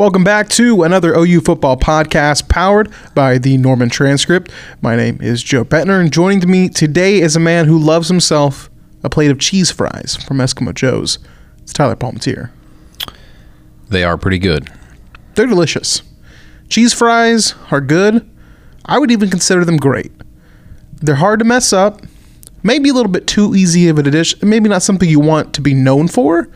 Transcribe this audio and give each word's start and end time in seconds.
Welcome 0.00 0.24
back 0.24 0.48
to 0.50 0.82
another 0.84 1.12
OU 1.14 1.42
football 1.42 1.76
podcast 1.76 2.48
powered 2.48 2.90
by 3.14 3.36
the 3.36 3.58
Norman 3.58 3.90
Transcript. 3.90 4.50
My 4.80 4.96
name 4.96 5.18
is 5.20 5.42
Joe 5.42 5.62
Buettner, 5.62 6.00
and 6.00 6.10
joining 6.10 6.50
me 6.50 6.70
today 6.70 7.20
is 7.20 7.36
a 7.36 7.38
man 7.38 7.66
who 7.66 7.78
loves 7.78 8.08
himself 8.08 8.70
a 9.04 9.10
plate 9.10 9.30
of 9.30 9.38
cheese 9.38 9.70
fries 9.70 10.16
from 10.26 10.38
Eskimo 10.38 10.74
Joe's. 10.74 11.18
It's 11.58 11.74
Tyler 11.74 11.96
Palmateer. 11.96 12.50
They 13.90 14.02
are 14.02 14.16
pretty 14.16 14.38
good. 14.38 14.70
They're 15.34 15.44
delicious. 15.44 16.00
Cheese 16.70 16.94
fries 16.94 17.54
are 17.70 17.82
good. 17.82 18.26
I 18.86 18.98
would 18.98 19.10
even 19.10 19.28
consider 19.28 19.66
them 19.66 19.76
great. 19.76 20.12
They're 20.94 21.16
hard 21.16 21.40
to 21.40 21.44
mess 21.44 21.74
up. 21.74 22.00
Maybe 22.62 22.88
a 22.88 22.94
little 22.94 23.12
bit 23.12 23.26
too 23.26 23.54
easy 23.54 23.86
of 23.90 23.98
a 23.98 24.02
dish. 24.04 24.40
Maybe 24.40 24.70
not 24.70 24.82
something 24.82 25.10
you 25.10 25.20
want 25.20 25.52
to 25.52 25.60
be 25.60 25.74
known 25.74 26.08
for, 26.08 26.48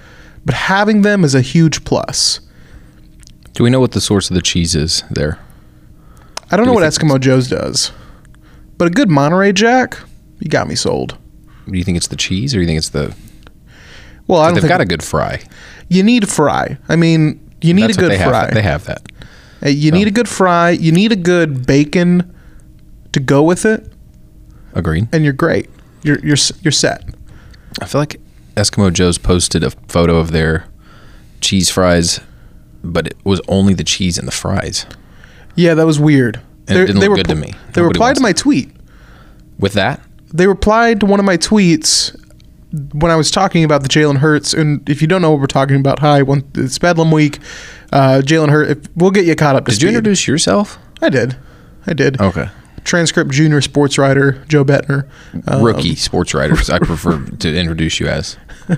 but 0.46 0.54
having 0.54 1.02
them 1.02 1.24
is 1.24 1.34
a 1.34 1.42
huge 1.42 1.84
plus. 1.84 2.40
Do 3.54 3.62
we 3.64 3.70
know 3.70 3.80
what 3.80 3.92
the 3.92 4.00
source 4.00 4.30
of 4.30 4.34
the 4.34 4.42
cheese 4.42 4.74
is 4.74 5.02
there? 5.10 5.38
I 6.50 6.56
don't 6.56 6.66
Do 6.66 6.70
know 6.70 6.74
what 6.74 6.84
Eskimo 6.84 7.20
Joe's 7.20 7.48
does, 7.48 7.92
but 8.78 8.86
a 8.88 8.90
good 8.90 9.10
Monterey 9.10 9.52
Jack, 9.52 9.98
you 10.40 10.48
got 10.48 10.68
me 10.68 10.74
sold. 10.74 11.16
Do 11.70 11.76
you 11.78 11.84
think 11.84 11.96
it's 11.96 12.08
the 12.08 12.16
cheese 12.16 12.54
or 12.54 12.58
do 12.58 12.60
you 12.62 12.66
think 12.66 12.78
it's 12.78 12.90
the. 12.90 13.14
Well, 14.26 14.40
I 14.40 14.46
don't 14.50 14.60
They've 14.60 14.68
got 14.68 14.80
a 14.80 14.84
good 14.86 15.02
fry. 15.02 15.42
you 15.88 16.02
need 16.02 16.24
a 16.24 16.26
fry. 16.26 16.78
I 16.88 16.96
mean, 16.96 17.40
you 17.60 17.72
need 17.74 17.84
That's 17.84 17.96
a 17.96 18.00
good 18.00 18.10
they 18.10 18.18
fry. 18.18 18.44
Have. 18.46 18.54
They 18.54 18.62
have 18.62 18.84
that. 18.84 19.02
Uh, 19.64 19.68
You 19.68 19.92
need 19.92 20.08
a 20.08 20.10
good 20.10 20.28
fry. 20.28 20.70
You 20.70 20.92
need 20.92 21.12
a 21.12 21.16
good 21.16 21.66
bacon 21.66 22.34
to 23.12 23.20
go 23.20 23.42
with 23.42 23.64
it, 23.64 23.90
Agreed. 24.74 25.08
and 25.12 25.24
you're 25.24 25.32
great. 25.32 25.70
You're 26.02 26.18
you're 26.20 26.36
you're 26.62 26.72
set. 26.72 27.04
I 27.80 27.86
feel 27.86 28.00
like 28.00 28.20
Eskimo 28.56 28.92
Joe's 28.92 29.18
posted 29.18 29.62
a 29.64 29.70
photo 29.70 30.16
of 30.16 30.32
their 30.32 30.66
cheese 31.40 31.70
fries, 31.70 32.20
but 32.84 33.06
it 33.08 33.16
was 33.24 33.40
only 33.48 33.74
the 33.74 33.84
cheese 33.84 34.18
and 34.18 34.26
the 34.28 34.32
fries. 34.32 34.86
Yeah, 35.56 35.74
that 35.74 35.86
was 35.86 35.98
weird. 36.00 36.40
And 36.68 36.78
it 36.78 36.86
didn't 36.86 37.00
look 37.00 37.16
good 37.16 37.28
to 37.28 37.34
me. 37.34 37.52
They 37.72 37.80
Nobody 37.80 37.98
replied 37.98 38.16
to 38.16 38.20
wants 38.20 38.20
my 38.22 38.32
tweet. 38.32 38.70
With 39.58 39.74
that, 39.74 40.00
They 40.32 40.46
replied 40.46 41.00
to 41.00 41.06
one 41.06 41.20
of 41.20 41.26
my 41.26 41.36
tweets 41.36 42.14
when 42.92 43.12
I 43.12 43.16
was 43.16 43.30
talking 43.30 43.62
about 43.64 43.82
the 43.82 43.88
Jalen 43.88 44.16
Hurts. 44.18 44.52
And 44.52 44.88
if 44.88 45.00
you 45.00 45.06
don't 45.06 45.22
know 45.22 45.30
what 45.30 45.40
we're 45.40 45.46
talking 45.46 45.76
about, 45.76 46.00
hi, 46.00 46.22
one, 46.22 46.42
it's 46.56 46.78
Bedlam 46.78 47.10
Week. 47.12 47.38
Uh, 47.92 48.20
Jalen 48.24 48.48
Hurts. 48.50 48.88
We'll 48.96 49.12
get 49.12 49.26
you 49.26 49.36
caught 49.36 49.54
up 49.54 49.66
to 49.66 49.70
did 49.72 49.82
you 49.82 49.88
speed. 49.88 49.96
introduce 49.98 50.26
yourself? 50.26 50.78
I 51.00 51.08
did. 51.08 51.36
I 51.86 51.92
did. 51.92 52.20
Okay. 52.20 52.48
Transcript 52.82 53.30
junior 53.30 53.60
sports 53.60 53.96
writer 53.96 54.44
Joe 54.48 54.64
Buettner. 54.64 55.08
Um, 55.46 55.62
Rookie 55.62 55.94
sports 55.94 56.34
writers. 56.34 56.68
I 56.68 56.78
prefer 56.80 57.24
to 57.24 57.56
introduce 57.56 58.00
you 58.00 58.08
as 58.08 58.36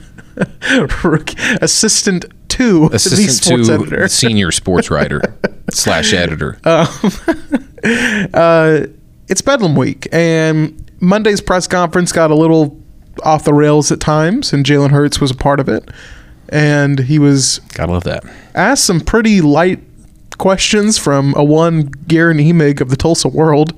assistant 1.60 2.24
to 2.48 2.88
the 2.88 2.96
assistant 2.96 3.30
sports 3.30 3.68
to 3.68 3.74
editor. 3.74 4.08
senior 4.08 4.50
sports 4.50 4.90
writer 4.90 5.20
slash 5.70 6.12
editor. 6.12 6.58
Uh, 6.64 6.86
it's 9.28 9.42
Bedlam 9.42 9.76
Week, 9.76 10.06
and 10.12 10.90
Monday's 11.00 11.40
press 11.40 11.66
conference 11.66 12.12
got 12.12 12.30
a 12.30 12.34
little 12.34 12.80
off 13.24 13.44
the 13.44 13.54
rails 13.54 13.90
at 13.92 14.00
times, 14.00 14.52
and 14.52 14.64
Jalen 14.64 14.90
Hurts 14.90 15.20
was 15.20 15.30
a 15.30 15.34
part 15.34 15.60
of 15.60 15.68
it. 15.68 15.88
And 16.48 17.00
he 17.00 17.18
was 17.18 17.58
Gotta 17.74 17.92
love 17.92 18.04
that. 18.04 18.24
asked 18.54 18.84
some 18.84 19.00
pretty 19.00 19.40
light 19.40 19.80
questions 20.38 20.96
from 20.96 21.34
a 21.36 21.42
one 21.42 21.86
Guerin 22.06 22.38
Emig 22.38 22.80
of 22.80 22.88
the 22.88 22.96
Tulsa 22.96 23.28
World 23.28 23.72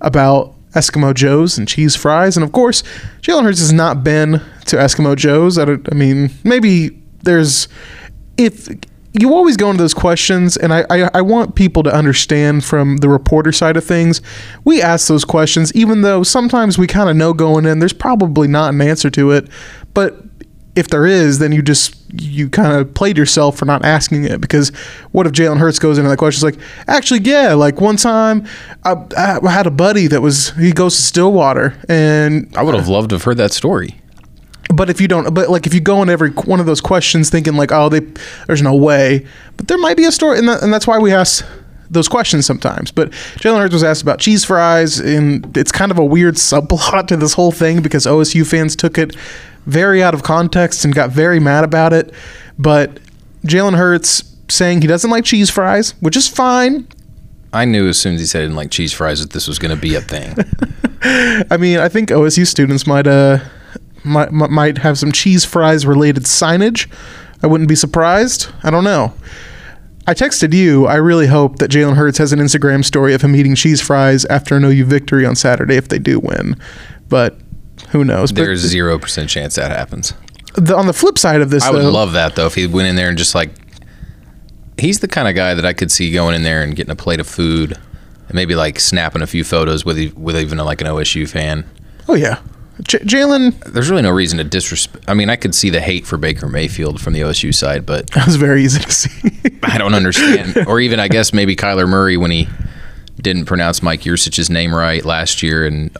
about 0.00 0.54
Eskimo 0.74 1.14
Joe's 1.14 1.58
and 1.58 1.66
cheese 1.66 1.96
fries. 1.96 2.36
And 2.36 2.44
of 2.44 2.52
course, 2.52 2.82
Jalen 3.20 3.44
Hurts 3.44 3.60
has 3.60 3.72
not 3.72 4.04
been 4.04 4.40
to 4.66 4.76
Eskimo 4.76 5.16
Joe's. 5.16 5.58
I, 5.58 5.64
I 5.90 5.94
mean, 5.94 6.30
maybe 6.44 7.00
there's 7.22 7.68
if 8.36 8.68
you 9.12 9.34
always 9.34 9.56
go 9.56 9.70
into 9.70 9.82
those 9.82 9.94
questions, 9.94 10.56
and 10.56 10.72
I, 10.72 10.84
I, 10.90 11.10
I 11.14 11.20
want 11.22 11.54
people 11.54 11.82
to 11.82 11.92
understand 11.92 12.64
from 12.64 12.98
the 12.98 13.08
reporter 13.08 13.52
side 13.52 13.76
of 13.76 13.84
things. 13.84 14.20
We 14.64 14.82
ask 14.82 15.08
those 15.08 15.24
questions, 15.24 15.74
even 15.74 16.02
though 16.02 16.22
sometimes 16.22 16.78
we 16.78 16.86
kind 16.86 17.08
of 17.08 17.16
know 17.16 17.32
going 17.32 17.64
in, 17.66 17.78
there's 17.78 17.92
probably 17.92 18.48
not 18.48 18.74
an 18.74 18.80
answer 18.80 19.10
to 19.10 19.30
it. 19.32 19.48
But 19.94 20.22
if 20.78 20.88
there 20.88 21.06
is, 21.06 21.38
then 21.38 21.52
you 21.52 21.62
just 21.62 21.94
you 22.12 22.48
kind 22.48 22.72
of 22.72 22.94
played 22.94 23.18
yourself 23.18 23.58
for 23.58 23.64
not 23.64 23.84
asking 23.84 24.24
it 24.24 24.40
because 24.40 24.70
what 25.12 25.26
if 25.26 25.32
Jalen 25.32 25.58
Hurts 25.58 25.78
goes 25.78 25.98
into 25.98 26.08
that 26.08 26.16
question? 26.16 26.48
It's 26.48 26.56
like, 26.56 26.66
actually, 26.86 27.20
yeah, 27.20 27.54
like 27.54 27.80
one 27.80 27.96
time 27.96 28.46
I, 28.84 28.94
I 29.16 29.50
had 29.50 29.66
a 29.66 29.70
buddy 29.70 30.06
that 30.06 30.22
was 30.22 30.50
he 30.52 30.72
goes 30.72 30.96
to 30.96 31.02
Stillwater 31.02 31.78
and 31.88 32.54
I 32.56 32.62
would 32.62 32.74
have 32.74 32.88
loved 32.88 33.10
to 33.10 33.16
have 33.16 33.24
heard 33.24 33.36
that 33.36 33.52
story. 33.52 34.00
but 34.74 34.88
if 34.90 35.00
you 35.00 35.08
don't, 35.08 35.34
but 35.34 35.50
like 35.50 35.66
if 35.66 35.74
you 35.74 35.80
go 35.80 36.02
in 36.02 36.08
every 36.08 36.30
one 36.30 36.60
of 36.60 36.66
those 36.66 36.80
questions 36.80 37.30
thinking 37.30 37.54
like, 37.54 37.72
oh, 37.72 37.88
they, 37.88 38.00
there's 38.46 38.62
no 38.62 38.74
way, 38.74 39.26
but 39.56 39.68
there 39.68 39.78
might 39.78 39.96
be 39.96 40.04
a 40.04 40.12
story, 40.12 40.38
and, 40.38 40.48
that, 40.48 40.62
and 40.62 40.72
that's 40.72 40.86
why 40.86 40.98
we 40.98 41.12
ask 41.12 41.44
those 41.90 42.08
questions 42.08 42.44
sometimes. 42.44 42.90
But 42.90 43.10
Jalen 43.40 43.60
Hurts 43.60 43.72
was 43.72 43.82
asked 43.82 44.02
about 44.02 44.18
cheese 44.20 44.44
fries, 44.44 44.98
and 44.98 45.56
it's 45.56 45.72
kind 45.72 45.90
of 45.90 45.98
a 45.98 46.04
weird 46.04 46.34
subplot 46.34 47.06
to 47.08 47.16
this 47.16 47.32
whole 47.32 47.50
thing 47.52 47.80
because 47.82 48.04
OSU 48.06 48.46
fans 48.46 48.76
took 48.76 48.98
it 48.98 49.16
very 49.68 50.02
out 50.02 50.14
of 50.14 50.22
context 50.22 50.84
and 50.84 50.94
got 50.94 51.10
very 51.10 51.38
mad 51.38 51.62
about 51.62 51.92
it. 51.92 52.12
But 52.58 52.98
Jalen 53.46 53.76
Hurts 53.76 54.34
saying 54.48 54.80
he 54.80 54.88
doesn't 54.88 55.10
like 55.10 55.24
cheese 55.24 55.50
fries, 55.50 55.92
which 56.00 56.16
is 56.16 56.26
fine. 56.26 56.88
I 57.52 57.64
knew 57.64 57.88
as 57.88 57.98
soon 57.98 58.14
as 58.14 58.20
he 58.20 58.26
said 58.26 58.40
he 58.40 58.44
didn't 58.46 58.56
like 58.56 58.70
cheese 58.70 58.92
fries 58.92 59.20
that 59.20 59.30
this 59.32 59.46
was 59.46 59.58
going 59.58 59.74
to 59.74 59.80
be 59.80 59.94
a 59.94 60.00
thing. 60.00 60.36
I 61.50 61.56
mean, 61.56 61.78
I 61.78 61.88
think 61.88 62.08
OSU 62.08 62.46
students 62.46 62.86
might 62.86 63.06
uh 63.06 63.38
might 64.04 64.32
might- 64.32 64.78
have 64.78 64.98
some 64.98 65.12
cheese 65.12 65.44
fries 65.44 65.86
related 65.86 66.24
signage. 66.24 66.90
I 67.42 67.46
wouldn't 67.46 67.68
be 67.68 67.76
surprised. 67.76 68.48
I 68.62 68.70
don't 68.70 68.84
know. 68.84 69.14
I 70.06 70.14
texted 70.14 70.54
you. 70.54 70.86
I 70.86 70.96
really 70.96 71.26
hope 71.26 71.56
that 71.58 71.70
Jalen 71.70 71.94
Hurts 71.94 72.18
has 72.18 72.32
an 72.32 72.38
Instagram 72.38 72.84
story 72.84 73.12
of 73.14 73.20
him 73.22 73.36
eating 73.36 73.54
cheese 73.54 73.80
fries 73.80 74.24
after 74.26 74.56
an 74.56 74.64
OU 74.64 74.86
victory 74.86 75.26
on 75.26 75.36
Saturday 75.36 75.76
if 75.76 75.88
they 75.88 75.98
do 75.98 76.18
win. 76.18 76.56
But 77.08 77.38
who 77.90 78.04
knows? 78.04 78.32
But 78.32 78.42
There's 78.42 78.60
zero 78.60 78.98
percent 78.98 79.30
chance 79.30 79.54
that 79.56 79.70
happens. 79.70 80.14
the, 80.54 80.76
on 80.76 80.86
the 80.86 80.92
flip 80.92 81.18
side 81.18 81.40
of 81.40 81.50
this, 81.50 81.64
I 81.64 81.70
would 81.70 81.82
though, 81.82 81.90
love 81.90 82.12
that 82.12 82.36
though 82.36 82.46
if 82.46 82.54
he 82.54 82.66
went 82.66 82.88
in 82.88 82.96
there 82.96 83.08
and 83.08 83.18
just 83.18 83.34
like 83.34 83.50
he's 84.78 85.00
the 85.00 85.08
kind 85.08 85.28
of 85.28 85.34
guy 85.34 85.54
that 85.54 85.64
I 85.66 85.72
could 85.72 85.90
see 85.90 86.12
going 86.12 86.34
in 86.34 86.42
there 86.42 86.62
and 86.62 86.74
getting 86.76 86.92
a 86.92 86.96
plate 86.96 87.20
of 87.20 87.26
food 87.26 87.72
and 87.72 88.34
maybe 88.34 88.54
like 88.54 88.78
snapping 88.80 89.22
a 89.22 89.26
few 89.26 89.44
photos 89.44 89.84
with 89.84 90.14
with 90.14 90.36
even 90.38 90.58
like 90.58 90.80
an 90.80 90.86
OSU 90.86 91.28
fan. 91.28 91.64
oh 92.08 92.14
yeah, 92.14 92.40
J- 92.82 92.98
Jalen. 92.98 93.58
There's 93.72 93.90
really 93.90 94.02
no 94.02 94.10
reason 94.10 94.38
to 94.38 94.44
disrespect. 94.44 95.04
I 95.08 95.14
mean, 95.14 95.30
I 95.30 95.36
could 95.36 95.54
see 95.54 95.70
the 95.70 95.80
hate 95.80 96.06
for 96.06 96.16
Baker 96.16 96.48
Mayfield 96.48 97.00
from 97.00 97.12
the 97.12 97.20
OSU 97.20 97.54
side, 97.54 97.84
but 97.86 98.10
That 98.12 98.26
was 98.26 98.36
very 98.36 98.62
easy 98.62 98.80
to 98.80 98.92
see. 98.92 99.32
I 99.62 99.78
don't 99.78 99.94
understand. 99.94 100.56
or 100.68 100.78
even 100.80 101.00
I 101.00 101.08
guess 101.08 101.32
maybe 101.32 101.56
Kyler 101.56 101.88
Murray 101.88 102.16
when 102.16 102.30
he 102.30 102.48
didn't 103.20 103.46
pronounce 103.46 103.82
Mike 103.82 104.02
Yurcich's 104.02 104.48
name 104.48 104.72
right 104.72 105.04
last 105.04 105.42
year 105.42 105.66
and 105.66 105.90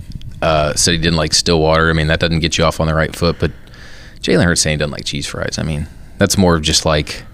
uh, 0.42 0.74
said 0.74 0.92
he 0.92 0.98
didn't 0.98 1.16
like 1.16 1.34
Stillwater. 1.34 1.90
I 1.90 1.92
mean, 1.92 2.06
that 2.08 2.20
doesn't 2.20 2.40
get 2.40 2.58
you 2.58 2.64
off 2.64 2.80
on 2.80 2.86
the 2.86 2.94
right 2.94 3.14
foot. 3.14 3.36
But 3.38 3.50
Jalen 4.20 4.44
Hurts 4.44 4.60
saying 4.60 4.74
he 4.74 4.78
doesn't 4.78 4.92
like 4.92 5.04
cheese 5.04 5.26
fries. 5.26 5.58
I 5.58 5.62
mean, 5.62 5.86
that's 6.18 6.36
more 6.38 6.56
of 6.56 6.62
just 6.62 6.84
like 6.84 7.24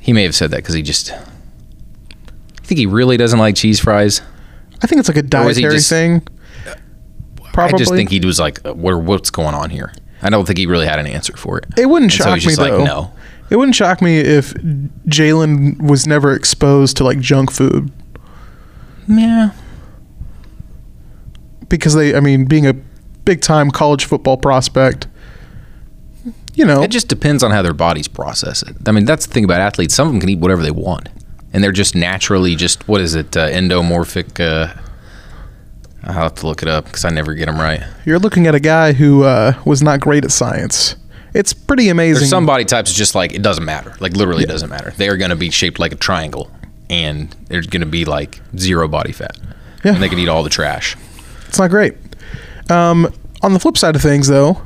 he 0.00 0.12
may 0.12 0.22
have 0.24 0.34
said 0.34 0.50
that 0.50 0.58
because 0.58 0.74
he 0.74 0.82
just. 0.82 1.10
I 1.12 2.64
think 2.64 2.78
he 2.78 2.86
really 2.86 3.16
doesn't 3.16 3.38
like 3.38 3.56
cheese 3.56 3.80
fries. 3.80 4.22
I 4.82 4.86
think 4.86 4.98
it's 5.00 5.08
like 5.08 5.16
a 5.18 5.38
Or 5.38 5.44
was 5.46 5.56
he 5.56 5.62
dietary 5.62 5.76
just- 5.78 5.90
thing. 5.90 6.26
Probably. 7.52 7.74
I 7.74 7.78
just 7.78 7.92
think 7.92 8.08
he 8.10 8.18
was 8.24 8.40
like, 8.40 8.64
uh, 8.66 8.72
what, 8.72 8.96
"What's 9.02 9.28
going 9.28 9.54
on 9.54 9.68
here?" 9.68 9.92
I 10.22 10.30
don't 10.30 10.46
think 10.46 10.58
he 10.58 10.64
really 10.66 10.86
had 10.86 10.98
an 10.98 11.06
answer 11.06 11.36
for 11.36 11.58
it. 11.58 11.66
It 11.76 11.84
wouldn't 11.86 12.12
And 12.12 12.18
so 12.18 12.24
shock 12.30 12.38
he's 12.38 12.58
me 12.58 12.64
though. 12.64 12.76
like, 12.78 12.86
no. 12.86 13.12
It 13.50 13.56
wouldn't 13.56 13.74
shock 13.74 14.00
me 14.00 14.18
if 14.20 14.54
Jalen 15.06 15.82
was 15.82 16.06
never 16.06 16.32
exposed 16.34 16.96
to 16.96 17.04
like 17.04 17.20
junk 17.20 17.50
food 17.52 17.90
Yeah. 19.06 19.50
Because 21.72 21.94
they, 21.94 22.14
I 22.14 22.20
mean, 22.20 22.44
being 22.44 22.66
a 22.66 22.74
big 23.24 23.40
time 23.40 23.70
college 23.70 24.04
football 24.04 24.36
prospect, 24.36 25.08
you 26.54 26.66
know, 26.66 26.82
It 26.82 26.90
just 26.90 27.08
depends 27.08 27.42
on 27.42 27.50
how 27.50 27.62
their 27.62 27.72
bodies 27.72 28.08
process 28.08 28.62
it. 28.62 28.76
I 28.86 28.92
mean, 28.92 29.06
that's 29.06 29.26
the 29.26 29.32
thing 29.32 29.44
about 29.44 29.62
athletes. 29.62 29.94
Some 29.94 30.08
of 30.08 30.12
them 30.12 30.20
can 30.20 30.28
eat 30.28 30.38
whatever 30.38 30.60
they 30.60 30.70
want, 30.70 31.08
and 31.52 31.64
they're 31.64 31.72
just 31.72 31.94
naturally 31.94 32.54
just 32.56 32.86
what 32.86 33.00
is 33.00 33.14
it? 33.14 33.34
Uh, 33.34 33.48
endomorphic. 33.48 34.38
Uh, 34.38 34.78
I'll 36.04 36.12
have 36.12 36.34
to 36.36 36.46
look 36.46 36.60
it 36.62 36.68
up 36.68 36.84
because 36.84 37.06
I 37.06 37.10
never 37.10 37.32
get 37.32 37.46
them 37.46 37.58
right. 37.58 37.82
you're 38.04 38.18
looking 38.18 38.46
at 38.46 38.54
a 38.54 38.60
guy 38.60 38.92
who 38.92 39.22
uh, 39.22 39.54
was 39.64 39.82
not 39.82 40.00
great 40.00 40.24
at 40.24 40.32
science. 40.32 40.96
It's 41.32 41.54
pretty 41.54 41.88
amazing. 41.88 42.20
There's 42.20 42.30
some 42.30 42.44
body 42.44 42.66
types 42.66 42.92
just 42.92 43.14
like 43.14 43.32
it 43.32 43.40
doesn't 43.40 43.64
matter. 43.64 43.94
Like 43.98 44.12
literally, 44.12 44.42
it 44.42 44.48
doesn't 44.48 44.68
matter. 44.68 44.92
They 44.98 45.08
are 45.08 45.16
going 45.16 45.30
to 45.30 45.36
be 45.36 45.48
shaped 45.48 45.78
like 45.78 45.92
a 45.92 45.96
triangle, 45.96 46.50
and 46.90 47.34
there's 47.46 47.66
going 47.66 47.80
to 47.80 47.86
be 47.86 48.04
like 48.04 48.42
zero 48.58 48.88
body 48.88 49.12
fat. 49.12 49.38
Yeah. 49.82 49.94
And 49.94 50.02
they 50.02 50.10
can 50.10 50.18
eat 50.18 50.28
all 50.28 50.42
the 50.42 50.50
trash. 50.50 50.96
It's 51.52 51.58
not 51.58 51.68
great. 51.68 51.92
Um, 52.70 53.12
on 53.42 53.52
the 53.52 53.60
flip 53.60 53.76
side 53.76 53.94
of 53.94 54.00
things, 54.00 54.26
though, 54.26 54.62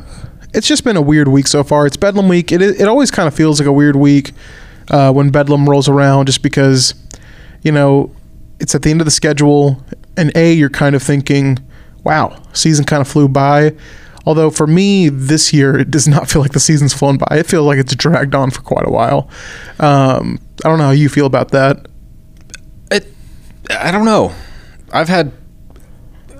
it's 0.54 0.68
just 0.68 0.84
been 0.84 0.96
a 0.96 1.02
weird 1.02 1.26
week 1.26 1.48
so 1.48 1.64
far. 1.64 1.84
It's 1.84 1.96
Bedlam 1.96 2.28
week. 2.28 2.52
It 2.52 2.62
it 2.62 2.86
always 2.86 3.10
kind 3.10 3.26
of 3.26 3.34
feels 3.34 3.58
like 3.58 3.66
a 3.66 3.72
weird 3.72 3.96
week 3.96 4.30
uh, 4.92 5.12
when 5.12 5.30
Bedlam 5.30 5.68
rolls 5.68 5.88
around, 5.88 6.26
just 6.26 6.44
because 6.44 6.94
you 7.62 7.72
know 7.72 8.14
it's 8.60 8.72
at 8.76 8.82
the 8.82 8.92
end 8.92 9.00
of 9.00 9.04
the 9.04 9.10
schedule, 9.10 9.84
and 10.16 10.30
a 10.36 10.52
you're 10.52 10.70
kind 10.70 10.94
of 10.94 11.02
thinking, 11.02 11.58
wow, 12.04 12.40
season 12.52 12.84
kind 12.84 13.00
of 13.00 13.08
flew 13.08 13.26
by. 13.26 13.74
Although 14.24 14.50
for 14.50 14.68
me 14.68 15.08
this 15.08 15.52
year, 15.52 15.76
it 15.76 15.90
does 15.90 16.06
not 16.06 16.30
feel 16.30 16.40
like 16.40 16.52
the 16.52 16.60
season's 16.60 16.94
flown 16.94 17.16
by. 17.16 17.36
It 17.36 17.46
feels 17.46 17.66
like 17.66 17.80
it's 17.80 17.96
dragged 17.96 18.36
on 18.36 18.52
for 18.52 18.62
quite 18.62 18.86
a 18.86 18.92
while. 18.92 19.28
Um, 19.80 20.38
I 20.64 20.68
don't 20.68 20.78
know 20.78 20.84
how 20.84 20.90
you 20.92 21.08
feel 21.08 21.26
about 21.26 21.50
that. 21.50 21.88
It, 22.92 23.12
I 23.70 23.90
don't 23.90 24.04
know. 24.04 24.32
I've 24.92 25.08
had 25.08 25.32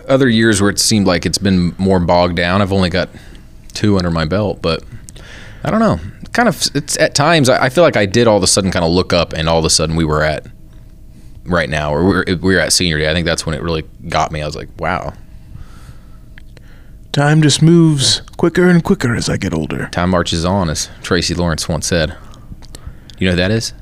other 0.08 0.28
years 0.28 0.60
where 0.60 0.70
it 0.70 0.78
seemed 0.78 1.06
like 1.06 1.26
it's 1.26 1.38
been 1.38 1.74
more 1.78 2.00
bogged 2.00 2.36
down. 2.36 2.62
I've 2.62 2.72
only 2.72 2.90
got 2.90 3.08
two 3.74 3.96
under 3.96 4.10
my 4.10 4.24
belt, 4.24 4.60
but 4.62 4.82
I 5.64 5.70
don't 5.70 5.80
know. 5.80 5.98
Kind 6.32 6.48
of, 6.48 6.62
it's 6.74 6.98
at 6.98 7.14
times 7.14 7.48
I 7.48 7.66
I 7.66 7.68
feel 7.68 7.84
like 7.84 7.96
I 7.96 8.06
did 8.06 8.26
all 8.26 8.36
of 8.36 8.42
a 8.42 8.46
sudden 8.46 8.70
kind 8.70 8.84
of 8.84 8.90
look 8.90 9.12
up, 9.12 9.32
and 9.32 9.48
all 9.48 9.58
of 9.58 9.64
a 9.64 9.70
sudden 9.70 9.96
we 9.96 10.04
were 10.04 10.22
at 10.22 10.46
right 11.44 11.68
now, 11.70 11.94
or 11.94 12.04
we 12.04 12.14
were, 12.14 12.24
we 12.42 12.54
were 12.54 12.60
at 12.60 12.72
senior 12.72 12.98
day. 12.98 13.10
I 13.10 13.14
think 13.14 13.26
that's 13.26 13.46
when 13.46 13.54
it 13.54 13.62
really 13.62 13.84
got 14.08 14.32
me. 14.32 14.42
I 14.42 14.46
was 14.46 14.56
like, 14.56 14.68
wow, 14.78 15.14
Time 17.16 17.40
just 17.40 17.62
moves 17.62 18.20
quicker 18.36 18.68
and 18.68 18.84
quicker 18.84 19.14
as 19.14 19.30
I 19.30 19.38
get 19.38 19.54
older. 19.54 19.88
time 19.90 20.10
marches 20.10 20.44
on, 20.44 20.68
as 20.68 20.90
Tracy 21.00 21.32
Lawrence 21.32 21.66
once 21.66 21.86
said. 21.86 22.14
You 23.18 23.26
know 23.26 23.30
who 23.30 23.36
that 23.38 23.50
is? 23.50 23.72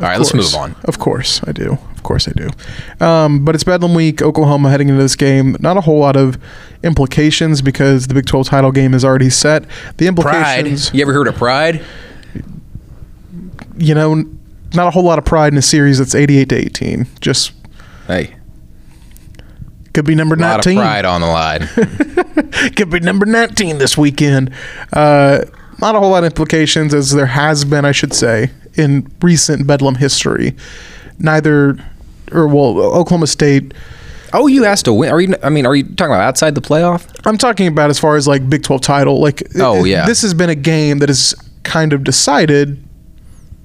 All 0.00 0.06
right, 0.08 0.18
let's 0.18 0.34
move 0.34 0.54
on. 0.54 0.74
Of 0.84 0.98
course, 0.98 1.40
I 1.46 1.52
do. 1.52 1.78
Of 1.94 2.02
course, 2.02 2.26
I 2.28 2.32
do. 2.32 2.50
Um, 3.04 3.44
but 3.44 3.54
it's 3.54 3.64
Bedlam 3.64 3.94
Week. 3.94 4.20
Oklahoma 4.22 4.68
heading 4.70 4.88
into 4.88 5.00
this 5.00 5.14
game. 5.16 5.56
Not 5.60 5.76
a 5.76 5.80
whole 5.82 6.00
lot 6.00 6.16
of 6.16 6.36
implications 6.82 7.62
because 7.62 8.08
the 8.08 8.14
Big 8.14 8.26
12 8.26 8.48
title 8.48 8.72
game 8.72 8.92
is 8.92 9.04
already 9.04 9.30
set. 9.30 9.64
The 9.98 10.06
implications. 10.08 10.90
Pride. 10.90 10.98
You 10.98 11.02
ever 11.02 11.12
heard 11.12 11.28
of 11.28 11.36
Pride? 11.36 11.84
you 13.76 13.94
know, 13.94 14.14
not 14.74 14.86
a 14.88 14.90
whole 14.90 15.04
lot 15.04 15.18
of 15.18 15.24
pride 15.24 15.52
in 15.52 15.58
a 15.58 15.62
series 15.62 15.98
that's 15.98 16.14
88 16.14 16.48
to 16.50 16.56
18. 16.56 17.06
Just 17.20 17.52
Hey, 18.06 18.34
could 19.92 20.04
be 20.04 20.14
number 20.14 20.34
a 20.34 20.38
lot 20.38 20.60
of 20.60 20.66
19. 20.66 20.78
pride 20.78 21.04
on 21.04 21.20
the 21.20 21.26
line. 21.26 21.66
could 22.76 22.90
be 22.90 23.00
number 23.00 23.26
19 23.26 23.78
this 23.78 23.96
weekend. 23.96 24.52
Uh, 24.92 25.40
not 25.80 25.94
a 25.94 26.00
whole 26.00 26.10
lot 26.10 26.24
of 26.24 26.32
implications, 26.32 26.92
as 26.94 27.10
there 27.12 27.26
has 27.26 27.64
been, 27.64 27.84
I 27.84 27.92
should 27.92 28.12
say, 28.12 28.50
in 28.76 29.10
recent 29.22 29.66
Bedlam 29.66 29.96
history. 29.96 30.54
Neither, 31.18 31.76
or 32.32 32.46
well, 32.48 32.78
Oklahoma 32.80 33.26
State. 33.26 33.72
Oh, 34.32 34.48
you 34.48 34.64
asked 34.64 34.86
to 34.86 34.92
win. 34.92 35.10
Are 35.12 35.20
you? 35.20 35.34
I 35.42 35.48
mean, 35.48 35.64
are 35.64 35.76
you 35.76 35.84
talking 35.84 36.12
about 36.12 36.22
outside 36.22 36.54
the 36.56 36.60
playoff? 36.60 37.06
I'm 37.24 37.38
talking 37.38 37.68
about 37.68 37.90
as 37.90 37.98
far 38.00 38.16
as 38.16 38.26
like 38.26 38.48
Big 38.50 38.64
12 38.64 38.80
title. 38.80 39.20
Like, 39.20 39.42
Oh, 39.56 39.84
yeah. 39.84 40.06
this 40.06 40.22
has 40.22 40.34
been 40.34 40.50
a 40.50 40.56
game 40.56 40.98
that 40.98 41.08
is 41.10 41.34
kind 41.62 41.92
of 41.92 42.02
decided. 42.04 42.82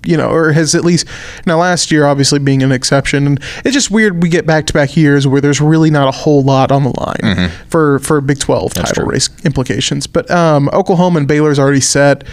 You 0.05 0.15
know, 0.15 0.29
or 0.29 0.53
has 0.53 0.75
at 0.75 0.85
least 0.85 1.05
now 1.45 1.57
last 1.57 1.91
year 1.91 2.05
obviously 2.05 2.39
being 2.39 2.63
an 2.63 2.71
exception, 2.71 3.27
and 3.27 3.39
it's 3.65 3.73
just 3.73 3.91
weird. 3.91 4.23
We 4.23 4.29
get 4.29 4.45
back 4.45 4.65
to 4.67 4.73
back 4.73 4.95
years 4.95 5.27
where 5.27 5.41
there's 5.41 5.59
really 5.59 5.89
not 5.91 6.07
a 6.07 6.11
whole 6.11 6.41
lot 6.41 6.71
on 6.71 6.83
the 6.85 6.93
line 6.97 7.51
for 7.67 7.99
for 7.99 8.21
Big 8.21 8.39
12 8.39 8.73
title 8.75 8.85
Mm-hmm. 8.93 9.01
true. 9.01 9.11
race 9.11 9.29
implications. 9.43 10.07
But 10.07 10.31
um, 10.31 10.69
Oklahoma 10.71 11.17
and 11.19 11.27
Baylor's 11.27 11.59
already 11.59 11.81
set. 11.81 12.23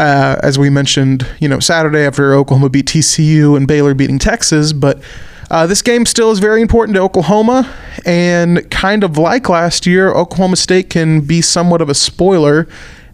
Uh, 0.00 0.40
as 0.42 0.58
we 0.58 0.70
mentioned, 0.70 1.26
you 1.40 1.46
know, 1.46 1.60
Saturday 1.60 2.06
after 2.06 2.32
Oklahoma 2.32 2.70
beat 2.70 2.86
TCU 2.86 3.54
and 3.54 3.68
Baylor 3.68 3.92
beating 3.92 4.18
Texas, 4.18 4.72
but 4.72 4.98
uh, 5.50 5.66
this 5.66 5.82
game 5.82 6.06
still 6.06 6.30
is 6.30 6.38
very 6.38 6.62
important 6.62 6.96
to 6.96 7.02
Oklahoma, 7.02 7.70
and 8.06 8.70
kind 8.70 9.04
of 9.04 9.18
like 9.18 9.50
last 9.50 9.86
year, 9.86 10.10
Oklahoma 10.10 10.56
State 10.56 10.88
can 10.88 11.20
be 11.20 11.42
somewhat 11.42 11.82
of 11.82 11.90
a 11.90 11.94
spoiler 11.94 12.66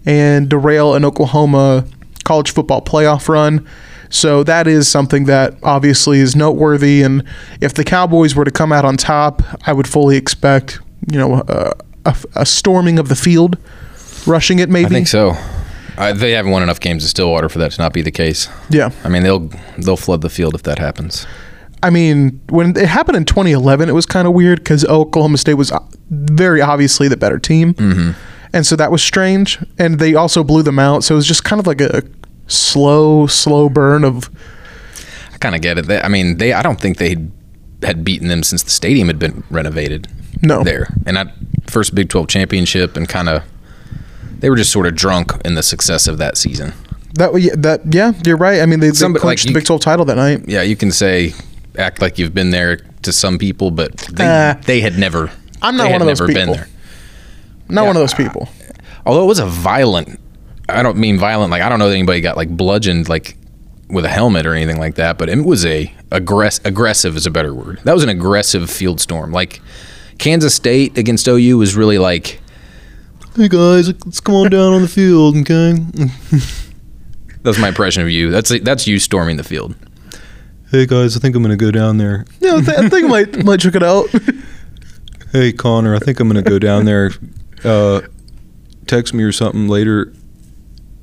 and 0.04 0.48
derail 0.48 0.94
an 0.94 1.04
Oklahoma 1.04 1.84
college 2.22 2.52
football 2.52 2.80
playoff 2.80 3.28
run. 3.28 3.66
So 4.08 4.44
that 4.44 4.68
is 4.68 4.86
something 4.86 5.24
that 5.24 5.56
obviously 5.64 6.20
is 6.20 6.36
noteworthy, 6.36 7.02
and 7.02 7.24
if 7.60 7.74
the 7.74 7.82
Cowboys 7.82 8.36
were 8.36 8.44
to 8.44 8.52
come 8.52 8.70
out 8.70 8.84
on 8.84 8.96
top, 8.96 9.42
I 9.66 9.72
would 9.72 9.88
fully 9.88 10.16
expect, 10.16 10.78
you 11.10 11.18
know, 11.18 11.42
a, 11.48 11.72
a, 12.04 12.16
a 12.36 12.46
storming 12.46 13.00
of 13.00 13.08
the 13.08 13.16
field, 13.16 13.58
rushing 14.24 14.60
it 14.60 14.68
maybe. 14.70 14.86
I 14.86 14.90
think 14.90 15.08
so. 15.08 15.36
I, 15.98 16.12
they 16.12 16.32
haven't 16.32 16.52
won 16.52 16.62
enough 16.62 16.80
games 16.80 17.04
in 17.04 17.08
Stillwater 17.08 17.48
for 17.48 17.58
that 17.58 17.72
to 17.72 17.82
not 17.82 17.92
be 17.92 18.02
the 18.02 18.10
case. 18.10 18.48
Yeah. 18.70 18.90
I 19.04 19.08
mean, 19.08 19.22
they'll 19.22 19.50
they'll 19.78 19.96
flood 19.96 20.20
the 20.22 20.30
field 20.30 20.54
if 20.54 20.62
that 20.64 20.78
happens. 20.78 21.26
I 21.82 21.90
mean, 21.90 22.40
when 22.48 22.76
it 22.76 22.88
happened 22.88 23.16
in 23.16 23.24
2011, 23.24 23.88
it 23.88 23.92
was 23.92 24.06
kind 24.06 24.26
of 24.26 24.34
weird 24.34 24.58
because 24.58 24.84
Oklahoma 24.84 25.38
State 25.38 25.54
was 25.54 25.70
uh, 25.70 25.78
very 26.10 26.60
obviously 26.60 27.08
the 27.08 27.16
better 27.16 27.38
team. 27.38 27.74
Mm-hmm. 27.74 28.10
And 28.52 28.66
so 28.66 28.76
that 28.76 28.90
was 28.90 29.02
strange. 29.02 29.58
And 29.78 29.98
they 29.98 30.14
also 30.14 30.42
blew 30.42 30.62
them 30.62 30.78
out. 30.78 31.04
So 31.04 31.14
it 31.14 31.16
was 31.16 31.26
just 31.26 31.44
kind 31.44 31.60
of 31.60 31.66
like 31.66 31.80
a 31.80 32.02
slow, 32.46 33.26
slow 33.26 33.68
burn 33.68 34.04
of. 34.04 34.30
I 35.32 35.38
kind 35.38 35.54
of 35.54 35.60
get 35.60 35.78
it. 35.78 35.86
They, 35.86 36.00
I 36.00 36.08
mean, 36.08 36.38
they. 36.38 36.52
I 36.52 36.62
don't 36.62 36.80
think 36.80 36.96
they 36.96 37.16
had 37.82 38.04
beaten 38.04 38.28
them 38.28 38.42
since 38.42 38.62
the 38.62 38.70
stadium 38.70 39.08
had 39.08 39.18
been 39.18 39.44
renovated. 39.50 40.08
No. 40.42 40.62
there 40.62 40.88
and 41.06 41.16
that 41.16 41.32
first 41.66 41.94
Big 41.94 42.08
Twelve 42.08 42.28
championship, 42.28 42.96
and 42.96 43.08
kind 43.08 43.28
of 43.28 43.42
they 44.46 44.50
were 44.50 44.54
just 44.56 44.70
sort 44.70 44.86
of 44.86 44.94
drunk 44.94 45.32
in 45.44 45.56
the 45.56 45.62
success 45.64 46.06
of 46.06 46.18
that 46.18 46.38
season. 46.38 46.72
That, 47.14 47.34
yeah, 47.40 47.54
that 47.56 47.80
yeah, 47.92 48.12
you're 48.24 48.36
right. 48.36 48.60
I 48.60 48.66
mean, 48.66 48.78
they, 48.78 48.90
they 48.90 48.94
Somebody- 48.94 49.22
clinched 49.22 49.44
like, 49.46 49.54
the 49.54 49.58
Big 49.58 49.66
12 49.66 49.80
title 49.80 50.04
that 50.04 50.14
night. 50.14 50.42
Yeah, 50.46 50.62
you 50.62 50.76
can 50.76 50.92
say 50.92 51.34
act 51.76 52.00
like 52.00 52.16
you've 52.16 52.32
been 52.32 52.50
there 52.50 52.76
to 53.02 53.12
some 53.12 53.38
people, 53.38 53.72
but 53.72 53.96
they 54.12 54.24
Uh, 54.24 54.54
they 54.66 54.80
had 54.82 54.98
never. 55.00 55.32
I'm 55.60 55.76
not 55.76 55.90
one 55.90 56.00
of 56.00 56.06
those 56.06 56.20
people. 56.20 56.54
there. 56.54 56.68
Not 57.68 57.82
Yeah. 57.82 57.86
one 57.88 57.96
of 57.96 58.02
those 58.02 58.14
people. 58.14 58.48
Although 59.04 59.24
it 59.24 59.26
was 59.26 59.40
a 59.40 59.46
violent, 59.46 60.20
I 60.68 60.84
don't 60.84 60.96
mean 60.96 61.18
violent. 61.18 61.50
Like 61.50 61.62
I 61.62 61.68
don't 61.68 61.80
know 61.80 61.88
that 61.88 61.96
anybody 61.96 62.20
got 62.20 62.36
like 62.36 62.50
bludgeoned 62.56 63.08
like 63.08 63.36
with 63.88 64.04
a 64.04 64.08
helmet 64.08 64.46
or 64.46 64.54
anything 64.54 64.78
like 64.78 64.94
that. 64.94 65.18
But 65.18 65.28
it 65.28 65.44
was 65.44 65.66
a 65.66 65.92
aggress 66.12 66.64
aggressive 66.64 67.16
is 67.16 67.26
a 67.26 67.32
better 67.32 67.52
word. 67.52 67.80
That 67.82 67.94
was 67.94 68.04
an 68.04 68.10
aggressive 68.10 68.70
field 68.70 69.00
storm. 69.00 69.32
Like 69.32 69.60
Kansas 70.18 70.54
State 70.54 70.96
against 70.96 71.26
OU 71.26 71.58
was 71.58 71.74
really 71.74 71.98
like, 71.98 72.40
hey 73.36 73.48
guys, 73.48 73.88
let's 73.88 74.20
come 74.20 74.34
on 74.34 74.50
down 74.50 74.72
on 74.72 74.82
the 74.82 74.88
field, 74.88 75.36
okay? 75.38 75.74
That's 77.42 77.58
my 77.58 77.68
impression 77.68 78.02
of 78.02 78.10
you. 78.10 78.30
That's 78.30 78.58
that's 78.60 78.86
you 78.86 78.98
storming 78.98 79.36
the 79.36 79.44
field. 79.44 79.74
Hey 80.70 80.86
guys, 80.86 81.16
I 81.16 81.20
think 81.20 81.36
I'm 81.36 81.42
gonna 81.42 81.56
go 81.56 81.70
down 81.70 81.98
there. 81.98 82.24
Yeah, 82.40 82.56
I, 82.56 82.60
th- 82.60 82.78
I 82.78 82.88
think 82.88 83.04
I 83.04 83.08
might, 83.08 83.44
might 83.44 83.60
check 83.60 83.74
it 83.74 83.82
out. 83.82 84.08
Hey 85.32 85.52
Connor, 85.52 85.94
I 85.94 85.98
think 85.98 86.18
I'm 86.18 86.28
gonna 86.28 86.42
go 86.42 86.58
down 86.58 86.86
there. 86.86 87.10
Uh, 87.62 88.02
text 88.86 89.12
me 89.12 89.22
or 89.22 89.32
something 89.32 89.68
later. 89.68 90.12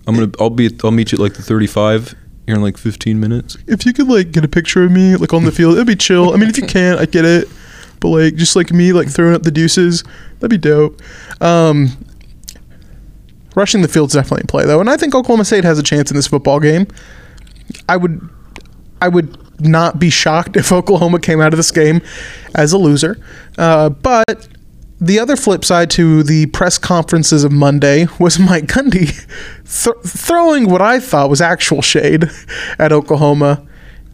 I'm 0.08 0.16
gonna. 0.16 0.32
I'll 0.40 0.50
be. 0.50 0.70
I'll 0.84 0.92
meet 0.92 1.12
you 1.12 1.18
at 1.18 1.22
like 1.22 1.34
the 1.34 1.44
35 1.44 2.16
here 2.46 2.56
in 2.56 2.62
like 2.62 2.78
15 2.78 3.20
minutes. 3.20 3.58
if 3.68 3.86
you 3.86 3.94
could 3.94 4.08
like 4.08 4.32
get 4.32 4.44
a 4.44 4.48
picture 4.48 4.84
of 4.84 4.92
me 4.92 5.16
like 5.18 5.34
on 5.34 5.44
the 5.44 5.52
field, 5.52 5.76
it'd 5.76 5.88
be 5.88 5.96
chill. 5.96 6.34
I 6.34 6.38
mean, 6.38 6.50
if 6.50 6.58
you 6.58 6.66
can't, 6.66 7.00
I 7.00 7.06
get 7.06 7.26
it. 7.26 7.48
But 8.00 8.10
like 8.10 8.36
just 8.36 8.56
like 8.56 8.72
me 8.72 8.92
like 8.92 9.10
throwing 9.10 9.36
up 9.36 9.44
the 9.44 9.52
deuces, 9.52 10.04
that'd 10.40 10.50
be 10.50 10.58
dope. 10.58 11.02
Um, 11.42 11.90
rushing 13.56 13.82
the 13.82 13.88
field's 13.88 14.14
definitely 14.14 14.42
in 14.42 14.48
play 14.48 14.66
though, 14.66 14.80
and 14.80 14.90
I 14.90 14.98
think 14.98 15.16
Oklahoma 15.16 15.46
State 15.46 15.64
has 15.64 15.80
a 15.80 15.84
chance 15.84 16.12
in 16.12 16.16
this 16.16 16.28
football 16.28 16.60
game. 16.60 16.88
I 17.88 17.98
would, 17.98 18.30
I 19.02 19.08
would 19.08 19.38
not 19.62 20.00
be 20.00 20.10
shocked 20.10 20.56
if 20.58 20.72
Oklahoma 20.72 21.20
came 21.20 21.42
out 21.42 21.54
of 21.54 21.58
this 21.58 21.72
game 21.72 22.02
as 22.56 22.74
a 22.74 22.78
loser. 22.78 23.24
Uh, 23.58 23.90
but 23.90 24.48
the 25.00 25.20
other 25.20 25.36
flip 25.36 25.66
side 25.66 25.90
to 25.92 26.24
the 26.24 26.46
press 26.48 26.78
conferences 26.78 27.44
of 27.44 27.52
Monday 27.52 28.08
was 28.20 28.40
Mike 28.40 28.66
Gundy 28.66 29.12
th- 29.84 29.96
throwing 30.06 30.70
what 30.70 30.82
I 30.82 31.00
thought 31.00 31.30
was 31.30 31.42
actual 31.42 31.82
shade 31.82 32.30
at 32.80 32.92
Oklahoma. 32.92 33.66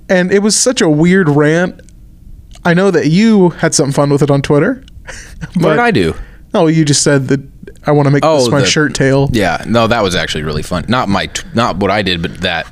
And 0.08 0.32
it 0.32 0.40
was 0.40 0.56
such 0.56 0.82
a 0.82 0.90
weird 0.90 1.30
rant. 1.30 1.82
I 2.66 2.74
know 2.74 2.90
that 2.92 3.08
you 3.08 3.50
had 3.50 3.75
some 3.75 3.92
fun 3.92 4.10
with 4.10 4.24
it 4.24 4.32
on 4.32 4.42
Twitter. 4.42 4.84
What 5.56 5.70
did 5.70 5.80
I 5.80 5.92
do? 5.92 6.16
Oh, 6.54 6.68
you 6.68 6.84
just 6.84 7.04
said 7.04 7.28
that 7.28 7.59
I 7.86 7.92
want 7.92 8.08
to 8.08 8.12
make 8.12 8.24
Oh, 8.26 8.40
this 8.40 8.50
my 8.50 8.60
the- 8.62 8.66
shirt 8.66 8.94
tail. 8.94 9.30
Yeah, 9.32 9.64
no, 9.68 9.88
that 9.88 10.04
was 10.04 10.16
actually 10.16 10.44
really 10.44 10.64
fun. 10.64 10.86
Not 10.88 11.10
my, 11.10 11.30
not 11.54 11.78
what 11.78 11.92
I 11.92 12.02
did, 12.02 12.22
but 12.22 12.42
that 12.42 12.68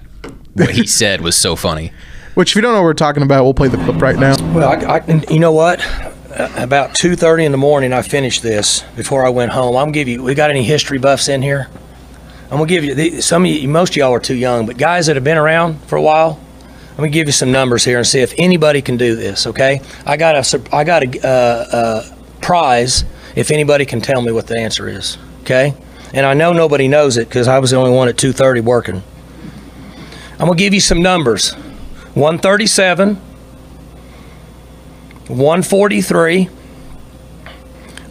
what 0.54 0.72
he 0.72 0.86
said 0.88 1.22
was 1.22 1.36
so 1.36 1.56
funny. 1.56 1.92
Which, 2.36 2.52
if 2.52 2.56
you 2.56 2.62
don't 2.62 2.74
know 2.74 2.80
what 2.82 2.86
we're 2.86 2.94
talking 2.94 3.24
about, 3.24 3.44
we'll 3.46 3.54
play 3.56 3.68
the 3.68 3.78
clip 3.78 4.00
right 4.02 4.18
now. 4.18 4.36
Well, 4.54 4.70
I, 4.70 4.98
I, 5.00 5.24
you 5.32 5.40
know 5.40 5.54
what? 5.54 5.80
Uh, 6.30 6.50
About 6.56 6.94
two 6.94 7.16
thirty 7.16 7.46
in 7.46 7.52
the 7.52 7.58
morning, 7.58 7.94
I 7.94 8.04
finished 8.04 8.44
this 8.44 8.84
before 8.96 9.26
I 9.26 9.30
went 9.30 9.52
home. 9.54 9.76
I'm 9.76 9.86
gonna 9.86 9.92
give 9.94 10.08
you. 10.08 10.22
We 10.22 10.36
got 10.36 10.52
any 10.52 10.62
history 10.62 11.00
buffs 11.00 11.30
in 11.30 11.42
here? 11.42 11.68
I'm 12.52 12.58
gonna 12.58 12.68
give 12.68 12.84
you. 12.84 12.94
The, 12.94 13.22
some 13.22 13.44
of 13.44 13.50
you, 13.50 13.68
most 13.68 13.92
of 13.94 13.98
y'all 13.98 14.14
are 14.14 14.20
too 14.20 14.36
young, 14.36 14.68
but 14.68 14.78
guys 14.78 15.08
that 15.08 15.16
have 15.16 15.24
been 15.24 15.38
around 15.38 15.82
for 15.88 15.96
a 15.96 16.02
while, 16.02 16.40
I'm 16.92 16.98
gonna 16.98 17.10
give 17.10 17.26
you 17.26 17.32
some 17.34 17.52
numbers 17.52 17.84
here 17.84 17.98
and 17.98 18.06
see 18.06 18.20
if 18.20 18.36
anybody 18.38 18.84
can 18.84 18.98
do 18.98 19.16
this. 19.16 19.48
Okay? 19.48 19.82
I 20.06 20.16
got 20.18 20.36
a. 20.36 20.62
I 20.76 20.84
got 20.84 21.04
a, 21.04 21.28
uh, 21.28 21.30
uh 21.76 22.16
prize 22.40 23.04
if 23.38 23.52
anybody 23.52 23.86
can 23.86 24.02
tell 24.02 24.22
me 24.22 24.32
what 24.32 24.48
the 24.48 24.58
answer 24.58 24.90
is. 24.90 25.18
Okay? 25.44 25.74
And 26.14 26.26
I 26.26 26.34
know 26.34 26.52
nobody 26.52 26.88
knows 26.88 27.18
it 27.18 27.30
because 27.30 27.48
I 27.48 27.60
was 27.60 27.72
the 27.72 27.78
only 27.78 27.92
one 27.92 28.10
at 28.10 28.18
two 28.18 28.34
thirty 28.34 28.60
working. 28.60 29.04
I'm 30.40 30.48
gonna 30.48 30.56
give 30.56 30.74
you 30.74 30.82
some 30.82 31.02
numbers. 31.02 31.54
137. 32.16 33.22
143, 35.28 36.46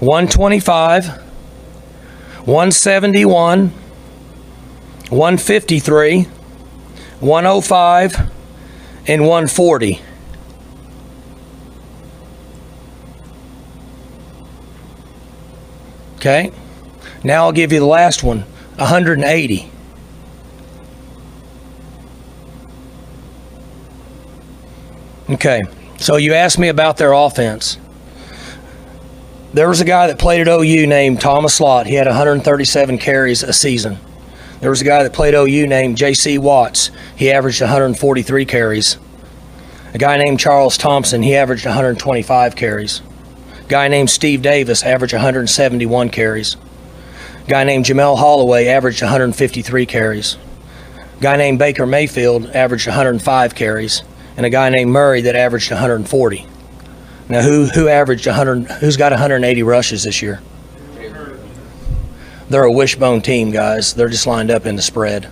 125, 0.00 1.06
171, 2.44 3.68
153, 5.08 6.22
105, 7.20 8.30
and 9.06 9.22
140. 9.22 10.00
Okay? 16.26 16.50
Now 17.22 17.44
I'll 17.44 17.52
give 17.52 17.72
you 17.72 17.78
the 17.78 17.86
last 17.86 18.24
one 18.24 18.40
180. 18.78 19.70
Okay, 25.30 25.62
so 25.98 26.16
you 26.16 26.34
asked 26.34 26.58
me 26.58 26.68
about 26.68 26.96
their 26.96 27.12
offense. 27.12 27.78
There 29.54 29.68
was 29.68 29.80
a 29.80 29.84
guy 29.84 30.08
that 30.08 30.18
played 30.18 30.40
at 30.40 30.48
OU 30.48 30.88
named 30.88 31.20
Thomas 31.20 31.60
Lott. 31.60 31.86
He 31.86 31.94
had 31.94 32.08
137 32.08 32.98
carries 32.98 33.44
a 33.44 33.52
season. 33.52 33.98
There 34.60 34.70
was 34.70 34.80
a 34.80 34.84
guy 34.84 35.04
that 35.04 35.12
played 35.12 35.34
OU 35.34 35.68
named 35.68 35.96
J.C. 35.96 36.38
Watts. 36.38 36.90
He 37.14 37.30
averaged 37.30 37.60
143 37.60 38.44
carries. 38.46 38.98
A 39.94 39.98
guy 39.98 40.16
named 40.16 40.40
Charles 40.40 40.76
Thompson. 40.76 41.22
He 41.22 41.36
averaged 41.36 41.66
125 41.66 42.56
carries. 42.56 43.00
Guy 43.68 43.88
named 43.88 44.10
Steve 44.10 44.42
Davis 44.42 44.82
averaged 44.84 45.14
171 45.14 46.10
carries. 46.10 46.56
Guy 47.48 47.64
named 47.64 47.84
Jamelle 47.84 48.18
Holieway 48.18 48.66
averaged 48.66 49.02
153 49.02 49.86
carries. 49.86 50.36
Guy 51.20 51.36
named 51.36 51.58
Baker 51.58 51.86
Mayfield 51.86 52.46
averaged 52.50 52.86
105 52.86 53.54
carries, 53.54 54.02
and 54.36 54.44
a 54.44 54.50
guy 54.50 54.68
named 54.68 54.90
Murray 54.90 55.22
that 55.22 55.34
averaged 55.34 55.70
140. 55.70 56.46
Now, 57.28 57.42
who 57.42 57.66
who 57.66 57.88
averaged 57.88 58.26
100? 58.26 58.70
Who's 58.80 58.96
got 58.96 59.12
180 59.12 59.62
rushes 59.62 60.04
this 60.04 60.22
year? 60.22 60.40
They're 62.48 62.62
a 62.62 62.70
wishbone 62.70 63.22
team, 63.22 63.50
guys. 63.50 63.94
They're 63.94 64.08
just 64.08 64.26
lined 64.26 64.50
up 64.50 64.66
in 64.66 64.76
the 64.76 64.82
spread. 64.82 65.28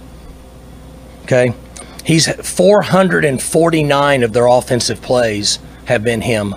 Okay, 1.24 1.54
he's 2.04 2.26
449 2.26 4.22
of 4.22 4.32
their 4.32 4.46
offensive 4.46 5.00
plays 5.00 5.58
have 5.84 6.02
been 6.02 6.22
him, 6.22 6.54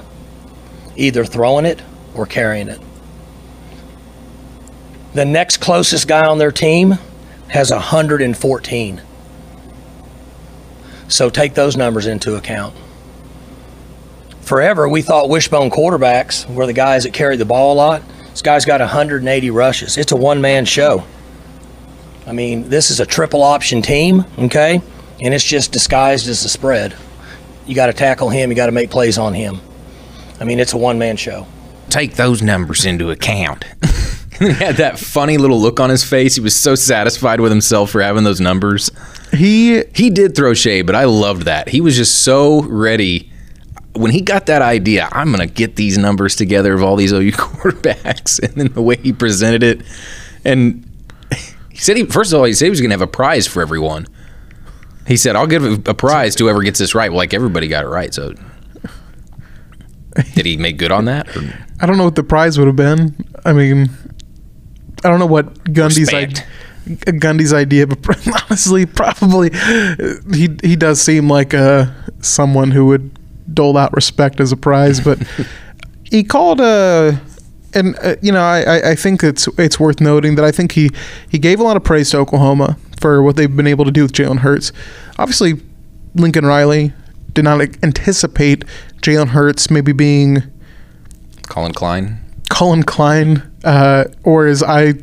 either 0.98 1.24
throwing 1.24 1.66
it 1.66 1.82
or 2.14 2.26
carrying 2.26 2.68
it. 2.68 2.82
The 5.14 5.26
next 5.26 5.58
closest 5.58 6.08
guy 6.08 6.26
on 6.26 6.38
their 6.38 6.52
team 6.52 6.98
has 7.48 7.72
114. 7.72 9.02
So 11.08 11.30
take 11.30 11.54
those 11.54 11.78
numbers 11.78 12.06
into 12.06 12.36
account 12.36 12.76
forever 14.48 14.88
we 14.88 15.02
thought 15.02 15.28
wishbone 15.28 15.70
quarterbacks 15.70 16.52
were 16.52 16.66
the 16.66 16.74
guys 16.74 17.04
that 17.04 17.12
carried 17.14 17.38
the 17.38 17.46
ball 17.46 17.74
a 17.74 17.76
lot. 17.76 18.02
This 18.32 18.42
guy's 18.42 18.64
got 18.64 18.80
180 18.80 19.50
rushes. 19.52 19.98
It's 19.98 20.14
a 20.14 20.16
one 20.16 20.40
man 20.40 20.64
show. 20.64 21.04
I 22.26 22.32
mean, 22.32 22.70
this 22.70 22.90
is 22.90 23.00
a 23.00 23.06
triple 23.06 23.44
option 23.44 23.82
team, 23.82 24.26
okay? 24.40 24.82
And 25.22 25.34
it's 25.34 25.44
just 25.44 25.72
disguised 25.72 26.30
as 26.30 26.44
the 26.44 26.50
spread. 26.50 26.96
You 27.66 27.76
got 27.76 27.88
to 27.88 27.94
tackle 27.94 28.30
him, 28.30 28.50
you 28.50 28.56
got 28.56 28.68
to 28.68 28.72
make 28.72 28.90
plays 28.90 29.18
on 29.18 29.34
him. 29.34 29.60
I 30.40 30.44
mean, 30.44 30.60
it's 30.60 30.74
a 30.74 30.78
one 30.78 31.00
man 31.00 31.18
show. 31.18 31.48
Take 31.90 32.16
those 32.16 32.42
numbers 32.42 32.86
into 32.86 33.12
account. 33.12 33.64
he 34.40 34.52
had 34.52 34.76
that 34.78 35.00
funny 35.00 35.38
little 35.38 35.60
look 35.60 35.80
on 35.80 35.90
his 35.90 36.04
face. 36.04 36.36
He 36.36 36.42
was 36.42 36.56
so 36.56 36.76
satisfied 36.76 37.40
with 37.40 37.52
himself 37.52 37.92
for 37.92 38.02
having 38.02 38.24
those 38.24 38.42
numbers. 38.42 38.92
He 39.32 39.84
He 39.96 40.10
did 40.10 40.36
throw 40.36 40.54
shade, 40.54 40.86
but 40.86 40.96
I 40.96 41.06
loved 41.06 41.44
that. 41.44 41.70
He 41.70 41.82
was 41.82 41.96
just 41.96 42.24
so 42.24 42.62
ready. 42.64 43.32
When 43.94 44.12
he 44.12 44.22
got 44.22 44.46
that 44.46 44.62
idea, 44.62 45.10
I'm 45.12 45.34
going 45.34 45.48
to 45.48 45.52
get 45.52 45.76
these 45.76 45.98
numbers 45.98 46.36
together 46.36 46.74
of 46.74 46.84
all 46.84 46.96
these 46.96 47.12
OU 47.12 47.32
quarterbacks, 47.32 48.40
and 48.44 48.54
then 48.54 48.68
the 48.74 48.82
way 48.82 48.98
he 48.98 49.12
presented 49.12 49.64
it, 49.64 49.82
and 50.46 50.88
he 51.70 51.78
said 51.78 51.98
he 51.98 52.06
first 52.06 52.32
of 52.32 52.40
all 52.40 52.46
he 52.46 52.54
said 52.54 52.66
he 52.66 52.70
was 52.70 52.82
going 52.82 52.90
to 52.90 52.94
have 52.94 53.02
a 53.02 53.08
prize 53.08 53.48
for 53.48 53.62
everyone. 53.62 54.08
He 55.08 55.18
said, 55.18 55.36
"I'll 55.36 55.48
give 55.48 55.64
a, 55.64 55.92
a 55.92 55.94
prize 55.94 56.36
to 56.36 56.44
whoever 56.44 56.62
gets 56.62 56.80
this 56.80 56.94
right." 56.94 57.10
Well, 57.10 57.18
like 57.18 57.34
everybody 57.34 57.68
got 57.68 57.86
it 57.86 57.88
right, 57.88 58.14
so 58.14 58.34
did 60.36 60.46
he 60.46 60.58
make 60.58 60.78
good 60.78 60.92
on 60.92 61.06
that? 61.06 61.36
Or- 61.36 61.54
I 61.80 61.86
don't 61.86 61.98
know 61.98 62.06
what 62.06 62.16
the 62.16 62.24
prize 62.24 62.58
would 62.58 62.68
have 62.68 62.76
been. 62.76 63.16
I 63.46 63.54
mean, 63.54 63.90
I 65.04 65.10
don't 65.10 65.20
know 65.20 65.26
what 65.28 65.54
Gundy's 65.66 66.00
Respect. 66.00 66.46
idea. 66.88 67.20
Gundy's 67.20 67.54
idea, 67.54 67.86
but 67.86 68.00
honestly, 68.50 68.86
probably 68.86 69.50
he 70.34 70.50
he 70.64 70.76
does 70.76 71.02
seem 71.02 71.30
like 71.30 71.54
uh, 71.54 71.86
someone 72.22 72.72
who 72.72 72.86
would 72.88 73.12
dole 73.54 73.78
out 73.78 73.94
respect 73.94 74.40
as 74.40 74.52
a 74.52 74.58
prize. 74.58 75.00
But 75.02 75.20
he 76.04 76.24
called 76.24 76.62
a, 76.62 77.20
and 77.74 77.98
uh, 78.02 78.16
you 78.22 78.32
know, 78.32 78.42
I, 78.42 78.62
I- 78.62 78.90
I 78.92 78.96
think 78.96 79.22
it's 79.24 79.48
it's 79.58 79.80
worth 79.80 80.00
noting 80.02 80.36
that 80.36 80.46
I 80.46 80.52
think 80.52 80.72
he 80.72 80.90
he 81.30 81.38
gave 81.38 81.60
a 81.60 81.64
lot 81.64 81.76
of 81.78 81.84
praise 81.84 82.10
to 82.12 82.18
Oklahoma 82.20 82.78
for 83.02 83.22
what 83.22 83.36
they've 83.36 83.54
been 83.56 83.68
able 83.68 83.86
to 83.86 83.92
do 83.92 84.02
with 84.04 84.14
Jalen 84.14 84.40
Hurts. 84.40 84.72
Obviously, 85.20 85.62
Lincoln 86.16 86.46
Riley 86.46 86.94
did 87.38 87.44
not 87.44 87.62
anticipate 87.84 88.66
Jalen 89.04 89.28
Hurts 89.28 89.70
maybe 89.70 89.92
being 89.92 90.42
Collin 91.44 91.72
Klein. 91.72 92.20
Cullen 92.50 92.82
Klein, 92.82 93.44
uh, 93.64 94.06
or 94.24 94.48
as 94.48 94.64
I 94.64 94.96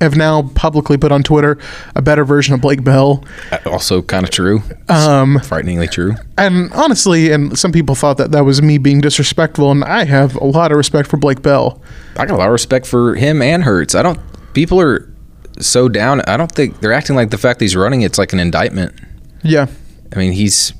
have 0.00 0.14
now 0.14 0.42
publicly 0.54 0.96
put 0.96 1.10
on 1.10 1.24
Twitter, 1.24 1.58
a 1.96 2.02
better 2.02 2.24
version 2.24 2.54
of 2.54 2.60
Blake 2.60 2.84
Bell. 2.84 3.24
Uh, 3.50 3.58
Also, 3.66 4.00
kind 4.00 4.22
of 4.24 4.30
true. 4.30 4.62
Um, 4.88 5.40
Frighteningly 5.40 5.88
true. 5.88 6.14
and 6.38 6.72
honestly, 6.72 7.32
and 7.32 7.58
some 7.58 7.72
people 7.72 7.96
thought 7.96 8.16
that 8.18 8.30
that 8.30 8.44
was 8.44 8.62
me 8.62 8.78
being 8.78 9.00
disrespectful, 9.00 9.72
and 9.72 9.82
I 9.82 10.04
have 10.04 10.36
a 10.36 10.44
lot 10.44 10.70
of 10.70 10.76
respect 10.76 11.08
for 11.08 11.16
Blake 11.16 11.42
Bell. 11.42 11.82
I 12.16 12.26
got 12.26 12.34
a 12.34 12.38
lot 12.38 12.46
of 12.46 12.52
respect 12.52 12.86
for 12.86 13.16
him 13.16 13.42
and 13.42 13.64
Hurts. 13.64 13.96
I 13.96 14.02
don't. 14.02 14.20
People 14.54 14.80
are 14.80 15.10
so 15.58 15.88
down. 15.88 16.20
I 16.28 16.36
don't 16.36 16.52
think 16.52 16.80
they're 16.80 16.92
acting 16.92 17.16
like 17.16 17.30
the 17.30 17.38
fact 17.38 17.58
that 17.58 17.64
he's 17.64 17.74
running 17.74 18.02
it's 18.02 18.18
like 18.18 18.32
an 18.32 18.38
indictment. 18.38 18.94
Yeah. 19.42 19.66
I 20.14 20.18
mean, 20.18 20.30
he's 20.32 20.72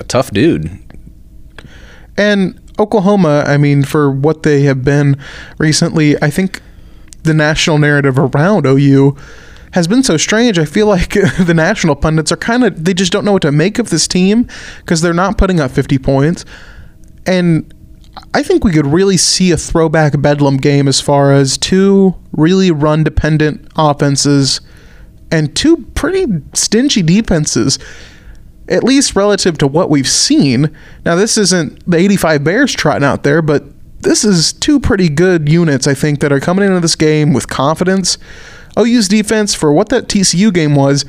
a 0.00 0.04
tough 0.04 0.30
dude. 0.30 0.70
And 2.16 2.60
Oklahoma, 2.78 3.44
I 3.46 3.56
mean, 3.56 3.84
for 3.84 4.10
what 4.10 4.42
they 4.42 4.62
have 4.62 4.82
been 4.82 5.16
recently, 5.58 6.20
I 6.22 6.30
think 6.30 6.60
the 7.22 7.34
national 7.34 7.78
narrative 7.78 8.18
around 8.18 8.66
OU 8.66 9.16
has 9.72 9.86
been 9.86 10.02
so 10.02 10.16
strange. 10.16 10.58
I 10.58 10.64
feel 10.64 10.86
like 10.86 11.10
the 11.38 11.54
national 11.54 11.94
pundits 11.96 12.32
are 12.32 12.36
kind 12.36 12.64
of, 12.64 12.84
they 12.84 12.94
just 12.94 13.12
don't 13.12 13.24
know 13.24 13.32
what 13.32 13.42
to 13.42 13.52
make 13.52 13.78
of 13.78 13.90
this 13.90 14.08
team 14.08 14.48
because 14.78 15.00
they're 15.02 15.14
not 15.14 15.38
putting 15.38 15.60
up 15.60 15.70
50 15.70 15.98
points. 15.98 16.44
And 17.26 17.72
I 18.34 18.42
think 18.42 18.64
we 18.64 18.72
could 18.72 18.86
really 18.86 19.16
see 19.16 19.52
a 19.52 19.56
throwback 19.56 20.20
Bedlam 20.20 20.56
game 20.56 20.88
as 20.88 21.00
far 21.00 21.32
as 21.32 21.56
two 21.56 22.16
really 22.32 22.70
run 22.70 23.04
dependent 23.04 23.68
offenses 23.76 24.60
and 25.30 25.54
two 25.54 25.76
pretty 25.94 26.26
stingy 26.54 27.02
defenses 27.02 27.78
at 28.70 28.84
least 28.84 29.16
relative 29.16 29.58
to 29.58 29.66
what 29.66 29.90
we've 29.90 30.08
seen. 30.08 30.74
Now, 31.04 31.16
this 31.16 31.36
isn't 31.36 31.90
the 31.90 31.98
85 31.98 32.44
Bears 32.44 32.72
trotting 32.72 33.04
out 33.04 33.24
there, 33.24 33.42
but 33.42 33.64
this 34.00 34.24
is 34.24 34.52
two 34.52 34.80
pretty 34.80 35.08
good 35.08 35.48
units, 35.48 35.86
I 35.86 35.94
think, 35.94 36.20
that 36.20 36.32
are 36.32 36.40
coming 36.40 36.66
into 36.66 36.80
this 36.80 36.96
game 36.96 37.32
with 37.32 37.48
confidence. 37.48 38.16
OU's 38.78 39.08
defense, 39.08 39.54
for 39.54 39.72
what 39.72 39.88
that 39.90 40.08
TCU 40.08 40.54
game 40.54 40.74
was, 40.74 41.04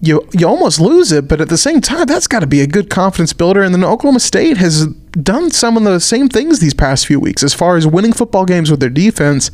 you 0.00 0.28
you 0.32 0.48
almost 0.48 0.80
lose 0.80 1.12
it, 1.12 1.28
but 1.28 1.40
at 1.40 1.48
the 1.48 1.56
same 1.56 1.80
time, 1.80 2.06
that's 2.06 2.26
got 2.26 2.40
to 2.40 2.46
be 2.46 2.60
a 2.60 2.66
good 2.66 2.90
confidence 2.90 3.32
builder. 3.32 3.62
And 3.62 3.72
then 3.72 3.84
Oklahoma 3.84 4.18
State 4.18 4.56
has 4.56 4.86
done 5.12 5.52
some 5.52 5.76
of 5.76 5.84
the 5.84 6.00
same 6.00 6.28
things 6.28 6.58
these 6.58 6.74
past 6.74 7.06
few 7.06 7.20
weeks 7.20 7.44
as 7.44 7.54
far 7.54 7.76
as 7.76 7.86
winning 7.86 8.12
football 8.12 8.44
games 8.44 8.68
with 8.68 8.80
their 8.80 8.90
defense. 8.90 9.52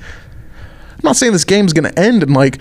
I'm 0.92 1.00
not 1.02 1.16
saying 1.16 1.32
this 1.32 1.44
game's 1.44 1.74
going 1.74 1.92
to 1.92 1.98
end 1.98 2.22
in 2.22 2.32
like 2.32 2.58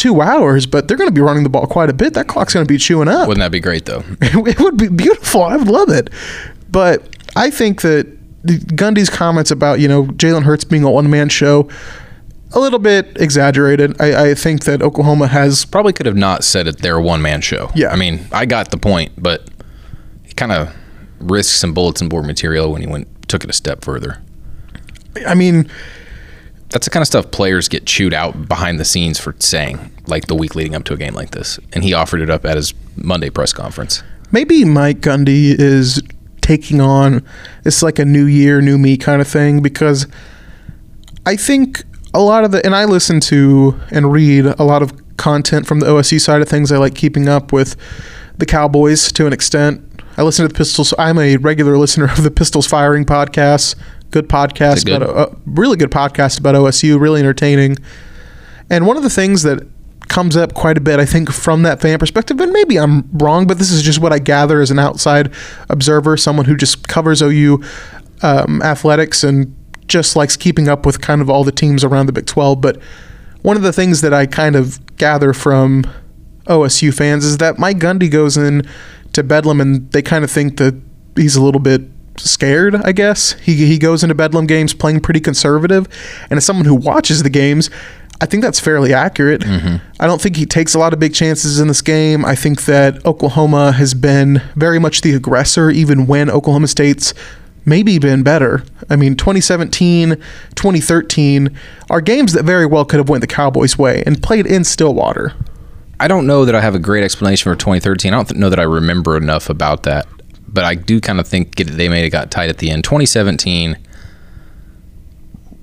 two 0.00 0.22
hours, 0.22 0.64
but 0.64 0.88
they're 0.88 0.96
going 0.96 1.10
to 1.10 1.14
be 1.14 1.20
running 1.20 1.42
the 1.42 1.50
ball 1.50 1.66
quite 1.66 1.90
a 1.90 1.92
bit. 1.92 2.14
That 2.14 2.26
clock's 2.26 2.54
going 2.54 2.64
to 2.64 2.72
be 2.72 2.78
chewing 2.78 3.06
up. 3.06 3.28
Wouldn't 3.28 3.42
that 3.42 3.52
be 3.52 3.60
great 3.60 3.84
though? 3.84 4.02
it 4.22 4.58
would 4.58 4.78
be 4.78 4.88
beautiful. 4.88 5.42
I 5.42 5.56
would 5.56 5.68
love 5.68 5.90
it. 5.90 6.08
But 6.70 7.06
I 7.36 7.50
think 7.50 7.82
that 7.82 8.06
Gundy's 8.46 9.10
comments 9.10 9.50
about, 9.50 9.78
you 9.78 9.88
know, 9.88 10.06
Jalen 10.06 10.44
Hurts 10.44 10.64
being 10.64 10.84
a 10.84 10.90
one 10.90 11.10
man 11.10 11.28
show, 11.28 11.68
a 12.52 12.58
little 12.58 12.78
bit 12.78 13.20
exaggerated. 13.20 14.00
I, 14.00 14.30
I 14.30 14.34
think 14.34 14.64
that 14.64 14.80
Oklahoma 14.80 15.26
has. 15.26 15.66
Probably 15.66 15.92
could 15.92 16.06
have 16.06 16.16
not 16.16 16.44
said 16.44 16.66
it. 16.66 16.78
They're 16.78 16.96
a 16.96 17.02
one 17.02 17.20
man 17.20 17.42
show. 17.42 17.70
Yeah. 17.74 17.90
I 17.90 17.96
mean, 17.96 18.26
I 18.32 18.46
got 18.46 18.70
the 18.70 18.78
point, 18.78 19.12
but 19.18 19.50
he 20.24 20.32
kind 20.32 20.50
of 20.50 20.74
risked 21.18 21.60
some 21.60 21.74
bulletin 21.74 22.08
board 22.08 22.24
material 22.24 22.72
when 22.72 22.80
he 22.80 22.86
went 22.86 23.06
took 23.28 23.44
it 23.44 23.50
a 23.50 23.52
step 23.52 23.84
further. 23.84 24.22
I 25.26 25.34
mean, 25.34 25.70
That's 26.70 26.86
the 26.86 26.90
kind 26.90 27.02
of 27.02 27.06
stuff 27.06 27.30
players 27.30 27.68
get 27.68 27.84
chewed 27.84 28.14
out 28.14 28.48
behind 28.48 28.78
the 28.78 28.84
scenes 28.84 29.18
for 29.18 29.34
saying, 29.38 29.90
like 30.06 30.26
the 30.26 30.34
week 30.36 30.54
leading 30.54 30.74
up 30.74 30.84
to 30.84 30.94
a 30.94 30.96
game 30.96 31.14
like 31.14 31.30
this. 31.32 31.58
And 31.72 31.82
he 31.82 31.92
offered 31.92 32.20
it 32.20 32.30
up 32.30 32.44
at 32.44 32.56
his 32.56 32.72
Monday 32.96 33.30
press 33.30 33.52
conference. 33.52 34.02
maybe 34.30 34.64
Mike 34.64 35.00
Gundy 35.00 35.58
is 35.58 36.00
taking 36.40 36.80
on 36.80 37.24
it's 37.64 37.82
like 37.82 37.98
a 37.98 38.04
new 38.04 38.24
year, 38.24 38.60
new 38.60 38.78
me 38.78 38.96
kind 38.96 39.20
of 39.20 39.28
thing 39.28 39.62
because 39.62 40.06
I 41.26 41.36
think 41.36 41.84
a 42.14 42.20
lot 42.20 42.44
of 42.44 42.50
the 42.50 42.64
and 42.64 42.74
I 42.74 42.84
listen 42.86 43.20
to 43.20 43.78
and 43.90 44.10
read 44.10 44.46
a 44.46 44.64
lot 44.64 44.82
of 44.82 45.16
content 45.16 45.66
from 45.66 45.80
the 45.80 45.86
OSU 45.86 46.20
side 46.20 46.40
of 46.40 46.48
things. 46.48 46.72
I 46.72 46.78
like 46.78 46.94
keeping 46.94 47.28
up 47.28 47.52
with 47.52 47.76
the 48.38 48.46
Cowboys 48.46 49.12
to 49.12 49.26
an 49.26 49.32
extent. 49.32 49.86
I 50.16 50.22
listen 50.22 50.44
to 50.44 50.48
the 50.48 50.56
Pistols. 50.56 50.92
I'm 50.98 51.18
a 51.18 51.36
regular 51.36 51.78
listener 51.78 52.10
of 52.10 52.22
the 52.22 52.30
Pistols 52.30 52.66
Firing 52.66 53.04
podcast. 53.04 53.74
Good 54.10 54.28
podcast, 54.28 54.84
good? 54.84 55.02
about 55.02 55.16
a, 55.16 55.32
a 55.32 55.36
really 55.46 55.76
good 55.76 55.90
podcast 55.90 56.38
about 56.38 56.54
OSU. 56.54 57.00
Really 57.00 57.20
entertaining. 57.20 57.76
And 58.68 58.86
one 58.86 58.96
of 58.96 59.02
the 59.02 59.10
things 59.10 59.42
that 59.42 59.66
comes 60.08 60.36
up 60.36 60.54
quite 60.54 60.76
a 60.76 60.80
bit, 60.80 60.98
I 60.98 61.06
think, 61.06 61.30
from 61.30 61.62
that 61.62 61.80
fan 61.80 61.98
perspective, 61.98 62.40
and 62.40 62.52
maybe 62.52 62.78
I'm 62.78 63.08
wrong, 63.12 63.46
but 63.46 63.58
this 63.58 63.70
is 63.70 63.82
just 63.82 64.00
what 64.00 64.12
I 64.12 64.18
gather 64.18 64.60
as 64.60 64.70
an 64.70 64.78
outside 64.78 65.32
observer, 65.68 66.16
someone 66.16 66.46
who 66.46 66.56
just 66.56 66.88
covers 66.88 67.22
OU 67.22 67.62
um, 68.22 68.60
athletics 68.62 69.22
and 69.24 69.56
just 69.86 70.16
likes 70.16 70.36
keeping 70.36 70.68
up 70.68 70.84
with 70.84 71.00
kind 71.00 71.20
of 71.20 71.30
all 71.30 71.44
the 71.44 71.52
teams 71.52 71.84
around 71.84 72.06
the 72.06 72.12
Big 72.12 72.26
12. 72.26 72.60
But 72.60 72.80
one 73.42 73.56
of 73.56 73.62
the 73.62 73.72
things 73.72 74.00
that 74.00 74.12
I 74.12 74.26
kind 74.26 74.56
of 74.56 74.96
gather 74.96 75.32
from 75.32 75.84
OSU 76.46 76.92
fans 76.92 77.24
is 77.24 77.38
that 77.38 77.58
Mike 77.58 77.78
Gundy 77.78 78.10
goes 78.10 78.36
in 78.36 78.66
to 79.12 79.22
Bedlam 79.22 79.60
and 79.60 79.90
they 79.92 80.02
kind 80.02 80.24
of 80.24 80.30
think 80.30 80.56
that 80.58 80.80
he's 81.16 81.36
a 81.36 81.42
little 81.42 81.60
bit 81.60 81.82
scared, 82.28 82.74
I 82.74 82.92
guess. 82.92 83.32
He, 83.32 83.54
he 83.54 83.78
goes 83.78 84.02
into 84.02 84.14
Bedlam 84.14 84.46
games 84.46 84.74
playing 84.74 85.00
pretty 85.00 85.20
conservative. 85.20 85.88
And 86.30 86.36
as 86.36 86.44
someone 86.44 86.66
who 86.66 86.74
watches 86.74 87.22
the 87.22 87.30
games, 87.30 87.70
I 88.20 88.26
think 88.26 88.42
that's 88.42 88.60
fairly 88.60 88.92
accurate. 88.92 89.40
Mm-hmm. 89.40 89.76
I 89.98 90.06
don't 90.06 90.20
think 90.20 90.36
he 90.36 90.44
takes 90.44 90.74
a 90.74 90.78
lot 90.78 90.92
of 90.92 91.00
big 91.00 91.14
chances 91.14 91.58
in 91.58 91.68
this 91.68 91.80
game. 91.80 92.24
I 92.24 92.34
think 92.34 92.64
that 92.66 93.04
Oklahoma 93.06 93.72
has 93.72 93.94
been 93.94 94.42
very 94.56 94.78
much 94.78 95.00
the 95.00 95.14
aggressor, 95.14 95.70
even 95.70 96.06
when 96.06 96.28
Oklahoma 96.30 96.68
State's 96.68 97.14
maybe 97.64 97.98
been 97.98 98.22
better. 98.22 98.62
I 98.90 98.96
mean, 98.96 99.16
2017, 99.16 100.16
2013 100.54 101.56
are 101.88 102.00
games 102.00 102.32
that 102.34 102.44
very 102.44 102.66
well 102.66 102.84
could 102.84 102.98
have 102.98 103.08
went 103.08 103.22
the 103.22 103.26
Cowboys' 103.26 103.78
way 103.78 104.02
and 104.04 104.22
played 104.22 104.46
in 104.46 104.64
Stillwater. 104.64 105.34
I 105.98 106.08
don't 106.08 106.26
know 106.26 106.44
that 106.44 106.54
I 106.54 106.60
have 106.60 106.74
a 106.74 106.78
great 106.78 107.04
explanation 107.04 107.50
for 107.52 107.56
2013. 107.56 108.12
I 108.12 108.16
don't 108.16 108.36
know 108.36 108.50
that 108.50 108.60
I 108.60 108.64
remember 108.64 109.16
enough 109.16 109.50
about 109.50 109.82
that, 109.84 110.06
but 110.52 110.64
I 110.64 110.74
do 110.74 111.00
kind 111.00 111.20
of 111.20 111.26
think 111.28 111.56
they 111.56 111.88
may 111.88 112.02
have 112.02 112.12
got 112.12 112.30
tight 112.30 112.48
at 112.50 112.58
the 112.58 112.70
end. 112.70 112.84
2017. 112.84 113.76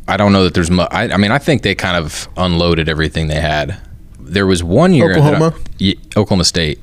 I 0.08 0.16
don't 0.18 0.32
know 0.32 0.44
that 0.46 0.54
there's 0.54 0.72
much. 0.72 0.88
I, 0.92 1.10
I 1.12 1.18
mean, 1.18 1.32
I 1.32 1.38
think 1.38 1.64
they 1.64 1.76
kind 1.76 1.98
of 1.98 2.30
unloaded 2.38 2.88
everything 2.88 3.28
they 3.28 3.42
had. 3.42 3.80
There 4.20 4.48
was 4.48 4.64
one 4.64 4.94
year 4.94 5.14
that 5.14 5.22
I- 5.22 5.36
Oklahoma? 5.36 5.60
Oklahoma 6.16 6.44
State. 6.46 6.80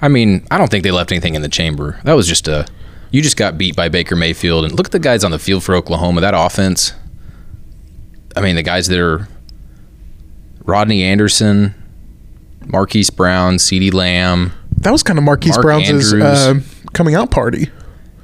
I 0.00 0.08
mean, 0.08 0.46
I 0.50 0.58
don't 0.58 0.70
think 0.70 0.82
they 0.84 0.90
left 0.90 1.12
anything 1.12 1.34
in 1.34 1.42
the 1.42 1.48
chamber. 1.48 2.00
That 2.04 2.14
was 2.14 2.26
just 2.26 2.48
a. 2.48 2.66
You 3.10 3.22
just 3.22 3.36
got 3.36 3.56
beat 3.56 3.76
by 3.76 3.88
Baker 3.88 4.16
Mayfield, 4.16 4.64
and 4.64 4.74
look 4.74 4.86
at 4.88 4.92
the 4.92 4.98
guys 4.98 5.22
on 5.24 5.30
the 5.30 5.38
field 5.38 5.62
for 5.62 5.74
Oklahoma. 5.74 6.20
That 6.20 6.34
offense. 6.34 6.92
I 8.36 8.40
mean, 8.40 8.56
the 8.56 8.62
guys 8.62 8.88
that 8.88 8.98
are 8.98 9.28
Rodney 10.64 11.04
Anderson, 11.04 11.74
Marquise 12.66 13.10
Brown, 13.10 13.56
CeeDee 13.56 13.92
Lamb. 13.92 14.52
That 14.78 14.90
was 14.90 15.02
kind 15.02 15.18
of 15.18 15.24
Marquise 15.24 15.52
Mark 15.52 15.62
Brown's 15.62 15.88
Andrews. 15.88 16.12
uh, 16.14 16.60
coming 16.94 17.14
out 17.14 17.30
party. 17.30 17.68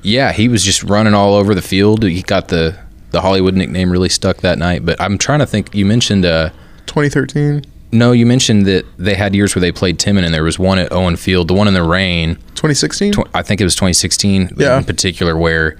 Yeah, 0.02 0.32
he 0.32 0.48
was 0.48 0.64
just 0.64 0.82
running 0.84 1.12
all 1.12 1.34
over 1.34 1.54
the 1.54 1.60
field. 1.62 2.02
He 2.04 2.22
got 2.22 2.48
the 2.48 2.78
the 3.10 3.20
Hollywood 3.20 3.54
nickname 3.54 3.90
really 3.90 4.08
stuck 4.08 4.38
that 4.38 4.56
night. 4.58 4.86
But 4.86 4.98
I'm 5.00 5.18
trying 5.18 5.40
to 5.40 5.46
think. 5.46 5.74
You 5.74 5.84
mentioned 5.84 6.24
uh, 6.24 6.50
2013, 6.86 7.64
no, 7.92 8.12
you 8.12 8.24
mentioned 8.24 8.66
that 8.66 8.84
they 8.98 9.14
had 9.14 9.34
years 9.34 9.54
where 9.54 9.60
they 9.60 9.72
played 9.72 9.98
Timon, 9.98 10.22
and 10.24 10.32
there 10.32 10.44
was 10.44 10.58
one 10.58 10.78
at 10.78 10.92
Owen 10.92 11.16
Field, 11.16 11.48
the 11.48 11.54
one 11.54 11.66
in 11.68 11.74
the 11.74 11.82
rain. 11.82 12.36
2016. 12.54 13.12
Tw- 13.12 13.18
I 13.34 13.42
think 13.42 13.60
it 13.60 13.64
was 13.64 13.74
2016 13.74 14.50
Yeah. 14.56 14.78
in 14.78 14.84
particular 14.84 15.36
where 15.36 15.76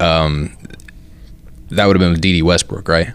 um 0.00 0.56
that 1.70 1.86
would 1.86 1.96
have 1.96 2.00
been 2.00 2.12
with 2.12 2.20
Dede 2.20 2.42
Westbrook, 2.42 2.88
right? 2.88 3.08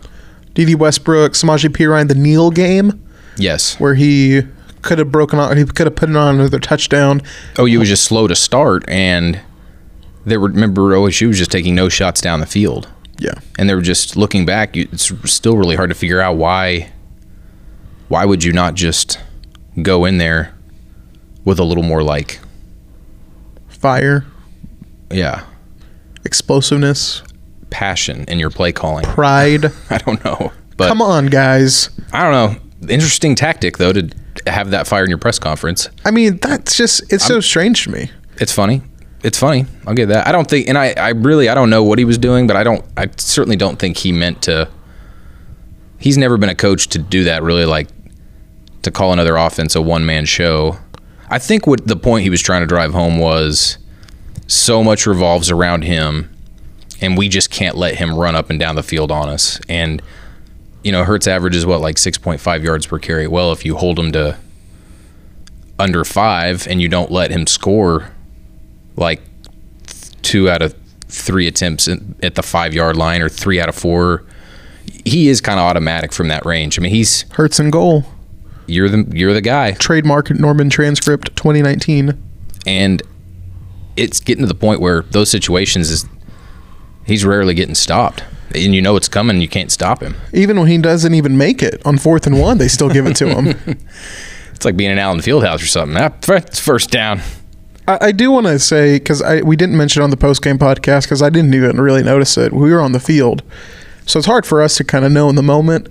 Dede 0.55 0.75
Westbrook, 0.75 1.33
Samaje 1.33 1.69
Perine, 1.69 2.07
the 2.07 2.15
Neil 2.15 2.49
game 2.49 3.03
Yes. 3.37 3.79
where 3.79 3.93
he 3.93 4.41
could 4.81 4.99
have 4.99 5.11
broken 5.11 5.39
on, 5.39 5.57
he 5.57 5.65
could 5.65 5.87
have 5.87 5.95
put 5.95 6.09
it 6.09 6.15
on 6.15 6.35
another 6.35 6.59
touchdown. 6.59 7.21
Oh, 7.57 7.65
you 7.65 7.79
was 7.79 7.89
just 7.89 8.03
slow 8.03 8.27
to 8.27 8.35
start, 8.35 8.83
and 8.87 9.39
they 10.25 10.37
were 10.37 10.47
remember 10.49 10.81
OSU 10.95 11.27
was 11.27 11.37
just 11.37 11.51
taking 11.51 11.75
no 11.75 11.89
shots 11.89 12.21
down 12.21 12.39
the 12.39 12.45
field. 12.45 12.89
Yeah. 13.19 13.33
and 13.57 13.67
they 13.67 13.73
were 13.73 13.81
just 13.81 14.15
looking 14.15 14.45
back. 14.45 14.77
It's 14.77 15.11
still 15.31 15.57
really 15.57 15.75
hard 15.75 15.89
to 15.89 15.95
figure 15.95 16.21
out 16.21 16.37
why. 16.37 16.91
Why 18.09 18.25
would 18.25 18.43
you 18.43 18.53
not 18.53 18.75
just 18.75 19.19
go 19.81 20.05
in 20.05 20.17
there 20.19 20.53
with 21.43 21.57
a 21.59 21.63
little 21.63 21.83
more 21.83 22.03
like, 22.03 22.39
Fire, 23.69 24.25
yeah, 25.11 25.45
explosiveness, 26.25 27.21
passion 27.69 28.23
in 28.27 28.39
your 28.39 28.49
play 28.49 28.71
calling? 28.71 29.03
pride. 29.05 29.65
I 29.89 29.97
don't 29.99 30.23
know, 30.23 30.51
but 30.77 30.87
Come 30.87 31.01
on, 31.01 31.27
guys. 31.27 31.89
I 32.13 32.21
don't 32.23 32.31
know. 32.83 32.89
Interesting 32.89 33.35
tactic 33.35 33.77
though 33.77 33.93
to 33.93 34.09
have 34.45 34.71
that 34.71 34.87
fire 34.87 35.03
in 35.03 35.09
your 35.09 35.17
press 35.17 35.39
conference. 35.39 35.89
I 36.05 36.11
mean, 36.11 36.37
that's 36.37 36.75
just, 36.75 37.11
it's 37.11 37.25
so 37.25 37.39
strange 37.39 37.83
to 37.85 37.91
me. 37.91 38.11
It's 38.39 38.51
funny. 38.51 38.81
It's 39.23 39.39
funny. 39.39 39.65
I'll 39.85 39.95
get 39.95 40.07
that. 40.07 40.27
I 40.27 40.31
don't 40.31 40.47
think, 40.47 40.67
and 40.67 40.77
I, 40.77 40.93
I 40.97 41.09
really, 41.09 41.49
I 41.49 41.55
don't 41.55 41.69
know 41.69 41.83
what 41.83 41.97
he 41.97 42.05
was 42.05 42.17
doing, 42.17 42.45
but 42.45 42.55
I 42.55 42.63
don't, 42.63 42.85
I 42.95 43.07
certainly 43.17 43.55
don't 43.55 43.77
think 43.79 43.97
he 43.97 44.11
meant 44.11 44.43
to. 44.43 44.69
He's 45.99 46.17
never 46.17 46.37
been 46.37 46.49
a 46.49 46.55
coach 46.55 46.87
to 46.89 46.99
do 46.99 47.23
that, 47.23 47.41
really, 47.41 47.65
like 47.65 47.87
to 48.83 48.91
call 48.91 49.13
another 49.13 49.35
offense 49.35 49.75
a 49.75 49.81
one 49.81 50.05
man 50.05 50.25
show. 50.25 50.77
I 51.29 51.39
think 51.39 51.65
what 51.65 51.87
the 51.87 51.95
point 51.95 52.23
he 52.23 52.29
was 52.29 52.41
trying 52.41 52.61
to 52.61 52.67
drive 52.67 52.93
home 52.93 53.17
was 53.17 53.79
so 54.45 54.83
much 54.83 55.07
revolves 55.07 55.49
around 55.49 55.81
him, 55.81 56.33
and 57.01 57.17
we 57.17 57.27
just 57.27 57.49
can't 57.49 57.75
let 57.75 57.95
him 57.95 58.15
run 58.15 58.35
up 58.35 58.49
and 58.49 58.59
down 58.59 58.75
the 58.75 58.83
field 58.83 59.11
on 59.11 59.27
us. 59.27 59.59
And, 59.67 60.01
you 60.87 60.93
know, 60.93 61.03
Hurts 61.03 61.27
averages 61.27 61.65
what, 61.65 61.81
like 61.81 61.97
6.5 61.97 62.63
yards 62.63 62.87
per 62.87 62.97
carry? 62.97 63.27
Well, 63.27 63.51
if 63.51 63.65
you 63.65 63.75
hold 63.75 63.99
him 63.99 64.13
to 64.13 64.37
under 65.77 66.05
five 66.05 66.65
and 66.65 66.81
you 66.81 66.87
don't 66.87 67.11
let 67.11 67.29
him 67.29 67.45
score 67.45 68.13
like 68.95 69.21
two 70.21 70.49
out 70.49 70.61
of 70.61 70.73
three 71.09 71.45
attempts 71.45 71.89
at 72.23 72.35
the 72.35 72.41
five 72.41 72.73
yard 72.73 72.95
line 72.95 73.21
or 73.21 73.27
three 73.27 73.59
out 73.59 73.67
of 73.67 73.75
four. 73.75 74.23
He 75.03 75.27
is 75.27 75.41
kind 75.41 75.59
of 75.59 75.65
automatic 75.65 76.13
from 76.13 76.29
that 76.29 76.45
range. 76.45 76.79
I 76.79 76.81
mean, 76.81 76.91
he's 76.93 77.23
Hurts 77.33 77.59
and 77.59 77.69
goal. 77.69 78.05
you're 78.65 78.87
the 78.87 79.05
you're 79.13 79.33
the 79.33 79.41
guy, 79.41 79.73
Trademark 79.73 80.31
Norman 80.31 80.69
transcript 80.69 81.35
2019. 81.35 82.17
and 82.65 83.01
it's 83.97 84.21
getting 84.21 84.43
to 84.43 84.47
the 84.47 84.55
point 84.55 84.79
where 84.79 85.01
those 85.11 85.29
situations 85.29 85.91
is 85.91 86.05
he's 87.05 87.25
rarely 87.25 87.53
getting 87.53 87.75
stopped, 87.75 88.23
and 88.55 88.73
you 88.75 88.81
know 88.81 88.95
it's 88.95 89.07
coming. 89.07 89.41
You 89.41 89.47
can't 89.47 89.71
stop 89.71 90.01
him. 90.01 90.15
Even 90.33 90.59
when 90.59 90.67
he 90.67 90.77
doesn't 90.77 91.13
even 91.13 91.37
make 91.37 91.61
it 91.61 91.81
on 91.85 91.97
fourth 91.97 92.25
and 92.27 92.39
one, 92.39 92.57
they 92.57 92.67
still 92.67 92.89
give 92.89 93.05
it 93.05 93.15
to 93.17 93.29
him. 93.29 93.77
It's 94.57 94.65
like 94.65 94.75
being 94.75 94.89
in 94.89 94.97
Allen 94.97 95.19
Fieldhouse 95.19 95.61
or 95.61 95.67
something. 95.67 95.93
That's 95.93 96.59
first 96.59 96.89
down. 96.89 97.21
I, 97.87 98.07
I 98.07 98.11
do 98.11 98.31
want 98.31 98.47
to 98.47 98.57
say 98.57 98.97
because 98.97 99.21
we 99.43 99.55
didn't 99.55 99.77
mention 99.77 100.01
it 100.01 100.03
on 100.03 100.09
the 100.09 100.17
post 100.17 100.41
game 100.41 100.57
podcast 100.57 101.03
because 101.03 101.21
I 101.21 101.29
didn't 101.29 101.53
even 101.53 101.79
really 101.79 102.01
notice 102.01 102.37
it. 102.39 102.51
We 102.51 102.71
were 102.71 102.81
on 102.81 102.91
the 102.91 102.99
field, 102.99 103.43
so 104.07 104.17
it's 104.17 104.25
hard 104.25 104.47
for 104.47 104.63
us 104.63 104.75
to 104.77 104.83
kind 104.83 105.05
of 105.05 105.11
know 105.11 105.29
in 105.29 105.35
the 105.35 105.43
moment. 105.43 105.89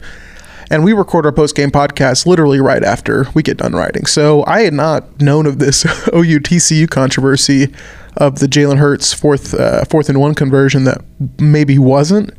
And 0.71 0.83
we 0.85 0.93
record 0.93 1.27
our 1.27 1.33
post 1.33 1.55
game 1.55 1.71
podcast 1.71 2.27
literally 2.27 2.61
right 2.61 2.83
after 2.83 3.29
we 3.35 3.43
get 3.43 3.59
done 3.59 3.73
writing. 3.73 4.07
So 4.07 4.45
I 4.47 4.63
had 4.63 4.75
not 4.75 5.21
known 5.21 5.47
of 5.47 5.59
this 5.59 5.85
OU 6.15 6.41
TCU 6.41 6.91
controversy 6.91 7.73
of 8.17 8.39
the 8.39 8.47
Jalen 8.47 8.79
Hurts 8.79 9.13
fourth 9.13 9.55
uh, 9.55 9.85
fourth 9.85 10.09
and 10.09 10.21
one 10.21 10.35
conversion 10.35 10.85
that 10.85 11.03
maybe 11.39 11.79
wasn't. 11.79 12.33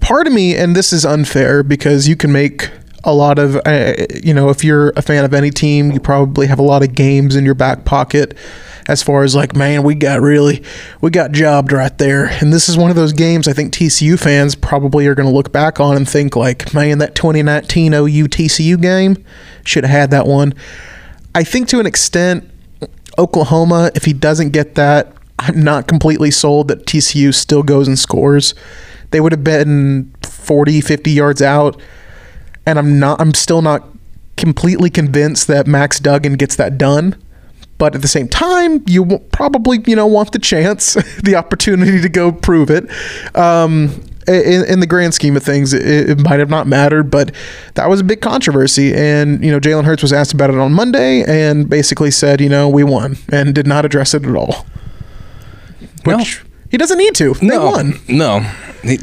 Part 0.00 0.26
of 0.26 0.32
me, 0.32 0.56
and 0.56 0.76
this 0.76 0.92
is 0.92 1.04
unfair 1.04 1.62
because 1.62 2.08
you 2.08 2.16
can 2.16 2.32
make 2.32 2.70
a 3.08 3.12
lot 3.12 3.38
of, 3.38 3.56
uh, 3.64 3.94
you 4.22 4.34
know, 4.34 4.50
if 4.50 4.62
you're 4.62 4.90
a 4.90 5.02
fan 5.02 5.24
of 5.24 5.34
any 5.34 5.50
team, 5.50 5.90
you 5.90 5.98
probably 5.98 6.46
have 6.46 6.58
a 6.58 6.62
lot 6.62 6.82
of 6.82 6.94
games 6.94 7.34
in 7.34 7.44
your 7.44 7.54
back 7.54 7.84
pocket 7.84 8.36
as 8.86 9.02
far 9.02 9.22
as 9.22 9.34
like, 9.34 9.54
man, 9.54 9.82
we 9.82 9.94
got 9.94 10.20
really, 10.20 10.62
we 11.00 11.10
got 11.10 11.32
jobbed 11.32 11.72
right 11.72 11.96
there. 11.98 12.26
And 12.26 12.52
this 12.52 12.68
is 12.68 12.76
one 12.76 12.90
of 12.90 12.96
those 12.96 13.12
games 13.12 13.48
I 13.48 13.52
think 13.52 13.72
TCU 13.72 14.18
fans 14.18 14.54
probably 14.54 15.06
are 15.06 15.14
going 15.14 15.28
to 15.28 15.34
look 15.34 15.52
back 15.52 15.80
on 15.80 15.96
and 15.96 16.08
think 16.08 16.36
like, 16.36 16.72
man, 16.72 16.98
that 16.98 17.14
2019 17.14 17.92
OU 17.92 18.28
TCU 18.28 18.80
game 18.80 19.24
should 19.64 19.84
have 19.84 19.90
had 19.90 20.10
that 20.10 20.26
one. 20.26 20.54
I 21.34 21.44
think 21.44 21.68
to 21.68 21.80
an 21.80 21.86
extent, 21.86 22.48
Oklahoma, 23.18 23.90
if 23.94 24.04
he 24.04 24.12
doesn't 24.12 24.50
get 24.50 24.74
that, 24.76 25.12
I'm 25.38 25.62
not 25.62 25.86
completely 25.86 26.30
sold 26.30 26.68
that 26.68 26.86
TCU 26.86 27.34
still 27.34 27.62
goes 27.62 27.88
and 27.88 27.98
scores. 27.98 28.54
They 29.10 29.20
would 29.20 29.32
have 29.32 29.44
been 29.44 30.12
40, 30.22 30.80
50 30.80 31.10
yards 31.10 31.42
out. 31.42 31.80
And 32.68 32.78
I'm 32.78 32.98
not 32.98 33.18
I'm 33.18 33.32
still 33.32 33.62
not 33.62 33.82
completely 34.36 34.90
convinced 34.90 35.46
that 35.48 35.66
Max 35.66 35.98
Duggan 35.98 36.34
gets 36.34 36.54
that 36.56 36.76
done. 36.76 37.16
But 37.78 37.94
at 37.94 38.02
the 38.02 38.08
same 38.08 38.28
time, 38.28 38.82
you 38.86 39.20
probably, 39.32 39.78
you 39.86 39.94
know, 39.96 40.06
want 40.06 40.32
the 40.32 40.38
chance, 40.38 40.94
the 41.22 41.36
opportunity 41.36 42.00
to 42.00 42.08
go 42.08 42.30
prove 42.30 42.70
it. 42.70 42.84
Um, 43.36 44.02
in, 44.26 44.64
in 44.66 44.80
the 44.80 44.86
grand 44.86 45.14
scheme 45.14 45.36
of 45.36 45.42
things, 45.42 45.72
it, 45.72 46.10
it 46.10 46.18
might 46.18 46.40
have 46.40 46.50
not 46.50 46.66
mattered, 46.66 47.10
but 47.10 47.32
that 47.74 47.88
was 47.88 48.00
a 48.00 48.04
big 48.04 48.20
controversy. 48.20 48.92
And, 48.92 49.42
you 49.42 49.50
know, 49.50 49.60
Jalen 49.60 49.84
Hurts 49.84 50.02
was 50.02 50.12
asked 50.12 50.34
about 50.34 50.50
it 50.50 50.58
on 50.58 50.74
Monday 50.74 51.22
and 51.22 51.70
basically 51.70 52.10
said, 52.10 52.40
you 52.40 52.48
know, 52.48 52.68
we 52.68 52.84
won 52.84 53.16
and 53.32 53.54
did 53.54 53.66
not 53.66 53.86
address 53.86 54.12
it 54.12 54.26
at 54.26 54.34
all. 54.34 54.66
No. 56.04 56.18
He 56.70 56.76
doesn't 56.76 56.98
need 56.98 57.14
to. 57.14 57.32
They 57.34 57.46
no, 57.46 57.64
won. 57.64 57.94
No, 58.08 58.40
he, 58.82 58.98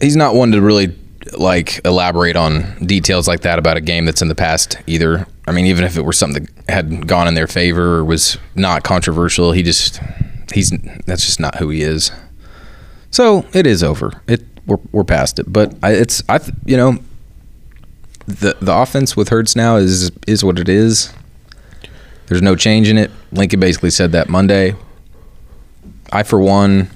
he's 0.00 0.16
not 0.16 0.34
one 0.34 0.50
to 0.52 0.60
really 0.60 0.96
like 1.38 1.80
elaborate 1.84 2.36
on 2.36 2.84
details 2.86 3.26
like 3.28 3.40
that 3.40 3.58
about 3.58 3.76
a 3.76 3.80
game 3.80 4.04
that's 4.04 4.22
in 4.22 4.28
the 4.28 4.34
past 4.34 4.78
either. 4.86 5.26
I 5.46 5.52
mean, 5.52 5.66
even 5.66 5.84
if 5.84 5.96
it 5.96 6.02
were 6.02 6.12
something 6.12 6.48
that 6.66 6.70
had 6.70 7.06
gone 7.06 7.28
in 7.28 7.34
their 7.34 7.46
favor 7.46 7.96
or 7.96 8.04
was 8.04 8.38
not 8.54 8.82
controversial, 8.84 9.52
he 9.52 9.62
just 9.62 10.00
he's 10.52 10.70
that's 11.06 11.24
just 11.24 11.40
not 11.40 11.56
who 11.56 11.68
he 11.68 11.82
is. 11.82 12.10
So 13.10 13.46
it 13.52 13.66
is 13.66 13.82
over. 13.82 14.22
It 14.26 14.42
we're, 14.66 14.78
we're 14.92 15.04
past 15.04 15.38
it. 15.38 15.52
But 15.52 15.74
I, 15.82 15.92
it's 15.92 16.22
I 16.28 16.40
you 16.64 16.76
know 16.76 16.98
the 18.26 18.56
the 18.60 18.74
offense 18.74 19.16
with 19.16 19.28
Hurts 19.28 19.54
now 19.54 19.76
is 19.76 20.10
is 20.26 20.44
what 20.44 20.58
it 20.58 20.68
is. 20.68 21.12
There's 22.26 22.42
no 22.42 22.56
change 22.56 22.88
in 22.88 22.96
it. 22.96 23.10
Lincoln 23.32 23.60
basically 23.60 23.90
said 23.90 24.12
that 24.12 24.28
Monday. 24.28 24.74
I 26.10 26.22
for 26.22 26.38
one 26.38 26.90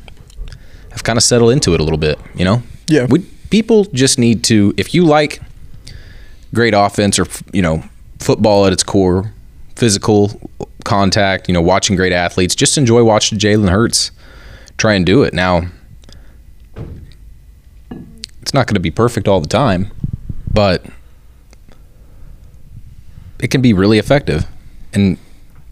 have 0.91 1.05
kind 1.05 1.17
of 1.17 1.23
settled 1.23 1.53
into 1.53 1.75
it 1.75 1.81
a 1.81 1.83
little 1.83 1.99
bit. 1.99 2.19
You 2.35 2.45
know, 2.45 2.63
Yeah. 2.89 3.07
We 3.09 3.27
people 3.51 3.85
just 3.87 4.19
need 4.19 4.45
to 4.45 4.75
if 4.77 4.95
you 4.95 5.05
like 5.05 5.41
great 6.55 6.75
offense 6.75 7.19
or 7.19 7.27
you 7.53 7.63
know 7.63 7.83
football 8.19 8.67
at 8.67 8.73
its 8.73 8.83
core, 8.83 9.33
physical 9.77 10.41
contact. 10.85 11.49
You 11.49 11.55
know, 11.55 11.63
watching 11.63 11.97
great 11.97 12.13
athletes. 12.13 12.55
Just 12.55 12.79
enjoy 12.79 13.05
watching 13.05 13.39
Jalen 13.39 13.71
Hurts 13.71 14.11
try 14.77 14.95
and 14.95 15.05
do 15.05 15.23
it. 15.23 15.35
Now, 15.35 15.63
it's 18.41 18.55
not 18.55 18.67
going 18.67 18.75
to 18.75 18.81
be 18.81 18.91
perfect 18.91 19.29
all 19.29 19.41
the 19.41 19.49
time, 19.49 19.91
but 20.53 20.85
it 23.41 23.49
can 23.49 23.61
be 23.61 23.73
really 23.73 23.99
effective. 23.99 24.47
And 24.95 25.19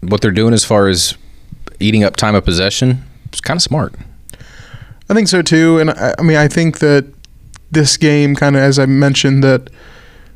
what 0.01 0.21
they're 0.21 0.31
doing 0.31 0.53
as 0.53 0.63
far 0.63 0.87
as 0.87 1.17
eating 1.79 2.03
up 2.03 2.15
time 2.15 2.35
of 2.35 2.45
possession 2.45 3.03
is 3.33 3.41
kind 3.41 3.57
of 3.57 3.61
smart. 3.61 3.95
I 5.09 5.13
think 5.13 5.27
so 5.27 5.41
too, 5.41 5.79
and 5.79 5.89
I, 5.89 6.13
I 6.19 6.21
mean, 6.21 6.37
I 6.37 6.47
think 6.47 6.79
that 6.79 7.05
this 7.71 7.97
game, 7.97 8.35
kind 8.35 8.55
of 8.55 8.61
as 8.61 8.79
I 8.79 8.85
mentioned, 8.85 9.43
that 9.43 9.69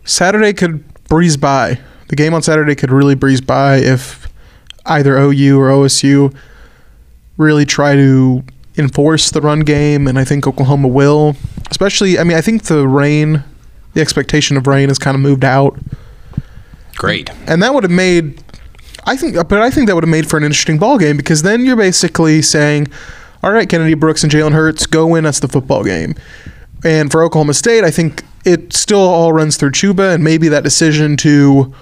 Saturday 0.03 0.53
could 0.53 0.83
breeze 1.05 1.37
by. 1.37 1.79
The 2.09 2.15
game 2.15 2.33
on 2.33 2.41
Saturday 2.41 2.75
could 2.75 2.91
really 2.91 3.15
breeze 3.15 3.41
by 3.41 3.77
if 3.77 4.27
either 4.85 5.17
OU 5.17 5.59
or 5.59 5.69
OSU 5.69 6.35
really 7.37 7.65
try 7.65 7.95
to 7.95 8.43
enforce 8.77 9.31
the 9.31 9.41
run 9.41 9.61
game, 9.61 10.07
and 10.07 10.17
I 10.19 10.23
think 10.23 10.47
Oklahoma 10.47 10.87
will. 10.87 11.35
Especially, 11.69 12.19
I 12.19 12.23
mean, 12.23 12.37
I 12.37 12.41
think 12.41 12.63
the 12.63 12.87
rain, 12.87 13.43
the 13.93 14.01
expectation 14.01 14.57
of 14.57 14.67
rain 14.67 14.89
has 14.89 14.99
kind 14.99 15.15
of 15.15 15.21
moved 15.21 15.45
out, 15.45 15.77
Great. 16.95 17.29
and 17.47 17.61
that 17.63 17.73
would 17.73 17.83
have 17.83 17.91
made. 17.91 18.43
I 19.05 19.15
think, 19.15 19.35
but 19.35 19.53
I 19.53 19.71
think 19.71 19.87
that 19.87 19.95
would 19.95 20.03
have 20.03 20.11
made 20.11 20.29
for 20.29 20.37
an 20.37 20.43
interesting 20.43 20.77
ball 20.77 20.97
game 20.97 21.17
because 21.17 21.41
then 21.41 21.65
you're 21.65 21.75
basically 21.75 22.41
saying, 22.41 22.87
"All 23.41 23.51
right, 23.51 23.67
Kennedy 23.67 23.95
Brooks 23.95 24.23
and 24.23 24.31
Jalen 24.31 24.51
Hurts, 24.53 24.85
go 24.85 25.07
win 25.07 25.25
us 25.25 25.39
the 25.39 25.47
football 25.47 25.83
game." 25.83 26.13
And 26.83 27.11
for 27.11 27.23
Oklahoma 27.23 27.53
State, 27.53 27.83
I 27.83 27.91
think 27.91 28.23
it 28.45 28.73
still 28.73 28.99
all 28.99 29.33
runs 29.33 29.57
through 29.57 29.71
Chuba, 29.71 30.13
and 30.13 30.23
maybe 30.23 30.47
that 30.47 30.63
decision 30.63 31.15
to 31.17 31.73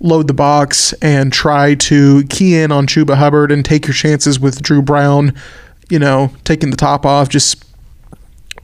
load 0.00 0.28
the 0.28 0.34
box 0.34 0.94
and 0.94 1.32
try 1.32 1.74
to 1.74 2.24
key 2.24 2.56
in 2.56 2.72
on 2.72 2.86
Chuba 2.86 3.16
Hubbard 3.16 3.52
and 3.52 3.64
take 3.64 3.86
your 3.86 3.94
chances 3.94 4.40
with 4.40 4.62
Dru 4.62 4.80
Brown, 4.80 5.34
you 5.90 5.98
know, 5.98 6.32
taking 6.44 6.70
the 6.70 6.76
top 6.76 7.04
off. 7.04 7.28
Just 7.28 7.64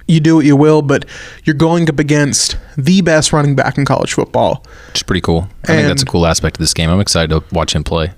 you 0.08 0.20
do 0.20 0.36
what 0.36 0.46
you 0.46 0.56
will, 0.56 0.82
but 0.82 1.04
you're 1.44 1.54
going 1.54 1.90
up 1.90 1.98
against 1.98 2.56
the 2.78 3.02
best 3.02 3.32
running 3.32 3.54
back 3.54 3.76
in 3.76 3.84
college 3.84 4.14
football. 4.14 4.64
Which 4.88 5.00
is 5.00 5.02
pretty 5.02 5.20
cool. 5.20 5.48
I 5.64 5.66
think 5.68 5.88
that's 5.88 6.02
a 6.02 6.06
cool 6.06 6.26
aspect 6.26 6.56
of 6.56 6.60
this 6.60 6.72
game. 6.72 6.88
I'm 6.88 7.00
excited 7.00 7.30
to 7.30 7.42
watch 7.54 7.74
him 7.74 7.84
play. 7.84 8.12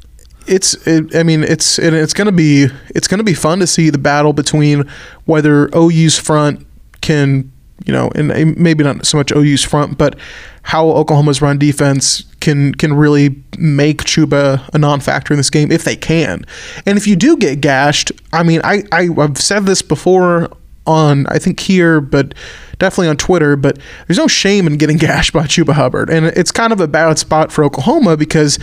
it's 0.47 0.75
it, 0.87 1.17
I 1.17 1.23
mean 1.25 1.43
it's 1.43 1.79
it, 1.79 1.93
it's 1.95 2.13
gonna 2.13 2.33
be 2.33 2.69
it's 2.91 3.09
gonna 3.09 3.25
be 3.25 3.35
fun 3.35 3.59
to 3.61 3.67
see 3.67 3.91
the 3.91 3.99
battle 3.99 4.33
between 4.33 4.89
whether 5.25 5.69
OU's 5.75 6.19
front 6.19 6.67
can 7.01 7.51
you 7.87 7.93
know 7.93 8.11
and 8.15 8.57
maybe 8.57 8.85
not 8.85 9.07
so 9.07 9.17
much 9.17 9.33
OU's 9.33 9.63
front 9.63 9.99
but 9.99 10.19
how 10.63 10.91
Oklahoma's 10.91 11.41
run 11.41 11.59
defense 11.59 12.23
can 12.41 12.75
can 12.75 12.93
really 12.93 13.35
make 13.59 13.99
Chuba 14.03 14.69
a 14.75 14.79
non-factor 14.79 15.33
in 15.33 15.39
this 15.39 15.51
game 15.51 15.73
if 15.73 15.85
they 15.85 15.97
can. 15.97 16.45
And 16.85 16.99
if 16.99 17.07
you 17.07 17.17
do 17.17 17.37
get 17.37 17.61
gashed 17.61 18.13
I 18.33 18.43
mean 18.43 18.61
I, 18.65 18.83
I 18.93 19.09
I've 19.19 19.39
said 19.39 19.67
this 19.67 19.83
before 19.83 20.51
on 20.87 21.27
I 21.29 21.39
think 21.39 21.61
here 21.61 22.01
but 22.01 22.35
definitely 22.79 23.09
on 23.09 23.17
Twitter 23.17 23.57
but 23.57 23.79
there's 24.07 24.19
no 24.19 24.29
shame 24.29 24.67
in 24.67 24.77
getting 24.77 24.97
gashed 24.99 25.33
by 25.33 25.45
Chuba 25.45 25.73
Hubbard. 25.73 26.11
And 26.11 26.27
it's 26.27 26.53
kind 26.53 26.73
of 26.73 26.81
a 26.81 26.89
bad 26.89 27.19
spot 27.19 27.53
for 27.53 27.65
Oklahoma 27.65 28.17
because 28.17 28.59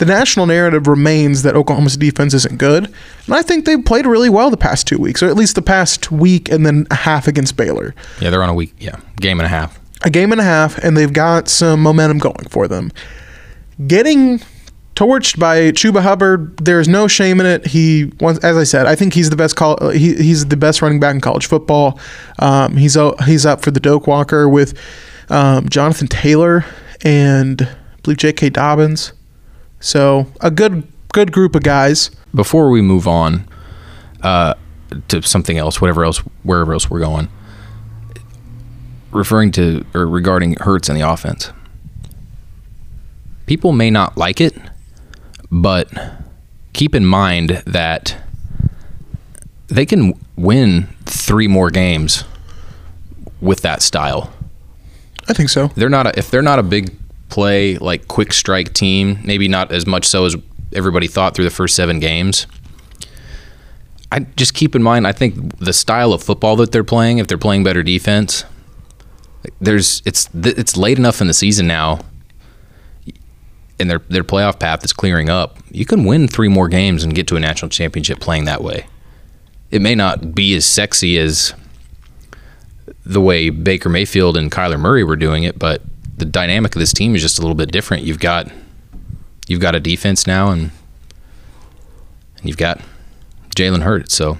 the 0.00 0.06
national 0.06 0.46
narrative 0.46 0.86
remains 0.86 1.42
that 1.42 1.54
Oklahoma's 1.54 1.98
defense 1.98 2.32
isn't 2.32 2.56
good. 2.56 2.86
And 3.26 3.34
I 3.34 3.42
think 3.42 3.66
they've 3.66 3.84
played 3.84 4.06
really 4.06 4.30
well 4.30 4.48
the 4.48 4.56
past 4.56 4.86
two 4.86 4.96
weeks, 4.96 5.22
or 5.22 5.26
at 5.26 5.36
least 5.36 5.56
the 5.56 5.62
past 5.62 6.10
week 6.10 6.50
and 6.50 6.64
then 6.64 6.86
a 6.90 6.94
half 6.94 7.28
against 7.28 7.54
Baylor. 7.54 7.94
Yeah, 8.18 8.30
they're 8.30 8.42
on 8.42 8.48
a 8.48 8.54
week, 8.54 8.74
yeah, 8.78 8.96
game 9.20 9.38
and 9.38 9.44
a 9.44 9.50
half. 9.50 9.78
A 10.02 10.08
game 10.08 10.32
and 10.32 10.40
a 10.40 10.44
half, 10.44 10.78
and 10.78 10.96
they've 10.96 11.12
got 11.12 11.48
some 11.48 11.82
momentum 11.82 12.16
going 12.16 12.48
for 12.48 12.66
them. 12.66 12.90
Getting 13.86 14.40
torched 14.94 15.38
by 15.38 15.70
Chuba 15.72 16.00
Hubbard, 16.00 16.56
there's 16.56 16.88
no 16.88 17.06
shame 17.06 17.38
in 17.38 17.44
it. 17.44 17.66
He, 17.66 18.10
as 18.22 18.56
I 18.56 18.64
said, 18.64 18.86
I 18.86 18.94
think 18.94 19.12
he's 19.12 19.28
the 19.28 19.36
best 19.36 19.54
call. 19.54 19.90
He, 19.90 20.14
he's 20.14 20.46
the 20.46 20.56
best 20.56 20.80
running 20.80 20.98
back 20.98 21.14
in 21.14 21.20
college 21.20 21.44
football. 21.44 22.00
Um, 22.38 22.78
he's 22.78 22.96
he's 23.26 23.44
up 23.44 23.60
for 23.60 23.70
the 23.70 23.80
Doak 23.80 24.06
Walker 24.06 24.48
with 24.48 24.72
um, 25.28 25.68
Jonathan 25.68 26.08
Taylor 26.08 26.64
and 27.02 27.60
I 27.60 28.00
believe 28.02 28.16
J.K. 28.16 28.48
Dobbins. 28.48 29.12
So 29.80 30.26
a 30.40 30.50
good 30.50 30.86
good 31.12 31.32
group 31.32 31.54
of 31.54 31.62
guys. 31.62 32.10
Before 32.34 32.70
we 32.70 32.80
move 32.80 33.08
on 33.08 33.48
uh, 34.22 34.54
to 35.08 35.22
something 35.22 35.58
else, 35.58 35.80
whatever 35.80 36.04
else, 36.04 36.18
wherever 36.44 36.72
else 36.72 36.88
we're 36.88 37.00
going, 37.00 37.28
referring 39.10 39.50
to 39.52 39.84
or 39.94 40.06
regarding 40.06 40.54
Hurts 40.60 40.88
and 40.88 40.96
the 40.96 41.08
offense, 41.08 41.50
people 43.46 43.72
may 43.72 43.90
not 43.90 44.16
like 44.16 44.40
it, 44.40 44.56
but 45.50 45.92
keep 46.72 46.94
in 46.94 47.04
mind 47.04 47.62
that 47.66 48.16
they 49.66 49.86
can 49.86 50.12
win 50.36 50.88
three 51.04 51.48
more 51.48 51.70
games 51.70 52.24
with 53.40 53.62
that 53.62 53.82
style. 53.82 54.32
I 55.28 55.32
think 55.32 55.48
so. 55.48 55.68
they're 55.68 55.88
not 55.88 56.06
a, 56.06 56.18
if 56.18 56.30
they're 56.30 56.42
not 56.42 56.58
a 56.58 56.62
big 56.62 56.92
play 57.30 57.78
like 57.78 58.08
quick 58.08 58.32
strike 58.32 58.72
team, 58.74 59.20
maybe 59.24 59.48
not 59.48 59.72
as 59.72 59.86
much 59.86 60.06
so 60.06 60.24
as 60.24 60.36
everybody 60.72 61.06
thought 61.06 61.34
through 61.34 61.44
the 61.44 61.50
first 61.50 61.74
seven 61.74 62.00
games. 62.00 62.46
I 64.12 64.20
just 64.20 64.54
keep 64.54 64.74
in 64.74 64.82
mind. 64.82 65.06
I 65.06 65.12
think 65.12 65.58
the 65.58 65.72
style 65.72 66.12
of 66.12 66.22
football 66.22 66.56
that 66.56 66.72
they're 66.72 66.84
playing, 66.84 67.18
if 67.18 67.28
they're 67.28 67.38
playing 67.38 67.62
better 67.62 67.82
defense, 67.82 68.44
there's 69.60 70.02
it's 70.04 70.28
it's 70.34 70.76
late 70.76 70.98
enough 70.98 71.20
in 71.20 71.28
the 71.28 71.34
season 71.34 71.66
now, 71.66 72.00
and 73.78 73.88
their 73.88 74.00
their 74.08 74.24
playoff 74.24 74.58
path 74.58 74.84
is 74.84 74.92
clearing 74.92 75.30
up. 75.30 75.58
You 75.70 75.86
can 75.86 76.04
win 76.04 76.26
three 76.26 76.48
more 76.48 76.68
games 76.68 77.04
and 77.04 77.14
get 77.14 77.28
to 77.28 77.36
a 77.36 77.40
national 77.40 77.68
championship 77.68 78.20
playing 78.20 78.44
that 78.46 78.62
way. 78.62 78.86
It 79.70 79.80
may 79.80 79.94
not 79.94 80.34
be 80.34 80.54
as 80.54 80.66
sexy 80.66 81.16
as 81.16 81.54
the 83.06 83.20
way 83.20 83.50
Baker 83.50 83.88
Mayfield 83.88 84.36
and 84.36 84.50
Kyler 84.50 84.78
Murray 84.78 85.04
were 85.04 85.16
doing 85.16 85.44
it, 85.44 85.58
but 85.58 85.82
the 86.20 86.26
dynamic 86.26 86.76
of 86.76 86.78
this 86.78 86.92
team 86.92 87.16
is 87.16 87.22
just 87.22 87.38
a 87.38 87.42
little 87.42 87.56
bit 87.56 87.72
different. 87.72 88.04
You've 88.04 88.20
got 88.20 88.48
you've 89.48 89.60
got 89.60 89.74
a 89.74 89.80
defense 89.80 90.26
now, 90.26 90.50
and, 90.50 90.70
and 92.36 92.44
you've 92.44 92.56
got 92.56 92.80
Jalen 93.56 93.82
Hurts. 93.82 94.14
So 94.14 94.38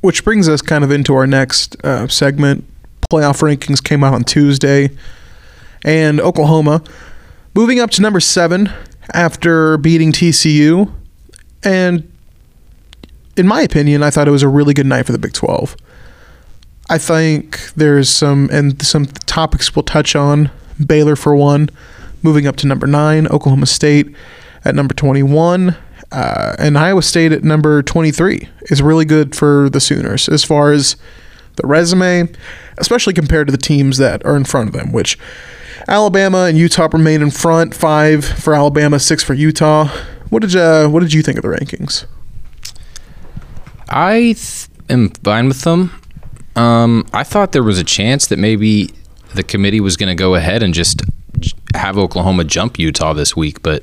Which 0.00 0.24
brings 0.24 0.48
us 0.48 0.62
kind 0.62 0.82
of 0.82 0.90
into 0.90 1.14
our 1.14 1.26
next 1.26 1.76
uh, 1.84 2.08
segment. 2.08 2.64
Playoff 3.12 3.42
rankings 3.42 3.84
came 3.84 4.02
out 4.02 4.14
on 4.14 4.24
Tuesday, 4.24 4.90
and 5.84 6.20
Oklahoma 6.20 6.82
moving 7.52 7.78
up 7.78 7.90
to 7.90 8.02
number 8.02 8.20
seven 8.20 8.72
after 9.12 9.76
beating 9.76 10.12
TCU. 10.12 10.90
And 11.62 12.10
in 13.36 13.46
my 13.46 13.62
opinion, 13.62 14.02
I 14.02 14.10
thought 14.10 14.28
it 14.28 14.32
was 14.32 14.42
a 14.42 14.48
really 14.48 14.74
good 14.74 14.86
night 14.86 15.06
for 15.06 15.12
the 15.12 15.18
Big 15.18 15.32
12. 15.32 15.76
I 16.90 16.98
think 16.98 17.72
there's 17.74 18.08
some 18.08 18.48
and 18.52 18.84
some 18.84 19.06
topics 19.06 19.74
we'll 19.74 19.84
touch 19.84 20.14
on. 20.14 20.50
Baylor 20.84 21.16
for 21.16 21.34
one, 21.34 21.70
moving 22.22 22.46
up 22.46 22.56
to 22.56 22.66
number 22.66 22.86
nine. 22.86 23.26
Oklahoma 23.28 23.66
State 23.66 24.14
at 24.64 24.74
number 24.74 24.94
21, 24.94 25.76
uh, 26.12 26.56
and 26.58 26.76
Iowa 26.76 27.02
State 27.02 27.32
at 27.32 27.44
number 27.44 27.82
23 27.82 28.48
is 28.62 28.82
really 28.82 29.04
good 29.04 29.34
for 29.34 29.68
the 29.70 29.80
Sooners 29.80 30.28
as 30.28 30.42
far 30.42 30.72
as 30.72 30.96
the 31.56 31.66
resume, 31.66 32.28
especially 32.78 33.12
compared 33.14 33.46
to 33.46 33.52
the 33.52 33.58
teams 33.58 33.98
that 33.98 34.24
are 34.24 34.36
in 34.36 34.44
front 34.44 34.68
of 34.68 34.74
them. 34.74 34.92
Which 34.92 35.18
Alabama 35.88 36.44
and 36.44 36.58
Utah 36.58 36.88
remain 36.92 37.22
in 37.22 37.30
front. 37.30 37.74
Five 37.74 38.24
for 38.24 38.54
Alabama, 38.54 38.98
six 38.98 39.22
for 39.22 39.34
Utah. 39.34 39.88
What 40.30 40.42
did 40.42 40.52
you 40.52 40.88
What 40.90 41.00
did 41.00 41.12
you 41.12 41.22
think 41.22 41.38
of 41.38 41.42
the 41.42 41.48
rankings? 41.48 42.06
I 43.88 44.34
th- 44.36 44.66
am 44.88 45.10
fine 45.10 45.46
with 45.46 45.62
them. 45.62 45.90
Um, 46.56 47.06
I 47.12 47.24
thought 47.24 47.52
there 47.52 47.62
was 47.62 47.78
a 47.78 47.84
chance 47.84 48.26
that 48.28 48.38
maybe 48.38 48.90
the 49.34 49.42
committee 49.42 49.80
was 49.80 49.96
going 49.96 50.08
to 50.08 50.14
go 50.14 50.34
ahead 50.34 50.62
and 50.62 50.72
just 50.72 51.02
have 51.74 51.98
Oklahoma 51.98 52.44
jump 52.44 52.78
Utah 52.78 53.12
this 53.12 53.36
week, 53.36 53.62
but 53.62 53.82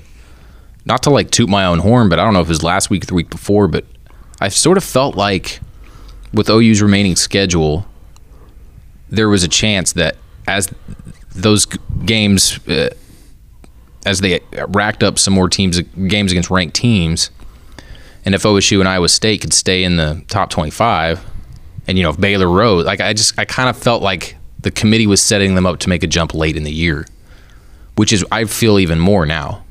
not 0.85 1.03
to 1.03 1.09
like 1.09 1.31
toot 1.31 1.49
my 1.49 1.65
own 1.65 1.79
horn, 1.79 2.09
but 2.09 2.19
I 2.19 2.23
don't 2.23 2.33
know 2.33 2.39
if 2.39 2.47
it 2.47 2.49
was 2.49 2.63
last 2.63 2.89
week 2.89 3.03
or 3.03 3.07
the 3.07 3.13
week 3.13 3.29
before, 3.29 3.67
but 3.67 3.85
I 4.39 4.49
sort 4.49 4.77
of 4.77 4.83
felt 4.83 5.15
like 5.15 5.59
with 6.33 6.49
OU's 6.49 6.81
remaining 6.81 7.15
schedule, 7.15 7.85
there 9.09 9.27
was 9.27 9.43
a 9.43 9.47
chance 9.47 9.93
that 9.93 10.15
as 10.47 10.73
those 11.35 11.65
games, 12.05 12.65
uh, 12.67 12.89
as 14.05 14.21
they 14.21 14.39
racked 14.69 15.03
up 15.03 15.19
some 15.19 15.33
more 15.33 15.49
teams 15.49 15.79
games 15.79 16.31
against 16.31 16.49
ranked 16.49 16.75
teams, 16.75 17.29
and 18.25 18.33
if 18.33 18.43
OSU 18.43 18.79
and 18.79 18.87
Iowa 18.87 19.09
State 19.09 19.41
could 19.41 19.53
stay 19.53 19.83
in 19.83 19.97
the 19.97 20.23
top 20.27 20.49
25, 20.49 21.23
and 21.87 21.97
you 21.97 22.03
know 22.03 22.09
if 22.09 22.19
Baylor 22.19 22.49
rose, 22.49 22.85
like 22.85 23.01
I 23.01 23.13
just 23.13 23.37
I 23.39 23.45
kind 23.45 23.69
of 23.69 23.77
felt 23.77 24.01
like 24.01 24.35
the 24.59 24.71
committee 24.71 25.07
was 25.07 25.21
setting 25.21 25.55
them 25.55 25.65
up 25.65 25.79
to 25.79 25.89
make 25.89 26.03
a 26.03 26.07
jump 26.07 26.33
late 26.33 26.55
in 26.55 26.63
the 26.63 26.71
year, 26.71 27.05
which 27.95 28.13
is 28.13 28.25
I 28.31 28.45
feel 28.45 28.79
even 28.79 28.99
more 28.99 29.25
now 29.25 29.63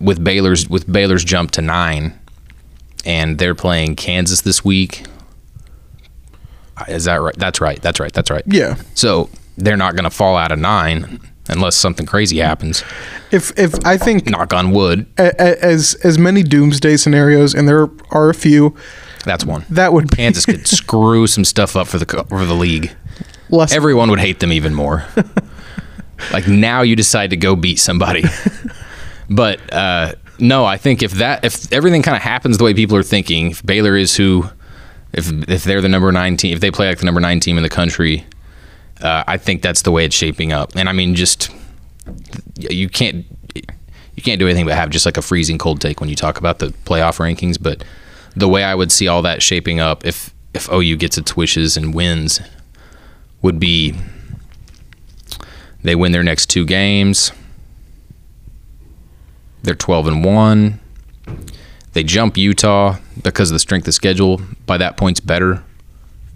with 0.00 0.22
Baylor's 0.22 0.68
with 0.68 0.90
Baylor's 0.90 1.24
jump 1.24 1.50
to 1.52 1.62
nine, 1.62 2.18
and 3.04 3.38
they're 3.38 3.54
playing 3.54 3.96
Kansas 3.96 4.42
this 4.42 4.64
week. 4.64 5.06
Is 6.88 7.04
that 7.04 7.16
right? 7.16 7.36
That's 7.36 7.60
right. 7.60 7.80
That's 7.80 8.00
right. 8.00 8.12
That's 8.12 8.30
right. 8.30 8.42
Yeah. 8.46 8.76
So 8.94 9.30
they're 9.56 9.76
not 9.76 9.94
going 9.94 10.04
to 10.04 10.10
fall 10.10 10.36
out 10.36 10.50
of 10.50 10.58
nine 10.58 11.20
unless 11.48 11.76
something 11.76 12.06
crazy 12.06 12.38
happens. 12.38 12.82
If 13.30 13.56
if 13.58 13.74
I 13.84 13.96
think 13.96 14.26
Knock 14.26 14.52
on 14.52 14.70
wood. 14.72 15.06
as 15.18 15.94
as 16.02 16.18
many 16.18 16.42
doomsday 16.42 16.96
scenarios, 16.96 17.54
and 17.54 17.68
there 17.68 17.88
are 18.10 18.30
a 18.30 18.34
few, 18.34 18.74
That's 19.24 19.44
one. 19.44 19.64
that 19.70 19.92
would 19.92 20.10
be 20.10 20.16
Kansas 20.16 20.46
could 20.46 20.66
screw 20.66 21.26
some 21.26 21.44
stuff 21.44 21.76
up 21.76 21.86
for 21.86 21.98
the 21.98 22.24
for 22.28 22.44
the 22.44 22.54
league. 22.54 22.94
less. 23.50 23.72
Everyone 23.72 24.10
would 24.10 24.20
hate 24.20 24.40
them 24.40 24.52
even 24.52 24.74
more. 24.74 25.04
like 26.32 26.46
now 26.46 26.82
you 26.82 26.96
decide 26.96 27.30
to 27.30 27.36
go 27.36 27.56
beat 27.56 27.78
somebody. 27.78 28.24
but 29.30 29.60
uh, 29.72 30.14
no, 30.38 30.64
I 30.64 30.76
think 30.76 31.02
if 31.02 31.12
that 31.12 31.44
if 31.44 31.72
everything 31.72 32.02
kind 32.02 32.16
of 32.16 32.22
happens 32.22 32.58
the 32.58 32.64
way 32.64 32.74
people 32.74 32.96
are 32.96 33.02
thinking, 33.02 33.50
if 33.50 33.64
Baylor 33.64 33.96
is 33.96 34.16
who, 34.16 34.48
if 35.12 35.30
if 35.48 35.64
they're 35.64 35.80
the 35.80 35.88
number 35.88 36.10
nine 36.12 36.36
team, 36.36 36.54
if 36.54 36.60
they 36.60 36.70
play 36.70 36.88
like 36.88 36.98
the 36.98 37.04
number 37.04 37.20
nine 37.20 37.40
team 37.40 37.56
in 37.56 37.62
the 37.62 37.70
country, 37.70 38.26
uh, 39.00 39.24
I 39.26 39.36
think 39.36 39.62
that's 39.62 39.82
the 39.82 39.90
way 39.90 40.04
it's 40.04 40.16
shaping 40.16 40.52
up. 40.52 40.72
And 40.76 40.88
I 40.88 40.92
mean, 40.92 41.14
just 41.14 41.50
you 42.58 42.88
can't 42.88 43.24
you 43.54 44.22
can't 44.22 44.38
do 44.38 44.46
anything 44.46 44.64
but 44.64 44.74
have 44.74 44.90
just 44.90 45.06
like 45.06 45.16
a 45.16 45.22
freezing 45.22 45.58
cold 45.58 45.80
take 45.80 46.00
when 46.00 46.08
you 46.08 46.16
talk 46.16 46.38
about 46.38 46.58
the 46.58 46.68
playoff 46.84 47.18
rankings. 47.18 47.60
But 47.60 47.84
the 48.36 48.48
way 48.48 48.64
I 48.64 48.74
would 48.74 48.92
see 48.92 49.08
all 49.08 49.22
that 49.22 49.42
shaping 49.42 49.80
up, 49.80 50.04
if 50.04 50.34
if 50.52 50.70
OU 50.70 50.96
gets 50.96 51.18
its 51.18 51.36
wishes 51.36 51.76
and 51.76 51.94
wins, 51.94 52.40
would 53.42 53.58
be 53.58 53.94
they 55.82 55.94
win 55.94 56.12
their 56.12 56.22
next 56.22 56.46
two 56.46 56.64
games. 56.64 57.32
They're 59.62 59.74
12 59.74 60.08
and 60.08 60.24
1. 60.24 60.80
They 61.92 62.02
jump 62.02 62.36
Utah 62.36 62.96
because 63.22 63.50
of 63.50 63.54
the 63.54 63.58
strength 63.58 63.86
of 63.86 63.94
schedule. 63.94 64.40
By 64.66 64.78
that 64.78 64.96
point's 64.96 65.20
better. 65.20 65.62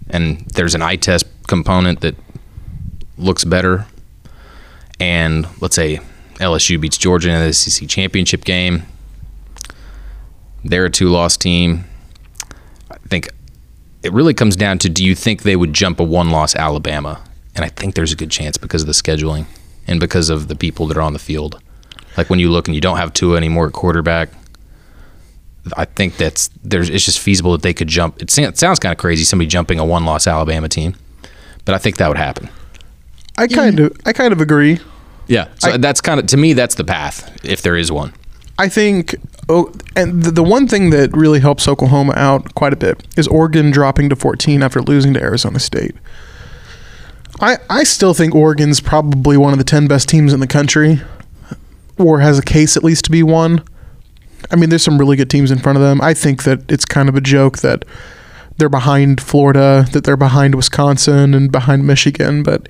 And 0.09 0.41
there's 0.55 0.75
an 0.75 0.81
eye 0.81 0.95
test 0.95 1.25
component 1.47 2.01
that 2.01 2.15
looks 3.17 3.43
better. 3.43 3.85
And 4.99 5.47
let's 5.61 5.75
say 5.75 5.99
LSU 6.35 6.79
beats 6.79 6.97
Georgia 6.97 7.29
in 7.31 7.39
the 7.45 7.53
SEC 7.53 7.87
championship 7.87 8.45
game. 8.45 8.83
They're 10.63 10.85
a 10.85 10.89
two 10.89 11.09
loss 11.09 11.37
team. 11.37 11.85
I 13.09 13.11
think 13.11 13.29
it 14.03 14.13
really 14.13 14.35
comes 14.35 14.55
down 14.55 14.77
to 14.79 14.89
do 14.89 15.03
you 15.03 15.15
think 15.15 15.41
they 15.41 15.55
would 15.55 15.73
jump 15.73 15.99
a 15.99 16.03
one 16.03 16.29
loss 16.29 16.55
Alabama? 16.55 17.19
And 17.55 17.65
I 17.65 17.69
think 17.69 17.95
there's 17.95 18.11
a 18.13 18.15
good 18.15 18.29
chance 18.29 18.55
because 18.55 18.83
of 18.83 18.85
the 18.87 18.93
scheduling 18.93 19.47
and 19.87 19.99
because 19.99 20.29
of 20.29 20.47
the 20.47 20.55
people 20.55 20.85
that 20.87 20.95
are 20.97 21.01
on 21.01 21.13
the 21.13 21.19
field. 21.19 21.59
Like 22.17 22.29
when 22.29 22.37
you 22.37 22.51
look 22.51 22.67
and 22.67 22.75
you 22.75 22.81
don't 22.81 22.97
have 22.97 23.11
Tua 23.11 23.35
anymore 23.37 23.65
at 23.65 23.73
quarterback, 23.73 24.29
I 25.75 25.85
think 25.85 26.17
that's 26.17 26.51
there's 26.63 26.87
it's 26.91 27.03
just 27.03 27.17
feasible 27.17 27.51
that 27.53 27.63
they 27.63 27.73
could 27.73 27.87
jump. 27.87 28.21
It, 28.21 28.29
sounds 28.29 28.77
kind 28.79 28.91
of 28.91 28.99
crazy 28.99 29.23
somebody 29.23 29.47
jumping 29.47 29.79
a 29.79 29.85
one 29.85 30.05
loss 30.05 30.27
Alabama 30.27 30.69
team, 30.69 30.95
but 31.65 31.73
I 31.73 31.79
think 31.79 31.97
that 31.97 32.09
would 32.09 32.17
happen. 32.17 32.47
I 33.39 33.47
kind 33.47 33.79
of 33.79 33.97
I 34.05 34.13
kind 34.13 34.33
of 34.33 34.39
agree. 34.39 34.79
Yeah, 35.25 35.47
so 35.57 35.71
I- 35.71 35.77
that's 35.77 35.99
kind 35.99 36.19
of 36.19 36.27
to 36.27 36.37
me 36.37 36.53
that's 36.53 36.75
the 36.75 36.83
path 36.85 37.43
if 37.43 37.63
there 37.63 37.75
is 37.75 37.91
one. 37.91 38.13
I 38.59 38.67
think, 38.67 39.15
oh, 39.47 39.73
and 39.95 40.21
the, 40.21 40.31
the 40.31 40.43
one 40.43 40.67
thing 40.67 40.89
that 40.89 41.15
really 41.15 41.39
helps 41.39 41.65
Oklahoma 41.65 42.13
out 42.17 42.53
quite 42.55 42.73
a 42.73 42.75
bit 42.75 43.07
is 43.17 43.25
Oregon 43.25 43.71
dropping 43.71 44.09
to 44.09 44.17
14 44.17 44.61
after 44.61 44.81
losing 44.81 45.13
to 45.13 45.21
Arizona 45.21 45.59
State. 45.59 45.95
I 47.39 47.57
I 47.69 47.85
still 47.85 48.13
think 48.13 48.35
Oregon's 48.35 48.81
probably 48.81 49.37
one 49.37 49.53
of 49.53 49.59
the 49.59 49.63
10 49.63 49.87
best 49.87 50.09
teams 50.09 50.33
in 50.33 50.41
the 50.41 50.47
country, 50.47 51.01
or 51.97 52.19
has 52.19 52.37
a 52.37 52.43
case 52.43 52.75
at 52.75 52.83
least 52.83 53.05
to 53.05 53.11
be 53.11 53.23
one. 53.23 53.63
I 54.51 54.57
mean, 54.57 54.69
there's 54.69 54.83
some 54.83 54.97
really 54.97 55.15
good 55.15 55.29
teams 55.29 55.51
in 55.51 55.59
front 55.59 55.77
of 55.77 55.81
them. 55.81 56.01
I 56.01 56.13
think 56.13 56.43
that 56.43 56.69
it's 56.69 56.83
kind 56.83 57.07
of 57.07 57.15
a 57.15 57.21
joke 57.21 57.59
that 57.59 57.85
they're 58.57 58.67
behind 58.67 59.21
Florida, 59.21 59.85
that 59.93 60.03
they're 60.03 60.17
behind 60.17 60.53
Wisconsin, 60.53 61.33
and 61.33 61.49
behind 61.49 61.87
Michigan, 61.87 62.43
but 62.43 62.67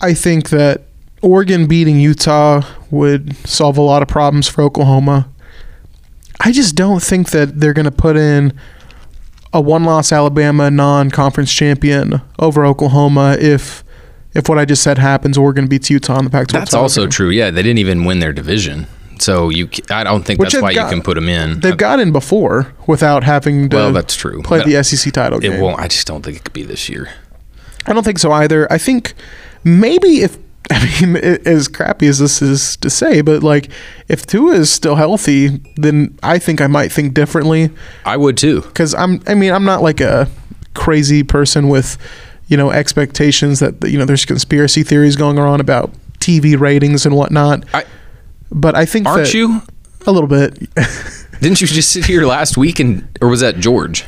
I 0.00 0.14
think 0.14 0.50
that 0.50 0.82
Oregon 1.22 1.66
beating 1.66 2.00
Utah 2.00 2.62
would 2.90 3.36
solve 3.46 3.76
a 3.76 3.82
lot 3.82 4.02
of 4.02 4.08
problems 4.08 4.48
for 4.48 4.62
Oklahoma. 4.62 5.28
I 6.40 6.52
just 6.52 6.74
don't 6.74 7.02
think 7.02 7.30
that 7.30 7.60
they're 7.60 7.74
going 7.74 7.84
to 7.84 7.90
put 7.90 8.16
in 8.16 8.52
a 9.52 9.60
one-loss 9.60 10.12
Alabama 10.12 10.70
non-conference 10.70 11.52
champion 11.52 12.22
over 12.38 12.64
Oklahoma 12.64 13.36
if 13.38 13.84
if 14.32 14.48
what 14.48 14.58
I 14.58 14.64
just 14.64 14.82
said 14.82 14.96
happens. 14.96 15.36
Oregon 15.36 15.66
beats 15.66 15.90
Utah 15.90 16.18
in 16.20 16.24
the 16.24 16.30
Pac-12. 16.30 16.52
That's 16.52 16.72
also 16.74 17.02
game. 17.02 17.10
true. 17.10 17.30
Yeah, 17.30 17.50
they 17.50 17.62
didn't 17.62 17.78
even 17.80 18.04
win 18.04 18.20
their 18.20 18.32
division, 18.32 18.86
so 19.18 19.48
you 19.50 19.68
I 19.90 20.04
don't 20.04 20.24
think 20.24 20.38
Which 20.40 20.52
that's 20.52 20.62
why 20.62 20.72
got- 20.72 20.84
you 20.84 20.94
can 20.94 21.02
put 21.02 21.16
them 21.16 21.28
in. 21.28 21.58
They've 21.60 21.76
got 21.76 21.98
in 22.00 22.12
before 22.12 22.72
without 22.86 23.24
having 23.24 23.68
to 23.70 23.76
Well, 23.76 23.92
that's 23.92 24.14
true. 24.14 24.40
play 24.42 24.60
But 24.60 24.66
the 24.68 24.82
SEC 24.84 25.12
title 25.12 25.40
game. 25.40 25.52
it 25.54 25.60
won't. 25.60 25.80
I 25.80 25.88
just 25.88 26.06
don't 26.06 26.24
think 26.24 26.36
it 26.38 26.44
could 26.44 26.52
be 26.52 26.62
this 26.62 26.88
year. 26.88 27.08
I 27.86 27.92
don't 27.92 28.04
think 28.04 28.20
so 28.20 28.30
either. 28.30 28.72
I 28.72 28.78
think 28.78 29.14
maybe 29.64 30.22
if 30.22 30.38
I 30.70 31.00
mean, 31.06 31.16
a- 31.16 31.48
as 31.48 31.68
crappy 31.68 32.06
as 32.06 32.18
this 32.20 32.40
is 32.42 32.76
to 32.78 32.90
say, 32.90 33.20
but 33.22 33.42
like 33.42 33.70
if 34.08 34.24
Tua 34.26 34.54
is 34.54 34.70
still 34.70 34.94
healthy, 34.96 35.60
then 35.76 36.16
I 36.22 36.38
think 36.38 36.60
I 36.60 36.66
might 36.68 36.92
think 36.92 37.12
differently. 37.14 37.70
I 38.04 38.16
would 38.16 38.36
too. 38.36 38.60
because 38.62 38.94
I'm 38.94 39.20
I 39.26 39.34
mean 39.34 39.52
I'm 39.52 39.64
not 39.64 39.82
like 39.82 40.00
a 40.00 40.28
crazy 40.74 41.22
person 41.24 41.68
with 41.68 41.98
you 42.46 42.56
know 42.56 42.70
expectations 42.70 43.58
that 43.60 43.74
you 43.88 43.98
know 43.98 44.04
there's 44.04 44.24
conspiracy 44.24 44.82
theories 44.82 45.16
going 45.16 45.38
around 45.38 45.60
about 45.60 45.90
TV 46.20 46.58
ratings 46.58 47.04
and 47.06 47.16
whatnot. 47.16 47.64
I- 47.74 47.84
but 48.52 48.74
I 48.74 48.84
think 48.84 49.06
Aren't 49.06 49.32
you? 49.34 49.62
a 50.06 50.12
little 50.12 50.28
bit. 50.28 50.58
Didn't 51.40 51.60
you 51.60 51.66
just 51.66 51.90
sit 51.90 52.04
here 52.06 52.24
last 52.26 52.56
week 52.56 52.78
and 52.80 53.06
or 53.20 53.28
was 53.28 53.40
that 53.40 53.58
George? 53.58 54.04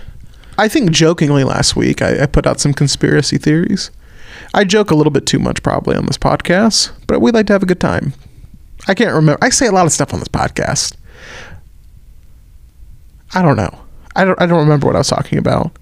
I 0.59 0.69
think 0.69 0.91
jokingly 0.91 1.45
last 1.45 1.77
week 1.77 2.03
I, 2.03 2.23
I 2.25 2.27
put 2.27 2.47
out 2.47 2.61
some 2.61 2.75
conspiracy 2.75 3.39
theories. 3.39 3.91
I 4.55 4.65
joke 4.65 4.91
a 4.91 4.95
little 4.95 5.11
bit 5.11 5.27
too 5.27 5.39
much 5.39 5.63
probably 5.63 5.97
on 5.97 6.07
this 6.07 6.19
podcast, 6.19 6.93
but 7.07 7.21
we 7.21 7.31
like 7.31 7.47
to 7.47 7.53
have 7.53 7.63
a 7.63 7.67
good 7.67 7.81
time. 7.81 8.15
I 8.89 8.95
can't 8.95 9.15
remember. 9.15 9.39
I 9.43 9.51
say 9.51 9.67
a 9.67 9.73
lot 9.73 9.87
of 9.87 9.93
stuff 9.93 10.13
on 10.13 10.21
this 10.21 10.29
podcast. 10.29 10.97
I 13.35 13.43
don't 13.43 13.57
know. 13.57 13.79
I 14.15 14.25
don't. 14.25 14.41
I 14.41 14.47
don't 14.47 14.59
remember 14.59 14.87
what 14.87 14.97
I 14.97 15.01
was 15.01 15.09
talking 15.09 15.39
about. 15.39 15.73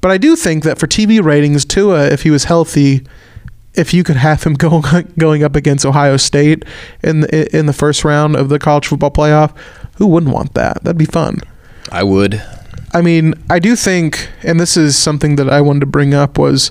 But 0.00 0.10
I 0.10 0.18
do 0.18 0.36
think 0.36 0.64
that 0.64 0.78
for 0.78 0.86
TV 0.86 1.22
ratings, 1.22 1.64
Tua, 1.64 2.06
if 2.06 2.22
he 2.22 2.30
was 2.30 2.44
healthy, 2.44 3.06
if 3.74 3.92
you 3.92 4.04
could 4.04 4.16
have 4.16 4.42
him 4.42 4.54
going 4.54 5.12
going 5.18 5.42
up 5.42 5.56
against 5.56 5.84
Ohio 5.84 6.16
State 6.16 6.64
in 7.02 7.20
the 7.20 7.56
in 7.56 7.66
the 7.66 7.72
first 7.72 8.04
round 8.04 8.36
of 8.36 8.48
the 8.48 8.58
college 8.58 8.86
football 8.86 9.10
playoff, 9.10 9.56
who 9.96 10.06
wouldn't 10.06 10.32
want 10.32 10.54
that? 10.54 10.82
That'd 10.84 10.98
be 10.98 11.04
fun. 11.04 11.40
I 11.90 12.02
would. 12.02 12.42
I 12.92 13.02
mean, 13.02 13.34
I 13.50 13.58
do 13.58 13.74
think, 13.74 14.30
and 14.42 14.60
this 14.60 14.76
is 14.76 14.96
something 14.96 15.36
that 15.36 15.50
I 15.50 15.60
wanted 15.60 15.80
to 15.80 15.86
bring 15.86 16.14
up 16.14 16.38
was 16.38 16.70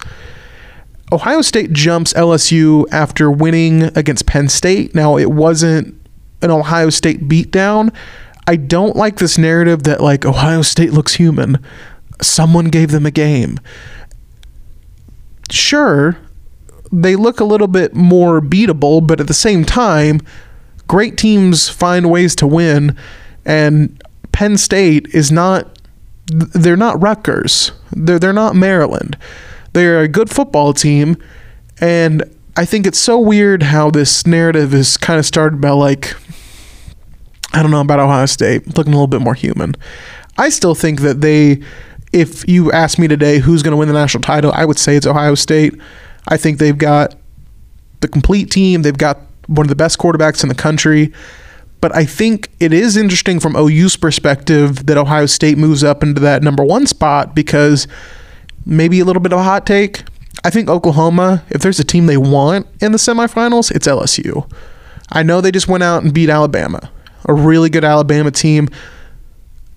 Ohio 1.14 1.42
State 1.42 1.72
jumps 1.72 2.14
LSU 2.14 2.86
after 2.92 3.32
winning 3.32 3.84
against 3.96 4.26
Penn 4.26 4.50
State. 4.50 4.94
Now, 4.96 5.18
it 5.18 5.32
wasn't 5.32 5.96
an 6.42 6.52
Ohio 6.52 6.90
State 6.90 7.28
beatdown. 7.28 7.94
I 8.48 8.56
don't 8.58 8.96
like 8.96 9.18
this 9.18 9.38
narrative 9.38 9.84
that 9.84 10.02
like 10.02 10.26
Ohio 10.26 10.62
State 10.62 10.92
looks 10.92 11.14
human. 11.14 11.64
Someone 12.22 12.66
gave 12.66 12.92
them 12.92 13.06
a 13.06 13.12
game. 13.12 13.60
Sure, 15.50 16.18
they 16.92 17.16
look 17.16 17.40
a 17.40 17.46
little 17.46 17.68
bit 17.68 17.94
more 17.94 18.42
beatable, 18.42 19.06
but 19.06 19.20
at 19.20 19.28
the 19.28 19.34
same 19.34 19.64
time, 19.64 20.20
great 20.88 21.18
teams 21.18 21.70
find 21.70 22.10
ways 22.10 22.36
to 22.36 22.48
win 22.48 22.98
and 23.46 24.02
Penn 24.32 24.58
State 24.58 25.08
is 25.14 25.32
not 25.32 25.80
they're 26.28 26.78
not 26.78 27.02
Rutgers. 27.02 27.72
They're 27.92 28.20
they're 28.20 28.34
not 28.34 28.56
Maryland. 28.56 29.18
They're 29.74 30.02
a 30.02 30.08
good 30.08 30.30
football 30.30 30.74
team 30.74 31.18
and 31.80 32.24
I 32.56 32.66
think 32.66 32.86
it's 32.86 33.00
so 33.00 33.20
weird 33.20 33.64
how 33.64 33.90
this 33.90 34.28
narrative 34.28 34.74
is 34.74 34.96
kind 34.98 35.20
of 35.20 35.26
started 35.26 35.60
by 35.60 35.72
like 35.72 36.16
I 37.54 37.62
don't 37.62 37.72
know 37.72 37.82
about 37.82 38.00
Ohio 38.00 38.26
State 38.26 38.78
looking 38.78 38.94
a 38.94 38.96
little 38.96 39.08
bit 39.08 39.22
more 39.22 39.34
human. 39.34 39.76
I 40.38 40.50
still 40.50 40.76
think 40.76 41.02
that 41.02 41.22
they 41.22 41.62
if 42.12 42.48
you 42.48 42.72
ask 42.72 43.00
me 43.00 43.08
today 43.08 43.40
who's 43.40 43.64
going 43.64 43.72
to 43.72 43.78
win 43.78 43.88
the 43.88 43.94
national 43.94 44.22
title, 44.22 44.52
I 44.54 44.66
would 44.66 44.78
say 44.78 44.96
it's 44.96 45.08
Ohio 45.08 45.36
State. 45.36 45.74
I 46.28 46.38
think 46.38 46.60
they've 46.60 46.78
got 46.78 47.16
the 48.02 48.08
complete 48.08 48.52
team. 48.52 48.84
They've 48.84 48.98
got 48.98 49.20
one 49.48 49.66
of 49.66 49.70
the 49.70 49.76
best 49.76 49.98
quarterbacks 49.98 50.44
in 50.44 50.50
the 50.50 50.56
country. 50.56 51.12
But 51.82 51.94
I 51.96 52.06
think 52.06 52.50
it 52.60 52.72
is 52.72 52.96
interesting 52.96 53.40
from 53.40 53.56
OU's 53.56 53.98
perspective 53.98 54.86
that 54.86 54.98
Ohio 54.98 55.26
State 55.26 55.58
moves 55.58 55.84
up 55.84 56.02
into 56.04 56.22
that 56.22 56.44
number 56.44 56.64
one 56.64 56.86
spot 56.86 57.36
because 57.36 57.88
maybe 58.66 59.00
a 59.00 59.06
little 59.06 59.22
bit 59.22 59.34
of 59.34 59.40
a 59.40 59.44
hot 59.44 59.66
take. 59.66 60.04
I 60.44 60.50
think 60.50 60.70
Oklahoma, 60.70 61.44
if 61.50 61.62
there's 61.62 61.80
a 61.80 61.84
team 61.84 62.06
they 62.06 62.18
want 62.18 62.68
in 62.82 62.92
the 62.92 62.98
semifinals, 62.98 63.72
it's 63.72 63.88
LSU. 63.88 64.50
I 65.12 65.24
know 65.24 65.42
they 65.42 65.52
just 65.52 65.68
went 65.68 65.84
out 65.84 66.04
and 66.04 66.14
beat 66.14 66.30
Alabama, 66.30 66.92
a 67.26 67.34
really 67.34 67.70
good 67.70 67.84
Alabama 67.84 68.32
team. 68.32 68.70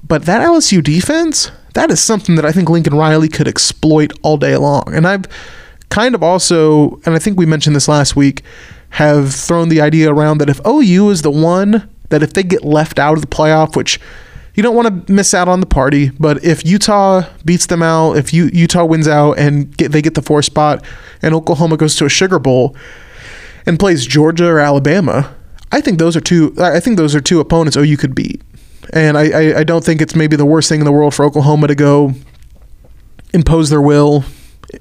But 0.03 0.25
that 0.25 0.40
LSU 0.40 0.83
defense, 0.83 1.51
that 1.75 1.90
is 1.90 2.01
something 2.01 2.37
that 2.37 2.44
I 2.44 2.53
think 2.53 2.70
Lincoln 2.70 2.94
Riley 2.94 3.29
could 3.29 3.49
exploit 3.49 4.12
all 4.22 4.37
day 4.37 4.57
long. 4.57 4.85
And 4.92 5.07
I've 5.07 5.25
kind 5.90 6.14
of 6.14 6.22
also, 6.22 7.01
and 7.05 7.14
I 7.14 7.18
think 7.18 7.38
we 7.38 7.46
mentioned 7.46 7.77
this 7.77 7.88
last 7.88 8.16
week, 8.16 8.42
have 8.90 9.35
thrown 9.35 9.68
the 9.68 9.81
idea 9.81 10.11
around 10.12 10.38
that 10.38 10.49
if 10.49 10.61
OU 10.66 11.11
is 11.11 11.22
the 11.22 11.31
one 11.31 11.88
that 12.09 12.22
if 12.22 12.33
they 12.33 12.42
get 12.42 12.64
left 12.64 12.99
out 12.99 13.14
of 13.14 13.20
the 13.20 13.27
playoff, 13.27 13.77
which 13.77 14.01
you 14.57 14.62
don't 14.62 14.75
want 14.75 15.07
to 15.07 15.12
miss 15.12 15.35
out 15.35 15.49
on 15.49 15.61
the 15.61 15.66
party. 15.66 16.11
But 16.19 16.42
if 16.42 16.64
Utah 16.64 17.23
beats 17.45 17.66
them 17.66 17.83
out, 17.83 18.14
if 18.14 18.33
Utah 18.33 18.85
wins 18.85 19.07
out 19.07 19.38
and 19.38 19.77
get, 19.77 19.92
they 19.92 20.03
get 20.03 20.14
the 20.14 20.23
four 20.23 20.42
spot, 20.42 20.85
and 21.23 21.35
Oklahoma 21.35 21.77
goes 21.77 21.95
to 21.97 22.07
a 22.07 22.09
Sugar 22.09 22.38
Bowl 22.38 22.75
and 23.66 23.79
plays 23.79 24.07
Georgia 24.07 24.49
or 24.49 24.59
Alabama, 24.59 25.35
I 25.71 25.81
think 25.81 25.99
those 25.99 26.16
are 26.16 26.21
two. 26.21 26.55
I 26.59 26.81
think 26.81 26.97
those 26.97 27.14
are 27.14 27.21
two 27.21 27.38
opponents 27.38 27.77
OU 27.77 27.99
could 27.99 28.14
beat, 28.14 28.40
and 28.92 29.19
I, 29.19 29.29
I, 29.29 29.59
I 29.59 29.64
don't 29.64 29.85
think 29.85 30.01
it's 30.01 30.16
maybe 30.16 30.37
the 30.37 30.47
worst 30.47 30.69
thing 30.69 30.81
in 30.81 30.87
the 30.87 30.92
world 30.92 31.14
for 31.14 31.25
Oklahoma 31.25 31.69
to 31.69 31.75
go 31.75 32.14
impose 33.35 33.69
their 33.69 33.83
will 33.83 34.25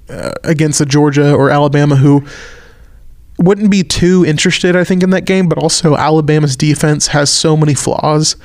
uh, 0.10 0.34
against 0.44 0.80
a 0.80 0.86
Georgia 0.86 1.34
or 1.34 1.50
Alabama 1.50 1.98
who 1.98 2.26
wouldn't 3.38 3.70
be 3.70 3.84
too 3.84 4.24
interested, 4.26 4.76
I 4.76 4.86
think, 4.86 5.04
in 5.04 5.10
that 5.10 5.26
game. 5.26 5.50
But 5.50 5.58
also, 5.58 5.98
Alabama's 5.98 6.56
defense 6.56 7.08
has 7.08 7.30
so 7.30 7.58
many 7.58 7.74
flaws. 7.74 8.38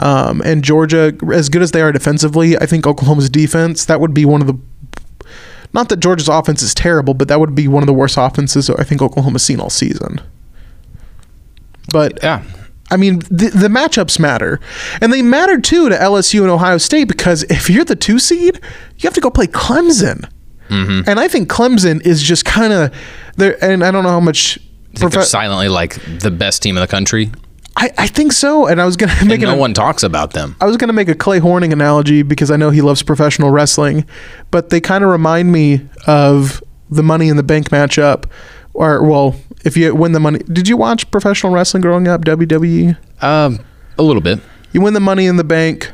Um, 0.00 0.40
and 0.44 0.64
Georgia, 0.64 1.12
as 1.32 1.48
good 1.48 1.62
as 1.62 1.70
they 1.70 1.82
are 1.82 1.92
defensively, 1.92 2.56
I 2.56 2.66
think 2.66 2.86
Oklahoma's 2.86 3.28
defense, 3.28 3.84
that 3.84 4.00
would 4.00 4.14
be 4.14 4.24
one 4.24 4.40
of 4.40 4.46
the. 4.46 4.58
Not 5.72 5.88
that 5.90 6.00
Georgia's 6.00 6.28
offense 6.28 6.62
is 6.62 6.74
terrible, 6.74 7.14
but 7.14 7.28
that 7.28 7.38
would 7.38 7.54
be 7.54 7.68
one 7.68 7.82
of 7.82 7.86
the 7.86 7.92
worst 7.92 8.16
offenses 8.18 8.68
I 8.70 8.82
think 8.82 9.02
Oklahoma's 9.02 9.44
seen 9.44 9.60
all 9.60 9.70
season. 9.70 10.20
But 11.92 12.18
Yeah. 12.22 12.42
I 12.90 12.96
mean, 12.96 13.20
the, 13.30 13.50
the 13.54 13.68
matchups 13.68 14.18
matter. 14.18 14.58
And 15.00 15.12
they 15.12 15.22
matter 15.22 15.60
too 15.60 15.88
to 15.88 15.94
LSU 15.94 16.40
and 16.40 16.50
Ohio 16.50 16.76
State 16.78 17.06
because 17.06 17.44
if 17.44 17.70
you're 17.70 17.84
the 17.84 17.94
two 17.94 18.18
seed, 18.18 18.56
you 18.98 19.06
have 19.06 19.14
to 19.14 19.20
go 19.20 19.30
play 19.30 19.46
Clemson. 19.46 20.28
And 21.08 21.18
I 21.18 21.26
think 21.28 21.48
Clemson 21.48 22.04
is 22.06 22.22
just 22.22 22.44
kind 22.44 22.72
of 22.72 22.94
there. 23.36 23.62
And 23.64 23.84
I 23.84 23.90
don't 23.90 24.04
know 24.04 24.10
how 24.10 24.20
much. 24.20 24.58
They're 24.94 25.22
silently 25.22 25.68
like 25.68 26.00
the 26.20 26.30
best 26.30 26.62
team 26.62 26.76
in 26.76 26.80
the 26.80 26.86
country. 26.88 27.30
I, 27.80 27.90
I 27.96 28.06
think 28.08 28.32
so. 28.32 28.66
And 28.66 28.80
I 28.80 28.84
was 28.84 28.96
going 28.96 29.10
to 29.18 29.24
make 29.24 29.36
And 29.36 29.44
no 29.44 29.52
an, 29.54 29.58
one 29.58 29.74
talks 29.74 30.02
about 30.02 30.32
them. 30.32 30.54
I 30.60 30.66
was 30.66 30.76
going 30.76 30.88
to 30.88 30.94
make 30.94 31.08
a 31.08 31.14
Clay 31.14 31.38
Horning 31.38 31.72
analogy 31.72 32.22
because 32.22 32.50
I 32.50 32.56
know 32.56 32.70
he 32.70 32.82
loves 32.82 33.02
professional 33.02 33.50
wrestling, 33.50 34.06
but 34.50 34.70
they 34.70 34.80
kind 34.80 35.02
of 35.02 35.10
remind 35.10 35.50
me 35.50 35.88
of 36.06 36.62
the 36.90 37.02
Money 37.02 37.28
in 37.28 37.36
the 37.36 37.42
Bank 37.42 37.70
matchup. 37.70 38.30
Or, 38.74 39.02
well, 39.02 39.34
if 39.64 39.76
you 39.76 39.94
win 39.94 40.12
the 40.12 40.20
money. 40.20 40.38
Did 40.40 40.68
you 40.68 40.76
watch 40.76 41.10
professional 41.10 41.52
wrestling 41.52 41.80
growing 41.80 42.06
up, 42.06 42.24
WWE? 42.24 42.96
Um, 43.22 43.58
a 43.98 44.02
little 44.02 44.22
bit. 44.22 44.40
You 44.72 44.80
win 44.80 44.94
the 44.94 45.00
money 45.00 45.26
in 45.26 45.36
the 45.36 45.44
bank. 45.44 45.90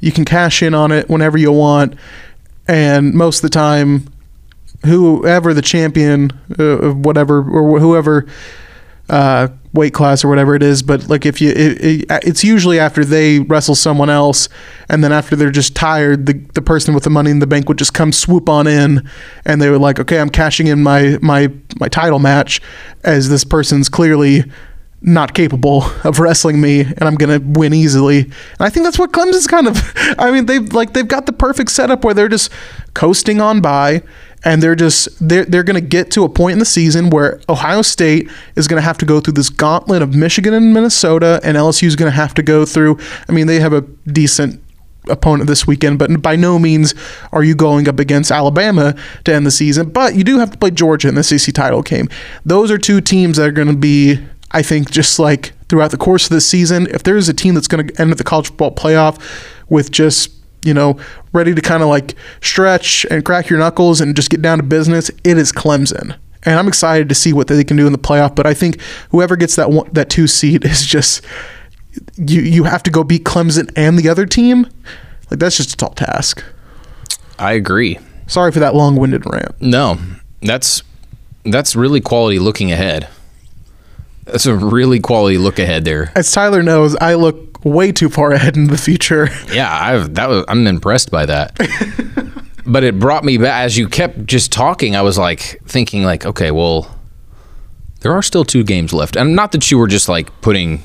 You 0.00 0.12
can 0.12 0.24
cash 0.24 0.62
in 0.62 0.74
on 0.74 0.92
it 0.92 1.08
whenever 1.08 1.38
you 1.38 1.52
want, 1.52 1.94
and 2.66 3.12
most 3.14 3.38
of 3.38 3.42
the 3.42 3.50
time, 3.50 4.06
whoever 4.84 5.52
the 5.52 5.62
champion 5.62 6.30
uh, 6.58 6.62
of 6.62 7.04
whatever 7.04 7.38
or 7.38 7.78
whoever 7.80 8.26
uh, 9.10 9.48
weight 9.72 9.94
class 9.94 10.24
or 10.24 10.28
whatever 10.28 10.54
it 10.54 10.62
is, 10.62 10.82
but 10.82 11.08
like 11.08 11.24
if 11.24 11.40
you, 11.40 11.50
it, 11.50 11.84
it, 11.84 12.04
it's 12.24 12.42
usually 12.42 12.78
after 12.78 13.04
they 13.04 13.38
wrestle 13.40 13.74
someone 13.74 14.10
else, 14.10 14.48
and 14.88 15.04
then 15.04 15.12
after 15.12 15.36
they're 15.36 15.50
just 15.50 15.74
tired, 15.74 16.26
the 16.26 16.34
the 16.54 16.62
person 16.62 16.94
with 16.94 17.04
the 17.04 17.10
money 17.10 17.30
in 17.30 17.38
the 17.38 17.46
bank 17.46 17.68
would 17.68 17.78
just 17.78 17.94
come 17.94 18.12
swoop 18.12 18.48
on 18.48 18.66
in, 18.66 19.08
and 19.44 19.62
they 19.62 19.70
were 19.70 19.78
like, 19.78 20.00
okay, 20.00 20.20
I'm 20.20 20.30
cashing 20.30 20.66
in 20.66 20.82
my 20.82 21.18
my 21.22 21.52
my 21.78 21.88
title 21.88 22.18
match, 22.18 22.60
as 23.04 23.28
this 23.28 23.44
person's 23.44 23.88
clearly 23.88 24.44
not 25.02 25.32
capable 25.34 25.82
of 26.04 26.18
wrestling 26.18 26.60
me 26.60 26.80
and 26.80 27.02
I'm 27.02 27.14
going 27.14 27.40
to 27.40 27.58
win 27.58 27.72
easily. 27.72 28.20
And 28.20 28.34
I 28.60 28.68
think 28.68 28.84
that's 28.84 28.98
what 28.98 29.12
Clemson's 29.12 29.46
kind 29.46 29.66
of 29.66 29.78
I 30.18 30.30
mean 30.30 30.46
they've 30.46 30.72
like 30.72 30.92
they've 30.92 31.08
got 31.08 31.26
the 31.26 31.32
perfect 31.32 31.70
setup 31.70 32.04
where 32.04 32.14
they're 32.14 32.28
just 32.28 32.52
coasting 32.94 33.40
on 33.40 33.60
by 33.60 34.02
and 34.44 34.62
they're 34.62 34.74
just 34.74 35.08
they're 35.26 35.44
they're 35.44 35.62
going 35.62 35.80
to 35.80 35.86
get 35.86 36.10
to 36.12 36.24
a 36.24 36.28
point 36.28 36.54
in 36.54 36.58
the 36.58 36.64
season 36.64 37.10
where 37.10 37.40
Ohio 37.48 37.82
State 37.82 38.30
is 38.56 38.66
going 38.68 38.80
to 38.80 38.84
have 38.84 38.98
to 38.98 39.04
go 39.04 39.20
through 39.20 39.34
this 39.34 39.50
gauntlet 39.50 40.02
of 40.02 40.14
Michigan 40.14 40.54
and 40.54 40.72
Minnesota 40.72 41.40
and 41.42 41.56
LSU 41.56 41.86
is 41.86 41.96
going 41.96 42.10
to 42.10 42.16
have 42.16 42.34
to 42.34 42.42
go 42.42 42.64
through 42.64 42.98
I 43.28 43.32
mean 43.32 43.46
they 43.46 43.60
have 43.60 43.72
a 43.72 43.82
decent 44.06 44.62
opponent 45.08 45.48
this 45.48 45.66
weekend, 45.66 45.98
but 45.98 46.22
by 46.22 46.36
no 46.36 46.58
means 46.58 46.94
are 47.32 47.42
you 47.42 47.54
going 47.54 47.88
up 47.88 47.98
against 47.98 48.30
Alabama 48.30 48.94
to 49.24 49.34
end 49.34 49.46
the 49.46 49.50
season. 49.50 49.90
But 49.90 50.14
you 50.14 50.24
do 50.24 50.38
have 50.38 50.50
to 50.50 50.58
play 50.58 50.70
Georgia 50.70 51.08
in 51.08 51.14
the 51.14 51.22
SEC 51.22 51.54
title 51.54 51.82
game. 51.82 52.08
Those 52.44 52.70
are 52.70 52.78
two 52.78 53.00
teams 53.00 53.36
that 53.36 53.48
are 53.48 53.52
going 53.52 53.68
to 53.68 53.76
be, 53.76 54.18
I 54.50 54.62
think, 54.62 54.90
just 54.90 55.18
like 55.18 55.52
throughout 55.68 55.90
the 55.90 55.96
course 55.96 56.24
of 56.24 56.30
the 56.30 56.40
season. 56.40 56.86
If 56.88 57.02
there 57.02 57.16
is 57.16 57.28
a 57.28 57.34
team 57.34 57.54
that's 57.54 57.68
going 57.68 57.86
to 57.86 58.00
end 58.00 58.10
at 58.10 58.18
the 58.18 58.24
college 58.24 58.48
football 58.48 58.74
playoff 58.74 59.20
with 59.68 59.90
just 59.90 60.32
you 60.62 60.74
know 60.74 60.98
ready 61.32 61.54
to 61.54 61.60
kind 61.60 61.82
of 61.82 61.88
like 61.88 62.14
stretch 62.40 63.06
and 63.10 63.24
crack 63.24 63.48
your 63.48 63.58
knuckles 63.58 64.00
and 64.00 64.14
just 64.16 64.30
get 64.30 64.42
down 64.42 64.58
to 64.58 64.64
business, 64.64 65.10
it 65.24 65.38
is 65.38 65.52
Clemson. 65.52 66.16
And 66.42 66.58
I'm 66.58 66.68
excited 66.68 67.08
to 67.10 67.14
see 67.14 67.32
what 67.32 67.48
they 67.48 67.62
can 67.64 67.76
do 67.76 67.86
in 67.86 67.92
the 67.92 67.98
playoff. 67.98 68.34
But 68.34 68.46
I 68.46 68.54
think 68.54 68.80
whoever 69.10 69.36
gets 69.36 69.56
that 69.56 69.70
one, 69.70 69.90
that 69.92 70.08
two 70.08 70.26
seed 70.26 70.64
is 70.66 70.84
just 70.86 71.24
you 72.16 72.40
you 72.40 72.64
have 72.64 72.82
to 72.84 72.90
go 72.90 73.04
beat 73.04 73.24
Clemson 73.24 73.70
and 73.76 73.98
the 73.98 74.08
other 74.08 74.26
team. 74.26 74.66
Like 75.30 75.40
that's 75.40 75.56
just 75.56 75.74
a 75.74 75.76
tall 75.76 75.90
task. 75.90 76.42
I 77.38 77.52
agree. 77.52 77.98
Sorry 78.26 78.52
for 78.52 78.60
that 78.60 78.74
long-winded 78.74 79.24
rant. 79.26 79.60
No, 79.60 79.98
that's 80.40 80.82
that's 81.44 81.74
really 81.74 82.00
quality 82.00 82.38
looking 82.38 82.70
ahead. 82.70 83.08
That's 84.24 84.46
a 84.46 84.54
really 84.54 85.00
quality 85.00 85.38
look 85.38 85.58
ahead 85.58 85.84
there. 85.84 86.12
As 86.14 86.30
Tyler 86.30 86.62
knows, 86.62 86.94
I 86.96 87.14
look 87.14 87.49
way 87.64 87.92
too 87.92 88.08
far 88.08 88.32
ahead 88.32 88.56
in 88.56 88.68
the 88.68 88.78
future. 88.78 89.28
Yeah, 89.52 89.70
I've 89.72 90.14
that 90.14 90.28
was 90.28 90.44
I'm 90.48 90.66
impressed 90.66 91.10
by 91.10 91.26
that. 91.26 91.56
but 92.66 92.84
it 92.84 92.98
brought 92.98 93.24
me 93.24 93.36
back 93.36 93.64
as 93.64 93.76
you 93.76 93.88
kept 93.88 94.26
just 94.26 94.52
talking. 94.52 94.94
I 94.94 95.02
was 95.02 95.18
like 95.18 95.60
thinking 95.66 96.04
like, 96.04 96.24
okay, 96.24 96.50
well, 96.50 96.96
there 98.00 98.12
are 98.12 98.22
still 98.22 98.44
two 98.44 98.62
games 98.62 98.92
left, 98.92 99.16
and 99.16 99.34
not 99.34 99.52
that 99.52 99.70
you 99.70 99.78
were 99.78 99.88
just 99.88 100.08
like 100.08 100.28
putting 100.40 100.82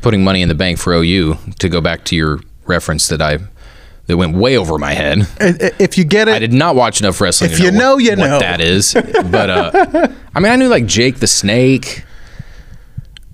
putting 0.00 0.24
money 0.24 0.40
in 0.40 0.48
the 0.48 0.54
bank 0.54 0.78
for 0.78 0.94
OU. 0.94 1.36
To 1.58 1.68
go 1.68 1.80
back 1.80 2.04
to 2.04 2.16
your 2.16 2.40
reference 2.64 3.08
that 3.08 3.20
I 3.20 3.38
that 4.08 4.16
went 4.16 4.34
way 4.34 4.56
over 4.56 4.78
my 4.78 4.94
head. 4.94 5.28
If 5.38 5.98
you 5.98 6.04
get 6.04 6.28
it, 6.28 6.34
I 6.34 6.38
did 6.38 6.52
not 6.52 6.74
watch 6.74 7.00
enough 7.00 7.20
wrestling. 7.20 7.50
If 7.50 7.58
to 7.58 7.64
you 7.64 7.70
know, 7.70 7.94
what, 7.94 8.04
you 8.04 8.10
what 8.10 8.16
know. 8.18 8.38
that 8.38 8.60
is. 8.60 8.94
But 9.30 9.50
uh, 9.50 10.08
I 10.34 10.40
mean, 10.40 10.50
I 10.50 10.56
knew 10.56 10.68
like 10.68 10.86
Jake 10.86 11.16
the 11.16 11.26
Snake. 11.26 12.04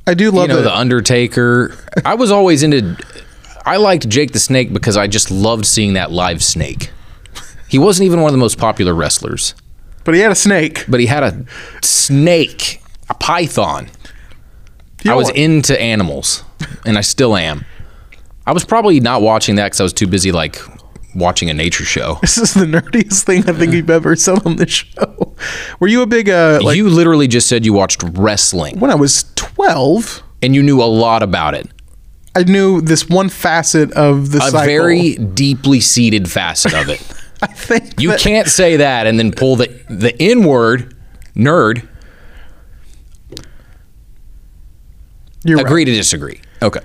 I 0.07 0.14
do 0.14 0.31
love 0.31 0.49
you 0.49 0.55
know, 0.55 0.62
the 0.62 0.77
Undertaker. 0.77 1.77
I 2.05 2.14
was 2.14 2.31
always 2.31 2.62
into. 2.62 2.97
I 3.64 3.79
liked 3.79 4.09
Jake 4.09 4.33
the 4.33 4.38
Snake 4.38 4.73
because 4.73 4.97
I 4.97 5.07
just 5.07 5.31
loved 5.31 5.64
seeing 5.64 5.95
that 5.95 6.11
live 6.12 6.43
snake. 6.43 6.90
He 7.69 7.79
wasn't 7.79 8.07
even 8.07 8.21
one 8.21 8.29
of 8.29 8.33
the 8.33 8.38
most 8.38 8.59
popular 8.59 8.95
wrestlers, 8.95 9.55
but 10.05 10.14
he 10.14 10.21
had 10.21 10.31
a 10.31 10.37
snake. 10.37 10.85
but 10.88 11.01
he 11.01 11.07
had 11.07 11.23
a 11.23 11.45
snake, 11.83 12.83
a 13.09 13.14
python. 13.14 13.88
You 15.03 15.12
I 15.12 15.14
was 15.14 15.27
what? 15.27 15.37
into 15.37 15.81
animals, 15.81 16.45
and 16.85 16.97
I 16.99 17.01
still 17.01 17.37
am. 17.37 17.64
I 18.47 18.53
was 18.53 18.64
probably 18.64 19.01
not 19.01 19.23
watching 19.23 19.57
that 19.57 19.64
because 19.67 19.81
I 19.81 19.85
was 19.85 19.93
too 19.93 20.07
busy 20.07 20.33
like 20.33 20.61
watching 21.14 21.48
a 21.50 21.55
nature 21.55 21.85
show. 21.85 22.18
This 22.22 22.38
is 22.38 22.55
the 22.55 22.64
nerdiest 22.66 23.24
thing 23.24 23.48
I 23.48 23.53
think 23.53 23.72
you've 23.72 23.90
ever 23.90 24.16
said 24.16 24.44
on 24.46 24.57
this 24.57 24.70
show. 24.70 25.35
Were 25.81 25.88
you 25.88 26.03
a 26.03 26.07
big 26.07 26.29
uh 26.29 26.61
like 26.62 26.77
you 26.77 26.88
literally 26.88 27.29
just 27.29 27.48
said 27.48 27.64
you 27.64 27.72
watched 27.72 28.03
wrestling, 28.14 28.81
when 28.81 28.90
I 28.90 28.94
was 28.94 29.24
12, 29.37 30.22
and 30.42 30.55
you 30.55 30.62
knew 30.62 30.83
a 30.83 30.85
lot 30.85 31.22
about 31.22 31.55
it. 31.55 31.68
I 32.37 32.42
knew 32.42 32.81
this 32.81 33.09
one 33.09 33.29
facet 33.29 33.92
of 33.92 34.33
the 34.33 34.38
A 34.38 34.50
cycle. 34.50 34.66
very 34.66 35.14
deeply 35.14 35.79
seated 35.81 36.29
facet 36.31 36.74
of 36.74 36.88
it. 36.88 37.00
I 37.42 37.46
think 37.46 38.00
You 38.00 38.09
that- 38.11 38.20
can't 38.20 38.48
say 38.48 38.77
that 38.79 39.07
and 39.07 39.18
then 39.18 39.31
pull 39.33 39.57
the 39.57 39.68
the 39.88 40.14
N 40.20 40.42
word, 40.44 40.96
nerd. 41.37 41.87
you're 45.44 45.59
right. 45.59 45.66
Agree 45.66 45.85
to 45.85 45.92
disagree. 45.92 46.40
Okay. 46.62 46.81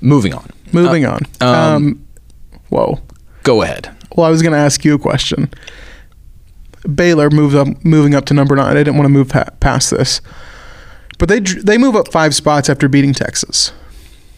Moving 0.00 0.34
on. 0.34 0.48
Moving 0.72 1.04
on. 1.06 1.20
um, 1.40 1.48
um 1.50 2.06
whoa. 2.68 3.00
Go 3.46 3.62
ahead. 3.62 3.96
Well, 4.16 4.26
I 4.26 4.30
was 4.30 4.42
going 4.42 4.54
to 4.54 4.58
ask 4.58 4.84
you 4.84 4.92
a 4.94 4.98
question. 4.98 5.48
Baylor 6.92 7.30
moves 7.30 7.54
up, 7.54 7.68
moving 7.84 8.12
up 8.12 8.24
to 8.24 8.34
number 8.34 8.56
nine. 8.56 8.72
I 8.76 8.80
didn't 8.80 8.96
want 8.96 9.04
to 9.04 9.08
move 9.12 9.28
pa- 9.28 9.50
past 9.60 9.92
this, 9.92 10.20
but 11.18 11.28
they 11.28 11.38
they 11.38 11.78
move 11.78 11.94
up 11.94 12.10
five 12.10 12.34
spots 12.34 12.68
after 12.68 12.88
beating 12.88 13.12
Texas, 13.12 13.72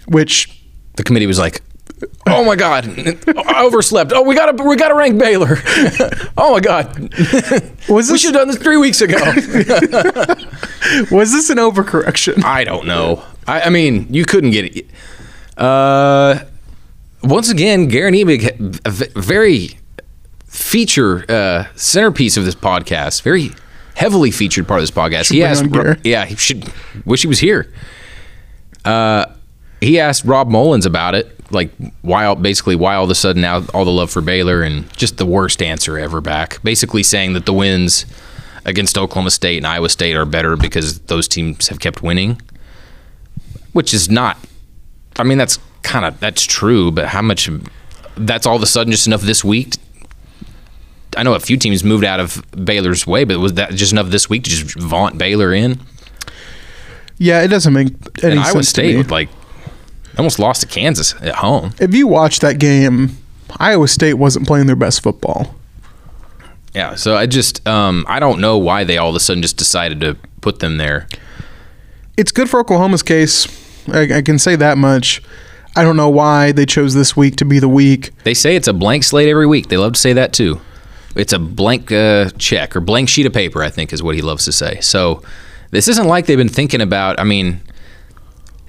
which 0.08 0.60
The 0.96 1.04
committee 1.04 1.26
was 1.26 1.38
like, 1.38 1.62
"Oh 2.26 2.44
my 2.44 2.54
god, 2.54 2.86
I 3.36 3.62
overslept. 3.64 4.12
Oh, 4.14 4.22
we 4.22 4.34
got 4.34 4.54
to 4.56 4.62
we 4.64 4.76
got 4.76 4.88
to 4.88 4.94
rank 4.94 5.18
Baylor. 5.18 5.56
oh 6.36 6.52
my 6.52 6.60
god, 6.60 6.98
was 7.88 8.10
we 8.10 8.18
should 8.18 8.34
have 8.34 8.40
done 8.42 8.48
this 8.48 8.58
three 8.58 8.76
weeks 8.76 9.00
ago." 9.00 9.16
was 11.10 11.32
this 11.32 11.48
an 11.48 11.56
overcorrection? 11.58 12.44
I 12.44 12.64
don't 12.64 12.86
know. 12.86 13.22
I, 13.46 13.62
I 13.62 13.68
mean, 13.70 14.06
you 14.12 14.24
couldn't 14.26 14.50
get 14.50 14.76
it. 14.76 14.86
Uh, 15.56 16.40
once 17.22 17.50
again, 17.50 17.88
Guerin 17.88 18.14
Emig, 18.14 18.80
a 18.84 19.20
very 19.20 19.78
feature 20.46 21.24
uh, 21.30 21.66
centerpiece 21.74 22.36
of 22.36 22.44
this 22.44 22.54
podcast, 22.54 23.22
very 23.22 23.50
heavily 23.96 24.30
featured 24.30 24.66
part 24.66 24.80
of 24.80 24.82
this 24.82 24.90
podcast. 24.90 25.30
he 25.30 25.42
asked, 25.42 25.64
yeah, 26.04 26.24
he 26.24 26.36
should 26.36 26.72
wish 27.04 27.22
he 27.22 27.28
was 27.28 27.40
here. 27.40 27.72
Uh, 28.84 29.26
he 29.80 29.98
asked 30.00 30.24
Rob 30.24 30.48
Mullens 30.48 30.86
about 30.86 31.14
it, 31.14 31.52
like 31.52 31.70
why, 32.02 32.24
all, 32.24 32.34
basically 32.34 32.76
why 32.76 32.94
all 32.94 33.04
of 33.04 33.10
a 33.10 33.14
sudden 33.14 33.42
now 33.42 33.64
all 33.74 33.84
the 33.84 33.90
love 33.90 34.10
for 34.10 34.20
Baylor, 34.20 34.62
and 34.62 34.90
just 34.96 35.18
the 35.18 35.26
worst 35.26 35.62
answer 35.62 35.98
ever 35.98 36.20
back. 36.20 36.62
Basically 36.62 37.02
saying 37.02 37.32
that 37.34 37.46
the 37.46 37.52
wins 37.52 38.06
against 38.64 38.98
Oklahoma 38.98 39.30
State 39.30 39.58
and 39.58 39.66
Iowa 39.66 39.88
State 39.88 40.14
are 40.14 40.24
better 40.24 40.56
because 40.56 41.00
those 41.00 41.28
teams 41.28 41.68
have 41.68 41.80
kept 41.80 42.02
winning, 42.02 42.40
which 43.72 43.94
is 43.94 44.10
not. 44.10 44.36
I 45.16 45.24
mean, 45.24 45.38
that's 45.38 45.58
kind 45.82 46.04
of 46.04 46.18
that's 46.20 46.44
true, 46.44 46.90
but 46.90 47.08
how 47.08 47.22
much? 47.22 47.48
That's 48.16 48.46
all 48.46 48.56
of 48.56 48.62
a 48.62 48.66
sudden 48.66 48.90
just 48.90 49.06
enough 49.06 49.22
this 49.22 49.44
week. 49.44 49.76
I 51.16 51.22
know 51.22 51.34
a 51.34 51.40
few 51.40 51.56
teams 51.56 51.82
moved 51.82 52.04
out 52.04 52.20
of 52.20 52.44
Baylor's 52.52 53.06
way, 53.06 53.24
but 53.24 53.38
was 53.38 53.54
that 53.54 53.70
just 53.70 53.92
enough 53.92 54.08
this 54.08 54.28
week 54.28 54.44
to 54.44 54.50
just 54.50 54.78
vaunt 54.78 55.18
Baylor 55.18 55.52
in? 55.52 55.80
Yeah, 57.18 57.42
it 57.42 57.48
doesn't 57.48 57.72
make 57.72 57.88
any 58.22 58.32
And 58.32 58.40
Iowa 58.40 58.52
sense 58.52 58.68
State 58.68 59.10
like 59.10 59.28
almost 60.16 60.38
lost 60.38 60.60
to 60.62 60.66
Kansas 60.66 61.14
at 61.20 61.36
home. 61.36 61.72
If 61.80 61.94
you 61.94 62.06
watch 62.06 62.40
that 62.40 62.58
game, 62.58 63.16
Iowa 63.58 63.88
State 63.88 64.14
wasn't 64.14 64.46
playing 64.46 64.66
their 64.66 64.76
best 64.76 65.02
football. 65.02 65.54
Yeah, 66.74 66.94
so 66.94 67.16
I 67.16 67.26
just 67.26 67.66
um, 67.66 68.04
I 68.08 68.20
don't 68.20 68.40
know 68.40 68.58
why 68.58 68.84
they 68.84 68.98
all 68.98 69.10
of 69.10 69.16
a 69.16 69.20
sudden 69.20 69.42
just 69.42 69.56
decided 69.56 70.00
to 70.00 70.16
put 70.40 70.60
them 70.60 70.76
there. 70.76 71.08
It's 72.16 72.30
good 72.32 72.50
for 72.50 72.60
Oklahoma's 72.60 73.02
case. 73.02 73.46
I, 73.88 74.18
I 74.18 74.22
can 74.22 74.38
say 74.38 74.56
that 74.56 74.76
much. 74.78 75.22
I 75.78 75.84
don't 75.84 75.96
know 75.96 76.08
why 76.08 76.50
they 76.50 76.66
chose 76.66 76.92
this 76.92 77.16
week 77.16 77.36
to 77.36 77.44
be 77.44 77.60
the 77.60 77.68
week. 77.68 78.10
They 78.24 78.34
say 78.34 78.56
it's 78.56 78.66
a 78.66 78.72
blank 78.72 79.04
slate 79.04 79.28
every 79.28 79.46
week. 79.46 79.68
They 79.68 79.76
love 79.76 79.92
to 79.92 80.00
say 80.00 80.12
that 80.12 80.32
too. 80.32 80.60
It's 81.14 81.32
a 81.32 81.38
blank 81.38 81.92
uh, 81.92 82.30
check 82.30 82.74
or 82.74 82.80
blank 82.80 83.08
sheet 83.08 83.26
of 83.26 83.32
paper, 83.32 83.62
I 83.62 83.70
think 83.70 83.92
is 83.92 84.02
what 84.02 84.16
he 84.16 84.20
loves 84.20 84.44
to 84.46 84.52
say. 84.52 84.80
So 84.80 85.22
this 85.70 85.86
isn't 85.86 86.08
like 86.08 86.26
they've 86.26 86.36
been 86.36 86.48
thinking 86.48 86.80
about. 86.80 87.20
I 87.20 87.22
mean, 87.22 87.60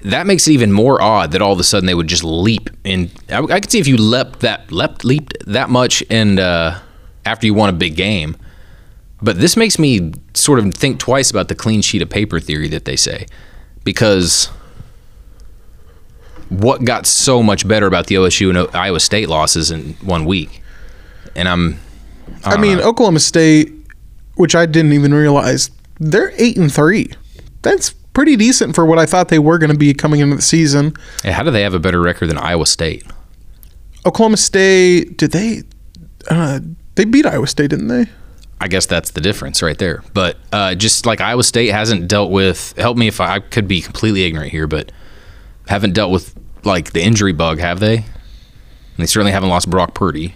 that 0.02 0.28
makes 0.28 0.46
it 0.46 0.52
even 0.52 0.70
more 0.70 1.02
odd 1.02 1.32
that 1.32 1.42
all 1.42 1.52
of 1.52 1.58
a 1.58 1.64
sudden 1.64 1.86
they 1.86 1.94
would 1.94 2.06
just 2.06 2.22
leap. 2.22 2.70
And 2.84 3.10
I, 3.28 3.42
I 3.42 3.58
could 3.58 3.72
see 3.72 3.80
if 3.80 3.88
you 3.88 3.96
leapt 3.96 4.38
that 4.40 4.70
leapt 4.70 5.04
leaped 5.04 5.34
that 5.46 5.68
much 5.68 6.04
and 6.10 6.38
uh, 6.38 6.78
after 7.26 7.44
you 7.44 7.54
won 7.54 7.70
a 7.70 7.72
big 7.72 7.96
game. 7.96 8.36
But 9.20 9.40
this 9.40 9.56
makes 9.56 9.80
me 9.80 10.12
sort 10.34 10.60
of 10.60 10.72
think 10.74 11.00
twice 11.00 11.28
about 11.28 11.48
the 11.48 11.56
clean 11.56 11.82
sheet 11.82 12.02
of 12.02 12.08
paper 12.08 12.38
theory 12.38 12.68
that 12.68 12.84
they 12.84 12.94
say, 12.94 13.26
because 13.82 14.48
what 16.50 16.84
got 16.84 17.06
so 17.06 17.42
much 17.42 17.66
better 17.66 17.86
about 17.86 18.08
the 18.08 18.16
OSU 18.16 18.50
and 18.50 18.74
Iowa 18.74 19.00
State 19.00 19.28
losses 19.28 19.70
in 19.70 19.94
one 20.02 20.24
week? 20.24 20.62
And 21.34 21.48
I'm, 21.48 21.78
I, 22.44 22.56
mean, 22.56 22.80
Oklahoma 22.80 23.20
State, 23.20 23.72
which 24.34 24.54
I 24.54 24.66
didn't 24.66 24.92
even 24.92 25.14
realize, 25.14 25.70
they're 25.98 26.32
eight 26.36 26.56
and 26.56 26.72
three. 26.72 27.12
That's 27.62 27.90
pretty 27.90 28.36
decent 28.36 28.74
for 28.74 28.84
what 28.84 28.98
I 28.98 29.06
thought 29.06 29.28
they 29.28 29.38
were 29.38 29.58
going 29.58 29.70
to 29.70 29.78
be 29.78 29.94
coming 29.94 30.20
into 30.20 30.36
the 30.36 30.42
season. 30.42 30.94
Hey, 31.22 31.30
how 31.30 31.42
do 31.42 31.50
they 31.50 31.62
have 31.62 31.74
a 31.74 31.78
better 31.78 32.00
record 32.00 32.28
than 32.28 32.38
Iowa 32.38 32.66
State? 32.66 33.04
Oklahoma 34.04 34.36
State, 34.36 35.16
did 35.16 35.32
they? 35.32 35.62
Uh, 36.28 36.60
they 36.96 37.04
beat 37.04 37.26
Iowa 37.26 37.46
State, 37.46 37.70
didn't 37.70 37.88
they? 37.88 38.06
I 38.60 38.68
guess 38.68 38.86
that's 38.86 39.12
the 39.12 39.20
difference 39.20 39.62
right 39.62 39.78
there. 39.78 40.02
But 40.12 40.36
uh, 40.52 40.74
just 40.74 41.06
like 41.06 41.20
Iowa 41.20 41.44
State 41.44 41.68
hasn't 41.68 42.08
dealt 42.08 42.30
with, 42.30 42.74
help 42.76 42.96
me 42.96 43.08
if 43.08 43.20
I, 43.20 43.36
I 43.36 43.38
could 43.40 43.68
be 43.68 43.80
completely 43.80 44.24
ignorant 44.24 44.50
here, 44.50 44.66
but 44.66 44.92
haven't 45.70 45.94
dealt 45.94 46.10
with 46.10 46.34
like 46.64 46.92
the 46.92 47.02
injury 47.02 47.32
bug, 47.32 47.58
have 47.60 47.80
they? 47.80 47.96
And 47.96 48.04
they 48.98 49.06
certainly 49.06 49.32
haven't 49.32 49.48
lost 49.48 49.70
Brock 49.70 49.94
Purdy. 49.94 50.34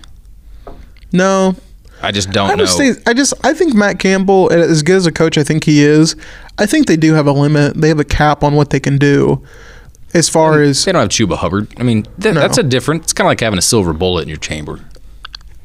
No, 1.12 1.54
I 2.02 2.10
just 2.12 2.30
don't 2.30 2.48
Iowa 2.50 2.56
know. 2.58 2.64
State. 2.64 2.96
I 3.06 3.12
just 3.14 3.34
I 3.44 3.52
think 3.54 3.74
Matt 3.74 3.98
Campbell, 3.98 4.50
as 4.52 4.82
good 4.82 4.96
as 4.96 5.06
a 5.06 5.12
coach, 5.12 5.36
I 5.36 5.44
think 5.44 5.64
he 5.64 5.82
is. 5.82 6.16
I 6.58 6.66
think 6.66 6.86
they 6.86 6.96
do 6.96 7.14
have 7.14 7.26
a 7.26 7.32
limit. 7.32 7.74
They 7.74 7.88
have 7.88 8.00
a 8.00 8.04
cap 8.04 8.42
on 8.42 8.54
what 8.54 8.70
they 8.70 8.80
can 8.80 8.96
do, 8.96 9.44
as 10.14 10.28
far 10.28 10.62
as 10.62 10.84
They 10.84 10.92
don't 10.92 11.02
have 11.02 11.10
Chuba 11.10 11.36
Hubbard. 11.36 11.68
I 11.78 11.82
mean, 11.82 12.04
th- 12.20 12.34
No. 12.34 12.40
that's 12.40 12.58
a 12.58 12.62
different. 12.62 13.02
It's 13.02 13.12
kind 13.12 13.26
of 13.26 13.30
like 13.30 13.40
having 13.40 13.58
a 13.58 13.62
silver 13.62 13.92
bullet 13.92 14.22
in 14.22 14.28
your 14.28 14.38
chamber. 14.38 14.80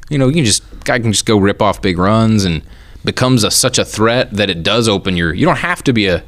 You 0.08 0.18
know, 0.18 0.26
you 0.28 0.34
can 0.34 0.44
just 0.44 0.62
guy 0.84 0.98
can 0.98 1.12
just 1.12 1.26
go 1.26 1.36
rip 1.38 1.62
off 1.62 1.80
big 1.80 1.96
runs 1.96 2.44
and 2.44 2.62
becomes 3.04 3.44
a, 3.44 3.50
such 3.50 3.78
a 3.78 3.84
threat 3.84 4.32
that 4.32 4.50
it 4.50 4.62
does 4.62 4.88
open 4.88 5.16
your. 5.16 5.32
You 5.32 5.46
don't 5.46 5.58
have 5.58 5.82
to 5.84 5.92
be 5.92 6.06
a 6.06 6.22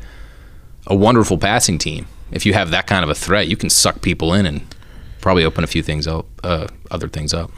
a 0.87 0.95
wonderful 0.97 1.39
passing 1.39 1.79
team 1.79 2.07
if 2.33 2.47
you 2.47 2.55
have 2.55 2.71
that 2.71 2.87
kind 2.87 3.05
of 3.05 3.11
a 3.11 3.15
threat. 3.15 3.49
You 3.49 3.57
can 3.57 3.71
suck 3.71 4.03
people 4.03 4.33
in 4.35 4.47
and 4.47 4.63
probably 5.21 5.45
open 5.45 5.65
a 5.65 5.67
few 5.67 5.83
things 5.83 6.07
up, 6.07 6.27
uh, 6.43 6.67
other 6.91 7.09
things 7.09 7.33
up. 7.33 7.51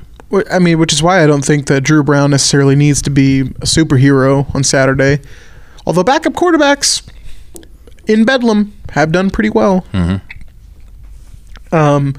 I 0.51 0.59
mean, 0.59 0.79
which 0.79 0.93
is 0.93 1.03
why 1.03 1.22
I 1.22 1.27
don't 1.27 1.45
think 1.45 1.66
that 1.66 1.83
Dru 1.83 2.03
Brown 2.03 2.31
necessarily 2.31 2.75
needs 2.75 3.01
to 3.03 3.11
be 3.11 3.41
a 3.43 3.66
superhero 3.66 4.53
on 4.55 4.64
Saturday. 4.64 5.20
Although 5.87 6.03
backup 6.03 6.33
quarterbacks 6.33 7.09
in 8.07 8.25
Bedlam 8.25 8.72
have 8.91 9.12
done 9.12 9.31
pretty 9.31 9.51
well. 9.51 9.85
Um, 11.72 12.14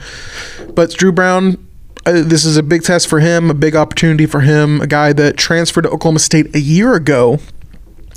but 0.73 0.91
Dru 0.91 1.11
Brown, 1.11 1.57
uh, 2.05 2.21
this 2.23 2.45
is 2.45 2.57
a 2.57 2.63
big 2.63 2.83
test 2.83 3.07
for 3.07 3.19
him, 3.19 3.49
a 3.49 3.53
big 3.53 3.75
opportunity 3.75 4.25
for 4.25 4.41
him. 4.41 4.81
A 4.81 4.87
guy 4.87 5.11
that 5.13 5.35
transferred 5.37 5.83
to 5.83 5.89
Oklahoma 5.89 6.19
State 6.19 6.55
a 6.55 6.59
year 6.59 6.93
ago, 6.93 7.39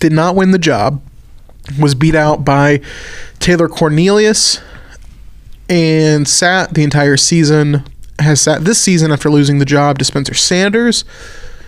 did 0.00 0.12
not 0.12 0.36
win 0.36 0.52
the 0.52 0.58
job, 0.58 1.02
was 1.78 1.94
beat 1.94 2.14
out 2.14 2.44
by 2.44 2.80
Taylor 3.38 3.68
Cornelius, 3.68 4.60
and 5.68 6.26
sat 6.26 6.74
the 6.74 6.84
entire 6.84 7.16
season. 7.16 7.84
Has 8.18 8.40
sat 8.40 8.64
this 8.64 8.80
season 8.80 9.12
after 9.12 9.30
losing 9.30 9.58
the 9.58 9.64
job 9.64 9.98
to 9.98 10.04
Spencer 10.04 10.34
Sanders. 10.34 11.04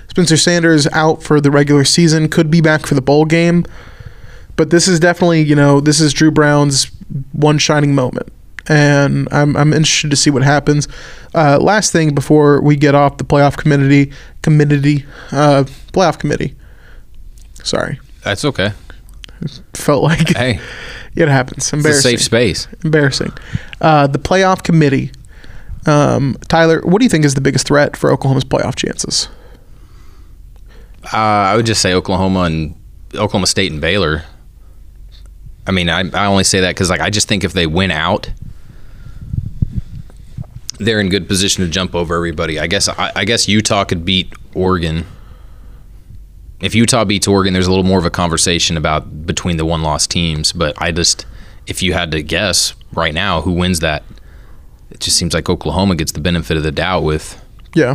Spencer 0.08 0.36
Sanders 0.36 0.88
out 0.88 1.22
for 1.22 1.40
the 1.40 1.50
regular 1.50 1.84
season, 1.84 2.28
could 2.28 2.50
be 2.50 2.60
back 2.60 2.86
for 2.86 2.94
the 2.94 3.00
bowl 3.00 3.24
game. 3.24 3.64
But 4.56 4.70
this 4.70 4.88
is 4.88 4.98
definitely, 4.98 5.42
you 5.42 5.54
know, 5.54 5.80
this 5.80 6.00
is 6.00 6.12
Dru 6.12 6.30
Brown's 6.32 6.90
one 7.32 7.58
shining 7.58 7.94
moment. 7.94 8.28
And 8.68 9.28
I'm, 9.30 9.56
I'm 9.56 9.72
interested 9.72 10.10
to 10.10 10.16
see 10.16 10.30
what 10.30 10.42
happens. 10.42 10.88
Uh, 11.34 11.58
last 11.60 11.92
thing 11.92 12.14
before 12.14 12.60
we 12.60 12.76
get 12.76 12.94
off 12.94 13.16
the 13.16 13.24
playoff 13.24 13.56
committee, 13.56 14.12
committee, 14.42 15.06
uh, 15.30 15.64
playoff 15.92 16.18
committee. 16.18 16.56
Sorry, 17.62 18.00
That's 18.22 18.44
okay. 18.44 18.72
Felt 19.74 20.02
like 20.02 20.28
Hey, 20.36 20.60
it 21.16 21.28
happens. 21.28 21.58
it's 21.64 21.72
a 21.72 21.76
Embarrassing. 21.76 22.10
safe 22.10 22.22
space. 22.22 22.68
Embarrassing. 22.84 23.32
Uh, 23.80 24.06
the 24.06 24.18
playoff 24.18 24.62
committee. 24.62 25.10
Um, 25.86 26.36
Tyler, 26.48 26.80
what 26.82 26.98
do 26.98 27.04
you 27.04 27.08
think 27.08 27.24
is 27.24 27.34
the 27.34 27.40
biggest 27.40 27.66
threat 27.66 27.96
for 27.96 28.10
Oklahoma's 28.12 28.44
playoff 28.44 28.74
chances? 28.76 29.28
Uh, 31.12 31.16
I 31.16 31.56
would 31.56 31.66
just 31.66 31.80
say 31.80 31.94
Oklahoma 31.94 32.40
and 32.40 32.74
Oklahoma 33.14 33.46
State 33.46 33.72
and 33.72 33.80
Baylor. 33.80 34.24
I 35.66 35.72
mean, 35.72 35.88
I, 35.88 36.00
I 36.12 36.26
only 36.26 36.44
say 36.44 36.60
that 36.60 36.70
because 36.74 36.90
like 36.90 37.00
I 37.00 37.08
just 37.10 37.28
think 37.28 37.44
if 37.44 37.52
they 37.54 37.66
win 37.66 37.90
out, 37.90 38.30
they're 40.78 41.00
in 41.00 41.08
good 41.08 41.28
position 41.28 41.64
to 41.64 41.70
jump 41.70 41.94
over 41.94 42.14
everybody. 42.14 42.58
I 42.58 42.66
guess 42.66 42.88
I, 42.88 43.12
I 43.16 43.24
guess 43.24 43.48
Utah 43.48 43.84
could 43.84 44.04
beat 44.04 44.32
Oregon. 44.54 45.06
If 46.60 46.74
Utah 46.74 47.04
beats 47.04 47.26
Oregon, 47.26 47.52
there's 47.52 47.66
a 47.66 47.70
little 47.70 47.84
more 47.84 47.98
of 47.98 48.04
a 48.04 48.10
conversation 48.10 48.76
about 48.76 49.26
between 49.26 49.56
the 49.56 49.64
one 49.64 49.82
loss 49.82 50.06
teams. 50.06 50.52
But 50.52 50.74
I 50.80 50.92
just, 50.92 51.26
if 51.66 51.82
you 51.82 51.92
had 51.92 52.10
to 52.12 52.22
guess 52.22 52.74
right 52.92 53.14
now 53.14 53.40
who 53.40 53.52
wins 53.52 53.80
that, 53.80 54.02
it 54.90 55.00
just 55.00 55.16
seems 55.16 55.32
like 55.32 55.48
Oklahoma 55.48 55.94
gets 55.94 56.12
the 56.12 56.20
benefit 56.20 56.56
of 56.56 56.62
the 56.62 56.72
doubt 56.72 57.02
with 57.02 57.42
Yeah, 57.74 57.94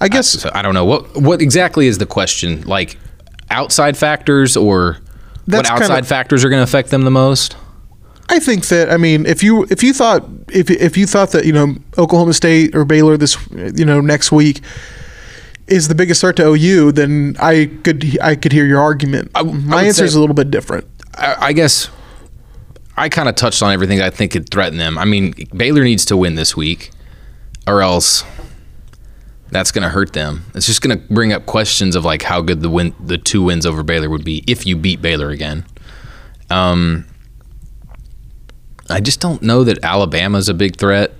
I 0.00 0.08
guess 0.08 0.28
so 0.28 0.50
I 0.54 0.62
don't 0.62 0.74
know 0.74 0.84
what 0.84 1.20
what 1.20 1.42
exactly 1.42 1.86
is 1.86 1.98
the 1.98 2.06
question. 2.06 2.62
Like 2.62 2.98
outside 3.50 3.96
factors 3.96 4.56
or 4.56 4.98
what 5.46 5.70
outside 5.70 6.06
factors 6.06 6.44
are 6.44 6.48
going 6.48 6.60
to 6.60 6.64
affect 6.64 6.90
them 6.90 7.02
the 7.02 7.10
most? 7.10 7.56
I 8.28 8.38
think 8.38 8.68
that 8.68 8.90
I 8.90 8.96
mean 8.96 9.26
if 9.26 9.42
you 9.42 9.64
if 9.64 9.82
you 9.82 9.92
thought 9.92 10.24
if 10.50 10.70
if 10.70 10.96
you 10.96 11.06
thought 11.06 11.32
that 11.32 11.44
you 11.44 11.52
know 11.52 11.76
Oklahoma 11.98 12.32
State 12.32 12.74
or 12.74 12.84
Baylor 12.84 13.16
this 13.16 13.36
you 13.50 13.84
know 13.84 14.00
next 14.00 14.32
week 14.32 14.62
is 15.66 15.88
the 15.88 15.94
biggest 15.94 16.20
threat 16.20 16.36
to 16.36 16.46
OU, 16.48 16.92
then 16.92 17.36
I 17.40 17.70
could 17.82 18.18
I 18.20 18.36
could 18.36 18.52
hear 18.52 18.66
your 18.66 18.80
argument. 18.80 19.30
I 19.34 19.40
I 19.40 19.42
My 19.42 19.76
would 19.76 19.86
answer 19.86 20.04
is 20.04 20.14
a 20.14 20.20
little 20.20 20.34
bit 20.34 20.50
different. 20.50 20.86
I, 21.14 21.36
I 21.48 21.52
guess 21.52 21.88
I 22.96 23.08
kind 23.08 23.28
of 23.28 23.36
touched 23.36 23.62
on 23.62 23.72
everything 23.72 24.00
I 24.00 24.10
think 24.10 24.32
could 24.32 24.48
threaten 24.50 24.78
them. 24.78 24.98
I 24.98 25.04
mean, 25.04 25.34
Baylor 25.56 25.84
needs 25.84 26.04
to 26.06 26.16
win 26.16 26.34
this 26.34 26.56
week, 26.56 26.90
or 27.66 27.82
else 27.82 28.24
that's 29.50 29.70
going 29.70 29.82
to 29.82 29.88
hurt 29.90 30.14
them. 30.14 30.44
It's 30.54 30.66
just 30.66 30.80
going 30.80 30.98
to 30.98 31.06
bring 31.12 31.32
up 31.32 31.46
questions 31.46 31.94
of 31.94 32.04
like 32.04 32.22
how 32.22 32.40
good 32.40 32.60
the 32.60 32.70
win 32.70 32.94
the 32.98 33.18
two 33.18 33.42
wins 33.42 33.66
over 33.66 33.82
Baylor 33.82 34.08
would 34.10 34.24
be 34.24 34.42
if 34.46 34.66
you 34.66 34.76
beat 34.76 35.00
Baylor 35.02 35.30
again. 35.30 35.64
Um, 36.50 37.06
I 38.90 39.00
just 39.00 39.20
don't 39.20 39.42
know 39.42 39.64
that 39.64 39.82
Alabama's 39.84 40.48
a 40.48 40.54
big 40.54 40.76
threat 40.76 41.12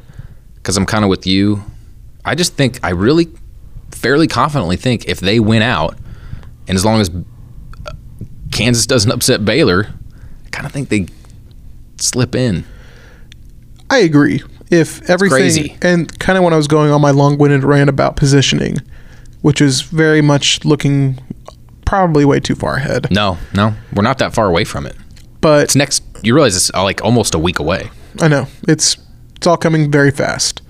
because 0.56 0.76
I'm 0.76 0.86
kind 0.86 1.04
of 1.04 1.10
with 1.10 1.26
you. 1.26 1.62
I 2.24 2.34
just 2.34 2.54
think 2.54 2.80
I 2.82 2.90
really 2.90 3.28
fairly 3.92 4.26
confidently 4.26 4.76
think 4.76 5.06
if 5.06 5.20
they 5.20 5.38
win 5.40 5.62
out, 5.62 5.96
and 6.68 6.76
as 6.76 6.84
long 6.84 7.00
as 7.00 7.10
Kansas 8.50 8.86
doesn't 8.86 9.10
upset 9.10 9.44
Baylor, 9.44 9.88
I 10.46 10.48
kind 10.50 10.66
of 10.66 10.72
think 10.72 10.88
they 10.88 11.06
slip 11.98 12.34
in. 12.34 12.64
I 13.90 13.98
agree. 13.98 14.42
If 14.70 15.08
everything 15.10 15.36
crazy. 15.38 15.76
and 15.82 16.18
kind 16.18 16.38
of 16.38 16.44
when 16.44 16.52
I 16.54 16.56
was 16.56 16.66
going 16.66 16.90
on 16.90 17.00
my 17.00 17.10
long-winded 17.10 17.62
rant 17.62 17.90
about 17.90 18.16
positioning, 18.16 18.78
which 19.42 19.60
is 19.60 19.82
very 19.82 20.22
much 20.22 20.64
looking 20.64 21.18
probably 21.84 22.24
way 22.24 22.40
too 22.40 22.54
far 22.54 22.76
ahead, 22.76 23.08
No, 23.10 23.36
no, 23.54 23.74
we're 23.94 24.02
not 24.02 24.18
that 24.18 24.34
far 24.34 24.46
away 24.46 24.64
from 24.64 24.86
it. 24.86 24.96
but 25.42 25.64
It's 25.64 25.76
next. 25.76 26.02
You 26.22 26.34
realize 26.34 26.56
it's 26.56 26.70
uh, 26.72 26.82
like 26.82 27.02
almost 27.04 27.34
a 27.34 27.38
week 27.38 27.58
away. 27.58 27.90
I 28.20 28.28
know 28.28 28.46
it's 28.66 28.96
it's 29.36 29.46
all 29.46 29.56
coming 29.58 29.90
very 29.90 30.10
fast. 30.10 30.62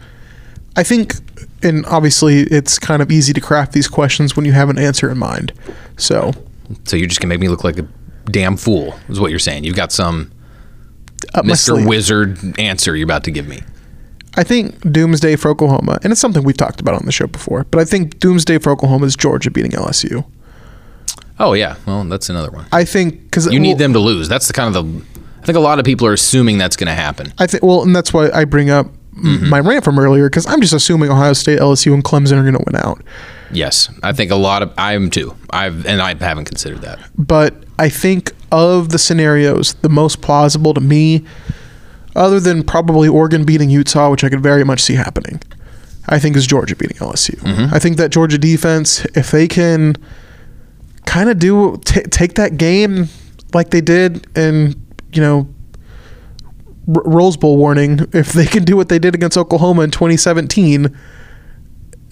I 0.75 0.83
think, 0.83 1.15
and 1.63 1.85
obviously, 1.87 2.41
it's 2.41 2.79
kind 2.79 3.03
of 3.03 3.11
easy 3.11 3.33
to 3.33 3.41
craft 3.41 3.73
these 3.73 3.89
questions 3.89 4.37
when 4.37 4.45
you 4.45 4.53
have 4.53 4.69
an 4.71 4.79
answer 4.79 5.11
in 5.11 5.19
mind. 5.19 5.53
So, 5.97 6.33
So 6.85 6.97
you're 6.97 7.09
just 7.09 7.21
gonna 7.21 7.29
make 7.29 7.41
me 7.41 7.49
look 7.49 7.65
like 7.65 7.79
a 7.79 7.87
damn 8.27 8.57
fool. 8.57 8.95
Is 9.09 9.21
what 9.21 9.31
you're 9.31 9.39
saying? 9.39 9.65
You've 9.65 9.77
got 9.77 9.93
some 9.93 10.31
Mr. 11.35 11.87
Wizard 11.87 12.39
answer 12.59 12.97
you're 12.97 13.05
about 13.05 13.25
to 13.25 13.31
give 13.31 13.47
me. 13.47 13.61
I 14.35 14.43
think 14.45 14.81
doomsday 14.91 15.37
for 15.37 15.51
Oklahoma, 15.51 15.99
and 16.03 16.11
it's 16.11 16.21
something 16.21 16.43
we've 16.43 16.57
talked 16.57 16.81
about 16.81 16.95
on 16.95 17.05
the 17.05 17.13
show 17.13 17.27
before, 17.27 17.65
but 17.71 17.81
I 17.81 17.85
think 17.85 18.19
doomsday 18.19 18.59
for 18.59 18.71
Oklahoma 18.71 19.07
is 19.07 19.15
Georgia 19.15 19.51
beating 19.51 19.73
LSU. 19.73 20.25
Oh 21.39 21.53
yeah, 21.53 21.77
well 21.87 22.05
that's 22.05 22.31
another 22.31 22.51
one. 22.51 22.67
I 22.73 22.85
think 22.85 23.25
because 23.25 23.53
You 23.53 23.61
need 23.61 23.79
them 23.79 23.93
to 23.93 23.99
lose. 23.99 24.29
That's 24.29 24.47
the 24.47 24.53
kind 24.53 24.75
of 24.75 24.85
the. 24.85 25.05
I 25.43 25.45
think 25.45 25.57
a 25.57 25.61
lot 25.61 25.79
of 25.81 25.85
people 25.85 26.07
are 26.07 26.13
assuming 26.13 26.57
that's 26.57 26.77
going 26.77 26.87
to 26.87 26.95
happen. 26.95 27.33
I 27.39 27.47
think 27.49 27.65
well, 27.65 27.83
and 27.83 27.95
that's 27.97 28.13
why 28.15 28.31
I 28.31 28.45
bring 28.45 28.71
up 28.71 28.87
m 29.17 29.49
my 29.49 29.61
rant 29.61 29.85
from 29.85 29.99
earlier 29.99 30.29
because 30.29 30.47
I'm 30.47 30.61
just 30.61 30.73
assuming 30.73 31.11
Ohio 31.11 31.33
State, 31.33 31.59
LSU, 31.59 31.93
and 31.95 32.03
Clemson 32.03 32.39
are 32.39 32.43
going 32.43 32.55
to 32.55 32.65
win 32.67 32.77
out. 32.77 33.03
Yes, 33.51 33.91
I 34.03 34.13
think 34.13 34.31
a 34.31 34.37
lot 34.37 34.63
of 34.63 34.73
I 34.79 34.95
am 34.95 35.11
too. 35.11 35.37
I've 35.51 35.87
and 35.87 36.01
I 36.01 36.15
haven't 36.15 36.47
considered 36.47 36.81
that. 36.83 36.99
But 37.19 37.65
I 37.79 37.89
think 37.89 38.33
of 38.51 38.91
the 38.91 38.99
scenarios, 38.99 39.75
the 39.75 39.89
most 39.89 40.23
plausible 40.23 40.75
to 40.75 40.81
me, 40.81 41.25
other 42.17 42.41
than 42.41 42.63
probably 42.63 43.09
Oregon 43.09 43.45
beating 43.45 43.71
Utah, 43.71 44.11
which 44.11 44.25
I 44.25 44.29
could 44.29 44.43
very 44.43 44.65
much 44.65 44.81
see 44.81 44.95
happening, 44.95 45.41
I 46.09 46.19
think 46.19 46.37
is 46.37 46.47
Georgia 46.47 46.77
beating 46.77 46.97
LSU. 46.97 47.37
Mm-hmm. 47.41 47.75
I 47.75 47.79
think 47.79 47.97
that 47.99 48.11
Georgia 48.11 48.39
defense, 48.39 49.05
if 49.15 49.31
they 49.31 49.49
can 49.49 49.97
kind 51.05 51.29
of 51.29 51.39
do 51.39 51.79
t- 51.85 52.03
take 52.03 52.35
that 52.35 52.57
game 52.57 53.09
like 53.55 53.71
they 53.71 53.81
did 53.81 54.27
in 54.37 54.75
you 55.13 55.21
know 55.21 55.52
R- 56.95 57.03
Rose 57.05 57.37
Bowl 57.37 57.57
warning, 57.57 58.01
if 58.13 58.33
they 58.33 58.47
can 58.47 58.65
do 58.65 58.77
what 58.77 58.89
they 58.89 58.99
did 58.99 59.15
against 59.15 59.37
Oklahoma 59.37 59.83
in 59.83 59.91
2017. 59.91 60.95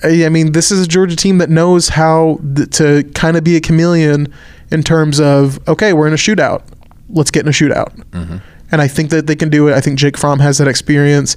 I 0.03 0.25
I 0.25 0.29
mean, 0.29 0.53
this 0.53 0.71
is 0.71 0.85
a 0.85 0.89
Georgia 0.89 1.17
team 1.17 1.39
that 1.39 1.51
knows 1.51 1.91
how 1.91 2.39
th- 2.57 2.71
to 2.79 3.05
kind 3.15 3.37
of 3.37 3.45
be 3.45 3.57
a 3.57 3.61
chameleon 3.61 4.33
in 4.71 4.83
terms 4.83 5.21
of 5.21 5.59
okay, 5.69 5.93
we're 5.93 6.07
in 6.07 6.13
a 6.13 6.17
shootout, 6.17 6.63
let's 7.11 7.31
get 7.31 7.43
in 7.45 7.49
a 7.49 7.53
shootout, 7.53 7.93
and 8.73 8.81
I 8.81 8.89
think 8.89 9.11
that 9.11 9.27
they 9.27 9.37
can 9.37 9.51
do 9.51 9.69
it. 9.69 9.75
I 9.75 9.81
think 9.81 9.99
Jake 9.99 10.17
Fromm 10.17 10.39
has 10.41 10.59
that 10.59 10.69
experience. 10.69 11.37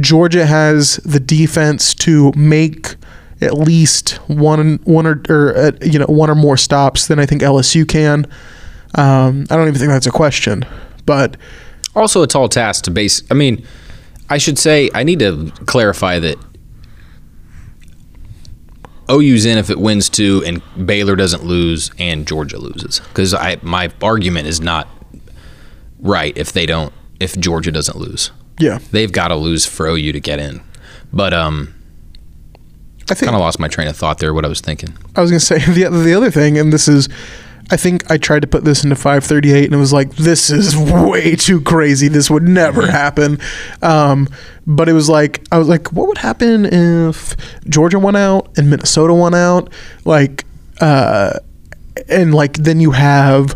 Georgia 0.00 0.46
has 0.46 0.96
the 1.04 1.20
defense 1.20 1.92
to 1.96 2.32
make 2.34 2.94
at 3.42 3.54
least 3.58 4.14
one 4.28 4.76
one 4.84 5.06
or, 5.06 5.20
or 5.28 5.54
uh, 5.56 5.72
you 5.82 5.98
know 5.98 6.06
one 6.06 6.30
or 6.30 6.34
more 6.34 6.56
stops 6.56 7.08
than 7.08 7.18
I 7.18 7.26
think 7.26 7.42
LSU 7.42 7.86
can. 7.86 8.26
Um, 8.94 9.46
I 9.50 9.56
don't 9.56 9.68
even 9.68 9.78
think 9.78 9.90
that's 9.90 10.06
a 10.06 10.10
question, 10.12 10.64
but 11.04 11.36
Also, 11.94 12.22
a 12.22 12.26
tall 12.26 12.48
task 12.48 12.84
to 12.84 12.90
base. 12.90 13.22
I 13.30 13.34
mean, 13.34 13.66
I 14.30 14.38
should 14.38 14.58
say 14.58 14.90
I 14.94 15.02
need 15.02 15.18
to 15.18 15.52
clarify 15.66 16.18
that 16.20 16.38
OU's 19.10 19.44
in 19.44 19.58
if 19.58 19.68
it 19.68 19.78
wins 19.78 20.08
two, 20.08 20.42
and 20.46 20.62
Baylor 20.86 21.16
doesn't 21.16 21.44
lose, 21.44 21.90
and 21.98 22.26
Georgia 22.26 22.58
loses. 22.58 23.00
Because 23.00 23.34
I 23.34 23.58
my 23.62 23.90
argument 24.02 24.46
is 24.46 24.60
not 24.60 24.88
right 25.98 26.36
if 26.36 26.52
they 26.52 26.66
don't 26.66 26.92
if 27.20 27.38
Georgia 27.38 27.70
doesn't 27.70 27.96
lose. 27.98 28.30
yeah, 28.58 28.78
They've 28.90 29.12
got 29.12 29.28
to 29.28 29.36
lose 29.36 29.66
for 29.66 29.86
OU 29.86 30.12
to 30.12 30.20
get 30.20 30.38
in. 30.38 30.62
But 31.12 31.32
um, 31.34 31.74
I 33.10 33.14
think 33.14 33.24
I 33.24 33.26
kind 33.26 33.36
of 33.36 33.40
lost 33.40 33.58
my 33.60 33.68
train 33.68 33.86
of 33.88 33.96
thought 33.96 34.18
there. 34.18 34.32
What 34.32 34.44
I 34.44 34.48
was 34.48 34.60
thinking. 34.60 34.96
I 35.14 35.20
was 35.20 35.30
gonna 35.30 35.40
say 35.40 35.58
the 35.66 35.90
the 35.90 36.14
other 36.14 36.30
thing, 36.30 36.56
and 36.58 36.72
this 36.72 36.88
is, 36.88 37.08
I 37.72 37.76
think 37.78 38.10
I 38.10 38.18
tried 38.18 38.42
to 38.42 38.46
put 38.48 38.64
this 38.64 38.84
into 38.84 38.96
538, 38.96 39.64
and 39.64 39.72
it 39.72 39.78
was 39.78 39.94
like 39.94 40.14
this 40.16 40.50
is 40.50 40.76
way 40.76 41.34
too 41.36 41.62
crazy. 41.62 42.06
This 42.06 42.30
would 42.30 42.42
never 42.42 42.86
happen. 42.86 43.38
Um, 43.80 44.28
but 44.66 44.90
it 44.90 44.92
was 44.92 45.08
like 45.08 45.42
I 45.50 45.56
was 45.56 45.68
like, 45.68 45.90
what 45.90 46.06
would 46.06 46.18
happen 46.18 46.66
if 46.66 47.34
Georgia 47.66 47.98
won 47.98 48.14
out 48.14 48.56
and 48.58 48.68
Minnesota 48.68 49.14
won 49.14 49.34
out? 49.34 49.72
Like, 50.04 50.44
uh, 50.82 51.38
and 52.10 52.34
like 52.34 52.58
then 52.58 52.78
you 52.78 52.90
have 52.90 53.52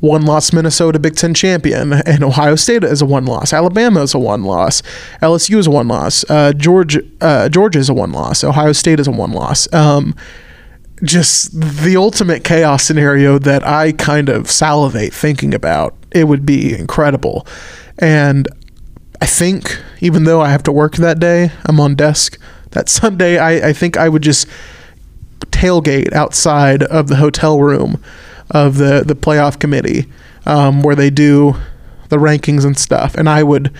one 0.00 0.24
loss 0.24 0.52
Minnesota 0.52 0.98
Big 0.98 1.14
Ten 1.14 1.32
champion, 1.32 1.92
and 1.92 2.24
Ohio 2.24 2.56
State 2.56 2.82
is 2.82 3.00
a 3.00 3.06
one 3.06 3.24
loss. 3.24 3.52
Alabama 3.52 4.02
is 4.02 4.14
a 4.14 4.18
one 4.18 4.42
loss. 4.42 4.82
LSU 5.22 5.58
is 5.58 5.68
a 5.68 5.70
one 5.70 5.86
loss. 5.86 6.28
Uh, 6.28 6.52
Georgia 6.54 7.02
uh, 7.20 7.48
Georgia 7.48 7.78
is 7.78 7.88
a 7.88 7.94
one 7.94 8.10
loss. 8.10 8.42
Ohio 8.42 8.72
State 8.72 8.98
is 8.98 9.06
a 9.06 9.12
one 9.12 9.30
loss. 9.30 9.72
Um, 9.72 10.16
just 11.02 11.58
the 11.60 11.96
ultimate 11.96 12.44
chaos 12.44 12.84
scenario 12.84 13.38
that 13.38 13.66
I 13.66 13.92
kind 13.92 14.28
of 14.28 14.50
salivate 14.50 15.12
thinking 15.12 15.54
about. 15.54 15.94
It 16.12 16.24
would 16.24 16.44
be 16.44 16.76
incredible, 16.76 17.46
and 17.98 18.48
I 19.20 19.26
think 19.26 19.80
even 20.00 20.24
though 20.24 20.40
I 20.40 20.50
have 20.50 20.62
to 20.64 20.72
work 20.72 20.96
that 20.96 21.20
day, 21.20 21.52
I'm 21.66 21.78
on 21.78 21.94
desk 21.94 22.38
that 22.70 22.88
Sunday. 22.88 23.38
I, 23.38 23.68
I 23.68 23.72
think 23.72 23.96
I 23.96 24.08
would 24.08 24.22
just 24.22 24.48
tailgate 25.46 26.12
outside 26.12 26.82
of 26.84 27.08
the 27.08 27.16
hotel 27.16 27.60
room 27.60 28.02
of 28.50 28.78
the 28.78 29.02
the 29.06 29.14
playoff 29.14 29.58
committee 29.58 30.06
um, 30.46 30.82
where 30.82 30.96
they 30.96 31.10
do 31.10 31.56
the 32.08 32.16
rankings 32.16 32.64
and 32.64 32.76
stuff, 32.76 33.14
and 33.14 33.28
I 33.28 33.42
would 33.42 33.72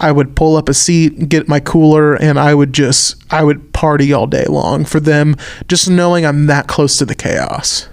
I 0.00 0.12
would 0.12 0.36
pull 0.36 0.56
up 0.56 0.68
a 0.68 0.74
seat, 0.74 1.28
get 1.28 1.48
my 1.48 1.60
cooler, 1.60 2.14
and 2.14 2.38
I 2.38 2.54
would 2.54 2.72
just 2.72 3.22
I 3.32 3.42
would 3.42 3.72
party 3.72 4.12
all 4.12 4.26
day 4.26 4.44
long 4.44 4.84
for 4.84 5.00
them, 5.00 5.34
just 5.66 5.90
knowing 5.90 6.24
I'm 6.24 6.46
that 6.46 6.68
close 6.68 6.96
to 6.98 7.04
the 7.04 7.14
chaos. 7.14 7.88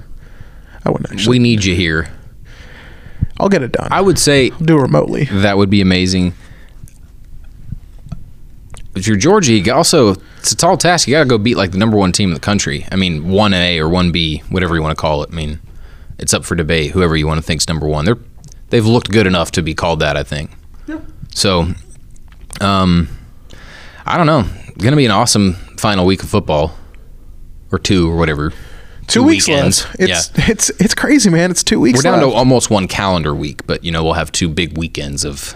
I 0.85 0.91
wouldn't 0.91 1.11
actually. 1.11 1.35
We 1.35 1.39
need 1.39 1.65
you 1.65 1.75
here. 1.75 2.09
I'll 3.39 3.49
get 3.49 3.63
it 3.63 3.71
done. 3.71 3.87
I 3.91 4.01
would 4.01 4.19
say 4.19 4.51
I'll 4.51 4.59
do 4.59 4.77
it 4.77 4.81
remotely. 4.81 5.25
That 5.25 5.57
would 5.57 5.69
be 5.69 5.81
amazing. 5.81 6.33
If 8.95 9.07
you're 9.07 9.17
Georgia, 9.17 9.53
you 9.53 9.73
also 9.73 10.15
it's 10.37 10.51
a 10.51 10.55
tall 10.55 10.77
task. 10.77 11.07
You 11.07 11.15
got 11.15 11.23
to 11.23 11.29
go 11.29 11.37
beat 11.37 11.57
like 11.57 11.71
the 11.71 11.77
number 11.77 11.97
one 11.97 12.11
team 12.11 12.29
in 12.29 12.33
the 12.33 12.39
country. 12.39 12.85
I 12.91 12.95
mean, 12.95 13.29
one 13.29 13.53
A 13.53 13.79
or 13.79 13.89
one 13.89 14.11
B, 14.11 14.43
whatever 14.49 14.75
you 14.75 14.81
want 14.81 14.97
to 14.97 15.01
call 15.01 15.23
it. 15.23 15.31
I 15.31 15.35
mean, 15.35 15.59
it's 16.17 16.33
up 16.33 16.45
for 16.45 16.55
debate. 16.55 16.91
Whoever 16.91 17.17
you 17.17 17.27
want 17.27 17.39
to 17.39 17.41
think's 17.41 17.67
number 17.67 17.87
one. 17.87 18.05
They're 18.05 18.19
they've 18.69 18.85
looked 18.85 19.11
good 19.11 19.27
enough 19.27 19.51
to 19.51 19.61
be 19.61 19.73
called 19.73 19.99
that. 19.99 20.15
I 20.15 20.23
think. 20.23 20.51
Yeah. 20.87 20.99
So, 21.33 21.73
um, 22.61 23.09
I 24.05 24.17
don't 24.17 24.27
know. 24.27 24.45
It's 24.67 24.83
Going 24.83 24.91
to 24.91 24.97
be 24.97 25.05
an 25.05 25.11
awesome 25.11 25.53
final 25.77 26.05
week 26.05 26.23
of 26.23 26.29
football, 26.29 26.77
or 27.71 27.79
two 27.79 28.09
or 28.09 28.17
whatever. 28.17 28.53
Two, 29.07 29.23
weeks 29.23 29.47
left. 29.47 29.87
It's 29.99 30.31
yeah. 30.37 30.45
it's 30.49 30.69
it's 30.81 30.95
crazy, 30.95 31.29
man. 31.29 31.51
It's 31.51 31.63
two 31.63 31.79
weeks. 31.79 31.99
We're 31.99 32.03
down 32.03 32.19
left. 32.19 32.31
to 32.31 32.35
almost 32.35 32.69
one 32.69 32.87
calendar 32.87 33.35
week, 33.35 33.65
but 33.67 33.83
you 33.83 33.91
know 33.91 34.03
we'll 34.03 34.13
have 34.13 34.31
two 34.31 34.49
big 34.49 34.77
weekends 34.77 35.23
of 35.23 35.55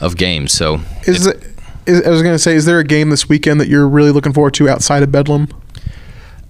of 0.00 0.16
games. 0.16 0.52
So 0.52 0.80
Is 1.04 1.26
it? 1.26 1.42
Is, 1.86 2.02
I 2.06 2.10
was 2.10 2.22
going 2.22 2.34
to 2.34 2.38
say, 2.38 2.54
is 2.54 2.64
there 2.64 2.78
a 2.78 2.84
game 2.84 3.10
this 3.10 3.28
weekend 3.28 3.60
that 3.60 3.68
you're 3.68 3.88
really 3.88 4.12
looking 4.12 4.32
forward 4.32 4.54
to 4.54 4.68
outside 4.68 5.02
of 5.02 5.10
Bedlam? 5.10 5.48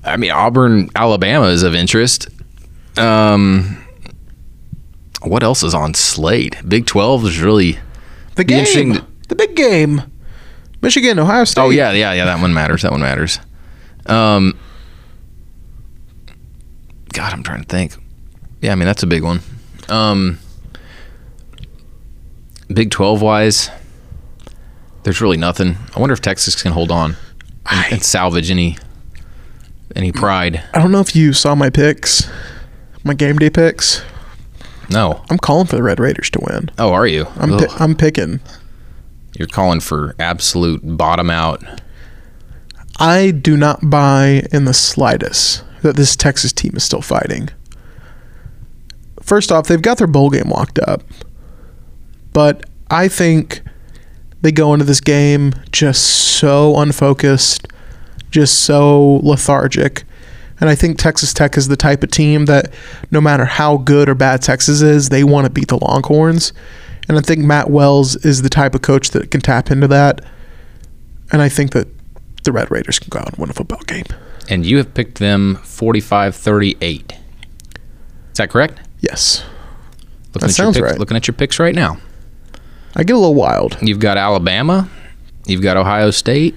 I 0.05 0.17
mean, 0.19 0.31
Auburn, 0.31 0.91
Alabama 0.95 1.47
is 1.47 1.63
of 1.63 1.75
interest. 1.75 2.29
Um, 2.99 3.83
what 5.23 5.43
else 5.43 5.63
is 5.63 5.75
on 5.75 5.95
slate? 5.95 6.57
Big 6.69 6.87
Twelve 6.87 7.25
is 7.25 7.41
really. 7.41 7.79
The 8.35 8.45
game, 8.45 9.07
the 9.29 9.35
big 9.35 9.55
game, 9.57 10.03
Michigan, 10.81 11.19
Ohio 11.19 11.45
State. 11.45 11.61
Oh 11.63 11.71
yeah, 11.71 11.93
yeah, 11.93 12.13
yeah. 12.13 12.25
That 12.25 12.41
one 12.41 12.53
matters. 12.55 12.83
That 12.83 12.93
one 12.93 13.01
matters. 13.01 13.39
Um, 14.07 14.59
God, 17.13 17.33
I'm 17.33 17.43
trying 17.43 17.63
to 17.63 17.69
think. 17.69 17.95
Yeah, 18.61 18.73
I 18.73 18.75
mean 18.75 18.87
that's 18.87 19.03
a 19.03 19.07
big 19.07 19.23
one. 19.23 19.41
Um, 19.89 20.39
Big 22.73 22.91
Twelve 22.91 23.21
wise, 23.21 23.71
there's 25.03 25.21
really 25.21 25.37
nothing. 25.37 25.77
I 25.95 26.01
wonder 26.01 26.13
if 26.15 26.21
Texas 26.21 26.61
can 26.61 26.73
hold 26.73 26.91
on 26.91 27.17
and, 27.71 27.93
and 27.95 28.03
salvage 28.03 28.51
any 28.51 28.79
any 29.95 30.11
pride. 30.13 30.63
I 30.73 30.79
don't 30.79 30.91
know 30.93 31.01
if 31.01 31.15
you 31.15 31.33
saw 31.33 31.55
my 31.55 31.69
picks, 31.71 32.31
my 33.05 33.15
game 33.15 33.39
day 33.39 33.51
picks. 33.51 34.03
No. 34.91 35.23
I'm 35.31 35.39
calling 35.39 35.67
for 35.67 35.77
the 35.77 35.83
Red 35.83 36.01
Raiders 36.01 36.29
to 36.31 36.41
win. 36.43 36.71
Oh, 36.79 36.93
are 36.93 37.07
you? 37.07 37.27
I'm 37.37 37.51
pi- 37.59 37.75
I'm 37.79 37.95
picking. 37.95 38.41
You're 39.39 39.49
calling 39.49 39.81
for 39.81 40.15
absolute 40.19 40.81
bottom 40.85 41.31
out. 41.31 41.63
I 42.99 43.31
do 43.31 43.57
not 43.57 43.89
buy 43.89 44.45
in 44.53 44.65
the 44.65 44.75
slightest 44.75 45.65
that 45.83 45.97
this 45.97 46.15
Texas 46.15 46.53
team 46.53 46.73
is 46.77 46.85
still 46.85 47.03
fighting. 47.03 47.49
First 49.21 49.51
off, 49.51 49.67
they've 49.67 49.81
got 49.81 49.99
their 49.99 50.07
bowl 50.07 50.31
game 50.31 50.51
locked 50.51 50.79
up. 50.81 51.03
But 52.33 52.69
I 52.91 53.09
think 53.09 53.63
they 54.43 54.53
go 54.53 54.73
into 54.75 54.85
this 54.85 55.01
game 55.01 55.53
just 55.71 56.03
so 56.03 56.77
unfocused, 56.79 57.69
just 58.31 58.61
so 58.61 59.21
lethargic. 59.23 60.05
And 60.61 60.69
I 60.69 60.75
think 60.75 60.99
Texas 60.99 61.33
Tech 61.33 61.57
is 61.57 61.69
the 61.69 61.77
type 61.77 62.03
of 62.03 62.11
team 62.11 62.47
that 62.47 62.73
no 63.11 63.21
matter 63.21 63.45
how 63.45 63.79
good 63.79 64.09
or 64.09 64.15
bad 64.15 64.43
Texas 64.43 64.83
is, 64.83 65.09
they 65.09 65.25
want 65.25 65.47
to 65.47 65.51
beat 65.51 65.69
the 65.69 65.79
Longhorns. 65.79 66.53
And 67.09 67.19
I 67.19 67.21
think 67.21 67.41
Matt 67.41 67.71
Wells 67.71 68.17
is 68.25 68.43
the 68.43 68.49
type 68.49 68.75
of 68.75 68.83
coach 68.83 69.11
that 69.11 69.31
can 69.31 69.41
tap 69.41 69.71
into 69.71 69.89
that. 69.89 70.21
And 71.33 71.43
I 71.43 71.49
think 71.49 71.73
that 71.73 71.89
the 72.45 72.53
Red 72.53 72.71
Raiders 72.71 72.99
can 72.99 73.09
go 73.11 73.19
out 73.19 73.29
and 73.31 73.39
win 73.39 73.51
a 73.51 73.53
football 73.53 73.81
game. 73.87 74.05
And 74.49 74.65
you 74.67 74.77
have 74.79 74.93
picked 74.95 75.19
them 75.19 75.57
45 75.63 76.35
38. 76.35 77.13
Is 77.13 78.39
that 78.39 78.51
correct? 78.51 78.81
Yes. 79.01 79.45
Looking 80.33 80.33
That 80.33 80.43
at 80.43 80.43
your 80.43 80.51
sounds 80.51 80.77
picks, 80.77 80.91
right. 80.91 80.99
Looking 80.99 81.17
at 81.17 81.27
your 81.27 81.35
picks 81.35 81.59
right 81.59 81.75
now. 81.75 81.99
I 82.95 83.05
get 83.05 83.15
a 83.15 83.19
little 83.19 83.35
wild. 83.35 83.79
You've 83.81 84.01
got 84.01 84.17
Alabama. 84.19 84.89
You've 85.47 85.63
got 85.63 85.77
Ohio 85.77 86.11
State. 86.11 86.55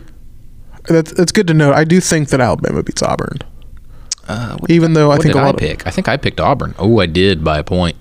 That's, 0.88 1.12
that's 1.14 1.32
good 1.32 1.48
to 1.48 1.54
know. 1.54 1.74
I 1.74 1.84
do 1.84 2.00
think 2.00 2.30
that 2.30 2.40
Alabama 2.40 2.84
beats 2.84 3.02
Auburn. 3.02 3.40
Uh, 4.28 4.58
Even 4.70 4.94
though 4.94 5.12
I 5.12 5.18
think 5.18 5.36
a 5.36 5.40
I 5.40 5.46
lot 5.46 5.56
of 5.56 5.60
pick? 5.60 5.86
I 5.88 5.92
think 5.92 6.08
I 6.08 6.18
picked 6.18 6.40
Auburn. 6.40 6.74
Oh, 6.78 7.00
I 7.00 7.06
did 7.06 7.44
by 7.44 7.60
a 7.60 7.64
point. 7.64 7.96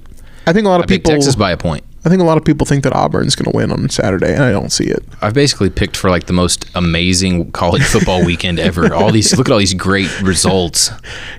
I 0.46 0.52
think 0.52 0.66
a 0.66 0.68
lot 0.68 0.80
of 0.80 0.86
picked 0.86 1.04
people 1.04 1.16
Texas 1.18 1.34
by 1.36 1.52
a 1.52 1.56
point. 1.56 1.84
I 2.04 2.10
think 2.10 2.20
a 2.20 2.24
lot 2.24 2.36
of 2.36 2.44
people 2.44 2.66
think 2.66 2.84
that 2.84 2.92
Auburn's 2.92 3.34
going 3.34 3.50
to 3.50 3.56
win 3.56 3.72
on 3.72 3.88
Saturday, 3.88 4.34
and 4.34 4.42
I 4.42 4.52
don't 4.52 4.70
see 4.70 4.84
it. 4.84 5.02
I've 5.22 5.32
basically 5.34 5.70
picked 5.70 5.96
for 5.96 6.10
like 6.10 6.26
the 6.26 6.32
most 6.34 6.66
amazing 6.74 7.50
college 7.52 7.82
football 7.82 8.24
weekend 8.26 8.58
ever. 8.58 8.92
All 8.94 9.10
these 9.10 9.36
look 9.38 9.48
at 9.48 9.52
all 9.52 9.58
these 9.58 9.74
great 9.74 10.20
results. 10.20 10.90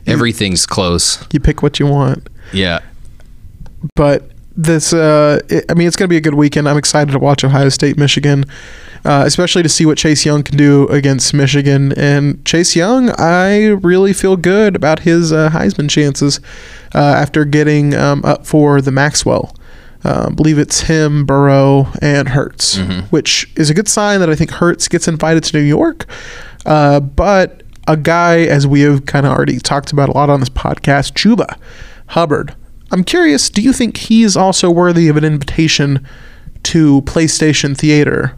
Everything's 0.07 0.66
close. 0.66 1.24
You 1.32 1.39
pick 1.39 1.61
what 1.61 1.80
you 1.80 1.86
want. 1.88 2.28
Yeah. 2.53 2.80
but 3.95 4.32
this 4.57 4.93
uh 4.93 5.39
it, 5.49 5.66
i 5.70 5.74
mean 5.74 5.86
it's 5.86 5.97
going 5.97 6.07
to 6.07 6.09
be 6.09 6.16
a 6.16 6.22
good 6.22 6.34
weekend 6.36 6.70
i'm 6.70 6.78
excited 6.78 7.11
to 7.11 7.20
watch 7.20 7.43
ohio 7.43 7.68
state 7.68 7.97
michigan 7.97 8.45
uh, 9.03 9.24
especially 9.26 9.61
to 9.61 9.68
see 9.68 9.86
what 9.86 9.97
chase 9.97 10.26
young 10.26 10.43
can 10.43 10.55
do 10.55 10.88
against 10.88 11.34
michigan 11.34 11.91
and 11.97 12.43
chase 12.45 12.74
young 12.74 13.09
i 13.20 13.68
really 13.68 14.13
feel 14.13 14.38
good 14.38 14.74
about 14.76 14.99
his 14.99 15.34
uh, 15.34 15.49
heisman 15.49 15.89
chances 15.89 16.39
uh, 16.93 16.99
after 16.99 17.43
getting 17.43 17.93
um, 17.93 18.24
up 18.24 18.47
for 18.47 18.80
the 18.80 18.91
maxwell 18.91 19.53
uh, 20.05 20.27
I 20.29 20.33
believe 20.33 20.59
it's 20.59 20.81
him, 20.81 21.25
Burrow, 21.25 21.87
and 22.01 22.29
Hurts, 22.29 22.77
which 23.09 23.51
is 23.55 23.69
a 23.69 23.73
good 23.73 23.87
sign 23.87 24.19
that 24.19 24.29
I 24.29 24.35
think 24.35 24.51
Hurts 24.51 24.87
gets 24.87 25.07
invited 25.07 25.43
to 25.45 25.57
New 25.57 25.63
York. 25.63 26.05
Uh, 26.65 26.99
but 26.99 27.63
a 27.87 27.97
guy, 27.97 28.41
as 28.41 28.67
we 28.67 28.81
have 28.81 29.05
kind 29.05 29.25
of 29.25 29.31
already 29.31 29.59
talked 29.59 29.91
about 29.91 30.09
a 30.09 30.11
lot 30.11 30.29
on 30.29 30.39
this 30.39 30.49
podcast, 30.49 31.13
Chuba 31.13 31.57
Hubbard. 32.07 32.55
I'm 32.91 33.03
curious, 33.03 33.49
do 33.49 33.61
you 33.61 33.73
think 33.73 33.97
he's 33.97 34.37
also 34.37 34.69
worthy 34.69 35.07
of 35.07 35.17
an 35.17 35.23
invitation 35.23 36.07
to 36.63 37.01
PlayStation 37.01 37.75
Theater? 37.75 38.37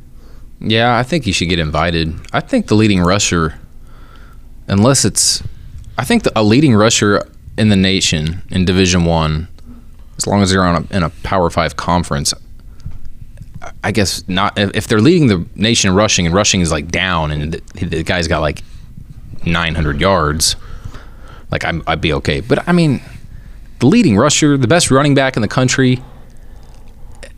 Yeah, 0.60 0.98
I 0.98 1.04
think 1.04 1.26
he 1.26 1.32
should 1.32 1.50
get 1.50 1.60
invited. 1.60 2.14
I 2.34 2.40
think 2.40 2.68
the 2.68 2.76
leading 2.76 3.02
rusher, 3.02 3.60
unless 4.68 5.06
it's, 5.06 5.44
I 5.98 6.04
think 6.06 6.24
the, 6.24 6.32
a 6.36 6.44
leading 6.44 6.76
rusher 6.76 7.28
in 7.58 7.70
the 7.70 7.76
nation 7.76 8.42
in 8.50 8.66
Division 8.66 9.06
One, 9.06 9.48
as 10.18 10.28
long 10.28 10.42
as 10.42 10.50
they're 10.52 10.64
on 10.64 10.88
a, 10.92 10.96
in 10.96 11.04
a 11.04 11.10
Power 11.24 11.50
Five 11.50 11.76
conference, 11.76 12.34
I- 13.62 13.72
I 13.84 13.92
guess 13.92 14.28
not. 14.28 14.58
If 14.58 14.88
they're 14.88 15.02
leading 15.02 15.28
the 15.28 15.46
nation 15.56 15.90
in 15.90 15.96
rushing 15.96 16.26
and 16.26 16.34
rushing 16.36 16.62
is 16.62 16.72
like 16.72 16.90
down 16.90 17.32
and 17.32 17.54
the, 17.54 17.86
the 17.86 18.04
guy's 18.04 18.28
got 18.28 18.40
like 18.40 18.62
900 19.46 20.00
yards, 20.00 20.56
like 21.52 21.66
I'm, 21.66 21.84
I'd 21.88 22.02
be 22.02 22.14
okay. 22.14 22.40
But 22.42 22.68
I 22.68 22.72
mean, 22.72 23.02
the 23.80 23.88
leading 23.88 24.16
rusher, 24.18 24.58
the 24.58 24.68
best 24.68 24.92
running 24.92 25.16
back 25.16 25.36
in 25.36 25.42
the 25.42 25.48
country. 25.48 26.02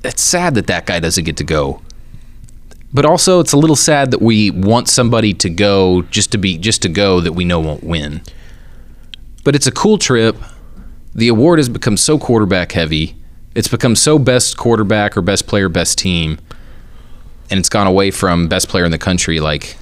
It's 0.03 0.21
sad 0.21 0.55
that 0.55 0.67
that 0.67 0.85
guy 0.85 0.99
doesn't 0.99 1.23
get 1.25 1.37
to 1.37 1.43
go 1.43 1.81
but 2.91 3.05
also 3.05 3.39
it's 3.39 3.53
a 3.53 3.57
little 3.57 3.75
sad 3.75 4.09
that 4.11 4.19
we 4.21 4.49
want 4.49 4.87
somebody 4.87 5.31
to 5.31 5.49
go 5.49 6.01
just 6.03 6.31
to 6.31 6.37
be 6.39 6.57
just 6.57 6.81
to 6.81 6.89
go 6.89 7.19
that 7.21 7.33
we 7.33 7.45
know 7.45 7.59
won't 7.59 7.83
win. 7.83 8.19
But 9.43 9.55
it's 9.55 9.67
a 9.67 9.71
cool 9.71 9.97
trip. 9.99 10.35
The 11.19 11.27
award 11.27 11.59
has 11.59 11.67
become 11.67 11.97
so 11.97 12.17
quarterback 12.17 12.71
heavy. 12.71 13.13
It's 13.53 13.67
become 13.67 13.97
so 13.97 14.17
best 14.17 14.55
quarterback 14.55 15.17
or 15.17 15.21
best 15.21 15.47
player, 15.47 15.67
best 15.67 15.97
team, 15.97 16.39
and 17.49 17.59
it's 17.59 17.67
gone 17.67 17.87
away 17.87 18.09
from 18.09 18.47
best 18.47 18.69
player 18.69 18.85
in 18.85 18.91
the 18.91 18.97
country. 18.97 19.41
Like, 19.41 19.75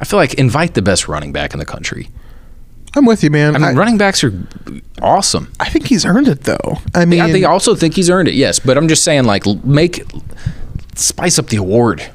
I 0.00 0.06
feel 0.06 0.18
like 0.18 0.32
invite 0.34 0.72
the 0.72 0.80
best 0.80 1.06
running 1.06 1.30
back 1.30 1.52
in 1.52 1.58
the 1.58 1.66
country. 1.66 2.08
I'm 2.96 3.04
with 3.04 3.22
you, 3.22 3.28
man. 3.28 3.54
I 3.54 3.58
mean, 3.58 3.68
I, 3.68 3.72
running 3.74 3.98
backs 3.98 4.24
are 4.24 4.32
awesome. 5.02 5.52
I 5.60 5.68
think 5.68 5.88
he's 5.88 6.06
earned 6.06 6.26
it, 6.26 6.44
though. 6.44 6.78
I 6.94 7.04
mean, 7.04 7.20
I 7.20 7.42
I 7.42 7.42
also 7.42 7.74
think 7.74 7.94
he's 7.94 8.08
earned 8.08 8.28
it. 8.28 8.34
Yes, 8.34 8.58
but 8.58 8.78
I'm 8.78 8.88
just 8.88 9.04
saying, 9.04 9.24
like, 9.24 9.44
make 9.62 10.02
spice 10.94 11.38
up 11.38 11.48
the 11.48 11.58
award. 11.58 12.10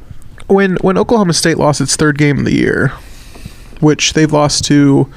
when 0.47 0.77
when 0.77 0.97
Oklahoma 0.97 1.33
State 1.33 1.59
lost 1.59 1.79
its 1.79 1.95
third 1.95 2.17
game 2.17 2.39
of 2.39 2.45
the 2.45 2.55
year, 2.55 2.87
which 3.81 4.13
they've 4.13 4.31
lost 4.31 4.65
to 4.65 5.13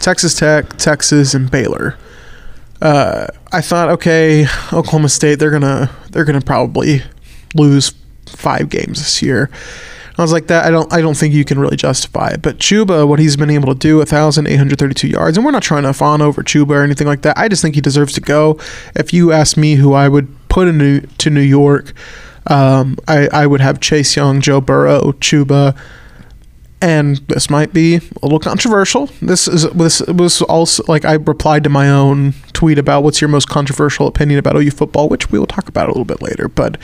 Texas 0.00 0.34
Tech, 0.34 0.76
Texas, 0.76 1.34
and 1.34 1.48
Baylor. 1.48 1.96
Uh, 2.80 3.26
I 3.52 3.60
thought, 3.60 3.88
okay, 3.90 4.46
Oklahoma 4.72 5.08
State, 5.08 5.38
they're 5.38 5.50
gonna 5.50 5.90
they're 6.10 6.24
gonna 6.24 6.40
probably 6.40 7.02
lose 7.54 7.94
five 8.26 8.68
games 8.68 8.98
this 8.98 9.22
year. 9.22 9.50
I 10.18 10.22
was 10.22 10.32
like 10.32 10.46
that. 10.46 10.64
I 10.64 10.70
don't. 10.70 10.90
I 10.92 11.00
don't 11.02 11.16
think 11.16 11.34
you 11.34 11.44
can 11.44 11.58
really 11.58 11.76
justify 11.76 12.28
it. 12.30 12.42
But 12.42 12.58
Chuba, 12.58 13.06
what 13.06 13.18
he's 13.18 13.36
been 13.36 13.50
able 13.50 13.72
to 13.72 13.78
do, 13.78 14.02
thousand 14.04 14.46
eight 14.46 14.56
hundred 14.56 14.78
thirty-two 14.78 15.08
yards, 15.08 15.36
and 15.36 15.44
we're 15.44 15.52
not 15.52 15.62
trying 15.62 15.82
to 15.82 15.92
fawn 15.92 16.22
over 16.22 16.42
Chuba 16.42 16.70
or 16.70 16.82
anything 16.82 17.06
like 17.06 17.22
that. 17.22 17.36
I 17.36 17.48
just 17.48 17.60
think 17.60 17.74
he 17.74 17.80
deserves 17.82 18.14
to 18.14 18.20
go. 18.20 18.58
If 18.94 19.12
you 19.12 19.32
ask 19.32 19.56
me, 19.56 19.74
who 19.74 19.92
I 19.92 20.08
would 20.08 20.28
put 20.48 20.68
in 20.68 20.78
New, 20.78 21.00
to 21.00 21.28
New 21.28 21.42
York, 21.42 21.92
um, 22.46 22.96
I, 23.06 23.28
I 23.30 23.46
would 23.46 23.60
have 23.60 23.80
Chase 23.80 24.16
Young, 24.16 24.40
Joe 24.40 24.62
Burrow, 24.62 25.12
Chuba, 25.12 25.78
and 26.80 27.16
this 27.28 27.48
might 27.48 27.72
be 27.72 27.96
a 27.96 28.00
little 28.22 28.38
controversial. 28.38 29.06
This 29.22 29.48
is 29.48 29.68
this 29.70 30.00
was 30.02 30.42
also 30.42 30.82
like 30.88 31.04
I 31.04 31.14
replied 31.14 31.64
to 31.64 31.70
my 31.70 31.88
own 31.88 32.34
tweet 32.52 32.78
about 32.78 33.02
what's 33.02 33.20
your 33.20 33.28
most 33.28 33.48
controversial 33.48 34.06
opinion 34.06 34.38
about 34.38 34.56
OU 34.56 34.70
football, 34.72 35.08
which 35.08 35.30
we 35.30 35.38
will 35.38 35.46
talk 35.46 35.68
about 35.68 35.86
a 35.86 35.90
little 35.90 36.04
bit 36.04 36.20
later. 36.20 36.48
But 36.48 36.76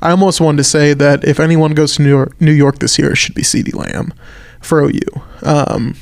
I 0.00 0.10
almost 0.10 0.40
wanted 0.40 0.58
to 0.58 0.64
say 0.64 0.94
that 0.94 1.24
if 1.24 1.40
anyone 1.40 1.72
goes 1.72 1.96
to 1.96 2.02
New 2.02 2.08
York, 2.10 2.40
New 2.40 2.52
York 2.52 2.78
this 2.80 2.98
year, 2.98 3.12
it 3.12 3.16
should 3.16 3.34
be 3.34 3.42
CeeDee 3.42 3.74
Lamb 3.74 4.12
for 4.60 4.82
OU. 4.82 5.00
Um, 5.42 5.96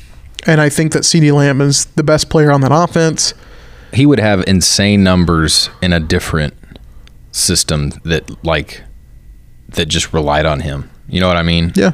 and 0.45 0.59
I 0.59 0.69
think 0.69 0.91
that 0.93 1.03
CeeDee 1.03 1.33
Lamb 1.33 1.61
is 1.61 1.85
the 1.85 2.03
best 2.03 2.29
player 2.29 2.51
on 2.51 2.61
that 2.61 2.71
offense. 2.73 3.33
he 3.93 4.05
would 4.05 4.19
have 4.19 4.43
insane 4.47 5.03
numbers 5.03 5.69
in 5.81 5.93
a 5.93 5.99
different 5.99 6.53
system 7.31 7.91
that 8.03 8.43
like 8.43 8.83
that 9.69 9.87
just 9.87 10.13
relied 10.13 10.45
on 10.45 10.61
him. 10.61 10.89
You 11.07 11.21
know 11.21 11.27
what 11.27 11.37
I 11.37 11.43
mean? 11.43 11.71
Yeah. 11.75 11.91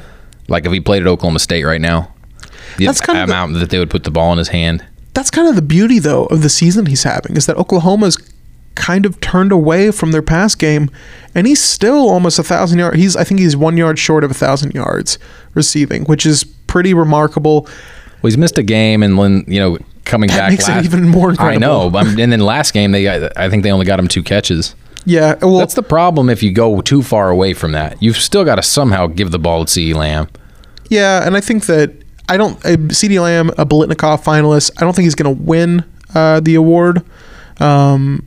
Like 0.48 0.66
if 0.66 0.72
he 0.72 0.80
played 0.80 1.02
at 1.02 1.08
Oklahoma 1.08 1.40
State 1.40 1.64
right 1.64 1.82
now, 1.82 2.14
That's 2.78 3.02
kind 3.02 3.20
of 3.20 3.28
the- 3.28 3.34
amount 3.34 3.54
that 3.56 3.70
they 3.70 3.80
would 3.80 3.90
put 3.90 4.04
the 4.04 4.12
ball 4.12 4.32
in 4.32 4.38
his 4.38 4.50
hand. 4.50 4.84
that's 5.14 5.32
kind 5.32 5.48
of 5.48 5.56
the 5.56 5.62
beauty 5.64 5.98
though 6.00 6.26
of 6.26 6.42
the 6.44 6.50
season 6.50 6.86
he's 6.86 7.04
having 7.04 7.36
is 7.36 7.46
that 7.48 7.58
Oklahoma's 7.58 8.18
kind 8.76 9.04
of 9.08 9.20
turned 9.20 9.52
away 9.52 9.90
from 9.90 10.12
their 10.12 10.22
pass 10.22 10.54
game 10.54 10.92
and 11.34 11.48
he's 11.48 11.60
still 11.60 12.08
almost 12.10 12.38
a 12.38 12.44
thousand 12.44 12.78
yards 12.78 12.96
he's 12.98 13.16
I 13.16 13.24
think 13.24 13.40
he's 13.40 13.58
one 13.58 13.76
yard 13.78 13.98
short 13.98 14.24
of 14.24 14.30
a 14.30 14.36
thousand 14.36 14.76
yards 14.76 15.18
receiving 15.56 16.04
which 16.04 16.24
is 16.28 16.44
pretty 16.44 16.94
remarkable 16.94 17.62
Well, 18.22 18.30
he's 18.30 18.38
missed 18.38 18.60
a 18.60 18.64
game, 18.64 19.02
and 19.02 19.18
when 19.18 19.44
you 19.48 19.60
know 19.60 19.80
coming 20.06 20.28
That 20.30 20.38
back, 20.38 20.50
makes 20.52 20.70
it 20.70 20.86
even 20.86 21.08
more 21.10 21.34
I 21.40 21.58
know, 21.58 21.90
and 21.96 22.32
then 22.32 22.40
last 22.40 22.74
game 22.76 22.92
they 22.92 23.08
I 23.36 23.50
think 23.50 23.64
they 23.64 23.72
only 23.72 23.86
got 23.88 24.00
him 24.00 24.08
two 24.08 24.22
catches. 24.24 24.76
Yeah 25.10 25.36
well 25.42 25.58
That's 25.58 25.74
the 25.76 25.84
problem 25.84 26.30
if 26.30 26.44
you 26.44 26.52
go 26.52 26.82
too 26.82 27.02
far 27.02 27.30
away 27.30 27.54
from 27.54 27.72
that. 27.72 27.96
You've 28.04 28.18
still 28.18 28.44
got 28.44 28.56
to 28.56 28.62
somehow 28.64 29.08
give 29.08 29.32
the 29.32 29.40
ball 29.40 29.64
to 29.66 29.72
C. 29.72 29.94
Lamb. 29.94 30.28
yeah 30.90 31.26
and 31.26 31.38
I 31.38 31.42
think 31.42 31.66
that 31.68 31.92
I 32.30 32.36
don't 32.36 32.58
uh, 32.66 32.76
CeeDee 32.92 33.22
Lamb 33.22 33.50
a 33.58 33.66
Biletnikoff 33.66 34.24
finalist 34.24 34.72
I 34.78 34.82
don't 34.82 34.94
think 34.94 35.06
he's 35.06 35.16
going 35.16 35.34
to 35.38 35.42
win 35.44 35.84
uh, 36.14 36.42
the 36.42 36.56
award 36.56 37.04
um, 37.60 38.26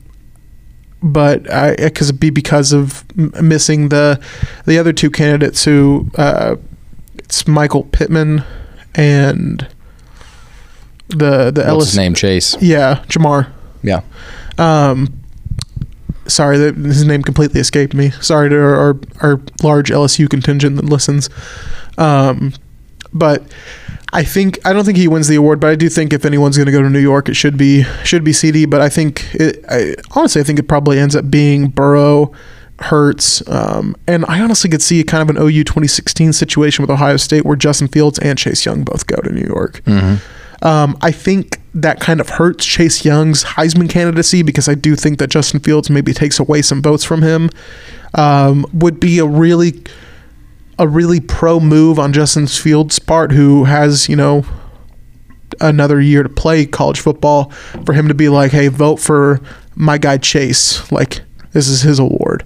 but 1.03 1.45
it 1.47 1.95
could 1.95 2.19
be 2.19 2.29
because 2.31 2.73
of 2.73 3.03
m- 3.17 3.31
missing 3.47 3.89
the 3.89 4.19
the 4.65 4.77
other 4.79 4.91
two 4.93 5.09
candidates 5.11 5.63
who 5.65 6.09
uh, 6.17 6.55
it's 7.17 7.47
Michael 7.47 7.83
Pittman 7.85 8.43
and 8.95 9.67
the 11.09 11.51
the 11.51 11.61
What's 11.61 11.67
Ellis 11.67 11.95
name? 11.97 12.13
Chase. 12.15 12.55
yeah 12.61 13.03
Ja'Marr 13.07 13.51
Yeah. 13.83 14.01
um 14.57 15.20
sorry 16.27 16.57
that 16.57 16.75
his 16.75 17.05
name 17.05 17.21
completely 17.21 17.59
escaped 17.59 17.93
me 17.93 18.11
sorry 18.21 18.49
to 18.49 18.55
our, 18.55 18.75
our, 18.75 18.99
our 19.21 19.41
large 19.63 19.89
LSU 19.89 20.29
contingent 20.29 20.75
that 20.75 20.85
listens 20.85 21.29
um 21.97 22.53
but 23.13 23.43
I 24.13 24.23
think 24.23 24.59
I 24.65 24.73
don't 24.73 24.83
think 24.83 24.97
he 24.97 25.07
wins 25.07 25.27
the 25.27 25.35
award, 25.35 25.59
but 25.59 25.69
I 25.69 25.75
do 25.75 25.87
think 25.87 26.11
if 26.11 26.25
anyone's 26.25 26.57
going 26.57 26.65
to 26.65 26.71
go 26.71 26.81
to 26.81 26.89
New 26.89 26.99
York, 26.99 27.29
it 27.29 27.35
should 27.35 27.55
be 27.57 27.83
should 28.03 28.23
be 28.23 28.31
CeeDee. 28.31 28.69
But 28.69 28.81
I 28.81 28.89
think 28.89 29.33
it, 29.33 29.63
I 29.69 29.95
honestly 30.11 30.41
I 30.41 30.43
think 30.43 30.59
it 30.59 30.67
probably 30.67 30.99
ends 30.99 31.15
up 31.15 31.31
being 31.31 31.69
Burrow, 31.69 32.33
Hurts, 32.79 33.47
um, 33.49 33.95
and 34.07 34.25
I 34.27 34.41
honestly 34.41 34.69
could 34.69 34.81
see 34.81 35.01
kind 35.05 35.21
of 35.21 35.33
an 35.33 35.41
OU 35.41 35.63
2016 35.63 36.33
situation 36.33 36.83
with 36.83 36.89
Ohio 36.89 37.15
State 37.15 37.45
where 37.45 37.55
Justin 37.55 37.87
Fields 37.87 38.19
and 38.19 38.37
Chase 38.37 38.65
Young 38.65 38.83
both 38.83 39.07
go 39.07 39.15
to 39.17 39.31
New 39.31 39.45
York. 39.45 39.81
Um, 40.61 40.97
I 41.01 41.11
think 41.11 41.60
that 41.73 41.99
kind 41.99 42.19
of 42.19 42.29
hurts 42.29 42.65
Chase 42.65 43.05
Young's 43.05 43.43
Heisman 43.43 43.89
candidacy 43.89 44.43
because 44.43 44.67
I 44.67 44.75
do 44.75 44.95
think 44.95 45.19
that 45.19 45.29
Justin 45.29 45.59
Fields 45.61 45.89
maybe 45.89 46.13
takes 46.13 46.39
away 46.39 46.61
some 46.61 46.81
votes 46.81 47.03
from 47.03 47.21
him. 47.21 47.49
Um, 48.13 48.65
would 48.73 48.99
be 48.99 49.19
a 49.19 49.25
really 49.25 49.81
a 50.77 50.87
really 50.87 51.19
pro 51.19 51.59
move 51.59 51.97
on 51.99 52.11
Justin 52.11 52.47
Fields' 52.47 52.99
part, 52.99 53.31
who 53.31 53.63
has 53.65 54.09
you 54.09 54.15
know 54.15 54.43
another 55.59 56.01
year 56.01 56.23
to 56.23 56.29
play 56.29 56.65
college 56.65 56.99
football, 56.99 57.51
for 57.85 57.93
him 57.93 58.07
to 58.09 58.13
be 58.13 58.27
like, 58.29 58.51
"Hey, 58.51 58.67
vote 58.67 58.99
for 58.99 59.39
my 59.75 59.97
guy 59.97 60.17
Chase." 60.17 60.91
Like 60.91 61.21
this 61.53 61.67
is 61.69 61.81
his 61.83 61.99
award. 61.99 62.43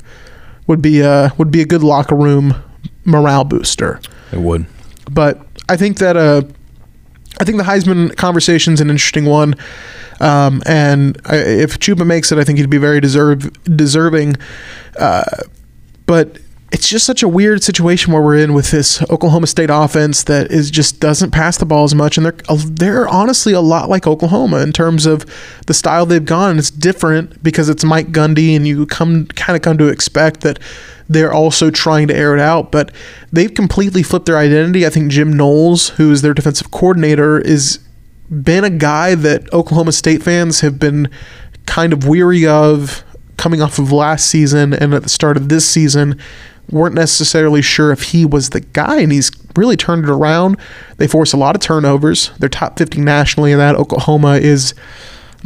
Would 0.67 0.81
be 0.81 1.01
a 1.01 1.31
would 1.37 1.49
be 1.51 1.61
a 1.61 1.65
good 1.65 1.83
locker 1.83 2.15
room 2.15 2.55
morale 3.05 3.43
booster 3.43 3.99
It 4.31 4.39
would. 4.39 4.65
but 5.11 5.45
I 5.69 5.77
think 5.77 5.99
that 5.99 6.17
uh, 6.17 6.41
I 7.39 7.43
think 7.43 7.57
the 7.57 7.63
Heisman 7.63 8.15
conversation 8.15 8.73
is 8.73 8.81
an 8.81 8.89
interesting 8.89 9.25
one, 9.25 9.55
um, 10.19 10.63
and 10.65 11.19
I, 11.25 11.37
if 11.37 11.79
Chuba 11.79 12.05
makes 12.05 12.31
it, 12.31 12.37
I 12.37 12.43
think 12.43 12.59
he'd 12.59 12.69
be 12.69 12.77
very 12.77 13.01
deserve 13.01 13.51
deserving. 13.63 14.35
Uh, 14.97 15.23
but 16.05 16.37
it's 16.71 16.89
just 16.89 17.05
such 17.05 17.23
a 17.23 17.27
weird 17.27 17.63
situation 17.63 18.11
where 18.11 18.21
we're 18.21 18.37
in 18.37 18.53
with 18.53 18.71
this 18.71 19.01
Oklahoma 19.03 19.47
State 19.47 19.69
offense 19.71 20.23
that 20.23 20.51
is 20.51 20.69
just 20.71 20.99
doesn't 20.99 21.31
pass 21.31 21.57
the 21.57 21.65
ball 21.65 21.83
as 21.83 21.95
much, 21.95 22.17
and 22.17 22.25
they're 22.25 22.57
they're 22.65 23.07
honestly 23.07 23.53
a 23.53 23.61
lot 23.61 23.89
like 23.89 24.07
Oklahoma 24.07 24.57
in 24.57 24.73
terms 24.73 25.05
of 25.05 25.25
the 25.67 25.73
style 25.73 26.05
they've 26.05 26.25
gone. 26.25 26.57
It's 26.57 26.71
different 26.71 27.41
because 27.43 27.69
it's 27.69 27.83
Mike 27.83 28.07
Gundy, 28.07 28.55
and 28.55 28.67
you 28.67 28.85
come 28.85 29.27
kind 29.27 29.55
of 29.55 29.61
come 29.61 29.77
to 29.77 29.87
expect 29.87 30.41
that 30.41 30.59
they're 31.07 31.33
also 31.33 31.69
trying 31.69 32.07
to 32.07 32.15
air 32.15 32.33
it 32.35 32.39
out, 32.39 32.71
but 32.71 32.91
they've 33.31 33.53
completely 33.53 34.03
flipped 34.03 34.25
their 34.25 34.37
identity. 34.37 34.85
I 34.85 34.89
think 34.89 35.11
Jim 35.11 35.33
Knowles, 35.33 35.89
who 35.89 36.11
is 36.11 36.21
their 36.21 36.33
defensive 36.33 36.71
coordinator, 36.71 37.39
is 37.39 37.79
been 38.29 38.63
a 38.63 38.69
guy 38.69 39.15
that 39.15 39.51
Oklahoma 39.53 39.91
State 39.91 40.23
fans 40.23 40.61
have 40.61 40.79
been 40.79 41.09
kind 41.65 41.93
of 41.93 42.07
weary 42.07 42.45
of 42.47 43.03
coming 43.37 43.61
off 43.61 43.77
of 43.77 43.91
last 43.91 44.27
season 44.27 44.73
and 44.73 44.93
at 44.93 45.03
the 45.03 45.09
start 45.09 45.37
of 45.37 45.49
this 45.49 45.67
season 45.67 46.19
weren't 46.71 46.95
necessarily 46.95 47.61
sure 47.61 47.91
if 47.91 48.01
he 48.03 48.25
was 48.25 48.49
the 48.49 48.61
guy 48.61 48.99
and 48.99 49.11
he's 49.11 49.31
really 49.55 49.77
turned 49.77 50.03
it 50.03 50.09
around. 50.09 50.57
They 50.97 51.07
force 51.07 51.33
a 51.33 51.37
lot 51.37 51.55
of 51.55 51.61
turnovers. 51.61 52.31
They're 52.39 52.49
top 52.49 52.77
50 52.77 53.01
nationally 53.01 53.51
in 53.51 53.59
that. 53.59 53.75
Oklahoma 53.75 54.35
is 54.35 54.73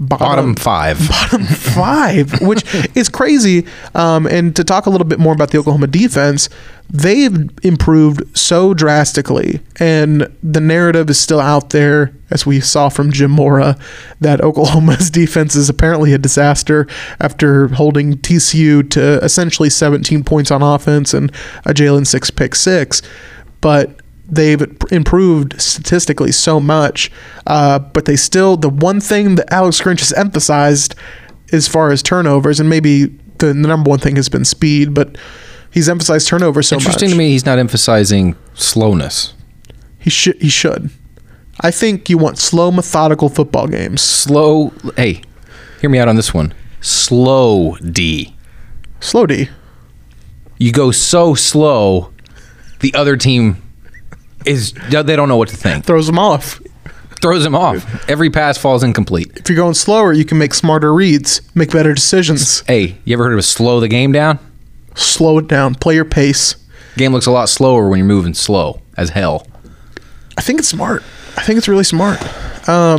Bottom 0.02 0.56
five. 0.56 0.97
bottom 1.10 1.43
five, 1.45 2.41
which 2.41 2.64
is 2.95 3.10
crazy. 3.10 3.66
Um, 3.95 4.28
and 4.28 4.56
to 4.56 4.64
talk 4.64 4.86
a 4.86 4.89
little 4.89 5.08
bit 5.08 5.20
more 5.20 5.34
about 5.34 5.52
the 5.52 5.58
Oklahoma 5.58 5.88
defense, 5.88 6.47
they've 6.89 7.50
improved 7.64 8.38
so 8.38 8.74
drastically, 8.74 9.60
and 9.78 10.28
the 10.41 10.62
narrative 10.62 11.10
is 11.10 11.20
still 11.20 11.41
out 11.41 11.72
there, 11.72 12.14
as 12.32 12.45
we 12.45 12.62
saw 12.62 12.88
from 12.89 13.12
Jim 13.12 13.32
Mora, 13.32 13.78
that 14.22 14.41
Oklahoma's 14.43 15.10
defense 15.10 15.56
is 15.56 15.70
apparently 15.70 16.14
a 16.14 16.18
disaster 16.18 16.88
after 17.20 17.68
holding 17.70 18.18
TCU 18.18 18.89
to 18.91 19.24
essentially 19.24 19.70
17 19.70 20.24
points 20.24 20.50
on 20.50 20.62
offense 20.62 21.14
and 21.14 21.32
a 21.66 21.74
Jalen 21.74 22.08
six 22.08 22.32
pick 22.32 22.56
six. 22.56 23.02
But 23.62 23.99
they've 24.30 24.62
improved 24.92 25.60
statistically 25.62 26.32
so 26.32 26.60
much, 26.60 27.12
uh, 27.48 27.80
but 27.80 28.06
they 28.06 28.16
still 28.16 28.58
the 28.58 28.70
one 28.70 29.00
thing 29.00 29.36
that 29.36 29.52
Alex 29.52 29.82
Grinch 29.82 30.00
has 30.00 30.14
emphasized 30.14 30.96
as 31.52 31.68
far 31.68 31.92
as 31.92 32.04
turnovers, 32.04 32.60
and 32.60 32.70
maybe 32.70 33.06
the, 33.40 33.48
the 33.48 33.54
number 33.54 33.90
one 33.90 34.00
thing 34.00 34.16
has 34.16 34.30
been 34.30 34.46
speed, 34.46 34.94
but 34.94 35.18
he's 35.72 35.90
emphasized 35.90 36.28
turnovers 36.28 36.68
so 36.68 36.76
Interesting 36.76 37.10
much. 37.10 37.14
to 37.14 37.18
me, 37.18 37.30
he's 37.32 37.46
not 37.46 37.58
emphasizing 37.60 38.36
slowness. 38.54 39.34
He 39.98 40.10
should. 40.10 40.42
He 40.42 40.50
should. 40.50 40.92
I 41.62 41.72
think 41.72 42.10
you 42.10 42.18
want 42.18 42.38
slow, 42.38 42.72
methodical 42.72 43.28
football 43.28 43.68
games. 43.68 44.02
Slow. 44.02 44.72
Hey, 44.96 45.24
hear 45.82 45.90
me 45.90 46.00
out 46.00 46.08
on 46.08 46.16
this 46.16 46.34
one. 46.34 46.54
Slow 46.82 47.76
D. 47.78 48.36
Slow 49.02 49.26
D. 49.26 49.50
You 50.58 50.72
go 50.72 50.92
so 50.92 51.36
slow, 51.36 52.14
the 52.80 52.94
other 52.94 53.18
team 53.18 53.62
is 54.46 54.74
they 54.74 55.16
don't 55.16 55.30
know 55.30 55.38
what 55.38 55.50
to 55.50 55.58
think. 55.58 55.86
Throws 55.86 56.08
them 56.08 56.20
off. 56.20 56.62
Throws 57.22 57.44
them 57.44 57.56
off. 57.56 58.10
Every 58.10 58.30
pass 58.30 58.58
falls 58.58 58.84
incomplete. 58.84 59.32
If 59.36 59.50
you're 59.50 59.58
going 59.58 59.74
slower, 59.74 60.14
you 60.14 60.24
can 60.24 60.38
make 60.38 60.54
smarter 60.54 60.94
reads, 60.94 61.42
make 61.54 61.72
better 61.72 61.94
decisions. 61.94 62.62
Hey, 62.62 62.98
you 63.04 63.14
ever 63.14 63.26
heard 63.26 63.38
of 63.38 63.44
slow 63.44 63.80
the 63.80 63.90
game 63.90 64.12
down? 64.12 64.40
Slow 64.96 65.38
it 65.38 65.48
down. 65.48 65.76
Play 65.76 65.96
your 65.96 66.06
pace. 66.06 66.56
Game 66.96 67.12
looks 67.12 67.26
a 67.26 67.32
lot 67.32 67.50
slower 67.50 67.90
when 67.90 68.00
you're 68.00 68.08
moving 68.08 68.34
slow 68.34 68.82
as 68.96 69.10
hell. 69.10 69.46
I 70.38 70.42
think 70.42 70.60
it's 70.60 70.70
smart. 70.70 71.04
I 71.36 71.44
think 71.44 71.58
it's 71.58 71.68
really 71.68 71.84
smart. 71.84 72.20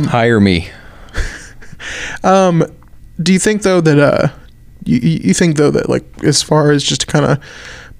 Hire 0.05 0.39
me. 0.39 0.69
Do 3.21 3.33
you 3.33 3.39
think 3.39 3.61
though 3.63 3.81
that 3.81 3.99
uh, 3.99 4.29
you 4.83 4.97
you 4.97 5.19
you 5.25 5.33
think 5.33 5.57
though 5.57 5.71
that 5.71 5.89
like 5.89 6.05
as 6.23 6.41
far 6.41 6.71
as 6.71 6.83
just 6.83 7.01
to 7.01 7.07
kind 7.07 7.25
of 7.25 7.39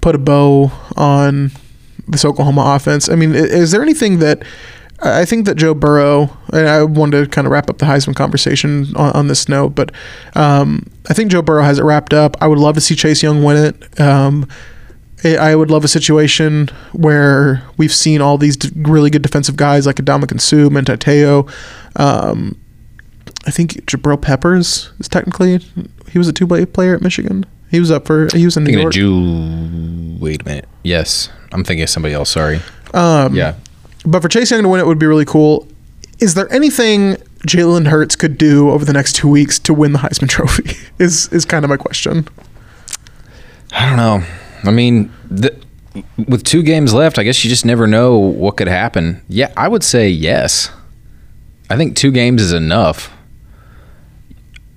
put 0.00 0.14
a 0.14 0.18
bow 0.18 0.72
on 0.96 1.52
this 2.12 2.24
Oklahoma 2.24 2.74
offense? 2.76 3.08
I 3.08 3.14
mean, 3.14 3.34
is 3.34 3.70
there 3.70 3.82
anything 3.82 4.18
that 4.20 4.42
I 5.02 5.24
think 5.24 5.46
that 5.46 5.56
Joe 5.56 5.74
Burrow 5.74 6.36
and 6.52 6.68
I 6.68 6.84
wanted 6.84 7.24
to 7.24 7.28
kind 7.28 7.46
of 7.46 7.52
wrap 7.52 7.68
up 7.68 7.78
the 7.78 7.86
Heisman 7.86 8.14
conversation 8.14 8.94
on, 8.96 9.12
on 9.12 9.28
this 9.28 9.48
note, 9.48 9.70
but 9.70 9.90
um, 10.34 10.86
I 11.10 11.14
think 11.14 11.30
Joe 11.30 11.42
Burrow 11.42 11.64
has 11.64 11.78
it 11.78 11.82
wrapped 11.84 12.14
up. 12.14 12.36
I 12.40 12.46
would 12.46 12.58
love 12.58 12.76
to 12.76 12.80
see 12.80 12.94
Chase 12.94 13.22
Young 13.22 13.42
win 13.42 13.56
it. 13.56 14.00
Um, 14.00 14.48
I 15.24 15.36
I 15.36 15.56
would 15.56 15.70
love 15.70 15.84
a 15.84 15.88
situation 15.88 16.68
where 16.92 17.62
we've 17.76 17.92
seen 17.92 18.20
all 18.20 18.38
these 18.38 18.56
really 18.76 19.10
good 19.10 19.22
defensive 19.22 19.56
guys 19.56 19.86
like 19.86 19.96
Adama 19.96 20.40
Suh, 20.40 20.68
Mentateo. 20.68 21.50
Um, 21.96 22.58
I 23.46 23.50
think 23.50 23.72
Jabril 23.86 24.20
Peppers 24.20 24.90
is 24.98 25.08
technically 25.08 25.58
he 26.10 26.18
was 26.18 26.28
a 26.28 26.32
two 26.32 26.46
way 26.46 26.64
player 26.64 26.94
at 26.94 27.02
Michigan. 27.02 27.44
He 27.70 27.80
was 27.80 27.90
up 27.90 28.06
for 28.06 28.28
he 28.34 28.44
was 28.44 28.56
in 28.56 28.64
New 28.64 28.78
York. 28.78 28.92
Jew. 28.92 30.16
Wait 30.20 30.42
a 30.42 30.44
minute. 30.44 30.68
Yes, 30.82 31.28
I'm 31.52 31.64
thinking 31.64 31.82
of 31.82 31.90
somebody 31.90 32.14
else. 32.14 32.30
Sorry. 32.30 32.60
Um, 32.94 33.34
yeah. 33.34 33.54
But 34.04 34.22
for 34.22 34.28
Chase 34.28 34.50
Young 34.50 34.62
to 34.62 34.68
win 34.68 34.80
it 34.80 34.86
would 34.86 34.98
be 34.98 35.06
really 35.06 35.24
cool. 35.24 35.66
Is 36.18 36.34
there 36.34 36.52
anything 36.52 37.16
Jalen 37.46 37.86
Hurts 37.88 38.16
could 38.16 38.38
do 38.38 38.70
over 38.70 38.84
the 38.84 38.92
next 38.92 39.14
two 39.16 39.28
weeks 39.28 39.58
to 39.60 39.74
win 39.74 39.92
the 39.92 39.98
Heisman 39.98 40.28
Trophy? 40.28 40.76
Is 40.98 41.28
is 41.32 41.44
kind 41.44 41.64
of 41.64 41.68
my 41.68 41.76
question. 41.76 42.28
I 43.72 43.86
don't 43.88 43.96
know. 43.96 44.22
I 44.64 44.70
mean, 44.70 45.12
the, 45.30 45.56
with 46.28 46.44
two 46.44 46.62
games 46.62 46.92
left, 46.92 47.18
I 47.18 47.22
guess 47.22 47.42
you 47.42 47.50
just 47.50 47.64
never 47.64 47.86
know 47.86 48.16
what 48.16 48.56
could 48.56 48.68
happen. 48.68 49.22
Yeah, 49.28 49.52
I 49.56 49.68
would 49.68 49.82
say 49.82 50.08
yes. 50.08 50.70
I 51.70 51.76
think 51.76 51.96
two 51.96 52.10
games 52.10 52.42
is 52.42 52.52
enough. 52.52 53.10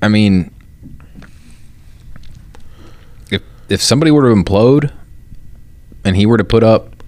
I 0.02 0.08
mean, 0.08 0.54
if 3.32 3.42
if 3.70 3.82
somebody 3.82 4.12
were 4.12 4.22
to 4.30 4.36
implode 4.36 4.92
and 6.06 6.16
he 6.16 6.26
were 6.26 6.38
to 6.38 6.44
put 6.44 6.64
up 6.64 7.04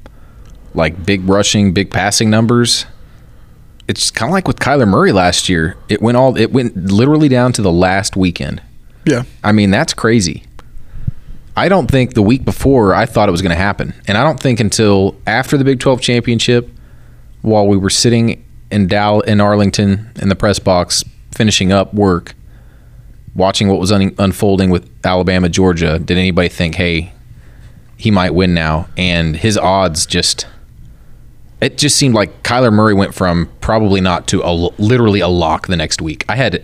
like 0.74 1.06
big 1.06 1.28
rushing, 1.28 1.74
big 1.74 1.91
passing 1.91 2.30
numbers, 2.30 2.86
it's 3.88 4.12
kind 4.12 4.30
of 4.30 4.34
like 4.34 4.48
with 4.48 4.60
Kyler 4.60 4.88
Murray 4.88 5.12
last 5.12 5.48
year. 5.48 5.78
It 5.88 6.02
went 6.02 6.18
all 6.18 6.38
it 6.38 6.52
went 6.52 6.76
literally 6.76 7.30
down 7.30 7.54
to 7.54 7.62
the 7.62 7.72
last 7.72 8.16
weekend. 8.18 8.62
Yeah. 9.06 9.24
I 9.43 9.54
mean, 9.54 9.72
that's 9.72 9.93
crazy. 9.93 10.43
I 11.56 11.70
don't 11.70 11.89
think 11.89 12.14
the 12.14 12.22
week 12.22 12.45
before 12.45 12.93
I 12.93 13.06
thought 13.06 13.30
it 13.30 13.32
was 13.32 13.41
going 13.41 13.56
to 13.56 13.56
happen. 13.56 13.93
And 14.08 14.18
I 14.18 14.24
don't 14.24 14.39
think 14.39 14.60
until 14.60 15.16
after 15.26 15.58
the 15.58 15.64
Big 15.64 15.80
12 15.80 16.02
championship, 16.02 16.70
while 17.41 17.68
we 17.68 17.78
were 17.78 17.89
sitting 17.89 18.45
in 18.70 18.88
Dow 18.88 19.22
in 19.22 19.41
Arlington 19.41 20.12
in 20.22 20.30
the 20.30 20.36
press 20.36 20.60
box 20.60 21.04
finishing 21.34 21.72
up 21.72 21.93
work, 21.93 22.36
watching 23.34 23.70
what 23.70 23.80
was 23.80 23.91
un- 23.91 24.14
unfolding 24.20 24.70
with 24.70 24.88
Alabama, 25.04 25.50
Georgia, 25.50 25.98
did 25.98 26.18
anybody 26.18 26.50
think, 26.50 26.76
hey, 26.76 27.14
he 27.98 28.12
might 28.12 28.34
win 28.34 28.54
now? 28.54 28.88
And 28.95 29.36
his 29.36 29.58
odds 29.58 30.06
just. 30.06 30.48
It 31.60 31.80
just 31.80 31.98
seemed 31.98 32.14
like 32.14 32.43
Kyler 32.43 32.72
Murray 32.72 32.93
went 32.93 33.16
from 33.16 33.50
probably 33.62 34.00
not 34.00 34.28
to 34.28 34.43
a, 34.43 34.54
literally 34.78 35.22
a 35.22 35.28
lock 35.28 35.66
the 35.66 35.76
next 35.76 36.04
week. 36.04 36.24
I 36.30 36.36
had 36.36 36.64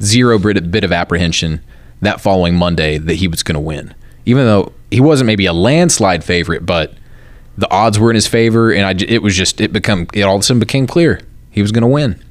zero 0.00 0.38
bit, 0.38 0.82
of 0.82 0.92
apprehension 0.92 1.60
that 2.00 2.22
following 2.22 2.54
Monday 2.54 2.96
that 2.96 3.16
he 3.16 3.28
was 3.28 3.42
going 3.42 3.54
to 3.54 3.60
win. 3.60 3.94
Even 4.24 4.46
though 4.46 4.72
he 4.90 5.00
wasn't 5.00 5.26
maybe 5.26 5.44
a 5.44 5.52
landslide 5.52 6.24
favorite, 6.24 6.64
but 6.64 6.94
the 7.58 7.70
odds 7.70 7.98
were 7.98 8.10
in 8.10 8.14
his 8.14 8.26
favor, 8.26 8.72
and 8.72 8.86
I, 8.86 9.04
it 9.06 9.22
was 9.22 9.36
just 9.36 9.60
it 9.60 9.72
become 9.72 10.06
it 10.14 10.22
all 10.22 10.36
of 10.36 10.40
a 10.40 10.42
sudden 10.42 10.60
became 10.60 10.86
clear 10.86 11.20
he 11.50 11.62
was 11.62 11.72
going 11.72 11.82
to 11.82 11.88
win. 11.88 12.22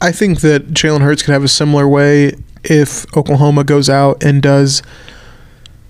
I 0.00 0.12
think 0.12 0.40
that 0.40 0.68
Jalen 0.68 1.00
Hurts 1.00 1.22
could 1.22 1.32
have 1.32 1.44
a 1.44 1.48
similar 1.48 1.88
way 1.88 2.32
if 2.64 3.06
Oklahoma 3.16 3.64
goes 3.64 3.88
out 3.88 4.22
and 4.22 4.42
does 4.42 4.82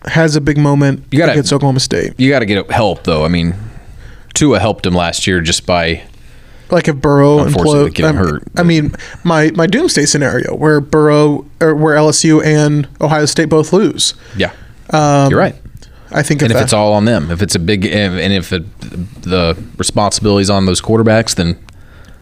has 0.07 0.37
a 0.37 0.41
big 0.41 0.59
moment 0.59 1.05
You 1.11 1.19
gotta- 1.19 1.33
against 1.33 1.53
Oklahoma 1.53 1.81
State. 1.81 2.15
You 2.19 2.31
got 2.31 2.41
to 2.41 2.47
get 2.47 2.71
help 2.71 3.05
though. 3.05 3.25
I 3.25 3.29
mean, 3.29 3.55
Tua 4.35 4.59
helped 4.61 4.87
him 4.87 4.95
last 4.95 5.27
year 5.27 5.41
just 5.41 5.67
by 5.67 6.03
Like 6.71 6.89
if 6.89 6.97
Burrow 6.97 7.41
Unfortunately, 7.41 7.91
implode, 7.91 7.95
getting 7.95 8.05
I 8.05 8.13
mean- 8.23 8.31
hurt, 8.33 8.43
I 8.57 8.63
mean, 8.63 8.95
my 9.25 9.51
my 9.55 9.67
doomsday 9.67 10.05
scenario 10.07 10.55
where 10.57 10.81
Burrow 10.81 11.45
or 11.61 11.75
where 11.75 11.97
LSU 11.97 12.45
and 12.45 12.89
Ohio 13.01 13.25
State 13.27 13.47
both 13.49 13.73
lose. 13.73 14.15
yeah. 14.37 14.51
Um, 14.91 15.31
You're 15.31 15.41
right. 15.41 15.55
I 16.13 16.23
think 16.23 16.41
And 16.43 16.53
if 16.53 16.55
if 16.57 16.61
that, 16.61 16.65
it's 16.67 16.73
all 16.73 16.93
on 16.93 17.05
them, 17.05 17.31
if 17.33 17.43
it's 17.43 17.57
a 17.57 17.59
big, 17.59 17.85
and 17.85 18.33
if 18.33 18.53
it, 18.53 18.65
the 19.23 19.57
responsibilities 19.77 20.49
on 20.49 20.65
those 20.67 20.81
quarterbacks, 20.81 21.35
then 21.35 21.57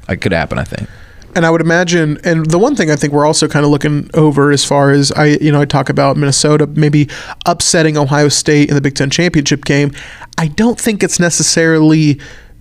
it 0.08 0.16
could 0.22 0.32
happen. 0.32 0.58
I 0.58 0.64
think. 0.64 0.88
And 1.34 1.44
I 1.44 1.50
would 1.50 1.60
imagine, 1.60 2.18
and 2.24 2.46
the 2.46 2.58
one 2.58 2.76
thing 2.76 2.90
I 2.90 2.96
think 2.96 3.12
we're 3.12 3.26
also 3.26 3.48
kind 3.48 3.64
of 3.64 3.70
looking 3.70 4.10
over 4.14 4.50
as 4.50 4.64
far 4.64 4.90
as 4.90 5.12
I, 5.12 5.26
you 5.40 5.50
know, 5.50 5.60
I 5.60 5.64
talk 5.64 5.88
about 5.88 6.16
Minnesota 6.16 6.66
maybe 6.66 7.08
upsetting 7.46 7.96
Ohio 7.96 8.28
State 8.28 8.68
in 8.68 8.74
the 8.74 8.80
Big 8.80 8.94
Ten 8.94 9.10
championship 9.10 9.64
game. 9.64 9.92
I 10.38 10.48
don't 10.48 10.78
think 10.78 11.02
it's 11.02 11.18
necessarily 11.20 12.20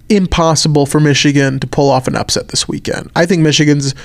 impossible 0.10 0.86
for 0.86 1.00
Michigan 1.00 1.60
to 1.60 1.68
pull 1.68 1.90
off 1.90 2.08
an 2.08 2.16
upset 2.16 2.50
this 2.50 2.68
weekend. 2.68 3.12
I 3.16 3.26
think 3.26 3.42
Michigan's 3.42 3.96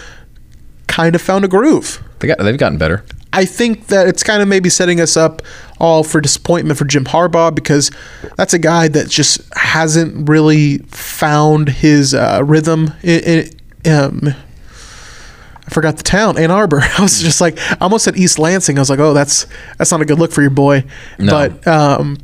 kind 0.86 1.14
of 1.14 1.22
found 1.22 1.44
a 1.44 1.48
groove. 1.48 2.02
They 2.20 2.28
got 2.28 2.38
they've 2.38 2.58
gotten 2.58 2.78
better. 2.78 3.04
I 3.32 3.44
think 3.44 3.88
that 3.88 4.08
it's 4.08 4.22
kind 4.22 4.42
of 4.42 4.48
maybe 4.48 4.70
setting 4.70 5.00
us 5.00 5.16
up 5.16 5.42
all 5.78 6.02
for 6.02 6.20
disappointment 6.20 6.78
for 6.78 6.86
Jim 6.86 7.04
Harbaugh 7.04 7.54
because 7.54 7.90
that's 8.36 8.54
a 8.54 8.58
guy 8.58 8.88
that 8.88 9.08
just 9.08 9.40
hasn't 9.54 10.28
really 10.28 10.78
found 10.88 11.68
his 11.68 12.14
uh, 12.14 12.42
rhythm. 12.44 12.92
In, 13.02 13.50
in, 13.84 13.92
um, 13.92 14.34
I 15.68 15.70
forgot 15.70 15.98
the 15.98 16.02
town, 16.02 16.38
Ann 16.38 16.50
Arbor. 16.50 16.80
I 16.98 17.02
was 17.02 17.20
just 17.20 17.42
like, 17.42 17.58
I 17.58 17.76
almost 17.82 18.06
said 18.06 18.16
East 18.16 18.38
Lansing. 18.38 18.78
I 18.78 18.80
was 18.80 18.88
like, 18.88 18.98
oh, 18.98 19.12
that's 19.12 19.46
that's 19.76 19.92
not 19.92 20.00
a 20.00 20.06
good 20.06 20.18
look 20.18 20.32
for 20.32 20.40
your 20.40 20.50
boy. 20.50 20.84
No. 21.18 21.30
But 21.30 21.66
um, 21.66 22.16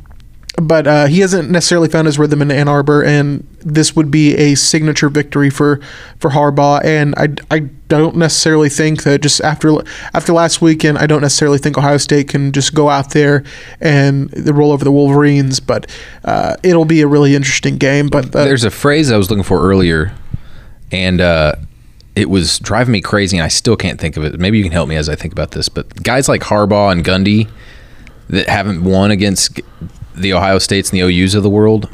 but 0.57 0.87
uh, 0.87 1.05
he 1.05 1.19
hasn't 1.19 1.51
necessarily 1.51 1.87
found 1.87 2.07
his 2.07 2.17
rhythm 2.17 2.41
in 2.41 2.49
Ann 2.49 2.67
Arbor, 2.67 3.03
and 3.03 3.45
this 3.59 3.95
would 3.95 4.09
be 4.09 4.35
a 4.35 4.55
signature 4.55 5.09
victory 5.09 5.51
for 5.51 5.79
for 6.19 6.31
Harbaugh. 6.31 6.83
And 6.83 7.13
I, 7.17 7.35
I 7.51 7.59
don't 7.87 8.15
necessarily 8.15 8.69
think 8.69 9.03
that 9.03 9.21
just 9.21 9.41
after 9.41 9.75
after 10.15 10.33
last 10.33 10.61
weekend, 10.61 10.97
I 10.97 11.05
don't 11.05 11.21
necessarily 11.21 11.59
think 11.59 11.77
Ohio 11.77 11.97
State 11.97 12.29
can 12.29 12.51
just 12.51 12.73
go 12.73 12.89
out 12.89 13.11
there 13.11 13.43
and 13.79 14.31
roll 14.49 14.71
over 14.71 14.83
the 14.83 14.91
Wolverines. 14.91 15.59
But 15.59 15.87
uh, 16.23 16.55
it'll 16.63 16.85
be 16.85 17.01
a 17.01 17.07
really 17.07 17.35
interesting 17.35 17.77
game. 17.77 18.07
But 18.07 18.35
uh, 18.35 18.45
There's 18.45 18.63
a 18.63 18.71
phrase 18.71 19.11
I 19.11 19.17
was 19.17 19.29
looking 19.29 19.43
for 19.43 19.61
earlier, 19.61 20.15
and 20.91 21.21
uh, 21.21 21.55
it 22.15 22.29
was 22.29 22.59
driving 22.59 22.93
me 22.93 23.01
crazy, 23.01 23.37
and 23.37 23.43
I 23.43 23.49
still 23.49 23.75
can't 23.75 23.99
think 23.99 24.17
of 24.17 24.23
it. 24.23 24.39
Maybe 24.39 24.57
you 24.57 24.63
can 24.63 24.71
help 24.71 24.87
me 24.87 24.95
as 24.95 25.09
I 25.09 25.15
think 25.15 25.33
about 25.33 25.51
this. 25.51 25.69
But 25.69 26.01
guys 26.01 26.29
like 26.29 26.41
Harbaugh 26.41 26.91
and 26.91 27.03
Gundy 27.03 27.49
that 28.29 28.47
haven't 28.47 28.83
won 28.83 29.11
against 29.11 29.59
the 30.15 30.33
Ohio 30.33 30.59
States 30.59 30.91
and 30.91 30.99
the 30.99 31.03
OUs 31.23 31.35
of 31.35 31.43
the 31.43 31.49
world 31.49 31.89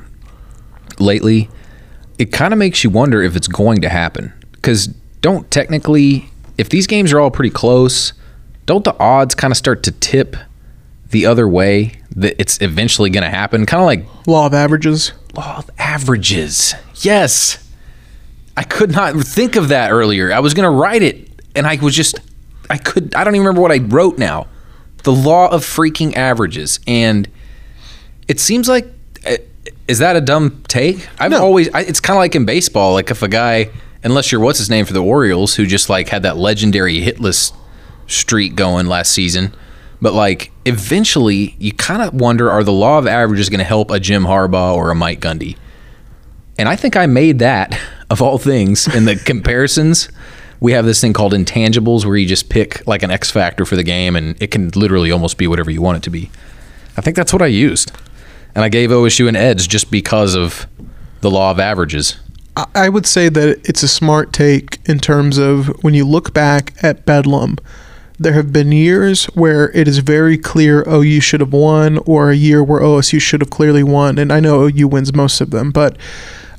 lately, 0.99 1.49
it 2.19 2.31
kind 2.31 2.53
of 2.53 2.59
makes 2.59 2.83
you 2.83 2.89
wonder 2.89 3.21
if 3.21 3.35
it's 3.35 3.47
going 3.47 3.81
to 3.81 3.89
happen. 3.89 4.31
Because 4.51 4.87
don't 5.21 5.49
technically, 5.49 6.29
if 6.57 6.69
these 6.69 6.85
games 6.85 7.11
are 7.11 7.19
all 7.19 7.31
pretty 7.31 7.49
close, 7.49 8.13
don't 8.67 8.83
the 8.83 8.97
odds 8.99 9.33
kind 9.33 9.51
of 9.51 9.57
start 9.57 9.81
to 9.83 9.91
tip 9.91 10.35
the 11.09 11.25
other 11.25 11.47
way 11.47 11.93
that 12.15 12.39
it's 12.39 12.61
eventually 12.61 13.09
going 13.09 13.23
to 13.23 13.29
happen? 13.29 13.65
Kind 13.65 13.81
of 13.81 13.87
like 13.87 14.27
law 14.27 14.45
of 14.45 14.53
averages. 14.53 15.13
law 15.33 15.57
of 15.57 15.69
averages. 15.79 16.75
Yes. 16.97 17.57
I 18.57 18.63
could 18.63 18.91
not 18.91 19.15
think 19.15 19.55
of 19.55 19.69
that 19.69 19.91
earlier. 19.91 20.31
I 20.33 20.39
was 20.39 20.53
going 20.53 20.63
to 20.65 20.69
write 20.69 21.01
it 21.03 21.29
and 21.55 21.65
I 21.65 21.75
was 21.81 21.95
just 21.95 22.19
I 22.69 22.77
could 22.77 23.15
I 23.15 23.23
don't 23.23 23.35
even 23.35 23.45
remember 23.45 23.61
what 23.61 23.71
I 23.71 23.77
wrote 23.79 24.17
now. 24.17 24.47
The 25.03 25.11
law 25.11 25.47
of 25.49 25.63
freaking 25.63 26.15
averages 26.15 26.79
and 26.85 27.27
it 28.27 28.39
seems 28.39 28.67
like 28.69 28.87
uh, 29.25 29.37
is 29.87 29.99
that 29.99 30.15
a 30.15 30.21
dumb 30.21 30.63
take? 30.67 31.07
I've 31.19 31.31
No. 31.31 31.41
always 31.43 31.69
I, 31.73 31.81
it's 31.81 31.99
kind 31.99 32.15
of 32.17 32.21
like 32.21 32.35
in 32.35 32.45
baseball 32.45 32.93
like 32.93 33.09
if 33.11 33.21
a 33.23 33.27
guy 33.27 33.69
unless 34.03 34.31
you're 34.31 34.41
what's 34.41 34.59
his 34.59 34.69
name 34.69 34.85
for 34.85 34.93
the 34.93 35.03
Orioles 35.03 35.55
who 35.55 35.65
just 35.65 35.89
like 35.89 36.09
had 36.09 36.23
that 36.23 36.37
legendary 36.37 37.01
hitless 37.01 37.53
streak 38.07 38.55
going 38.55 38.87
last 38.87 39.11
season. 39.11 39.53
But 40.01 40.13
like 40.13 40.51
eventually 40.65 41.55
you 41.59 41.71
kind 41.71 42.01
of 42.01 42.13
wonder 42.13 42.49
are 42.51 42.63
the 42.63 42.71
law 42.73 42.97
of 42.97 43.07
averages 43.07 43.49
going 43.49 43.59
to 43.59 43.63
help 43.65 43.91
a 43.91 43.99
Jim 43.99 44.23
Harbaugh 44.23 44.75
or 44.75 44.89
a 44.91 44.95
Mike 44.95 45.19
Gundy? 45.19 45.57
And 46.57 46.67
I 46.69 46.75
think 46.75 46.95
I 46.95 47.05
made 47.05 47.39
that 47.39 47.79
of 48.11 48.21
all 48.21 48.37
things 48.37 48.93
in 48.93 49.05
the 49.05 49.15
comparisons. 49.25 50.09
We 50.59 50.73
have 50.73 50.85
this 50.85 51.01
thing 51.01 51.13
called 51.13 51.33
intangibles 51.33 52.05
where 52.05 52.17
you 52.17 52.27
just 52.27 52.49
pick 52.49 52.85
like 52.85 53.01
an 53.01 53.09
X 53.09 53.31
factor 53.31 53.65
for 53.65 53.75
the 53.75 53.83
game 53.83 54.15
and 54.15 54.39
it 54.41 54.51
can 54.51 54.69
literally 54.75 55.11
almost 55.11 55.37
be 55.37 55.47
whatever 55.47 55.71
you 55.71 55.81
want 55.81 55.97
it 55.97 56.03
to 56.03 56.11
be. 56.11 56.29
I 56.97 57.01
think 57.01 57.15
that's 57.15 57.33
what 57.33 57.41
I 57.41 57.47
used. 57.47 57.91
And 58.53 58.63
I 58.63 58.69
gave 58.69 58.89
OSU 58.89 59.27
an 59.27 59.35
edge 59.35 59.69
just 59.69 59.89
because 59.89 60.35
of 60.35 60.67
the 61.21 61.31
law 61.31 61.51
of 61.51 61.59
averages. 61.59 62.19
I- 62.75 62.89
would 62.89 63.05
say 63.05 63.29
that 63.29 63.61
it's 63.63 63.81
a 63.81 63.87
smart 63.87 64.33
take 64.33 64.79
in 64.85 64.99
terms 64.99 65.37
of 65.37 65.67
when 65.83 65.93
you 65.93 66.05
look 66.05 66.33
back 66.33 66.73
at 66.83 67.05
Bedlam, 67.05 67.57
there 68.19 68.33
have 68.33 68.51
been 68.51 68.71
years 68.73 69.25
where 69.27 69.71
it 69.71 69.87
is 69.87 69.99
very 69.99 70.37
clear 70.37 70.83
oh, 70.85 71.01
OU 71.01 71.21
should 71.21 71.39
have 71.39 71.53
won, 71.53 71.97
or 72.05 72.29
a 72.29 72.35
year 72.35 72.61
where 72.61 72.81
OSU 72.81 73.19
should 73.21 73.41
have 73.41 73.49
clearly 73.49 73.83
won. 73.83 74.19
And 74.19 74.31
I 74.33 74.41
know 74.41 74.67
OU 74.67 74.89
wins 74.89 75.13
most 75.13 75.41
of 75.41 75.51
them, 75.51 75.71
but 75.71 75.97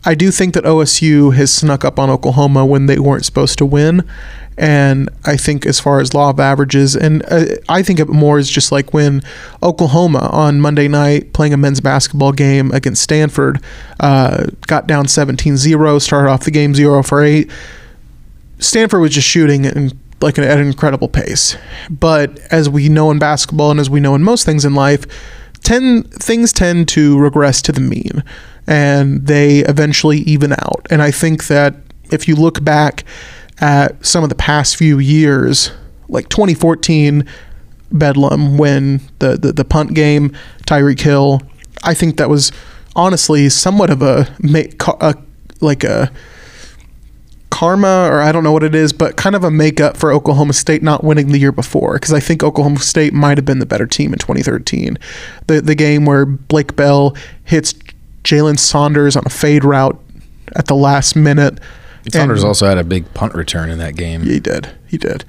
I 0.04 0.14
do 0.14 0.30
think 0.30 0.54
that 0.54 0.64
OSU 0.64 1.34
has 1.34 1.52
snuck 1.52 1.84
up 1.84 1.98
on 1.98 2.10
Oklahoma 2.10 2.66
when 2.66 2.86
they 2.86 2.98
weren't 2.98 3.24
supposed 3.24 3.58
to 3.58 3.66
win. 3.66 4.08
And 4.58 5.08
I 5.24 5.36
think, 5.36 5.64
as 5.64 5.80
far 5.80 6.00
as 6.00 6.12
law 6.12 6.28
of 6.28 6.38
averages, 6.38 6.94
and 6.94 7.22
uh, 7.30 7.56
I 7.70 7.82
think 7.82 7.98
it 7.98 8.08
more 8.08 8.38
is 8.38 8.50
just 8.50 8.70
like 8.70 8.92
when 8.92 9.22
Oklahoma 9.62 10.28
on 10.30 10.60
Monday 10.60 10.88
night 10.88 11.32
playing 11.32 11.54
a 11.54 11.56
men's 11.56 11.80
basketball 11.80 12.32
game 12.32 12.70
against 12.72 13.02
Stanford 13.02 13.62
uh, 14.00 14.46
got 14.66 14.86
down 14.86 15.08
17 15.08 15.56
0, 15.56 15.98
started 16.00 16.30
off 16.30 16.44
the 16.44 16.50
game 16.50 16.74
0 16.74 17.02
for 17.02 17.22
8. 17.22 17.50
Stanford 18.58 19.00
was 19.00 19.14
just 19.14 19.26
shooting 19.26 19.64
in, 19.64 19.98
like 20.20 20.38
at 20.38 20.58
an 20.58 20.66
incredible 20.66 21.08
pace. 21.08 21.56
But 21.88 22.38
as 22.50 22.68
we 22.68 22.90
know 22.90 23.10
in 23.10 23.18
basketball 23.18 23.70
and 23.70 23.80
as 23.80 23.88
we 23.88 24.00
know 24.00 24.14
in 24.14 24.22
most 24.22 24.44
things 24.44 24.66
in 24.66 24.74
life, 24.74 25.06
ten, 25.62 26.02
things 26.02 26.52
tend 26.52 26.88
to 26.88 27.18
regress 27.18 27.62
to 27.62 27.72
the 27.72 27.80
mean 27.80 28.22
and 28.66 29.26
they 29.26 29.58
eventually 29.60 30.18
even 30.18 30.52
out. 30.52 30.86
And 30.90 31.02
I 31.02 31.10
think 31.10 31.46
that 31.48 31.74
if 32.10 32.28
you 32.28 32.36
look 32.36 32.62
back 32.62 33.04
at 33.60 34.04
some 34.04 34.22
of 34.22 34.28
the 34.28 34.34
past 34.34 34.76
few 34.76 34.98
years, 34.98 35.70
like 36.08 36.28
2014 36.28 37.26
Bedlam 37.90 38.58
when 38.58 39.00
the, 39.18 39.36
the, 39.36 39.52
the 39.52 39.64
punt 39.64 39.94
game, 39.94 40.34
Tyreek 40.66 41.00
Hill, 41.00 41.42
I 41.82 41.94
think 41.94 42.16
that 42.16 42.28
was 42.28 42.52
honestly 42.94 43.48
somewhat 43.48 43.90
of 43.90 44.02
a, 44.02 44.34
a 45.00 45.14
like 45.60 45.84
a 45.84 46.10
karma 47.52 48.08
or 48.10 48.20
I 48.20 48.32
don't 48.32 48.42
know 48.42 48.52
what 48.52 48.64
it 48.64 48.74
is, 48.74 48.92
but 48.92 49.16
kind 49.16 49.36
of 49.36 49.44
a 49.44 49.50
makeup 49.50 49.96
for 49.96 50.10
Oklahoma 50.10 50.52
State 50.52 50.82
not 50.82 51.04
winning 51.04 51.28
the 51.28 51.38
year 51.38 51.52
before 51.52 51.94
because 51.94 52.12
I 52.12 52.18
think 52.18 52.42
Oklahoma 52.42 52.80
State 52.80 53.12
might 53.12 53.38
have 53.38 53.44
been 53.44 53.58
the 53.58 53.66
better 53.66 53.86
team 53.86 54.12
in 54.12 54.18
2013. 54.18 54.98
The 55.46 55.60
the 55.60 55.74
game 55.74 56.04
where 56.04 56.24
Blake 56.24 56.74
Bell 56.74 57.14
hits 57.44 57.74
Jalen 58.24 58.58
Saunders 58.58 59.16
on 59.16 59.22
a 59.26 59.30
fade 59.30 59.64
route 59.64 59.98
at 60.54 60.66
the 60.66 60.74
last 60.76 61.16
minute. 61.16 61.58
Saunders 62.12 62.42
And- 62.42 62.48
also 62.48 62.66
had 62.66 62.78
a 62.78 62.84
big 62.84 63.12
punt 63.14 63.34
return 63.34 63.70
in 63.70 63.78
that 63.78 63.96
game. 63.96 64.22
he 64.22 64.40
did. 64.40 64.68
He 64.88 64.98
did. 64.98 65.24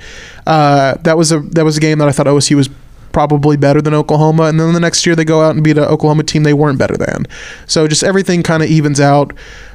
Uh, 0.48 0.96
that 1.04 1.18
was 1.18 1.32
a 1.32 1.40
that 1.40 1.64
was 1.66 1.78
a 1.78 1.80
game 1.80 2.00
that 2.00 2.08
I 2.08 2.12
thought 2.12 2.26
OSU 2.28 2.56
was 2.56 2.70
probably 3.12 3.56
better 3.58 3.80
than 3.82 3.94
Oklahoma, 3.94 4.44
and 4.46 4.60
then 4.60 4.74
the 4.74 4.80
next 4.80 5.06
year 5.06 5.16
they 5.16 5.24
go 5.24 5.42
out 5.44 5.54
and 5.54 5.64
beat 5.64 5.78
an 5.78 5.84
Oklahoma 5.86 6.24
team 6.24 6.44
they 6.44 6.54
weren't 6.54 6.80
better 6.80 6.98
than. 6.98 7.26
So 7.68 7.88
just 7.88 8.04
everything 8.04 8.42
kind 8.44 8.64
of 8.64 8.70
evens 8.70 9.00
out. 9.00 9.34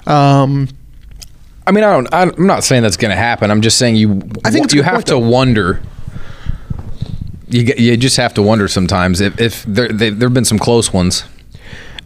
Um, 0.08 0.68
I 1.66 1.70
mean, 1.70 1.84
I 1.84 1.92
don't. 1.92 2.08
I'm 2.12 2.46
not 2.46 2.64
saying 2.64 2.82
that's 2.82 2.96
going 2.96 3.10
to 3.10 3.16
happen. 3.16 3.50
I'm 3.50 3.62
just 3.62 3.78
saying 3.78 3.94
you. 3.96 4.20
I 4.44 4.50
think 4.50 4.72
you 4.72 4.82
have 4.82 4.94
point, 4.94 5.06
to 5.06 5.12
though. 5.14 5.18
wonder. 5.20 5.80
You 7.50 7.72
you 7.78 7.96
just 7.96 8.16
have 8.18 8.34
to 8.34 8.42
wonder 8.42 8.68
sometimes 8.68 9.20
if 9.22 9.40
if 9.40 9.64
there 9.64 9.88
there've 9.88 10.34
been 10.34 10.44
some 10.44 10.58
close 10.58 10.92
ones. 10.92 11.24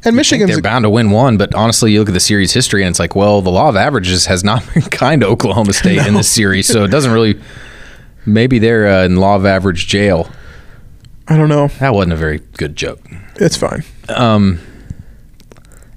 And 0.04 0.14
think 0.14 0.16
Michigan's 0.16 0.50
they're 0.50 0.62
bound 0.62 0.84
to 0.84 0.90
win 0.90 1.10
one, 1.10 1.36
but 1.36 1.54
honestly, 1.54 1.92
you 1.92 2.00
look 2.00 2.08
at 2.08 2.14
the 2.14 2.20
series 2.20 2.52
history 2.52 2.82
and 2.82 2.90
it's 2.90 2.98
like, 2.98 3.14
well, 3.14 3.40
the 3.40 3.50
law 3.50 3.68
of 3.68 3.76
averages 3.76 4.26
has 4.26 4.42
not 4.42 4.62
been 4.74 4.82
kind 4.82 5.20
to 5.20 5.28
Oklahoma 5.28 5.72
State 5.72 6.04
in 6.06 6.14
this 6.14 6.28
series, 6.40 6.66
so 6.66 6.84
it 6.84 6.88
doesn't 6.90 7.12
really. 7.12 7.40
Maybe 8.24 8.58
they're 8.60 8.86
uh, 8.86 9.04
in 9.04 9.16
law 9.16 9.34
of 9.36 9.44
average 9.44 9.88
jail. 9.88 10.30
I 11.26 11.36
don't 11.36 11.48
know. 11.48 11.68
That 11.80 11.92
wasn't 11.94 12.12
a 12.12 12.16
very 12.16 12.40
good 12.56 12.76
joke. 12.76 13.00
It's 13.36 13.56
fine. 13.56 13.84
Um. 14.08 14.60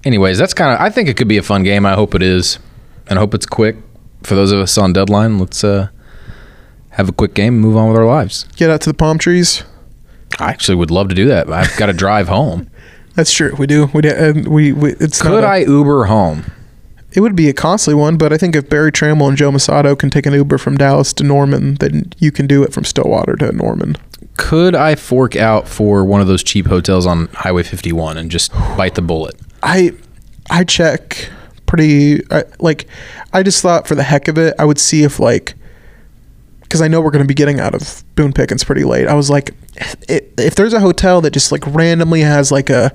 Anyways, 0.03 0.37
that's 0.37 0.53
kind 0.53 0.73
of. 0.73 0.79
I 0.79 0.89
think 0.89 1.09
it 1.09 1.17
could 1.17 1.27
be 1.27 1.37
a 1.37 1.43
fun 1.43 1.63
game. 1.63 1.85
I 1.85 1.93
hope 1.93 2.13
it 2.15 2.21
is, 2.21 2.59
and 3.07 3.17
I 3.17 3.21
hope 3.21 3.33
it's 3.33 3.45
quick. 3.45 3.75
For 4.23 4.35
those 4.35 4.51
of 4.51 4.59
us 4.59 4.77
on 4.77 4.93
deadline, 4.93 5.39
let's 5.39 5.63
uh, 5.63 5.89
have 6.91 7.09
a 7.09 7.11
quick 7.11 7.33
game 7.33 7.55
and 7.55 7.61
move 7.61 7.75
on 7.75 7.89
with 7.89 7.97
our 7.97 8.05
lives. 8.05 8.45
Get 8.55 8.69
out 8.69 8.81
to 8.81 8.89
the 8.89 8.93
palm 8.95 9.17
trees. 9.17 9.63
I 10.39 10.49
actually 10.49 10.75
would 10.75 10.91
love 10.91 11.09
to 11.09 11.15
do 11.15 11.27
that. 11.27 11.49
I've 11.51 11.75
got 11.77 11.87
to 11.87 11.93
drive 12.05 12.27
home. 12.27 12.69
That's 13.15 13.31
true. 13.33 13.55
We 13.57 13.65
do. 13.67 13.89
We 13.93 14.01
do, 14.01 14.09
and 14.09 14.47
we, 14.47 14.71
we 14.73 14.91
it's 14.99 15.21
Could 15.21 15.43
a- 15.43 15.47
I 15.47 15.57
Uber 15.59 16.05
home? 16.05 16.51
It 17.13 17.21
would 17.21 17.35
be 17.35 17.47
a 17.47 17.53
costly 17.53 17.93
one, 17.93 18.17
but 18.17 18.33
I 18.33 18.37
think 18.37 18.57
if 18.57 18.69
Berry 18.69 18.91
Tramel 18.91 19.29
and 19.29 19.37
Joe 19.37 19.49
Mussatto 19.49 19.97
can 19.97 20.09
take 20.09 20.25
an 20.25 20.33
Uber 20.33 20.57
from 20.57 20.75
Dallas 20.75 21.13
to 21.13 21.23
Norman, 21.23 21.75
then 21.75 22.11
you 22.19 22.29
can 22.29 22.45
do 22.45 22.61
it 22.61 22.73
from 22.73 22.83
Stillwater 22.83 23.37
to 23.37 23.53
Norman. 23.53 23.95
Could 24.35 24.75
I 24.75 24.95
fork 24.95 25.37
out 25.37 25.65
for 25.65 26.03
one 26.03 26.19
of 26.19 26.27
those 26.27 26.43
cheap 26.43 26.65
hotels 26.67 27.05
on 27.05 27.27
Highway 27.27 27.63
51 27.63 28.17
and 28.17 28.29
just 28.29 28.51
bite 28.77 28.95
the 28.95 29.01
bullet? 29.01 29.35
I 29.63 29.93
I 30.49 30.65
check 30.65 31.29
pretty 31.65 32.21
I, 32.31 32.43
like 32.59 32.85
I 33.31 33.43
just 33.43 33.61
thought 33.61 33.87
for 33.87 33.95
the 33.95 34.03
heck 34.03 34.27
of 34.27 34.37
it, 34.37 34.53
I 34.59 34.65
would 34.65 34.77
see 34.77 35.03
if 35.03 35.17
like 35.17 35.53
because 36.75 36.81
I 36.83 36.89
know 36.89 36.99
we're 36.99 37.11
going 37.11 37.23
to 37.23 37.27
be 37.27 37.33
getting 37.33 37.61
out 37.61 37.73
of 37.73 38.03
Boone 38.15 38.33
Pickens 38.33 38.65
pretty 38.65 38.83
late. 38.83 39.07
I 39.07 39.13
was 39.13 39.29
like, 39.29 39.51
if, 40.09 40.25
if 40.37 40.55
there's 40.55 40.73
a 40.73 40.81
hotel 40.81 41.21
that 41.21 41.31
just 41.31 41.53
like 41.53 41.65
randomly 41.67 42.19
has 42.19 42.51
like 42.51 42.69
a 42.69 42.93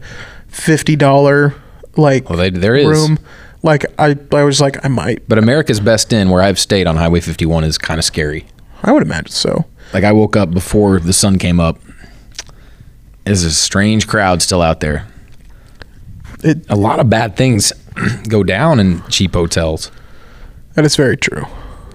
fifty 0.49 0.97
dollar 0.97 1.55
like 1.97 2.29
Well, 2.29 2.37
they, 2.39 2.51
there 2.51 2.77
is. 2.77 2.87
room, 2.87 3.19
like 3.63 3.87
I 3.99 4.19
I 4.33 4.43
was 4.43 4.61
like 4.61 4.85
I 4.85 4.89
might, 4.89 5.27
But 5.27 5.39
America's 5.39 5.81
Best 5.81 6.13
Inn, 6.13 6.29
where 6.29 6.43
I've 6.43 6.59
stayed 6.59 6.87
on 6.87 6.97
Highway 6.97 7.21
51, 7.21 7.65
is 7.65 7.79
kind 7.79 7.99
of 7.99 8.05
scary. 8.05 8.45
I 8.83 8.93
would 8.93 9.03
imagine 9.03 9.31
so. 9.33 9.65
Like 9.95 10.05
I 10.05 10.13
woke 10.13 10.37
up 10.37 10.51
before 10.51 11.01
the 11.01 11.15
sun 11.15 11.39
came 11.39 11.59
up. 11.59 11.79
There's 13.25 13.45
a 13.45 13.51
strange 13.51 14.07
crowd 14.07 14.43
still 14.43 14.61
out 14.61 14.81
there. 14.81 15.07
It 16.45 16.67
A 16.69 16.77
lot 16.77 17.01
of 17.01 17.09
bad 17.09 17.35
things 17.35 17.73
go 18.29 18.43
down 18.45 18.79
in 18.79 19.03
cheap 19.09 19.33
hotels, 19.33 19.91
that 20.75 20.85
is 20.85 20.97
very 20.97 21.17
true. 21.17 21.45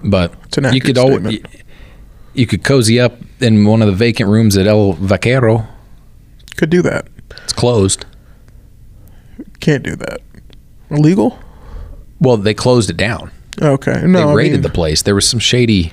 but 0.02 0.34
you 0.72 0.80
could 0.80 0.98
al- 0.98 1.08
statement. 1.08 1.46
You, 2.36 2.46
could 2.46 2.64
cozy 2.64 3.00
up 3.00 3.16
in 3.40 3.64
one 3.64 3.82
of 3.82 3.88
the 3.88 3.94
vacant 3.94 4.30
rooms 4.30 4.56
at 4.56 4.66
El 4.66 4.92
Vaquero. 4.94 5.66
Could 6.56 6.70
do 6.70 6.82
that. 6.82 7.08
It's 7.44 7.52
closed. 7.52 8.06
Can't 9.60 9.82
do 9.82 9.96
that. 9.96 10.20
Illegal? 10.90 11.38
Well, 12.20 12.36
they 12.36 12.54
closed 12.54 12.90
it 12.90 12.96
down. 12.96 13.30
Okay. 13.60 14.02
No, 14.06 14.18
they 14.18 14.24
I 14.24 14.34
raided 14.34 14.52
mean, 14.52 14.62
the 14.62 14.70
place. 14.70 15.02
There 15.02 15.14
was 15.14 15.28
some 15.28 15.40
shady. 15.40 15.92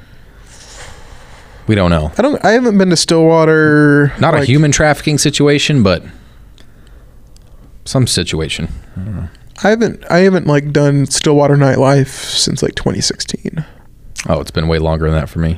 We 1.67 1.75
don't 1.75 1.89
know. 1.89 2.11
I 2.17 2.21
don't. 2.21 2.43
I 2.43 2.51
haven't 2.51 2.77
been 2.77 2.89
to 2.89 2.97
Stillwater. 2.97 4.13
Not 4.19 4.35
a 4.35 4.43
human 4.43 4.71
trafficking 4.71 5.17
situation, 5.17 5.81
but 5.81 6.03
some 7.85 8.05
situation. 8.07 8.67
I 9.63 9.69
haven't 9.69 10.03
I 10.09 10.19
haven't 10.19 10.47
like 10.47 10.71
done 10.71 11.05
Stillwater 11.05 11.55
nightlife 11.55 12.07
since 12.07 12.61
like 12.61 12.75
2016. 12.75 13.63
Oh, 14.27 14.39
it's 14.39 14.51
been 14.51 14.67
way 14.67 14.79
longer 14.79 15.09
than 15.09 15.19
that 15.19 15.29
for 15.29 15.39
me. 15.39 15.57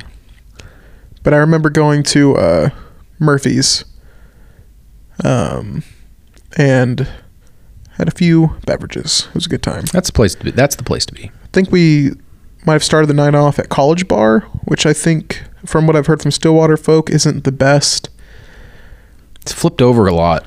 But 1.26 1.34
I 1.34 1.38
remember 1.38 1.70
going 1.70 2.04
to 2.04 2.36
uh, 2.36 2.70
Murphy's, 3.18 3.84
um, 5.24 5.82
and 6.56 7.08
had 7.94 8.06
a 8.06 8.12
few 8.12 8.54
beverages. 8.64 9.26
It 9.30 9.34
was 9.34 9.46
a 9.46 9.48
good 9.48 9.62
time. 9.64 9.86
That's 9.92 10.06
the 10.06 10.12
place 10.12 10.36
to 10.36 10.44
be. 10.44 10.52
That's 10.52 10.76
the 10.76 10.84
place 10.84 11.04
to 11.06 11.12
be. 11.12 11.24
I 11.24 11.48
think 11.52 11.72
we 11.72 12.12
might 12.64 12.74
have 12.74 12.84
started 12.84 13.08
the 13.08 13.14
night 13.14 13.34
off 13.34 13.58
at 13.58 13.70
College 13.70 14.06
Bar, 14.06 14.42
which 14.66 14.86
I 14.86 14.92
think, 14.92 15.42
from 15.64 15.88
what 15.88 15.96
I've 15.96 16.06
heard 16.06 16.22
from 16.22 16.30
Stillwater 16.30 16.76
folk, 16.76 17.10
isn't 17.10 17.42
the 17.42 17.50
best. 17.50 18.08
It's 19.40 19.52
flipped 19.52 19.82
over 19.82 20.06
a 20.06 20.14
lot. 20.14 20.46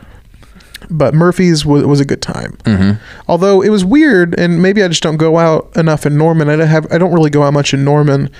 But 0.89 1.13
Murphy's 1.13 1.65
was, 1.65 1.83
was 1.83 1.99
a 1.99 2.05
good 2.05 2.21
time. 2.21 2.53
Mm-hmm. 2.63 3.03
Although 3.27 3.61
it 3.61 3.69
was 3.69 3.83
weird, 3.83 4.33
and 4.39 4.61
maybe 4.61 4.81
I 4.81 4.87
just 4.87 5.03
don't 5.03 5.17
go 5.17 5.39
out 5.39 5.75
enough 5.75 6.05
in 6.05 6.17
Norman. 6.17 6.47
I 6.47 6.55
don't 6.55 6.67
have 6.69 6.89
I 6.89 6.97
don't 6.97 7.11
really 7.11 7.31
go 7.31 7.43
out 7.43 7.51
much 7.51 7.73
in 7.73 7.83
Norman, 7.83 8.31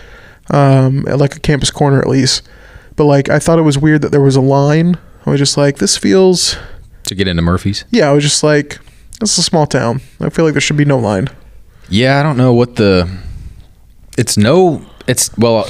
um, 0.50 1.08
at 1.08 1.18
like 1.18 1.36
a 1.36 1.39
campus 1.39 1.72
corner 1.72 2.00
at 2.00 2.08
least. 2.08 2.47
But 2.95 3.06
like 3.06 3.30
I 3.30 3.39
thought 3.39 3.60
it 3.60 3.64
was 3.64 3.78
weird 3.78 4.02
that 4.02 4.12
there 4.12 4.22
was 4.22 4.36
a 4.36 4.41
line. 4.41 4.97
I 5.26 5.30
was 5.32 5.39
just 5.39 5.58
like, 5.58 5.78
this 5.78 5.97
feels. 5.97 6.56
To 7.04 7.16
get 7.16 7.28
into 7.28 7.41
Murphy's. 7.41 7.86
Yeah, 7.91 8.10
I 8.10 8.14
was 8.14 8.24
just 8.24 8.43
like, 8.43 8.80
this 9.20 9.34
is 9.34 9.39
a 9.39 9.43
small 9.43 9.66
town. 9.66 10.02
I 10.20 10.30
feel 10.30 10.45
like 10.45 10.54
there 10.54 10.62
should 10.62 10.78
be 10.78 10.86
no 10.86 10.97
line. 10.97 11.28
Yeah, 11.89 12.20
I 12.20 12.24
don't 12.24 12.38
know 12.38 12.54
what 12.54 12.76
the. 12.76 13.10
It's 14.18 14.38
no. 14.38 14.86
It's 15.08 15.36
well. 15.38 15.68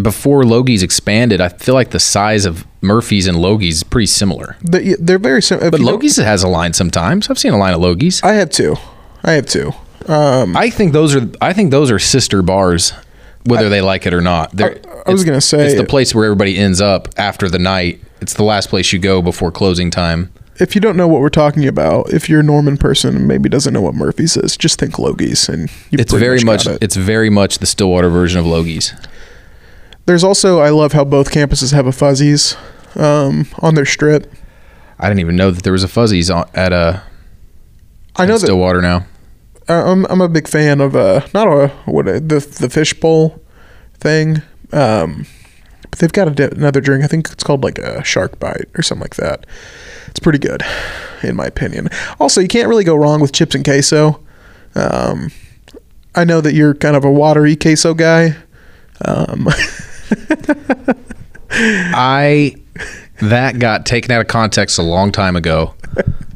Before 0.00 0.44
Logie's 0.44 0.82
expanded, 0.82 1.42
I 1.42 1.50
feel 1.50 1.74
like 1.74 1.90
the 1.90 2.00
size 2.00 2.46
of 2.46 2.66
Murphy's 2.80 3.26
and 3.26 3.36
Logie's 3.36 3.76
is 3.76 3.82
pretty 3.82 4.06
similar. 4.06 4.56
They, 4.62 4.94
they're 4.94 5.18
very 5.18 5.42
similar. 5.42 5.70
But 5.70 5.80
Logie's 5.80 6.16
has 6.16 6.42
a 6.42 6.48
line 6.48 6.72
sometimes. 6.72 7.28
I've 7.28 7.38
seen 7.38 7.52
a 7.52 7.58
line 7.58 7.74
of 7.74 7.80
Logie's. 7.80 8.22
I 8.22 8.32
have 8.34 8.48
two. 8.48 8.76
I 9.22 9.32
have 9.32 9.44
two. 9.46 9.72
Um, 10.06 10.56
I 10.56 10.70
think 10.70 10.92
those 10.92 11.14
are. 11.14 11.28
I 11.42 11.52
think 11.52 11.70
those 11.70 11.90
are 11.90 11.98
sister 11.98 12.40
bars, 12.40 12.94
whether 13.44 13.68
they 13.68 13.80
like 13.80 14.06
it 14.06 14.14
or 14.14 14.20
not. 14.20 14.52
They're, 14.52 14.76
I 15.06 15.10
was 15.12 15.22
it's- 15.22 15.24
gonna 15.24 15.40
say- 15.40 15.66
it's 15.66 15.74
the 15.80 15.86
place 15.86 16.14
where 16.14 16.24
everybody 16.26 16.58
ends 16.58 16.80
up 16.80 17.08
after 17.16 17.48
the 17.48 17.58
night. 17.58 18.00
It's 18.20 18.34
the 18.34 18.44
last 18.44 18.68
place 18.68 18.92
you 18.92 18.98
go 18.98 19.22
before 19.22 19.50
closing 19.50 19.90
time. 19.90 20.30
if 20.58 20.74
you 20.74 20.80
don't 20.80 20.94
know 20.96 21.08
what 21.08 21.22
we're 21.22 21.30
talking 21.30 21.66
about, 21.66 22.12
if 22.12 22.28
you're 22.28 22.40
a 22.40 22.42
Norman 22.42 22.76
person 22.76 23.16
and 23.16 23.26
maybe 23.26 23.48
doesn't 23.48 23.72
know 23.72 23.80
what 23.80 23.94
Murphy's 23.94 24.36
is, 24.36 24.58
just 24.58 24.78
think 24.78 24.98
Logie's, 24.98 25.48
and 25.48 25.70
you 25.90 25.98
It's 25.98 26.12
very 26.12 26.44
much. 26.44 26.66
got 26.66 26.74
it. 26.74 26.82
It's 26.82 26.96
very 26.96 27.30
much 27.30 27.58
the 27.60 27.66
Stillwater 27.66 28.10
version 28.10 28.38
of 28.38 28.44
Logie's. 28.44 28.92
There's 30.04 30.22
also 30.22 30.58
I 30.60 30.68
love 30.70 30.92
how 30.92 31.04
both 31.04 31.30
campuses 31.30 31.72
have 31.72 31.86
a 31.86 31.92
Fuzzies 31.92 32.56
um, 32.96 33.46
on 33.60 33.74
their 33.74 33.86
strip. 33.86 34.30
I 34.98 35.08
didn't 35.08 35.20
even 35.20 35.36
know 35.36 35.50
that 35.50 35.62
there 35.62 35.72
was 35.72 35.82
a 35.84 35.88
Fuzzies 35.88 36.28
on, 36.30 36.44
at 36.54 36.74
a 36.74 37.02
I 38.16 38.26
know 38.26 38.34
that 38.34 38.40
Stillwater 38.40 38.82
now. 38.82 39.06
I'm 39.68 40.04
I'm 40.06 40.20
a 40.20 40.28
big 40.28 40.48
fan 40.48 40.80
of 40.80 40.96
uh 40.96 41.26
not 41.32 41.48
a 41.48 41.68
what 41.84 42.08
a, 42.08 42.20
the 42.20 42.40
the 42.60 42.70
fish 42.70 42.94
bowl 42.94 43.40
thing. 43.94 44.42
Um, 44.72 45.26
but 45.90 45.98
they've 45.98 46.12
got 46.12 46.34
di- 46.34 46.44
another 46.44 46.80
drink. 46.80 47.04
I 47.04 47.06
think 47.06 47.30
it's 47.30 47.44
called 47.44 47.64
like 47.64 47.78
a 47.78 48.04
shark 48.04 48.38
bite 48.38 48.68
or 48.76 48.82
something 48.82 49.02
like 49.02 49.16
that. 49.16 49.46
It's 50.08 50.20
pretty 50.20 50.38
good, 50.38 50.62
in 51.22 51.36
my 51.36 51.46
opinion. 51.46 51.88
Also, 52.18 52.40
you 52.40 52.48
can't 52.48 52.68
really 52.68 52.84
go 52.84 52.94
wrong 52.94 53.20
with 53.20 53.32
chips 53.32 53.54
and 53.54 53.64
queso. 53.64 54.20
Um, 54.74 55.30
I 56.14 56.24
know 56.24 56.40
that 56.40 56.54
you're 56.54 56.74
kind 56.74 56.96
of 56.96 57.04
a 57.04 57.10
watery 57.10 57.56
queso 57.56 57.94
guy. 57.94 58.36
Um, 59.04 59.48
I 61.50 62.56
that 63.20 63.58
got 63.58 63.86
taken 63.86 64.10
out 64.12 64.20
of 64.20 64.28
context 64.28 64.78
a 64.78 64.82
long 64.82 65.12
time 65.12 65.36
ago. 65.36 65.74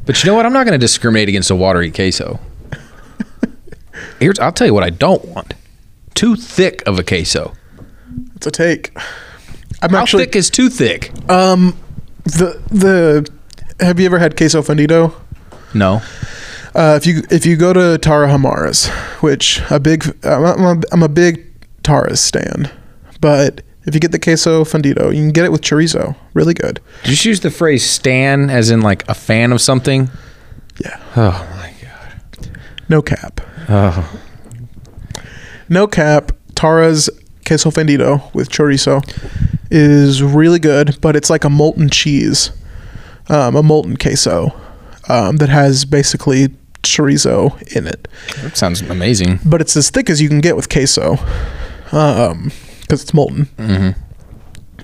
But 0.05 0.23
you 0.23 0.29
know 0.29 0.35
what? 0.35 0.45
I'm 0.45 0.53
not 0.53 0.65
going 0.65 0.79
to 0.79 0.83
discriminate 0.83 1.29
against 1.29 1.49
a 1.49 1.55
watery 1.55 1.91
queso. 1.91 2.39
Here's 4.19 4.39
I'll 4.39 4.51
tell 4.51 4.67
you 4.67 4.73
what 4.73 4.83
I 4.83 4.89
don't 4.89 5.23
want. 5.25 5.53
Too 6.13 6.35
thick 6.35 6.81
of 6.87 6.97
a 6.99 7.03
queso. 7.03 7.53
it's 8.35 8.47
a 8.47 8.51
take. 8.51 8.97
I'm 9.81 9.91
How 9.91 10.01
actually 10.01 10.25
thick 10.25 10.35
is 10.35 10.49
too 10.49 10.69
thick? 10.69 11.11
um 11.29 11.77
the 12.23 12.61
the. 12.71 13.29
Have 13.79 13.99
you 13.99 14.05
ever 14.05 14.19
had 14.19 14.37
queso 14.37 14.61
fundido? 14.61 15.13
No. 15.73 16.01
Uh, 16.73 16.95
if 16.97 17.05
you 17.05 17.21
if 17.29 17.45
you 17.45 17.55
go 17.57 17.73
to 17.73 17.97
Tarahumara's, 18.01 18.87
which 19.21 19.61
a 19.69 19.79
big 19.79 20.05
I'm 20.25 20.61
a, 20.61 20.81
I'm 20.91 21.03
a 21.03 21.09
big 21.09 21.45
Tara's 21.83 22.19
stan, 22.21 22.69
but 23.21 23.61
if 23.85 23.93
you 23.93 23.99
get 23.99 24.11
the 24.11 24.19
queso 24.19 24.63
fundido, 24.63 25.07
you 25.13 25.21
can 25.21 25.31
get 25.31 25.45
it 25.45 25.51
with 25.51 25.61
chorizo, 25.61 26.15
really 26.33 26.53
good. 26.53 26.79
Did 27.03 27.09
you 27.09 27.15
just 27.15 27.25
use 27.25 27.39
the 27.41 27.51
phrase 27.51 27.87
"stan" 27.89 28.49
as 28.49 28.71
in 28.71 28.81
like 28.81 29.07
a 29.07 29.13
fan 29.13 29.51
of 29.51 29.61
something? 29.61 30.09
Yeah, 30.83 30.99
Oh. 31.15 31.64
No 32.89 33.01
cap, 33.01 33.41
Oh. 33.69 34.19
no 35.69 35.87
cap. 35.87 36.31
Tara's 36.55 37.09
queso 37.45 37.69
fundido 37.69 38.33
with 38.33 38.49
chorizo 38.49 39.01
is 39.69 40.23
really 40.23 40.59
good, 40.59 40.97
but 41.01 41.15
it's 41.15 41.29
like 41.29 41.43
a 41.43 41.49
molten 41.49 41.89
cheese, 41.89 42.51
um, 43.29 43.55
a 43.55 43.61
molten 43.63 43.97
queso 43.97 44.53
um, 45.09 45.37
that 45.37 45.49
has 45.49 45.83
basically 45.85 46.49
chorizo 46.83 47.59
in 47.75 47.87
it. 47.87 48.07
That 48.41 48.55
sounds 48.55 48.81
amazing. 48.83 49.39
but 49.45 49.59
it's 49.61 49.75
as 49.75 49.89
thick 49.89 50.09
as 50.09 50.21
you 50.21 50.29
can 50.29 50.39
get 50.39 50.55
with 50.55 50.69
queso, 50.69 51.17
um, 51.91 52.51
because 52.81 53.01
it's 53.01 53.13
molten. 53.13 53.45
Mm-hmm. 53.57 53.99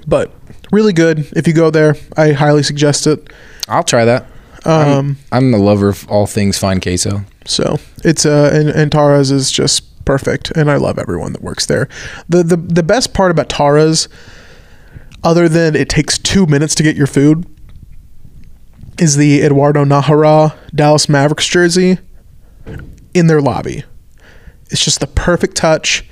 But 0.08 0.34
really 0.72 0.94
good. 0.94 1.28
If 1.36 1.48
you 1.48 1.54
go 1.54 1.70
there, 1.70 1.96
I 2.18 2.32
highly 2.34 2.64
suggest 2.64 3.08
it. 3.08 3.32
I'll 3.70 3.84
try 3.84 4.04
that. 4.06 4.26
Um, 4.66 5.18
I'm 5.32 5.54
a 5.54 5.58
lover 5.58 5.90
of 5.90 6.08
all 6.10 6.28
things 6.28 6.58
fine 6.58 6.82
queso. 6.82 7.24
So 7.46 7.78
it's 8.04 8.26
uh, 8.26 8.52
and, 8.54 8.70
and 8.70 8.92
Tara's 8.92 9.32
is 9.32 9.52
just 9.52 10.06
perfect, 10.06 10.52
and 10.52 10.70
I 10.70 10.76
love 10.78 11.00
everyone 11.00 11.34
that 11.34 11.42
works 11.42 11.66
there. 11.66 11.88
the 12.30 12.44
the 12.44 12.58
The 12.58 12.84
best 12.84 13.14
part 13.14 13.32
about 13.32 13.50
Tara's, 13.50 14.08
other 15.24 15.50
than 15.50 15.76
it 15.76 15.90
takes 15.90 16.18
two 16.18 16.46
minutes 16.46 16.76
to 16.76 16.84
get 16.84 16.96
your 16.96 17.08
food, 17.08 17.46
is 19.00 19.18
the 19.18 19.42
Eduardo 19.42 19.84
Najera 19.84 20.56
Dallas 20.74 21.10
Mavericks 21.10 21.48
jersey 21.48 21.98
in 23.14 23.28
their 23.28 23.42
lobby. 23.42 23.84
It's 24.70 24.84
just 24.84 25.00
the 25.00 25.08
perfect 25.08 25.56
touch. 25.56 26.06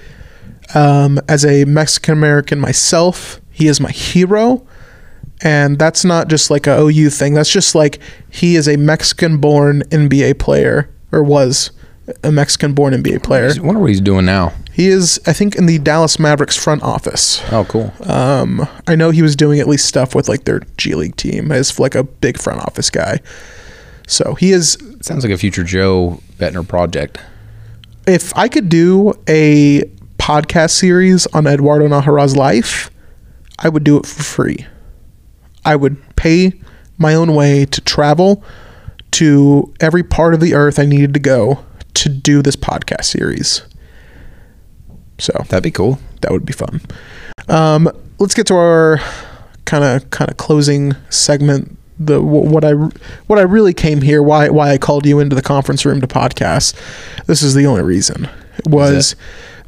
Um, 0.75 1.19
as 1.27 1.45
a 1.45 1.65
Mexican 1.65 2.13
American 2.13 2.59
myself, 2.59 3.41
he 3.51 3.67
is 3.67 3.79
my 3.79 3.91
hero. 3.91 4.67
And 5.41 5.79
that's 5.79 6.03
not 6.03 6.27
just 6.27 6.51
like 6.51 6.67
a 6.67 6.77
OU 6.77 7.09
thing. 7.11 7.33
That's 7.33 7.51
just 7.51 7.73
like 7.73 7.99
he 8.29 8.55
is 8.55 8.67
a 8.67 8.75
Mexican 8.75 9.37
born 9.37 9.83
NBA 9.83 10.37
player, 10.37 10.89
or 11.11 11.23
was 11.23 11.71
a 12.23 12.31
Mexican 12.31 12.73
born 12.73 12.93
NBA 12.93 13.23
player. 13.23 13.51
I 13.55 13.59
wonder 13.61 13.79
what 13.79 13.89
he's 13.89 14.01
doing 14.01 14.25
now. 14.25 14.53
He 14.71 14.87
is, 14.87 15.19
I 15.27 15.33
think, 15.33 15.55
in 15.55 15.65
the 15.65 15.77
Dallas 15.77 16.17
Mavericks 16.19 16.55
front 16.55 16.81
office. 16.83 17.41
Oh, 17.51 17.65
cool. 17.65 17.91
Um, 18.09 18.65
I 18.87 18.95
know 18.95 19.11
he 19.11 19.21
was 19.21 19.35
doing 19.35 19.59
at 19.59 19.67
least 19.67 19.85
stuff 19.85 20.15
with 20.15 20.29
like 20.29 20.45
their 20.45 20.61
G 20.77 20.95
League 20.95 21.15
team 21.17 21.51
as 21.51 21.77
like 21.79 21.95
a 21.95 22.03
big 22.03 22.39
front 22.39 22.61
office 22.61 22.89
guy. 22.89 23.19
So 24.07 24.33
he 24.35 24.51
is 24.51 24.77
Sounds 25.01 25.23
like 25.23 25.33
a 25.33 25.37
future 25.37 25.63
Joe 25.63 26.21
Buettner 26.37 26.67
project. 26.67 27.19
if 28.07 28.35
I 28.35 28.47
could 28.47 28.69
do 28.69 29.13
a 29.27 29.83
podcast 30.17 30.71
series 30.71 31.27
on 31.27 31.45
Eduardo 31.45 31.87
Najera's 31.87 32.35
life, 32.35 32.89
I 33.59 33.69
would 33.69 33.83
do 33.83 33.97
it 33.97 34.05
for 34.05 34.23
free. 34.23 34.65
I 35.63 35.75
would 35.75 35.97
pay 36.15 36.53
my 36.97 37.13
own 37.13 37.35
way 37.35 37.65
to 37.65 37.81
travel 37.81 38.43
to 39.19 39.73
every 39.81 40.01
part 40.01 40.33
of 40.33 40.39
the 40.39 40.53
earth 40.53 40.79
I 40.79 40.85
needed 40.85 41.13
to 41.13 41.19
go 41.19 41.65
to 41.95 42.07
do 42.07 42.41
this 42.41 42.55
podcast 42.55 43.03
series. 43.03 43.63
So 45.17 45.33
That'd 45.49 45.63
be 45.63 45.71
cool. 45.71 45.99
that 46.21 46.31
would 46.31 46.45
be 46.45 46.53
fun. 46.53 46.79
Um, 47.49 47.91
let's 48.19 48.33
get 48.33 48.47
to 48.47 48.55
our 48.55 48.99
kind 49.65 49.83
of 49.83 50.09
kind 50.09 50.31
of 50.31 50.37
closing 50.37 50.93
segment. 51.09 51.77
The 51.99 52.21
what 52.21 52.63
I 52.63 52.71
what 53.27 53.39
I 53.39 53.41
really 53.41 53.73
came 53.73 54.01
here 54.01 54.23
why 54.23 54.47
why 54.47 54.71
I 54.71 54.77
called 54.77 55.05
you 55.05 55.19
into 55.19 55.35
the 55.35 55.41
conference 55.41 55.85
room 55.85 55.99
to 55.99 56.07
podcast. 56.07 56.73
This 57.25 57.41
is 57.41 57.53
the 57.55 57.65
only 57.65 57.81
reason. 57.83 58.29
Was 58.67 59.17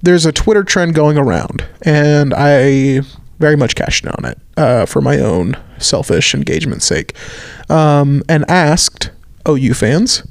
there's 0.02 0.26
a 0.26 0.32
Twitter 0.32 0.64
trend 0.64 0.96
going 0.96 1.18
around, 1.18 1.66
and 1.82 2.34
I 2.34 3.02
very 3.40 3.58
much 3.58 3.76
cashed 3.76 4.06
in 4.06 4.12
on 4.12 4.24
it 4.24 4.38
uh, 4.56 4.86
for 4.86 5.02
my 5.02 5.20
own 5.20 5.58
selfish 5.78 6.34
engagement 6.34 6.84
sake, 6.84 7.16
um, 7.70 8.24
and 8.30 8.50
asked 8.50 9.12
OU 9.48 9.74
fans 9.74 10.24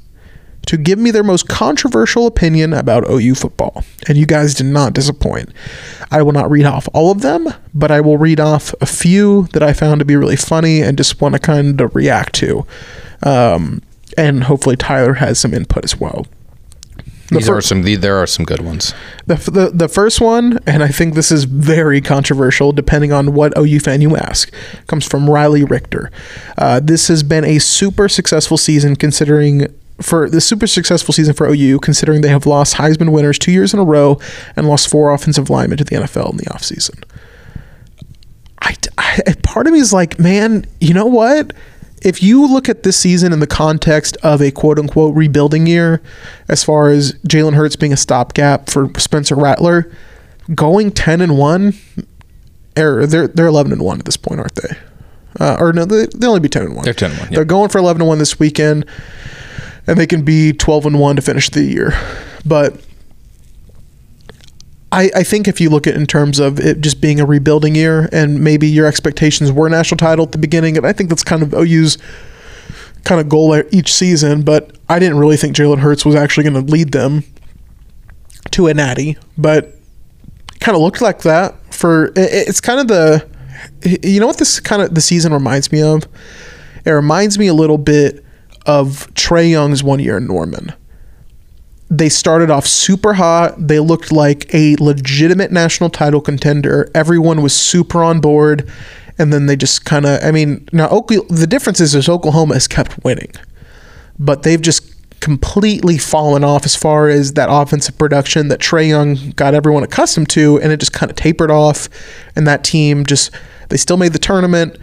to 0.67 0.77
give 0.77 0.99
me 0.99 1.11
their 1.11 1.23
most 1.23 1.47
controversial 1.47 2.27
opinion 2.27 2.73
about 2.73 3.09
OU 3.09 3.35
football. 3.35 3.83
And 4.07 4.17
you 4.17 4.25
guys 4.25 4.53
did 4.53 4.67
not 4.67 4.93
disappoint. 4.93 5.49
I 6.11 6.21
will 6.21 6.33
not 6.33 6.51
read 6.51 6.65
off 6.65 6.87
all 6.93 7.11
of 7.11 7.21
them, 7.21 7.47
but 7.73 7.91
I 7.91 8.01
will 8.01 8.17
read 8.17 8.39
off 8.39 8.73
a 8.79 8.85
few 8.85 9.47
that 9.53 9.63
I 9.63 9.73
found 9.73 9.99
to 9.99 10.05
be 10.05 10.15
really 10.15 10.35
funny 10.35 10.81
and 10.81 10.97
just 10.97 11.19
want 11.19 11.33
to 11.33 11.39
kind 11.39 11.81
of 11.81 11.95
react 11.95 12.33
to. 12.35 12.65
Um, 13.23 13.81
and 14.17 14.43
hopefully 14.43 14.75
Tyler 14.75 15.15
has 15.15 15.39
some 15.39 15.53
input 15.53 15.83
as 15.83 15.99
well. 15.99 16.25
These 17.31 17.47
fir- 17.47 17.57
are 17.57 17.61
some. 17.61 17.81
There 17.83 18.17
are 18.17 18.27
some 18.27 18.45
good 18.45 18.61
ones. 18.61 18.93
The, 19.25 19.35
the 19.35 19.71
the 19.73 19.87
first 19.87 20.19
one, 20.19 20.59
and 20.67 20.83
I 20.83 20.89
think 20.89 21.15
this 21.15 21.31
is 21.31 21.45
very 21.45 22.01
controversial, 22.01 22.73
depending 22.73 23.13
on 23.13 23.33
what 23.33 23.57
OU 23.57 23.79
fan 23.79 24.01
you 24.01 24.17
ask, 24.17 24.51
comes 24.87 25.07
from 25.07 25.29
Riley 25.29 25.63
Richter. 25.63 26.11
Uh, 26.57 26.81
this 26.81 27.07
has 27.07 27.23
been 27.23 27.45
a 27.45 27.59
super 27.59 28.09
successful 28.09 28.57
season, 28.57 28.97
considering 28.97 29.73
for 30.01 30.29
the 30.29 30.41
super 30.41 30.67
successful 30.67 31.13
season 31.13 31.33
for 31.33 31.47
OU, 31.47 31.79
considering 31.79 32.21
they 32.21 32.29
have 32.29 32.45
lost 32.45 32.75
Heisman 32.75 33.11
winners 33.11 33.39
two 33.39 33.51
years 33.51 33.73
in 33.73 33.79
a 33.79 33.83
row 33.83 34.19
and 34.55 34.67
lost 34.67 34.89
four 34.89 35.13
offensive 35.13 35.49
linemen 35.49 35.77
to 35.77 35.83
the 35.83 35.95
NFL 35.95 36.31
in 36.31 36.37
the 36.37 36.45
offseason. 36.45 37.03
I, 38.61 38.75
I 38.97 39.35
part 39.43 39.67
of 39.67 39.73
me 39.73 39.79
is 39.79 39.93
like, 39.93 40.19
man, 40.19 40.65
you 40.79 40.93
know 40.93 41.05
what? 41.05 41.53
If 42.01 42.23
you 42.23 42.47
look 42.47 42.67
at 42.67 42.83
this 42.83 42.97
season 42.97 43.31
in 43.31 43.39
the 43.39 43.47
context 43.47 44.17
of 44.23 44.41
a 44.41 44.51
quote 44.51 44.79
unquote 44.79 45.15
rebuilding 45.15 45.67
year, 45.67 46.01
as 46.47 46.63
far 46.63 46.89
as 46.89 47.13
Jalen 47.27 47.53
Hurts 47.53 47.75
being 47.75 47.93
a 47.93 47.97
stopgap 47.97 48.69
for 48.69 48.89
Spencer 48.97 49.35
Rattler, 49.35 49.91
going 50.55 50.91
ten 50.91 51.21
and 51.21 51.37
one, 51.37 51.73
or 52.77 53.05
they're 53.05 53.27
they're 53.27 53.47
eleven 53.47 53.71
and 53.71 53.81
one 53.81 53.99
at 53.99 54.05
this 54.05 54.17
point, 54.17 54.39
aren't 54.39 54.55
they? 54.55 54.77
Uh, 55.39 55.57
or 55.59 55.71
no, 55.73 55.85
they 55.85 56.07
they 56.07 56.27
only 56.27 56.39
be 56.39 56.49
ten 56.49 56.63
and 56.63 56.75
one. 56.75 56.83
They're 56.83 56.93
10 56.93 57.11
and 57.11 57.19
one, 57.19 57.29
yeah. 57.29 57.35
They're 57.35 57.45
going 57.45 57.69
for 57.69 57.77
eleven 57.77 58.01
and 58.01 58.07
one 58.07 58.17
this 58.17 58.39
weekend, 58.39 58.85
and 59.85 59.97
they 59.97 60.07
can 60.07 60.23
be 60.23 60.53
twelve 60.53 60.85
and 60.85 60.99
one 60.99 61.15
to 61.15 61.21
finish 61.21 61.49
the 61.49 61.63
year. 61.63 61.93
But 62.45 62.81
I, 64.91 65.09
I 65.15 65.23
think 65.23 65.47
if 65.47 65.61
you 65.61 65.69
look 65.69 65.87
at 65.87 65.95
in 65.95 66.05
terms 66.05 66.39
of 66.39 66.59
it 66.59 66.81
just 66.81 66.99
being 66.99 67.19
a 67.19 67.25
rebuilding 67.25 67.75
year 67.75 68.09
and 68.11 68.43
maybe 68.43 68.67
your 68.67 68.85
expectations 68.85 69.51
were 69.51 69.69
national 69.69 69.97
title 69.97 70.25
at 70.25 70.31
the 70.33 70.37
beginning, 70.37 70.75
and 70.77 70.85
I 70.85 70.91
think 70.93 71.09
that's 71.09 71.23
kind 71.23 71.41
of 71.43 71.53
OU's 71.53 71.97
kind 73.05 73.21
of 73.21 73.29
goal 73.29 73.61
each 73.71 73.91
season. 73.93 74.41
But 74.43 74.75
I 74.89 74.99
didn't 74.99 75.17
really 75.17 75.37
think 75.37 75.55
Jalen 75.55 75.79
Hurts 75.79 76.05
was 76.05 76.15
actually 76.15 76.43
going 76.49 76.65
to 76.65 76.71
lead 76.71 76.91
them 76.91 77.23
to 78.51 78.67
a 78.67 78.73
natty, 78.73 79.17
but 79.37 79.75
kind 80.59 80.75
of 80.75 80.81
looked 80.81 81.01
like 81.01 81.21
that 81.21 81.55
for 81.73 82.07
it- 82.07 82.13
it's 82.17 82.59
kind 82.61 82.79
of 82.79 82.87
the 82.87 83.25
you 84.03 84.19
know 84.19 84.27
what 84.27 84.37
this 84.37 84.59
kind 84.59 84.81
of 84.81 84.93
the 84.93 85.01
season 85.01 85.31
reminds 85.33 85.71
me 85.71 85.81
of 85.81 86.03
it 86.85 86.91
reminds 86.91 87.37
me 87.39 87.47
a 87.47 87.53
little 87.53 87.77
bit 87.77 88.23
of 88.65 89.07
Trae 89.13 89.49
Young's 89.51 89.83
one 89.83 89.99
year 89.99 90.17
in 90.17 90.27
Norman 90.27 90.73
they 91.91 92.07
started 92.07 92.49
off 92.49 92.65
super 92.65 93.13
hot. 93.13 93.53
They 93.57 93.79
looked 93.79 94.13
like 94.13 94.51
a 94.55 94.77
legitimate 94.77 95.51
national 95.51 95.89
title 95.89 96.21
contender. 96.21 96.89
Everyone 96.95 97.41
was 97.41 97.53
super 97.53 98.01
on 98.01 98.21
board. 98.21 98.67
And 99.17 99.33
then 99.33 99.45
they 99.45 99.57
just 99.57 99.83
kind 99.83 100.05
of, 100.05 100.23
I 100.23 100.31
mean, 100.31 100.67
now 100.71 100.87
Oklahoma, 100.87 101.27
the 101.27 101.45
difference 101.45 101.81
is, 101.81 101.93
is 101.93 102.07
Oklahoma 102.07 102.53
has 102.53 102.65
kept 102.65 103.03
winning, 103.03 103.33
but 104.17 104.43
they've 104.43 104.61
just 104.61 104.87
completely 105.19 105.97
fallen 105.97 106.45
off 106.45 106.65
as 106.65 106.77
far 106.77 107.09
as 107.09 107.33
that 107.33 107.49
offensive 107.51 107.97
production 107.97 108.47
that 108.47 108.61
Trae 108.61 108.87
Young 108.87 109.31
got 109.31 109.53
everyone 109.53 109.83
accustomed 109.83 110.29
to. 110.29 110.61
And 110.61 110.71
it 110.71 110.79
just 110.79 110.93
kind 110.93 111.09
of 111.09 111.17
tapered 111.17 111.51
off. 111.51 111.89
And 112.37 112.47
that 112.47 112.63
team 112.63 113.05
just, 113.05 113.31
they 113.67 113.77
still 113.77 113.97
made 113.97 114.13
the 114.13 114.19
tournament. 114.19 114.77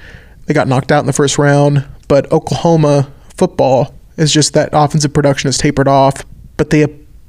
They 0.45 0.53
got 0.53 0.69
knocked 0.69 0.93
out 0.93 1.01
in 1.01 1.07
the 1.07 1.15
first 1.15 1.39
round. 1.39 1.89
But 2.07 2.31
Oklahoma 2.31 3.11
football 3.35 3.95
is 4.19 4.31
just 4.31 4.53
that 4.53 4.69
offensive 4.75 5.15
production 5.15 5.49
has 5.49 5.57
tapered 5.57 5.89
off 5.89 6.23
but 6.59 6.69
they 6.71 6.85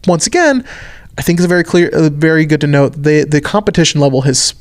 once 0.07 0.27
again 0.27 0.65
i 1.17 1.21
think 1.21 1.39
it's 1.39 1.45
a 1.45 1.47
very 1.47 1.63
clear 1.63 1.89
uh, 1.93 2.09
very 2.09 2.45
good 2.45 2.59
to 2.59 2.67
note 2.67 2.91
the 3.01 3.23
the 3.23 3.39
competition 3.39 4.01
level 4.01 4.21
has 4.23 4.53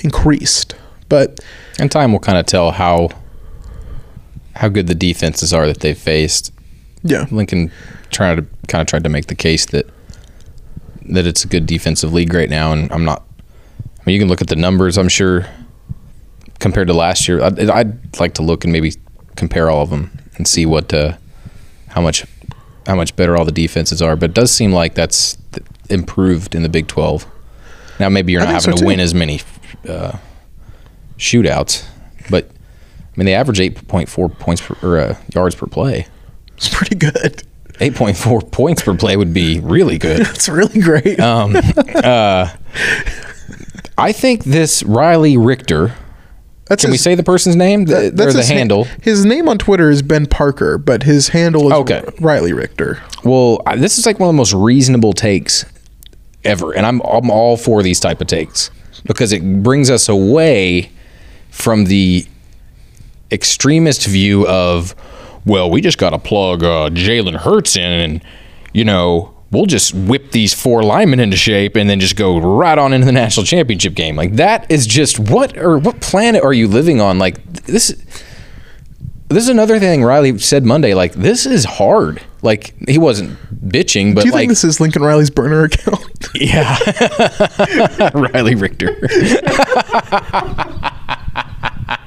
increased 0.00 0.74
but 1.08 1.38
And 1.78 1.90
time 1.92 2.10
will 2.12 2.18
kind 2.18 2.38
of 2.38 2.46
tell 2.46 2.72
how 2.72 3.10
how 4.56 4.68
good 4.68 4.86
the 4.88 4.94
defenses 4.94 5.52
are 5.52 5.66
that 5.66 5.80
they've 5.80 5.96
faced. 5.98 6.50
yeah 7.02 7.26
Lincoln 7.30 7.70
trying 8.10 8.36
to 8.36 8.46
kind 8.68 8.80
of 8.80 8.86
tried 8.88 9.04
to 9.04 9.10
make 9.10 9.26
the 9.26 9.34
case 9.34 9.66
that 9.66 9.86
that 11.10 11.26
it's 11.26 11.44
a 11.44 11.48
good 11.48 11.66
defensive 11.66 12.14
league 12.14 12.32
right 12.32 12.48
now, 12.48 12.72
and 12.72 12.90
I'm 12.90 13.04
not. 13.04 13.22
I 13.78 14.02
mean, 14.06 14.14
you 14.14 14.20
can 14.20 14.28
look 14.28 14.40
at 14.40 14.48
the 14.48 14.56
numbers. 14.56 14.96
I'm 14.96 15.08
sure 15.10 15.46
compared 16.60 16.88
to 16.88 16.94
last 16.94 17.28
year, 17.28 17.42
I'd, 17.42 17.68
I'd 17.68 18.18
like 18.20 18.32
to 18.34 18.42
look 18.42 18.64
and 18.64 18.72
maybe 18.72 18.94
compare 19.36 19.68
all 19.70 19.82
of 19.82 19.90
them 19.90 20.10
and 20.36 20.48
see 20.48 20.64
what 20.64 20.94
uh, 20.94 21.16
how 21.88 22.00
much 22.00 22.24
how 22.86 22.94
much 22.94 23.16
better 23.16 23.36
all 23.36 23.44
the 23.44 23.52
defenses 23.52 24.02
are. 24.02 24.16
But 24.16 24.30
it 24.30 24.34
does 24.34 24.50
seem 24.50 24.72
like 24.72 24.94
that's 24.94 25.38
improved 25.88 26.54
in 26.54 26.62
the 26.62 26.68
Big 26.68 26.86
12. 26.86 27.26
Now 28.00 28.08
maybe 28.08 28.32
you're 28.32 28.40
not 28.40 28.50
having 28.50 28.76
so, 28.76 28.82
to 28.82 28.84
win 28.84 29.00
as 29.00 29.14
many 29.14 29.40
uh, 29.88 30.16
shootouts, 31.18 31.86
but 32.30 32.50
I 32.50 33.16
mean 33.16 33.26
they 33.26 33.34
average 33.34 33.58
8.4 33.58 34.38
points 34.38 34.62
per, 34.62 34.76
or 34.82 34.98
uh, 34.98 35.16
yards 35.34 35.54
per 35.54 35.66
play. 35.66 36.06
it's 36.56 36.68
pretty 36.68 36.96
good 36.96 37.42
8.4 37.74 38.50
points 38.50 38.82
per 38.82 38.96
play 38.96 39.16
would 39.16 39.34
be 39.34 39.60
really 39.60 39.98
good. 39.98 40.20
it's 40.28 40.48
really 40.48 40.80
great 40.80 41.18
Um, 41.18 41.56
uh, 41.56 42.48
I 43.98 44.12
think 44.12 44.44
this 44.44 44.82
Riley 44.82 45.36
Richter. 45.36 45.94
That's 46.66 46.82
Can 46.82 46.90
we 46.90 46.96
say 46.96 47.14
the 47.14 47.22
person's 47.22 47.56
name? 47.56 47.84
The, 47.84 48.10
that- 48.14 48.28
or 48.28 48.32
the 48.32 48.38
his 48.38 48.48
na- 48.50 48.54
handle? 48.56 48.84
his 49.02 49.24
name 49.24 49.48
on 49.48 49.58
twitter 49.58 49.90
is 49.90 50.02
ben 50.02 50.26
parker 50.26 50.78
but 50.78 51.02
his 51.02 51.28
handle 51.28 51.66
is 51.68 51.72
Okay. 51.80 52.02
riley 52.20 52.52
richter 52.52 53.02
Well, 53.24 53.60
I- 53.66 53.76
this 53.76 53.98
is 53.98 54.06
like 54.06 54.18
one 54.18 54.28
of 54.28 54.34
the 54.34 54.38
most 54.38 54.52
reasonable 54.54 55.12
takes 55.12 55.64
ever, 56.44 56.72
and 56.72 56.84
I'm 56.86 57.00
I'm 57.02 57.30
all 57.30 57.56
for 57.56 57.82
these 57.82 57.98
type 58.00 58.20
of 58.20 58.26
takes 58.26 58.70
because 59.06 59.32
it 59.32 59.62
brings 59.62 59.90
us 59.90 60.08
away 60.08 60.90
from 61.50 61.84
the 61.86 62.26
extremist 63.32 64.06
view 64.06 64.46
of, 64.46 64.94
well, 65.46 65.70
we 65.70 65.80
just 65.80 65.98
got 65.98 66.10
to 66.10 66.18
plug 66.18 66.62
uh, 66.62 66.90
Jalen 66.90 67.36
Hurts 67.36 67.76
in, 67.76 67.82
and 67.92 68.24
you 68.72 68.84
know. 68.84 69.33
We'll 69.54 69.66
just 69.66 69.94
whip 69.94 70.32
these 70.32 70.52
four 70.52 70.82
linemen 70.82 71.20
into 71.20 71.36
shape 71.36 71.76
and 71.76 71.88
then 71.88 72.00
just 72.00 72.16
go 72.16 72.38
right 72.38 72.76
on 72.76 72.92
into 72.92 73.06
the 73.06 73.12
national 73.12 73.46
championship 73.46 73.94
game. 73.94 74.16
Like 74.16 74.32
that 74.34 74.70
is 74.70 74.86
just 74.86 75.18
what 75.18 75.56
or 75.56 75.78
what 75.78 76.00
planet 76.00 76.42
are 76.42 76.52
you 76.52 76.66
living 76.68 77.00
on? 77.00 77.18
Like 77.18 77.42
this 77.64 77.94
this 79.28 79.42
is 79.44 79.48
another 79.48 79.78
thing 79.78 80.02
Riley 80.04 80.38
said 80.38 80.64
Monday. 80.64 80.92
Like 80.94 81.12
this 81.14 81.46
is 81.46 81.64
hard. 81.64 82.20
Like 82.42 82.74
he 82.88 82.98
wasn't 82.98 83.38
bitching, 83.66 84.14
but 84.14 84.22
do 84.22 84.28
you 84.28 84.32
like 84.32 84.40
think 84.42 84.50
this 84.50 84.64
is 84.64 84.78
lincoln 84.80 85.02
riley's 85.02 85.30
burner 85.30 85.64
account 85.64 86.28
yeah, 86.34 86.78
Riley 88.14 88.54
Richter. 88.54 88.98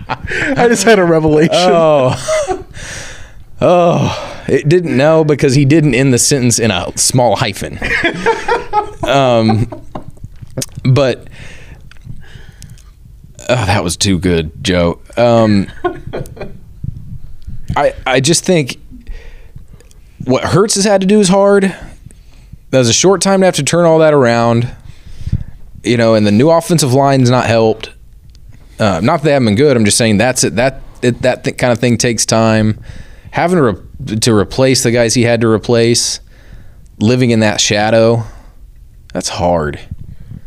i 0.10 0.68
just 0.68 0.84
had 0.84 1.00
a 1.00 1.04
revelation 1.04 1.56
Oh, 1.56 2.14
oh, 3.62 4.46
it 4.48 4.68
didn't 4.68 4.96
know 4.96 5.24
because 5.24 5.56
he 5.56 5.66
didn't 5.66 5.96
end 5.96 6.14
the 6.14 6.20
sentence 6.20 6.60
in 6.60 6.72
a 6.72 6.96
small 6.98 7.36
hyphen. 7.36 7.80
um, 9.08 9.68
but 10.84 11.28
oh, 13.50 13.66
that 13.66 13.84
was 13.84 13.98
too 13.98 14.20
good, 14.20 14.52
Joe. 14.64 15.00
Um, 15.16 15.68
I 17.76 17.94
I 18.06 18.20
just 18.20 18.46
think 18.46 18.80
what 20.26 20.44
Hurts 20.44 20.76
has 20.76 20.84
had 20.86 21.02
to 21.02 21.08
do 21.08 21.20
is 21.20 21.30
hard. 21.30 21.64
That 22.70 22.80
was 22.80 22.90
a 22.90 22.94
short 22.94 23.22
time 23.22 23.40
to 23.42 23.46
have 23.46 23.56
to 23.56 23.64
turn 23.64 23.86
all 23.86 24.00
that 24.00 24.14
around. 24.14 24.70
You 25.84 25.96
know, 25.96 26.16
and 26.16 26.28
the 26.28 26.32
new 26.32 26.50
offensive 26.50 26.94
line's 26.94 27.30
not 27.30 27.46
helped. 27.46 27.92
Uh, 28.80 29.00
not 29.02 29.18
that 29.18 29.24
they 29.24 29.32
haven't 29.32 29.48
been 29.48 29.56
good. 29.56 29.78
I'm 29.78 29.86
just 29.86 29.98
saying 29.98 30.18
that's 30.18 30.44
it. 30.44 30.56
That 30.56 30.82
it, 31.02 31.22
that 31.22 31.44
th- 31.44 31.58
kind 31.58 31.72
of 31.72 31.80
thing 31.80 31.98
takes 31.98 32.26
time. 32.26 32.84
Having 33.38 33.58
to, 33.58 33.64
re- 33.64 34.16
to 34.18 34.34
replace 34.34 34.82
the 34.82 34.90
guys 34.90 35.14
he 35.14 35.22
had 35.22 35.42
to 35.42 35.48
replace, 35.48 36.22
living 37.00 37.30
in 37.30 37.42
that 37.42 37.62
shadow, 37.62 38.24
that's 39.14 39.30
hard. 39.30 39.80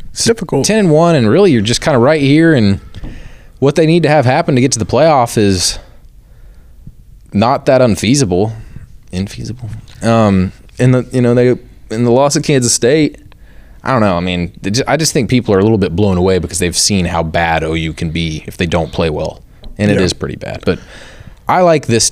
it's 0.09 0.25
difficult 0.25 0.65
Ten 0.65 0.77
and 0.79 0.91
one, 0.91 1.15
and 1.15 1.29
really 1.29 1.53
you're 1.53 1.61
just 1.61 1.79
kind 1.79 1.95
of 1.95 2.01
right 2.01 2.19
here. 2.21 2.53
And 2.53 2.81
what 3.59 3.75
they 3.75 3.85
need 3.85 4.03
to 4.03 4.09
have 4.09 4.25
happen 4.25 4.55
to 4.55 4.61
get 4.61 4.73
to 4.73 4.79
the 4.79 4.85
playoff 4.85 5.37
is 5.37 5.79
not 7.33 7.65
that 7.67 7.81
unfeasible, 7.81 8.51
infeasible. 9.13 9.69
Um, 10.03 10.51
and 10.77 10.93
the 10.93 11.09
you 11.13 11.21
know 11.21 11.33
they 11.33 11.51
in 11.95 12.03
the 12.03 12.11
loss 12.11 12.35
of 12.35 12.43
Kansas 12.43 12.73
State. 12.73 13.17
I 13.83 13.91
don't 13.93 14.01
know. 14.01 14.17
I 14.17 14.19
mean, 14.19 14.53
I 14.85 14.97
just 14.97 15.13
think 15.13 15.29
people 15.29 15.55
are 15.55 15.59
a 15.59 15.63
little 15.63 15.77
bit 15.77 15.95
blown 15.95 16.17
away 16.17 16.39
because 16.39 16.59
they've 16.59 16.77
seen 16.77 17.05
how 17.05 17.23
bad 17.23 17.63
OU 17.63 17.93
can 17.93 18.11
be 18.11 18.43
if 18.47 18.57
they 18.57 18.65
don't 18.67 18.91
play 18.91 19.09
well, 19.09 19.41
and 19.77 19.89
it 19.89 19.97
Yeah. 19.97 20.03
is 20.03 20.11
pretty 20.13 20.35
bad. 20.35 20.61
But 20.65 20.79
I 21.47 21.61
like 21.61 21.87
this. 21.87 22.11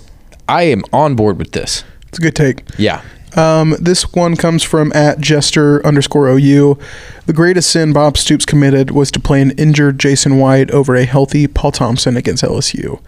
I 0.49 0.63
am 0.63 0.83
on 0.91 1.15
board 1.15 1.37
with 1.37 1.51
this. 1.51 1.83
it's 2.07 2.17
a 2.17 2.21
good 2.21 2.35
take 2.35 2.63
Yeah. 2.77 3.01
Um, 3.35 3.75
this 3.79 4.11
one 4.13 4.35
comes 4.35 4.63
from 4.63 4.91
at 4.95 5.19
jester 5.19 5.85
underscore 5.85 6.27
OU. 6.29 6.79
The 7.27 7.33
greatest 7.33 7.69
sin 7.69 7.93
Bob 7.93 8.17
Stoops 8.17 8.43
committed 8.43 8.89
was 8.89 9.11
to 9.11 9.19
play 9.19 9.39
an 9.41 9.51
injured 9.51 9.99
Jason 9.99 10.39
White 10.39 10.71
over 10.71 10.95
a 10.95 11.05
healthy 11.05 11.45
Paul 11.45 11.71
Thompson 11.71 12.17
against 12.17 12.43
LSU. 12.43 12.99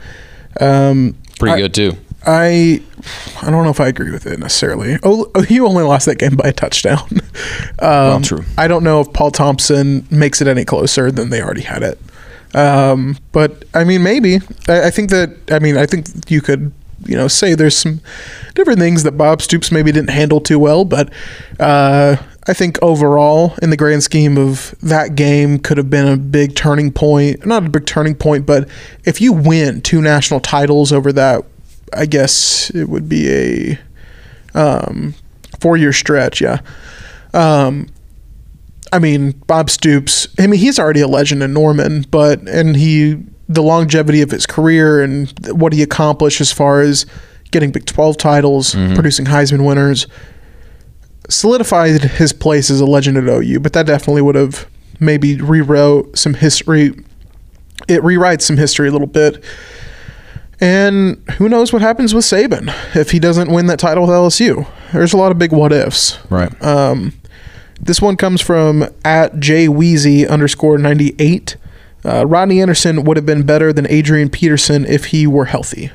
Um, 0.59 1.15
Pretty 1.39 1.55
I- 1.55 1.61
good 1.61 1.73
too. 1.73 1.93
I 2.23 2.83
I 3.41 3.49
don't 3.49 3.63
know 3.63 3.71
if 3.71 3.79
I 3.79 3.87
agree 3.87 4.11
with 4.11 4.27
it 4.27 4.37
necessarily. 4.37 4.99
Oh, 5.01 5.31
you 5.49 5.65
only 5.65 5.81
lost 5.83 6.05
that 6.05 6.19
game 6.19 6.35
by 6.35 6.49
a 6.49 6.53
touchdown. 6.53 7.07
Um, 7.79 8.21
true. 8.21 8.43
I 8.59 8.67
don't 8.67 8.83
know 8.83 9.01
if 9.01 9.11
Paul 9.13 9.31
Thompson 9.31 10.05
makes 10.11 10.39
it 10.39 10.47
any 10.47 10.63
closer 10.65 11.11
than 11.11 11.31
they 11.31 11.41
already 11.41 11.61
had 11.61 11.81
it. 11.81 11.97
Um, 12.53 13.17
but 13.31 13.63
I 13.73 13.85
mean, 13.85 14.03
maybe. 14.03 14.37
I, 14.67 14.87
I 14.87 14.89
think 14.91 15.09
that. 15.09 15.31
I 15.49 15.57
mean, 15.57 15.77
I 15.77 15.87
think 15.87 16.05
you 16.29 16.41
could. 16.41 16.71
You 17.05 17.15
know, 17.15 17.27
say 17.27 17.55
there's 17.55 17.77
some 17.77 18.01
different 18.55 18.79
things 18.79 19.03
that 19.03 19.13
Bob 19.13 19.41
Stoops 19.41 19.71
maybe 19.71 19.91
didn't 19.91 20.09
handle 20.11 20.41
too 20.41 20.59
well, 20.59 20.85
but 20.85 21.11
uh, 21.59 22.17
I 22.47 22.53
think 22.53 22.79
overall, 22.81 23.55
in 23.61 23.69
the 23.69 23.77
grand 23.77 24.03
scheme 24.03 24.37
of 24.37 24.73
that 24.81 25.15
game, 25.15 25.59
could 25.59 25.77
have 25.77 25.89
been 25.89 26.07
a 26.07 26.17
big 26.17 26.55
turning 26.55 26.91
point. 26.91 27.45
Not 27.45 27.65
a 27.65 27.69
big 27.69 27.85
turning 27.85 28.15
point, 28.15 28.45
but 28.45 28.67
if 29.03 29.21
you 29.21 29.33
win 29.33 29.81
two 29.81 30.01
national 30.01 30.39
titles 30.39 30.91
over 30.91 31.13
that, 31.13 31.45
I 31.93 32.05
guess 32.05 32.69
it 32.71 32.85
would 32.89 33.07
be 33.07 33.29
a 33.29 33.79
um, 34.53 35.13
four 35.59 35.77
year 35.77 35.93
stretch. 35.93 36.41
Yeah. 36.41 36.61
Um, 37.33 37.87
I 38.93 38.99
mean, 38.99 39.31
Bob 39.47 39.69
Stoops. 39.69 40.27
I 40.39 40.47
mean, 40.47 40.59
he's 40.59 40.79
already 40.79 41.01
a 41.01 41.07
legend 41.07 41.43
in 41.43 41.53
Norman, 41.53 42.05
but 42.09 42.41
and 42.47 42.75
he 42.75 43.23
the 43.53 43.63
longevity 43.63 44.21
of 44.21 44.31
his 44.31 44.45
career 44.45 45.01
and 45.03 45.33
what 45.51 45.73
he 45.73 45.81
accomplished 45.81 46.41
as 46.41 46.51
far 46.51 46.81
as 46.81 47.05
getting 47.51 47.71
Big 47.71 47.85
Twelve 47.85 48.17
titles, 48.17 48.73
producing 48.95 49.25
Heisman 49.25 49.65
winners, 49.65 50.07
solidified 51.29 52.01
his 52.01 52.33
place 52.33 52.69
as 52.69 52.79
a 52.79 52.85
legend 52.85 53.17
at 53.17 53.27
OU. 53.27 53.59
But 53.59 53.73
that 53.73 53.85
definitely 53.85 54.21
would 54.21 54.35
have 54.35 54.67
maybe 54.99 55.35
rewrote 55.35 56.17
some 56.17 56.35
history. 56.35 56.93
It 57.87 58.01
rewrites 58.01 58.43
some 58.43 58.57
history 58.57 58.87
a 58.87 58.91
little 58.91 59.07
bit. 59.07 59.43
And 60.61 61.17
who 61.37 61.49
knows 61.49 61.73
what 61.73 61.81
happens 61.81 62.13
with 62.13 62.23
Saban 62.23 62.71
if 62.95 63.09
he 63.11 63.17
doesn't 63.19 63.51
win 63.51 63.65
that 63.65 63.79
title 63.79 64.03
with 64.03 64.11
LSU? 64.11 64.67
There's 64.93 65.11
a 65.11 65.17
lot 65.17 65.31
of 65.31 65.39
big 65.39 65.51
what 65.51 65.73
ifs. 65.73 66.19
Right. 66.29 66.51
Um, 66.61 67.13
this 67.79 67.99
one 67.99 68.15
comes 68.15 68.41
from 68.41 68.83
at 69.03 69.33
jweezy 69.33 70.29
underscore 70.29 70.77
98. 70.77 71.57
Uh, 72.03 72.25
Rodney 72.25 72.61
Anderson 72.61 73.03
would 73.03 73.17
have 73.17 73.25
been 73.25 73.43
better 73.43 73.71
than 73.71 73.87
Adrian 73.87 74.29
Peterson 74.29 74.85
if 74.85 75.05
he 75.05 75.27
were 75.27 75.45
healthy. 75.45 75.91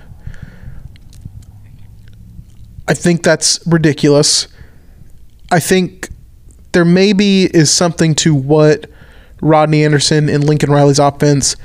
I 2.88 2.94
think 2.94 3.22
that's 3.22 3.64
ridiculous. 3.66 4.46
I 5.50 5.58
think 5.58 6.08
there 6.72 6.84
maybe 6.84 7.44
is 7.44 7.70
something 7.70 8.14
to 8.16 8.34
what 8.34 8.86
Rodney 9.40 9.84
Anderson 9.84 10.28
and 10.28 10.44
Lincoln 10.44 10.70
Riley's 10.70 10.98
offense. 10.98 11.56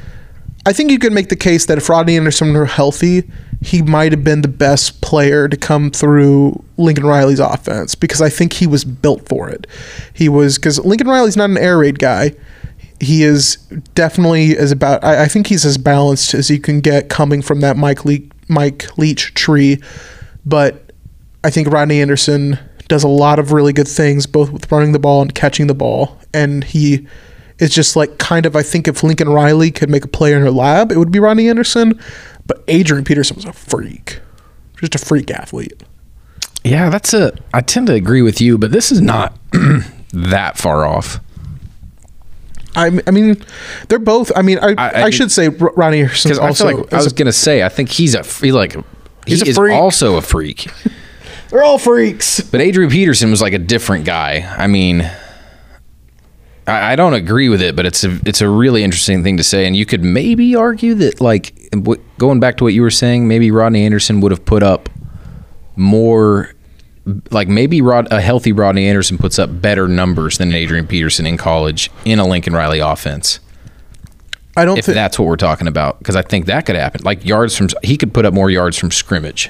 I 0.66 0.74
think 0.74 0.92
you 0.92 1.00
could 1.00 1.14
make 1.14 1.30
the 1.30 1.36
case 1.36 1.66
that 1.68 1.78
if 1.78 1.90
Rodney 1.90 2.18
Anderson 2.18 2.54
were 2.54 2.66
healthy, 2.66 3.30
he 3.62 3.82
might 3.82 4.12
have 4.12 4.24
been 4.24 4.42
the 4.42 4.48
best 4.48 5.02
player 5.02 5.48
to 5.48 5.58
come 5.58 5.92
through 5.92 6.64
Lincoln 6.78 7.06
Riley's 7.06 7.40
offense 7.40 7.94
because 7.94 8.22
I 8.22 8.30
think 8.30 8.54
he 8.54 8.68
was 8.68 8.84
built 8.84 9.28
for 9.28 9.50
it. 9.50 9.68
He 10.14 10.30
was 10.30 10.58
because 10.58 10.80
Lincoln 10.80 11.08
Riley's 11.08 11.38
not 11.38 11.50
an 11.50 11.58
air 11.58 11.78
raid 11.78 12.00
guy. 12.00 12.34
He 13.02 13.24
is 13.24 13.58
definitely 13.96 14.56
as 14.56 14.72
about. 14.72 15.04
I, 15.04 15.24
I 15.24 15.28
think 15.28 15.48
he's 15.48 15.66
as 15.66 15.78
balanced 15.78 16.34
as 16.34 16.50
you 16.50 16.60
can 16.60 16.80
get 16.80 17.10
coming 17.10 17.42
from 17.42 17.60
that 17.62 17.76
Mike 17.76 18.06
Le- 18.06 18.20
Mike 18.48 18.98
Leach 18.98 19.34
tree, 19.34 19.82
but 20.46 20.92
I 21.44 21.50
think 21.50 21.68
Rodney 21.68 22.02
Anderson 22.02 22.60
does 22.88 23.04
a 23.04 23.08
lot 23.08 23.40
of 23.40 23.52
really 23.52 23.74
good 23.74 23.88
things, 23.88 24.28
both 24.28 24.52
with 24.52 24.72
running 24.72 24.92
the 24.92 25.00
ball 25.00 25.22
and 25.22 25.34
catching 25.34 25.68
the 25.68 25.74
ball. 25.74 26.20
And 26.34 26.64
he 26.64 27.08
is 27.58 27.74
just 27.74 27.96
like 27.96 28.18
kind 28.18 28.46
of, 28.46 28.56
I 28.56 28.64
think 28.64 28.88
if 28.88 29.02
Lincoln 29.02 29.30
Riley 29.30 29.72
could 29.72 29.90
make 29.90 30.04
a 30.04 30.10
player 30.10 30.36
in 30.36 30.42
her 30.42 30.52
lab, 30.52 30.92
it 30.92 30.98
would 30.98 31.12
be 31.12 31.20
Rodney 31.20 31.48
Anderson. 31.48 32.00
But 32.46 32.64
Adrian 32.68 33.06
Peterson 33.06 33.36
was 33.36 33.46
a 33.46 33.54
freak, 33.54 34.20
just 34.78 34.96
a 34.96 34.98
freak 34.98 35.32
athlete. 35.32 35.82
Yeah, 36.64 36.90
that's 36.90 37.14
a. 37.14 37.34
I 37.54 37.62
tend 37.62 37.88
to 37.88 37.94
agree 37.94 38.22
with 38.22 38.42
you, 38.42 38.58
but 38.58 38.72
this 38.72 38.92
is 38.92 39.00
not 39.00 39.38
that 40.12 40.58
far 40.58 40.86
off. 40.86 41.20
I, 42.76 43.02
I 43.06 43.12
mean, 43.12 43.44
they're 43.90 44.00
both. 44.00 44.32
I 44.36 44.42
mean, 44.42 44.60
I, 44.60 44.70
I, 44.78 44.90
I- 44.90 45.04
I- 45.04 45.10
should 45.10 45.32
say 45.32 45.48
R- 45.48 45.74
Rodney 45.76 46.00
Anderson 46.02 46.30
Because 46.30 46.40
I 46.40 46.48
also. 46.48 46.68
feel 46.70 46.78
like 46.82 46.94
I 46.94 46.98
was 46.98 47.12
a- 47.12 47.16
gonna 47.16 47.32
say, 47.34 47.64
I 47.64 47.70
think 47.70 47.90
he's 47.90 48.16
a 48.16 48.24
he 48.24 48.52
like 48.52 48.74
he 48.74 48.82
He's 49.28 49.42
a 49.44 49.48
is 49.48 49.58
freak. 49.58 49.74
also 49.76 50.16
a 50.18 50.22
freak. 50.22 50.68
they're 51.50 51.64
all 51.64 51.78
freaks. 51.78 52.40
But 52.40 52.62
Adrian 52.62 52.90
Peterson 52.90 53.30
was 53.30 53.42
like 53.42 53.54
a 53.54 53.60
different 53.60 54.06
guy. 54.06 54.50
I 54.58 54.68
mean, 54.68 55.02
I, 56.66 56.94
I 56.94 56.96
don't 56.96 57.14
agree 57.14 57.50
with 57.50 57.62
it, 57.62 57.76
but 57.76 57.86
it's 57.86 58.04
a 58.04 58.20
it's 58.26 58.40
a 58.42 58.48
really 58.48 58.84
interesting 58.84 59.24
thing 59.24 59.38
to 59.38 59.44
say, 59.44 59.66
and 59.68 59.76
you 59.76 59.86
could 59.86 60.04
maybe 60.04 60.56
argue 60.56 60.94
that 60.96 61.20
like 61.20 61.54
going 62.18 62.40
back 62.40 62.58
to 62.58 62.64
what 62.64 62.74
you 62.74 62.82
were 62.82 62.92
saying, 62.92 63.28
maybe 63.28 63.52
Rodney 63.52 63.86
Anderson 63.86 64.22
would 64.22 64.32
have 64.32 64.46
put 64.46 64.64
up 64.64 64.90
more. 65.76 66.54
Like 67.32 67.48
maybe 67.48 67.82
Rod, 67.82 68.08
a 68.12 68.22
healthy 68.22 68.52
Rodney 68.52 68.88
Anderson 68.88 69.18
puts 69.18 69.40
up 69.40 69.62
better 69.62 69.88
numbers 69.88 70.38
than 70.38 70.54
Adrian 70.54 70.88
Peterson 70.88 71.26
in 71.26 71.38
college 71.38 71.90
in 72.06 72.20
a 72.20 72.28
Lincoln 72.28 72.54
Riley 72.54 72.80
offense. 72.80 73.40
I 74.58 74.66
don't 74.66 74.78
If 74.78 74.86
think 74.86 74.96
that's 74.96 75.18
what 75.18 75.28
we're 75.28 75.38
talking 75.38 75.68
about, 75.68 76.00
because 76.00 76.16
I 76.16 76.22
think 76.22 76.46
that 76.48 76.66
could 76.66 76.76
happen. 76.76 77.02
Like 77.04 77.24
yards 77.26 77.56
from, 77.56 77.70
he 77.84 77.98
could 77.98 78.14
put 78.14 78.26
up 78.26 78.34
more 78.34 78.50
yards 78.50 78.78
from 78.78 78.92
scrimmage 78.92 79.50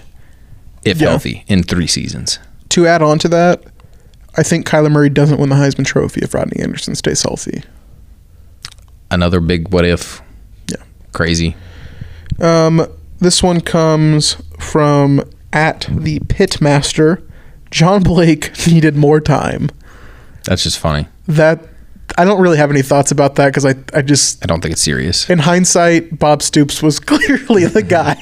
if 0.86 1.02
Yeah. 1.02 1.10
healthy 1.10 1.44
in 1.48 1.64
three 1.64 1.88
seasons. 1.88 2.40
to 2.70 2.88
add 2.88 3.02
on 3.02 3.20
to 3.20 3.28
that. 3.28 3.64
I 4.38 4.44
think 4.44 4.66
Kyler 4.66 4.90
Murray 4.92 5.10
doesn't 5.10 5.40
win 5.40 5.50
the 5.50 5.56
Heisman 5.56 5.86
Trophy 5.86 6.22
if 6.22 6.34
Rodney 6.34 6.62
Anderson 6.62 6.96
stays 6.96 7.22
healthy. 7.24 7.64
Another 9.10 9.42
big 9.42 9.74
what 9.74 9.84
if. 9.86 10.22
Yeah. 10.70 10.78
Crazy. 11.12 11.56
Um, 12.40 12.88
this 13.20 13.44
one 13.44 13.60
comes 13.62 14.38
from 14.58 15.22
at 15.52 15.86
the 15.92 16.20
Pitmaster. 16.22 17.22
John 17.72 18.04
Blake 18.04 18.52
needed 18.68 18.96
more 18.96 19.20
time. 19.20 19.70
That's 20.44 20.64
just 20.64 20.78
funny. 20.80 21.08
That 21.28 21.68
I 22.18 22.26
don't 22.26 22.42
really 22.42 22.58
have 22.58 22.70
any 22.72 22.82
thoughts 22.82 23.12
about 23.12 23.36
that 23.36 23.48
because 23.48 23.66
I 23.66 23.76
I 23.94 24.02
just 24.02 24.44
I 24.44 24.48
don't 24.48 24.60
think 24.62 24.74
it's 24.74 24.82
serious. 24.82 25.30
in 25.30 25.40
hindsight 25.40 26.20
Bob 26.20 26.42
Stoops 26.42 26.84
was 26.84 27.00
clearly 27.12 27.66
the 27.66 27.82
guy. 27.82 28.18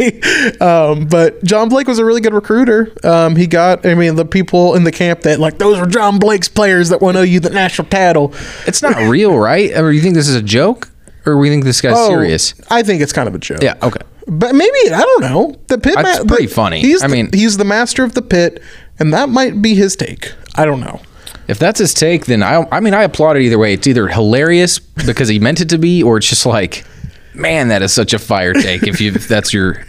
Um, 0.64 1.08
but 1.08 1.44
John 1.44 1.70
Blake 1.70 1.88
was 1.88 1.98
a 1.98 2.06
really 2.06 2.22
good 2.22 2.34
recruiter. 2.34 2.94
Um, 3.04 3.36
he 3.36 3.48
got 3.48 3.86
I 3.86 3.96
mean 3.96 4.16
the 4.16 4.26
people 4.26 4.76
in 4.76 4.84
the 4.84 4.92
camp 4.92 5.22
that 5.22 5.40
like 5.40 5.58
those 5.58 5.80
were 5.80 5.88
John 5.88 6.20
Blake's 6.20 6.48
players 6.50 6.90
that 6.90 7.02
won 7.02 7.16
OU 7.16 7.40
the 7.40 7.50
national 7.50 7.88
title. 7.88 8.34
It's 8.68 8.82
not 8.84 8.96
real, 9.10 9.38
right? 9.40 9.76
Or 9.76 9.92
you 9.92 10.02
think 10.02 10.14
this 10.16 10.28
is 10.28 10.36
a 10.36 10.44
joke? 10.44 10.90
Or 11.26 11.38
we 11.38 11.50
think 11.50 11.64
this 11.64 11.82
guy's 11.82 11.94
Oh, 11.96 12.10
serious? 12.10 12.54
I 12.70 12.84
think 12.84 13.02
it's 13.02 13.12
kind 13.14 13.28
of 13.28 13.36
a 13.36 13.40
joke. 13.40 13.62
Yeah, 13.62 13.76
okay. 13.82 14.02
But 14.28 14.54
maybe 14.54 14.78
I 14.94 15.02
don't 15.02 15.22
know. 15.22 15.56
The 15.68 15.78
pit. 15.80 15.96
That's 15.96 16.24
pretty 16.26 16.48
funny. 16.48 16.82
He's 16.82 17.02
I 17.04 17.08
the- 17.08 17.14
mean- 17.14 17.30
he's 17.34 17.58
the 17.58 17.66
master 17.66 18.04
of 18.04 18.14
the 18.14 18.22
pit, 18.22 18.62
and 19.00 19.14
that 19.14 19.30
might 19.30 19.62
be 19.62 19.76
his 19.76 19.96
take. 19.96 20.34
I 20.56 20.66
don't 20.66 20.80
know. 20.80 21.02
If 21.48 21.58
that's 21.58 21.80
his 21.80 21.94
take, 21.94 22.26
then 22.28 22.44
I 22.44 22.68
I 22.72 22.80
mean 22.80 22.94
I 22.94 23.04
applaud 23.04 23.38
it 23.38 23.42
either 23.44 23.58
way. 23.58 23.74
It's 23.74 23.88
either 23.88 24.08
hilarious 24.08 24.80
because 24.80 25.28
he 25.30 25.40
meant 25.40 25.62
it 25.62 25.70
to 25.70 25.78
be, 25.78 26.04
or 26.04 26.18
it's 26.18 26.28
just 26.30 26.46
like, 26.46 26.86
man, 27.34 27.70
that 27.70 27.82
is 27.82 27.92
such 27.94 28.14
a 28.14 28.20
fire 28.20 28.54
take. 28.54 28.84
If 28.84 29.02
you 29.02 29.14
if 29.14 29.28
that's 29.28 29.54
your 29.54 29.84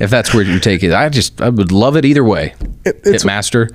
if 0.00 0.10
that's 0.10 0.34
where 0.34 0.42
your 0.42 0.58
take 0.58 0.82
is, 0.82 0.92
I 0.92 1.08
just 1.08 1.40
I 1.40 1.50
would 1.50 1.70
love 1.70 1.96
it 1.96 2.04
either 2.04 2.24
way. 2.24 2.54
It- 2.84 2.96
it's- 3.06 3.22
Hitmaster. 3.24 3.70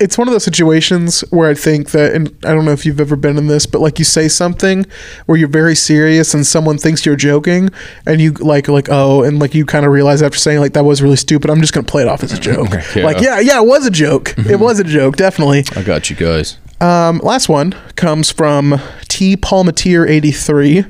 It's 0.00 0.16
one 0.18 0.26
of 0.28 0.32
those 0.32 0.44
situations 0.44 1.20
where 1.30 1.48
I 1.50 1.54
think 1.54 1.90
that, 1.90 2.14
and 2.14 2.28
I 2.44 2.52
don't 2.54 2.64
know 2.64 2.72
if 2.72 2.86
you've 2.86 3.00
ever 3.00 3.16
been 3.16 3.36
in 3.36 3.46
this, 3.48 3.66
but 3.66 3.80
like 3.80 3.98
you 3.98 4.04
say 4.04 4.28
something 4.28 4.86
where 5.26 5.36
you're 5.38 5.48
very 5.48 5.74
serious 5.76 6.32
and 6.34 6.46
someone 6.46 6.78
thinks 6.78 7.04
you're 7.04 7.16
joking, 7.16 7.70
and 8.06 8.20
you 8.20 8.32
like 8.32 8.66
like 8.68 8.88
oh, 8.90 9.22
and 9.22 9.38
like 9.38 9.54
you 9.54 9.64
kind 9.66 9.84
of 9.86 9.92
realize 9.92 10.22
after 10.22 10.38
saying 10.38 10.60
like 10.60 10.72
that 10.72 10.84
was 10.84 11.02
really 11.02 11.16
stupid. 11.16 11.50
I'm 11.50 11.60
just 11.60 11.72
gonna 11.72 11.86
play 11.86 12.02
it 12.02 12.08
off 12.08 12.22
as 12.22 12.32
a 12.32 12.38
joke. 12.40 12.68
Yeah. 12.96 13.04
Like 13.04 13.20
yeah, 13.20 13.38
yeah, 13.40 13.60
it 13.60 13.66
was 13.66 13.86
a 13.86 13.90
joke. 13.90 14.34
It 14.38 14.58
was 14.58 14.80
a 14.80 14.84
joke, 14.84 15.16
definitely. 15.16 15.64
I 15.76 15.82
got 15.82 16.10
you 16.10 16.16
guys. 16.16 16.58
Um, 16.80 17.18
last 17.18 17.48
one 17.48 17.72
comes 17.94 18.30
from 18.32 18.80
T 19.08 19.36
Palmateer 19.36 20.08
83. 20.08 20.84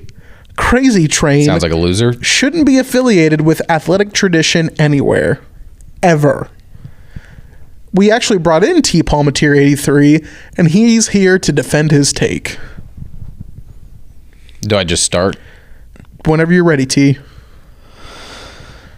Crazy 0.56 1.08
Train 1.08 1.44
Sounds 1.44 1.62
like 1.62 1.72
a 1.72 1.76
loser. 1.76 2.12
shouldn't 2.22 2.64
be 2.66 2.78
affiliated 2.78 3.40
with 3.40 3.60
athletic 3.70 4.12
tradition 4.12 4.70
anywhere, 4.78 5.40
ever. 6.02 6.48
We 7.92 8.10
actually 8.10 8.38
brought 8.38 8.62
in 8.62 8.82
T 8.82 9.02
Palmateer 9.02 9.56
83, 9.56 10.24
and 10.56 10.68
he's 10.68 11.08
here 11.08 11.38
to 11.38 11.52
defend 11.52 11.90
his 11.90 12.12
take. 12.12 12.58
Do 14.60 14.76
I 14.76 14.84
just 14.84 15.02
start? 15.02 15.36
Whenever 16.26 16.52
you're 16.52 16.64
ready, 16.64 16.86
T. 16.86 17.18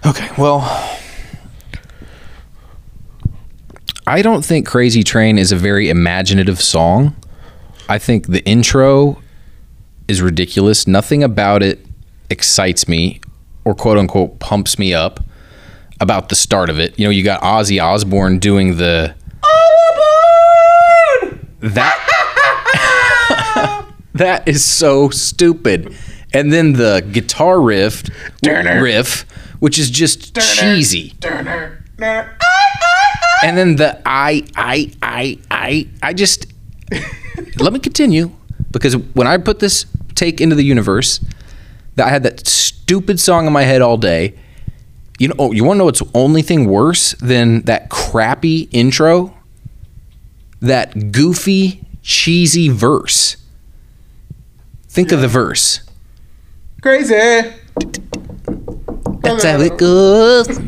Okay, 0.04 0.28
well, 0.36 0.60
I 4.06 4.20
don't 4.20 4.44
think 4.44 4.66
Crazy 4.66 5.04
Train 5.04 5.38
is 5.38 5.52
a 5.52 5.56
very 5.56 5.88
imaginative 5.88 6.60
song. 6.60 7.14
I 7.88 7.98
think 7.98 8.26
the 8.26 8.44
intro 8.44 9.22
is 10.08 10.20
ridiculous. 10.20 10.86
Nothing 10.86 11.22
about 11.22 11.62
it 11.62 11.86
excites 12.28 12.88
me 12.88 13.20
or 13.64 13.74
quote 13.74 13.98
unquote 13.98 14.40
pumps 14.40 14.78
me 14.78 14.92
up 14.92 15.20
about 16.02 16.28
the 16.28 16.34
start 16.34 16.68
of 16.68 16.78
it. 16.80 16.98
You 16.98 17.06
know, 17.06 17.10
you 17.10 17.22
got 17.22 17.40
Ozzy 17.42 17.82
Osbourne 17.82 18.38
doing 18.40 18.76
the 18.76 19.14
that 21.60 21.96
that 24.14 24.48
is 24.48 24.64
so 24.64 25.08
stupid. 25.10 25.94
And 26.34 26.52
then 26.52 26.72
the 26.72 27.06
guitar 27.12 27.60
riff 27.60 28.02
riff, 28.82 29.22
which 29.60 29.78
is 29.78 29.90
just 29.90 30.34
cheesy. 30.34 31.14
And 33.44 33.56
then 33.56 33.76
the 33.76 34.00
I 34.04 34.44
I 34.56 34.92
I 35.02 35.38
I 35.50 35.88
I 36.02 36.12
just 36.12 36.46
let 37.58 37.72
me 37.72 37.78
continue 37.78 38.32
because 38.72 38.96
when 38.96 39.26
I 39.26 39.36
put 39.38 39.60
this 39.60 39.86
take 40.14 40.40
into 40.40 40.56
the 40.56 40.64
universe, 40.64 41.20
that 41.94 42.06
I 42.08 42.10
had 42.10 42.22
that 42.24 42.46
stupid 42.46 43.20
song 43.20 43.46
in 43.46 43.52
my 43.52 43.62
head 43.62 43.82
all 43.82 43.96
day. 43.96 44.34
You 45.22 45.28
know, 45.28 45.36
oh, 45.38 45.52
you 45.52 45.62
want 45.62 45.76
to 45.76 45.78
know 45.78 45.84
what's 45.84 46.00
the 46.00 46.10
only 46.14 46.42
thing 46.42 46.64
worse 46.64 47.12
than 47.20 47.62
that 47.62 47.90
crappy 47.90 48.62
intro? 48.72 49.32
That 50.60 51.12
goofy 51.12 51.84
cheesy 52.02 52.68
verse. 52.68 53.36
Think 54.88 55.12
of 55.12 55.20
the 55.20 55.28
verse. 55.28 55.88
Crazy. 56.80 57.14
That's 59.20 59.44
how 59.44 59.60
it 59.60 59.78
goes. 59.78 60.58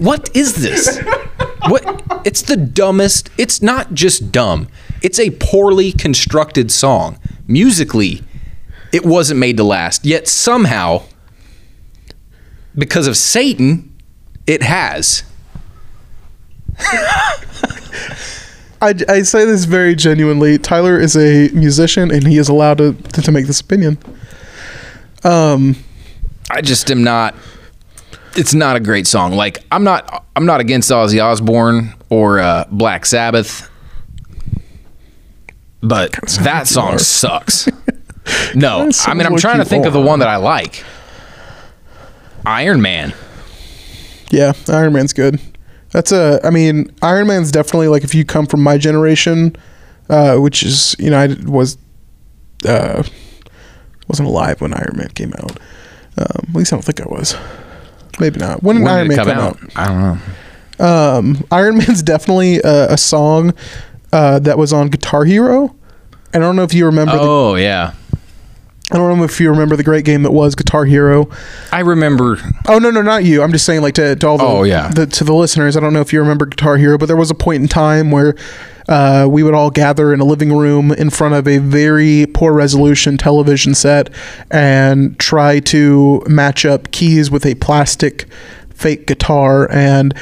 What 0.00 0.36
is 0.36 0.56
this? 0.56 1.00
What? 1.68 2.02
It's 2.24 2.42
the 2.42 2.56
dumbest. 2.56 3.30
It's 3.38 3.62
not 3.62 3.94
just 3.94 4.32
dumb. 4.32 4.66
It's 5.02 5.20
a 5.20 5.30
poorly 5.30 5.92
constructed 5.92 6.72
song. 6.72 7.20
Musically, 7.46 8.24
it 8.92 9.06
wasn't 9.06 9.38
made 9.38 9.56
to 9.58 9.62
last. 9.62 10.04
Yet 10.04 10.26
somehow, 10.26 11.04
because 12.78 13.06
of 13.06 13.16
Satan, 13.16 13.94
it 14.46 14.62
has. 14.62 15.24
I, 18.80 18.94
I 19.08 19.22
say 19.22 19.44
this 19.44 19.64
very 19.64 19.96
genuinely. 19.96 20.56
Tyler 20.58 20.98
is 21.00 21.16
a 21.16 21.50
musician 21.52 22.12
and 22.12 22.26
he 22.26 22.38
is 22.38 22.48
allowed 22.48 22.78
to, 22.78 22.92
to 22.92 23.32
make 23.32 23.46
this 23.46 23.60
opinion. 23.60 23.98
Um, 25.24 25.76
I 26.50 26.60
just 26.60 26.90
am 26.90 27.02
not. 27.02 27.34
It's 28.36 28.54
not 28.54 28.76
a 28.76 28.80
great 28.80 29.06
song. 29.06 29.32
Like 29.32 29.64
I'm 29.72 29.82
not. 29.82 30.24
I'm 30.36 30.46
not 30.46 30.60
against 30.60 30.90
Ozzy 30.90 31.22
Osbourne 31.22 31.94
or 32.08 32.38
uh, 32.38 32.64
Black 32.70 33.04
Sabbath, 33.04 33.68
but 35.82 36.12
that 36.42 36.68
song 36.68 36.98
sucks. 36.98 37.68
No, 38.54 38.90
I 39.06 39.14
mean 39.14 39.26
I'm 39.26 39.38
trying 39.38 39.56
to 39.56 39.64
think 39.64 39.86
of 39.86 39.94
the 39.94 40.00
one 40.02 40.18
that 40.18 40.28
I 40.28 40.36
like. 40.36 40.84
Iron 42.48 42.80
Man. 42.82 43.14
yeah, 44.30 44.52
Iron 44.68 44.92
Man's 44.94 45.12
good. 45.12 45.40
That's 45.90 46.12
a. 46.12 46.40
I 46.44 46.50
mean, 46.50 46.90
Iron 47.02 47.26
Man's 47.28 47.50
definitely 47.50 47.88
like 47.88 48.04
if 48.04 48.14
you 48.14 48.24
come 48.24 48.46
from 48.46 48.62
my 48.62 48.78
generation, 48.78 49.54
uh, 50.08 50.36
which 50.36 50.62
is 50.62 50.96
you 50.98 51.10
know 51.10 51.18
I 51.18 51.28
was 51.46 51.78
uh, 52.66 53.02
wasn't 54.08 54.28
alive 54.28 54.60
when 54.60 54.72
Iron 54.74 54.96
Man 54.96 55.08
came 55.10 55.32
out. 55.34 55.58
Um, 56.18 56.44
at 56.48 56.54
least 56.54 56.72
I 56.72 56.76
don't 56.76 56.82
think 56.84 57.00
I 57.00 57.08
was. 57.08 57.36
Maybe 58.20 58.40
not. 58.40 58.62
When 58.62 58.76
did 58.76 58.84
When 58.84 58.92
Iron 58.92 59.08
did 59.08 59.16
Man 59.16 59.28
it 59.28 59.32
come 59.32 59.38
out? 59.38 59.58
I 59.76 59.86
don't 59.86 60.00
know. 60.80 60.84
um, 60.86 61.44
Iron 61.52 61.78
Man's 61.78 62.02
definitely 62.02 62.58
a, 62.58 62.92
a 62.92 62.96
song 62.98 63.54
uh, 64.12 64.38
that 64.40 64.58
was 64.58 64.72
on 64.72 64.88
Guitar 64.88 65.24
Hero. 65.24 65.74
I 66.34 66.38
don't 66.38 66.56
know 66.56 66.64
if 66.64 66.74
you 66.74 66.86
remember. 66.86 67.12
The, 67.12 67.18
Oh 67.20 67.54
yeah, 67.54 67.92
I 68.90 68.96
don't 68.96 69.18
know 69.18 69.24
if 69.24 69.38
you 69.38 69.50
remember 69.50 69.76
the 69.76 69.82
great 69.82 70.06
game 70.06 70.22
that 70.22 70.30
was 70.30 70.54
Guitar 70.54 70.86
Hero. 70.86 71.28
I 71.72 71.80
remember. 71.80 72.38
Oh 72.66 72.78
no, 72.78 72.90
no, 72.90 73.02
not 73.02 73.22
you. 73.24 73.42
I'm 73.42 73.52
just 73.52 73.66
saying, 73.66 73.82
like 73.82 73.94
to, 73.94 74.16
to 74.16 74.26
all 74.26 74.38
the, 74.38 74.44
Oh, 74.44 74.62
yeah. 74.62 74.88
the 74.88 75.06
to 75.06 75.24
the 75.24 75.34
listeners. 75.34 75.76
I 75.76 75.80
don't 75.80 75.92
know 75.92 76.00
if 76.00 76.12
you 76.12 76.20
remember 76.20 76.46
Guitar 76.46 76.78
Hero, 76.78 76.96
but 76.96 77.04
there 77.06 77.16
was 77.16 77.30
a 77.30 77.34
point 77.34 77.60
in 77.62 77.68
time 77.68 78.10
where 78.10 78.34
uh, 78.88 79.28
we 79.30 79.42
would 79.42 79.52
all 79.52 79.70
gather 79.70 80.14
in 80.14 80.20
a 80.20 80.24
living 80.24 80.56
room 80.56 80.90
in 80.90 81.10
front 81.10 81.34
of 81.34 81.46
a 81.46 81.58
very 81.58 82.24
poor 82.32 82.54
resolution 82.54 83.18
television 83.18 83.74
set 83.74 84.08
and 84.50 85.18
try 85.18 85.60
to 85.60 86.22
match 86.26 86.64
up 86.64 86.90
keys 86.90 87.30
with 87.30 87.44
a 87.44 87.54
plastic 87.56 88.26
fake 88.70 89.06
guitar 89.06 89.70
and. 89.70 90.14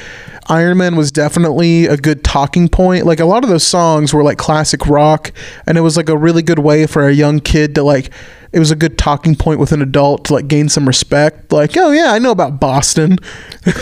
Iron 0.49 0.79
Man 0.79 0.95
was 0.95 1.11
definitely 1.11 1.87
a 1.87 1.97
good 1.97 2.23
talking 2.23 2.69
point. 2.69 3.05
Like 3.05 3.19
a 3.19 3.25
lot 3.25 3.43
of 3.43 3.51
those 3.51 3.67
songs 3.67 4.15
were 4.15 4.23
like 4.23 4.39
classic 4.39 4.87
rock, 4.87 5.33
and 5.67 5.77
it 5.77 5.81
was 5.81 5.97
like 5.97 6.09
a 6.09 6.17
really 6.17 6.41
good 6.43 6.61
way 6.61 6.87
for 6.87 7.05
a 7.09 7.13
young 7.13 7.41
kid 7.41 7.75
to 7.75 7.83
like. 7.83 8.11
It 8.53 8.59
was 8.59 8.71
a 8.71 8.77
good 8.77 8.97
talking 8.97 9.35
point 9.35 9.61
with 9.61 9.73
an 9.73 9.83
adult 9.83 10.25
to 10.27 10.35
like 10.35 10.49
gain 10.49 10.69
some 10.69 10.87
respect. 10.87 11.53
Like, 11.53 11.77
oh 11.77 11.91
yeah, 11.91 12.13
I 12.13 12.19
know 12.19 12.31
about 12.31 12.61
Boston. 12.61 13.19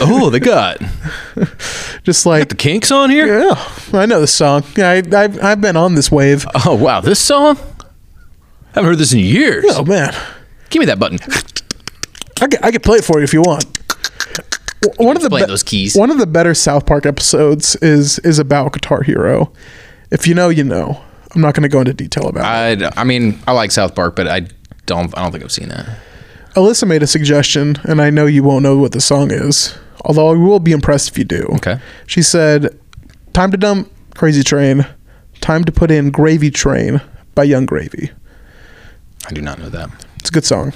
Oh, 0.01 0.31
they 0.31 0.41
got 0.41 0.79
Just 2.03 2.27
like 2.27 2.49
the 2.49 2.57
Kinks 2.57 2.91
on 2.91 3.11
here. 3.11 3.41
yeah, 3.41 3.69
I 3.93 4.07
know 4.07 4.21
the 4.21 4.27
song. 4.27 4.65
Yeah, 4.77 4.91
I, 4.91 5.03
I've 5.13 5.43
I've 5.43 5.61
been 5.61 5.77
on 5.77 5.95
this 5.95 6.11
wave. 6.11 6.47
Oh 6.65 6.75
wow, 6.75 7.01
this 7.01 7.21
song. 7.21 7.57
I 7.61 8.81
haven't 8.81 8.91
heard 8.91 8.99
this 8.99 9.13
in 9.13 9.21
years. 9.21 9.65
Oh 9.69 9.85
man, 9.85 10.15
Give 10.71 10.81
me 10.81 10.87
that 10.87 10.99
button. 10.99 11.19
I 12.41 12.47
could, 12.49 12.65
I 12.65 12.71
could 12.73 12.83
play 12.83 12.99
it 12.99 13.05
for 13.05 13.19
you 13.19 13.25
if 13.25 13.33
you 13.33 13.43
want. 13.43 13.65
One 14.97 15.17
of 15.17 15.23
the 15.23 15.31
Playing 15.31 15.47
those 15.47 15.63
keys. 15.63 15.97
One 15.97 16.11
of 16.11 16.19
the 16.19 16.27
better 16.27 16.53
South 16.55 16.85
Park 16.85 17.07
episodes 17.07 17.77
is 17.77 18.19
is 18.21 18.39
about 18.39 18.73
Guitar 18.73 19.03
Hero. 19.03 19.53
If 20.11 20.27
you 20.27 20.35
know, 20.35 20.49
you 20.49 20.65
know. 20.65 21.03
I'm 21.35 21.41
not 21.41 21.55
going 21.55 21.63
to 21.63 21.69
go 21.69 21.81
into 21.81 21.95
detail 21.95 22.29
about 22.29 22.45
it. 22.45 22.83
I 22.83 23.01
I 23.01 23.05
mean 23.05 23.41
I 23.47 23.53
like 23.53 23.73
South 23.73 23.95
Park, 23.95 24.17
but 24.17 24.29
I 24.29 24.47
don't 24.87 25.17
I 25.17 25.23
don't 25.23 25.33
think 25.33 25.45
I've 25.45 25.53
seen 25.53 25.69
that. 25.69 25.99
Alyssa 26.55 26.87
made 26.87 27.03
a 27.03 27.07
suggestion, 27.09 27.77
and 27.83 28.01
I 28.01 28.11
know 28.11 28.27
you 28.27 28.45
won't 28.45 28.63
know 28.63 28.77
what 28.77 28.93
the 28.93 29.01
song 29.01 29.33
is. 29.33 29.77
Although 30.05 30.29
I 30.29 30.37
will 30.37 30.61
be 30.61 30.71
impressed 30.71 31.09
if 31.09 31.19
you 31.19 31.25
do. 31.25 31.49
Okay. 31.57 31.81
She 32.07 32.23
said, 32.23 32.79
"Time 33.33 33.51
to 33.51 33.57
dump 33.57 33.91
Crazy 34.15 34.43
Train. 34.43 34.87
Time 35.41 35.65
to 35.65 35.73
put 35.73 35.91
in 35.91 36.11
Gravy 36.11 36.51
Train 36.51 37.01
by 37.35 37.45
Yung 37.45 37.67
Gravy. 37.67 38.11
I 39.27 39.33
do 39.33 39.43
not 39.43 39.59
know 39.59 39.69
that. 39.71 39.91
It's 40.17 40.31
a 40.31 40.33
good 40.33 40.45
song. 40.45 40.73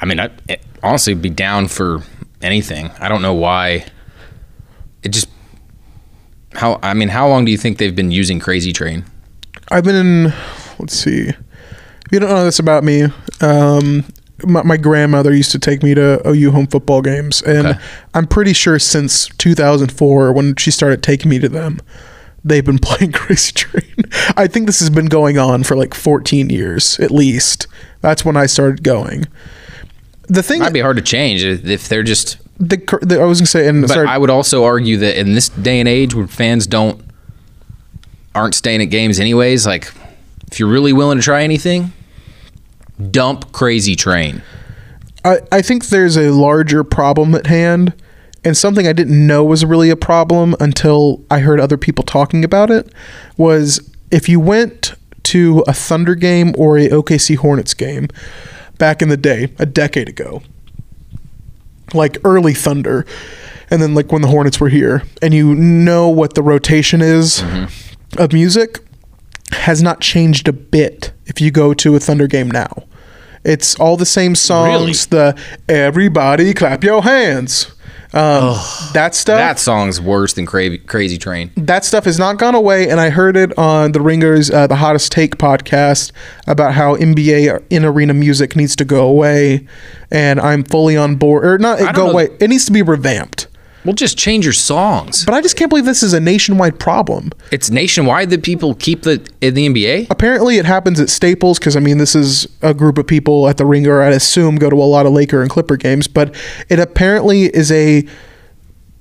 I 0.00 0.06
mean, 0.06 0.18
I 0.18 0.30
it, 0.48 0.62
honestly 0.82 1.14
be 1.14 1.30
down 1.30 1.68
for 1.68 2.02
anything. 2.42 2.90
I 2.98 3.08
don't 3.08 3.22
know 3.22 3.34
why. 3.34 3.84
It 5.02 5.10
just 5.10 5.28
how 6.54 6.78
I 6.82 6.94
mean, 6.94 7.08
how 7.08 7.28
long 7.28 7.44
do 7.44 7.52
you 7.52 7.58
think 7.58 7.78
they've 7.78 7.94
been 7.94 8.10
using 8.10 8.40
Crazy 8.40 8.72
Train? 8.72 9.04
I've 9.70 9.84
been 9.84 9.96
in. 9.96 10.32
Let's 10.78 10.94
see. 10.94 11.28
If 11.28 12.12
you 12.12 12.20
don't 12.20 12.30
know 12.30 12.44
this 12.44 12.58
about 12.58 12.84
me, 12.84 13.04
um, 13.40 14.04
my, 14.44 14.62
my 14.62 14.76
grandmother 14.76 15.34
used 15.34 15.52
to 15.52 15.58
take 15.58 15.82
me 15.82 15.94
to 15.94 16.26
OU 16.26 16.50
home 16.52 16.66
football 16.66 17.02
games, 17.02 17.42
and 17.42 17.66
Okay. 17.68 17.78
I'm 18.14 18.26
pretty 18.26 18.52
sure 18.52 18.78
since 18.78 19.28
2004 19.38 20.32
when 20.32 20.54
she 20.56 20.70
started 20.70 21.02
taking 21.02 21.28
me 21.30 21.38
to 21.40 21.48
them, 21.48 21.80
they've 22.44 22.64
been 22.64 22.78
playing 22.82 23.12
Crazy 23.12 23.52
Train. 23.52 24.04
I 24.36 24.46
think 24.46 24.66
this 24.66 24.80
has 24.80 24.90
been 24.90 25.06
going 25.06 25.38
on 25.38 25.64
for 25.64 25.76
like 25.76 25.92
14 25.94 26.48
years 26.50 26.98
at 27.00 27.10
least. 27.10 27.66
That's 28.00 28.24
when 28.24 28.36
I 28.36 28.46
started 28.46 28.82
going. 28.82 29.26
The 30.28 30.42
thing, 30.42 30.60
Might 30.60 30.72
be 30.72 30.80
hard 30.80 30.96
to 30.98 31.02
change 31.02 31.42
if 31.42 31.88
they're 31.88 32.02
just. 32.02 32.38
the, 32.58 32.76
the 33.02 33.20
I 33.20 33.24
was 33.24 33.40
gonna 33.40 33.46
say, 33.46 33.66
and 33.68 33.82
But 33.82 33.90
sorry, 33.90 34.06
I 34.08 34.18
would 34.18 34.30
also 34.30 34.64
argue 34.64 34.96
that 34.98 35.18
in 35.18 35.32
this 35.34 35.48
day 35.48 35.80
and 35.80 35.88
age, 35.88 36.14
where 36.14 36.26
fans 36.26 36.66
don't 36.66 37.02
aren't 38.34 38.54
staying 38.54 38.82
at 38.82 38.86
games 38.86 39.18
anyways, 39.18 39.66
like 39.66 39.92
if 40.50 40.58
you're 40.58 40.68
really 40.68 40.92
willing 40.92 41.18
to 41.18 41.24
try 41.24 41.42
anything, 41.42 41.92
dump 43.10 43.52
Crazy 43.52 43.96
Train. 43.96 44.42
I, 45.24 45.40
I 45.50 45.62
think 45.62 45.86
there's 45.86 46.16
a 46.16 46.30
larger 46.30 46.84
problem 46.84 47.34
at 47.34 47.46
hand 47.46 47.92
and 48.44 48.56
something 48.56 48.86
I 48.86 48.92
didn't 48.92 49.26
know 49.26 49.44
was 49.44 49.64
really 49.64 49.90
a 49.90 49.96
problem 49.96 50.54
until 50.60 51.22
I 51.30 51.40
heard 51.40 51.60
other 51.60 51.76
people 51.76 52.04
talking 52.04 52.44
about 52.44 52.70
it 52.70 52.92
was 53.36 53.90
if 54.10 54.28
you 54.28 54.40
went 54.40 54.94
to 55.24 55.64
a 55.66 55.72
Thunder 55.72 56.14
game 56.14 56.54
or 56.56 56.78
a 56.78 56.88
OKC 56.88 57.36
Hornets 57.36 57.74
game 57.74 58.08
back 58.78 59.02
in 59.02 59.08
the 59.08 59.16
day, 59.16 59.52
a 59.58 59.66
decade 59.66 60.08
ago, 60.08 60.42
like 61.92 62.16
early 62.24 62.54
Thunder, 62.54 63.04
and 63.70 63.82
then 63.82 63.94
like 63.94 64.12
when 64.12 64.22
the 64.22 64.28
Hornets 64.28 64.60
were 64.60 64.68
here, 64.68 65.02
and 65.20 65.34
you 65.34 65.54
know 65.54 66.08
what 66.08 66.34
the 66.34 66.42
rotation 66.42 67.02
is 67.02 67.40
mm-hmm. 67.40 67.87
Of 68.16 68.32
music 68.32 68.78
has 69.52 69.82
not 69.82 70.00
changed 70.00 70.48
a 70.48 70.52
bit 70.52 71.12
if 71.26 71.40
you 71.40 71.50
go 71.50 71.74
to 71.74 71.94
a 71.96 72.00
Thunder 72.00 72.26
game 72.26 72.50
now. 72.50 72.84
It's 73.44 73.78
all 73.78 73.96
the 73.96 74.06
same 74.06 74.34
songs. 74.34 75.06
The 75.06 75.38
everybody 75.68 76.52
clap 76.54 76.82
your 76.84 77.02
hands. 77.02 77.72
Um, 78.14 78.56
that 78.94 79.14
stuff. 79.14 79.36
That 79.36 79.58
song's 79.58 80.00
worse 80.00 80.32
than 80.32 80.46
Crazy, 80.46 80.78
Crazy 80.78 81.18
Train. 81.18 81.50
that 81.56 81.84
stuff 81.84 82.04
has 82.04 82.18
not 82.18 82.38
gone 82.38 82.54
away, 82.54 82.88
and 82.88 83.00
I 83.00 83.10
heard 83.10 83.36
it 83.36 83.56
on 83.58 83.92
the 83.92 84.00
Ringers, 84.00 84.50
uh, 84.50 84.66
the 84.66 84.76
Hottest 84.76 85.12
Take 85.12 85.36
podcast 85.36 86.12
about 86.46 86.72
how 86.72 86.96
NBA 86.96 87.64
in 87.68 87.84
arena 87.84 88.14
music 88.14 88.56
needs 88.56 88.74
to 88.76 88.86
go 88.86 89.06
away, 89.06 89.66
and 90.10 90.40
I'm 90.40 90.64
fully 90.64 90.96
on 90.96 91.16
board. 91.16 91.44
Or 91.44 91.58
not 91.58 91.78
don't 91.78 91.94
go 91.94 92.06
know. 92.06 92.12
away. 92.12 92.28
It 92.40 92.48
needs 92.48 92.64
to 92.64 92.72
be 92.72 92.80
revamped. 92.80 93.46
Well, 93.88 93.94
just 93.94 94.18
change 94.18 94.44
your 94.44 94.52
songs. 94.52 95.24
But 95.24 95.32
I 95.32 95.40
just 95.40 95.56
can't 95.56 95.70
believe 95.70 95.86
this 95.86 96.02
is 96.02 96.12
a 96.12 96.20
nationwide 96.20 96.78
problem. 96.78 97.32
It's 97.50 97.70
nationwide 97.70 98.28
that 98.28 98.42
people 98.42 98.74
keep 98.74 99.00
the 99.00 99.26
in 99.40 99.54
the 99.54 99.66
NBA. 99.66 100.08
Apparently, 100.10 100.58
it 100.58 100.66
happens 100.66 101.00
at 101.00 101.08
Staples 101.08 101.58
because 101.58 101.74
I 101.74 101.80
mean, 101.80 101.96
this 101.96 102.14
is 102.14 102.46
a 102.60 102.74
group 102.74 102.98
of 102.98 103.06
people 103.06 103.48
at 103.48 103.56
the 103.56 103.64
Ringer. 103.64 104.02
I 104.02 104.08
assume 104.08 104.56
go 104.56 104.68
to 104.68 104.76
a 104.76 104.84
lot 104.84 105.06
of 105.06 105.12
Laker 105.12 105.40
and 105.40 105.48
Clipper 105.48 105.78
games, 105.78 106.06
but 106.06 106.36
it 106.68 106.78
apparently 106.78 107.44
is 107.44 107.72
a. 107.72 108.06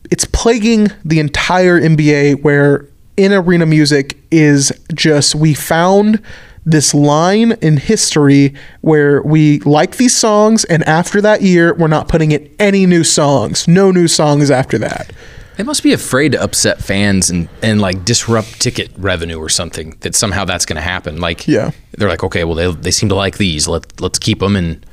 It's 0.09 0.23
plaguing 0.23 0.87
the 1.03 1.19
entire 1.19 1.81
NBA 1.81 2.41
where 2.41 2.87
in 3.17 3.33
arena 3.33 3.65
music 3.65 4.17
is 4.31 4.71
just 4.93 5.35
we 5.35 5.53
found 5.53 6.23
this 6.69 6.93
line 6.93 7.53
in 7.61 7.77
history 7.77 8.53
where 8.81 9.21
we 9.23 9.59
like 9.61 9.95
these 9.95 10.15
songs 10.15 10.65
and 10.65 10.83
after 10.83 11.21
that 11.21 11.41
year 11.41 11.73
we're 11.75 11.87
not 11.87 12.09
putting 12.09 12.31
in 12.33 12.49
any 12.59 12.85
new 12.85 13.03
songs 13.05 13.67
no 13.69 13.89
new 13.89 14.07
songs 14.07 14.51
after 14.51 14.77
that 14.77 15.11
They 15.55 15.63
must 15.63 15.81
be 15.81 15.93
afraid 15.93 16.33
to 16.33 16.41
upset 16.43 16.83
fans 16.83 17.29
and, 17.31 17.47
and 17.63 17.79
like 17.81 18.03
disrupt 18.05 18.59
ticket 18.61 18.89
revenue 18.97 19.39
or 19.39 19.49
something. 19.49 19.95
That 20.01 20.13
somehow 20.13 20.45
that's 20.45 20.67
going 20.67 20.75
to 20.75 20.87
happen. 20.93 21.19
Like, 21.19 21.47
Yeah. 21.47 21.71
they're 21.97 22.09
like, 22.09 22.23
okay, 22.23 22.43
well 22.43 22.53
they, 22.53 22.71
they 22.71 22.91
seem 22.91 23.09
to 23.09 23.15
like 23.15 23.37
these. 23.39 23.67
Let 23.67 23.99
let's 23.99 24.19
keep 24.19 24.39
them. 24.39 24.55
And 24.55 24.85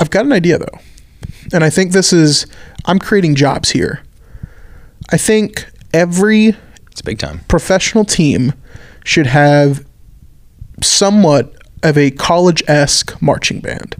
I've 0.00 0.10
got 0.10 0.24
an 0.24 0.32
idea 0.32 0.58
though. 0.58 0.78
And 1.52 1.62
I 1.62 1.70
think 1.70 1.92
this 1.92 2.12
is 2.12 2.46
I'm 2.86 2.98
creating 2.98 3.36
jobs 3.36 3.70
here. 3.70 4.02
I 5.12 5.16
think 5.16 5.70
every 5.94 6.56
it's 6.90 7.02
big 7.02 7.18
time. 7.20 7.40
professional 7.46 8.04
team 8.04 8.52
should 9.04 9.26
have 9.28 9.84
somewhat 10.82 11.54
of 11.82 11.96
a 11.96 12.10
college 12.10 12.62
esque 12.68 13.20
marching 13.22 13.60
band. 13.60 13.96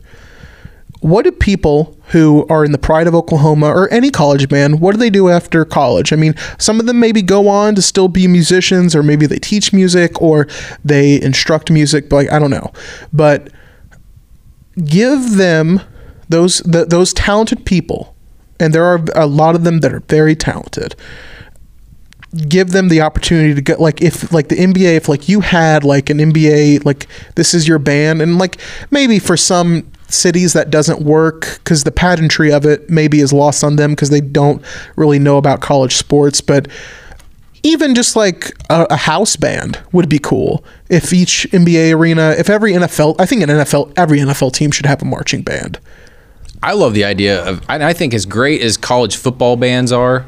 What 1.01 1.25
do 1.25 1.33
people 1.33 1.97
who 2.11 2.45
are 2.49 2.65
in 2.65 2.73
the 2.73 2.79
Pride 2.79 3.07
of 3.07 3.15
Oklahoma 3.15 3.69
or 3.69 3.91
any 3.93 4.11
college 4.11 4.49
band, 4.49 4.81
what 4.81 4.93
do 4.93 4.99
they 4.99 5.11
do 5.11 5.29
after 5.29 5.65
college? 5.65 6.13
I 6.13 6.17
mean, 6.17 6.35
some 6.59 6.81
of 6.81 6.87
them 6.87 6.99
maybe 6.99 7.23
go 7.23 7.49
on 7.49 7.75
to 7.77 7.83
still 7.83 8.09
be 8.09 8.27
musicians, 8.27 8.97
or 8.97 9.03
maybe 9.03 9.27
they 9.27 9.39
teach 9.39 9.73
music, 9.73 10.21
or 10.21 10.49
they 10.85 11.21
instruct 11.23 11.71
music. 11.71 12.09
But 12.09 12.17
like, 12.17 12.33
I 12.33 12.39
don't 12.39 12.51
know. 12.51 12.73
But 13.13 13.51
give 14.85 15.37
them 15.37 15.81
those 16.29 16.59
the, 16.61 16.85
those 16.85 17.13
talented 17.15 17.65
people, 17.65 18.15
and 18.59 18.75
there 18.75 18.85
are 18.85 19.05
a 19.15 19.27
lot 19.27 19.55
of 19.55 19.63
them 19.63 19.81
that 19.81 19.93
are 19.93 20.01
very 20.01 20.35
talented. 20.35 20.97
Give 22.49 22.71
them 22.71 22.89
the 22.89 23.01
opportunity 23.01 23.55
to 23.55 23.61
get 23.61 23.81
like 23.81 24.01
if 24.03 24.33
like 24.33 24.49
the 24.49 24.57
NBA 24.57 24.97
if 24.97 25.09
like 25.09 25.29
you 25.29 25.41
had 25.41 25.83
like 25.85 26.11
an 26.11 26.19
NBA 26.19 26.85
like 26.85 27.07
this 27.35 27.55
is 27.55 27.67
your 27.67 27.79
band 27.79 28.23
and 28.23 28.39
like 28.39 28.61
maybe 28.91 29.19
for 29.19 29.37
some 29.37 29.91
cities 30.09 30.53
that 30.53 30.71
doesn't 30.71 31.03
work 31.03 31.59
because 31.59 31.85
the 31.85 31.91
pageantry 31.93 32.53
of 32.53 32.65
it 32.65 32.89
maybe 32.91 33.21
is 33.21 33.33
lost 33.33 33.63
on 33.63 33.77
them 33.77 33.93
because 33.93 34.11
they 34.11 34.21
don't 34.21 34.63
really 34.97 35.19
know 35.19 35.37
about 35.39 35.61
college 35.61 35.95
sports 35.95 36.41
but 36.41 36.67
even 37.63 37.95
just 37.95 38.17
like 38.17 38.53
a, 38.71 38.87
a, 38.91 38.97
house 38.97 39.37
band 39.37 39.81
would 39.93 40.09
be 40.09 40.19
cool 40.19 40.65
if 40.89 41.13
each 41.13 41.47
NBA 41.53 41.95
arena, 41.95 42.35
if 42.39 42.49
every 42.49 42.73
NFL, 42.73 43.17
I 43.19 43.27
think 43.27 43.43
an 43.43 43.49
NFL, 43.49 43.93
every 43.97 44.19
NFL 44.19 44.53
team 44.53 44.71
should 44.71 44.87
have 44.87 45.03
a 45.03 45.05
marching 45.05 45.43
band. 45.43 45.79
I 46.63 46.73
love 46.73 46.95
the 46.95 47.05
idea 47.05 47.43
of. 47.45 47.63
I, 47.69 47.89
I 47.89 47.93
think 47.93 48.15
as 48.15 48.27
great 48.27 48.61
as 48.63 48.77
college 48.77 49.17
football 49.17 49.57
bands 49.57 49.93
are, 49.93 50.27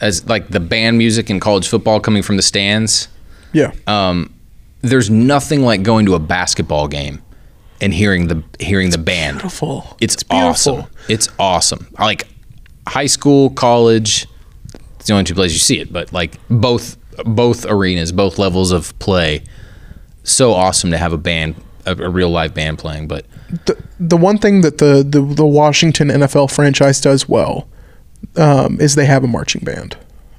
as 0.00 0.26
like 0.28 0.48
the 0.48 0.60
band 0.60 0.98
music 0.98 1.30
in 1.30 1.40
college 1.40 1.68
football 1.68 2.00
coming 2.00 2.22
from 2.22 2.36
the 2.36 2.42
stands. 2.42 3.08
Yeah. 3.52 3.72
Um, 3.86 4.34
there's 4.82 5.08
nothing 5.10 5.62
like 5.62 5.82
going 5.82 6.06
to 6.06 6.14
a 6.14 6.18
basketball 6.18 6.88
game 6.88 7.22
and 7.80 7.92
hearing 7.94 8.28
the 8.28 8.42
hearing 8.60 8.90
the 8.90 8.98
band. 8.98 9.38
Beautiful. 9.38 9.96
It's, 10.00 10.14
It's 10.14 10.22
beautiful. 10.22 10.48
awesome. 10.50 10.84
It's 11.08 11.28
awesome. 11.38 11.88
Like 11.98 12.26
high 12.86 13.06
school, 13.06 13.50
college. 13.50 14.26
It's 14.96 15.06
the 15.06 15.12
only 15.14 15.24
two 15.24 15.34
places 15.34 15.54
you 15.56 15.60
see 15.60 15.80
it, 15.80 15.92
but 15.92 16.12
like 16.12 16.38
both 16.48 16.96
both 17.24 17.64
arenas, 17.66 18.12
both 18.12 18.38
levels 18.38 18.72
of 18.72 18.98
play. 18.98 19.42
So 20.24 20.52
awesome 20.52 20.90
to 20.90 20.98
have 20.98 21.12
a 21.12 21.18
band, 21.18 21.54
a, 21.86 21.92
a 21.92 22.08
real 22.08 22.30
live 22.30 22.54
band 22.54 22.78
playing. 22.78 23.08
But 23.08 23.26
the, 23.66 23.80
the 24.00 24.16
one 24.16 24.38
thing 24.38 24.62
that 24.62 24.78
the, 24.78 25.04
the, 25.06 25.20
the 25.20 25.46
Washington 25.46 26.08
NFL 26.08 26.50
franchise 26.50 27.00
does 27.00 27.28
well 27.28 27.68
um, 28.36 28.80
is 28.80 28.94
they 28.94 29.06
have 29.06 29.24
a 29.24 29.28
marching 29.28 29.64
band. 29.64 29.96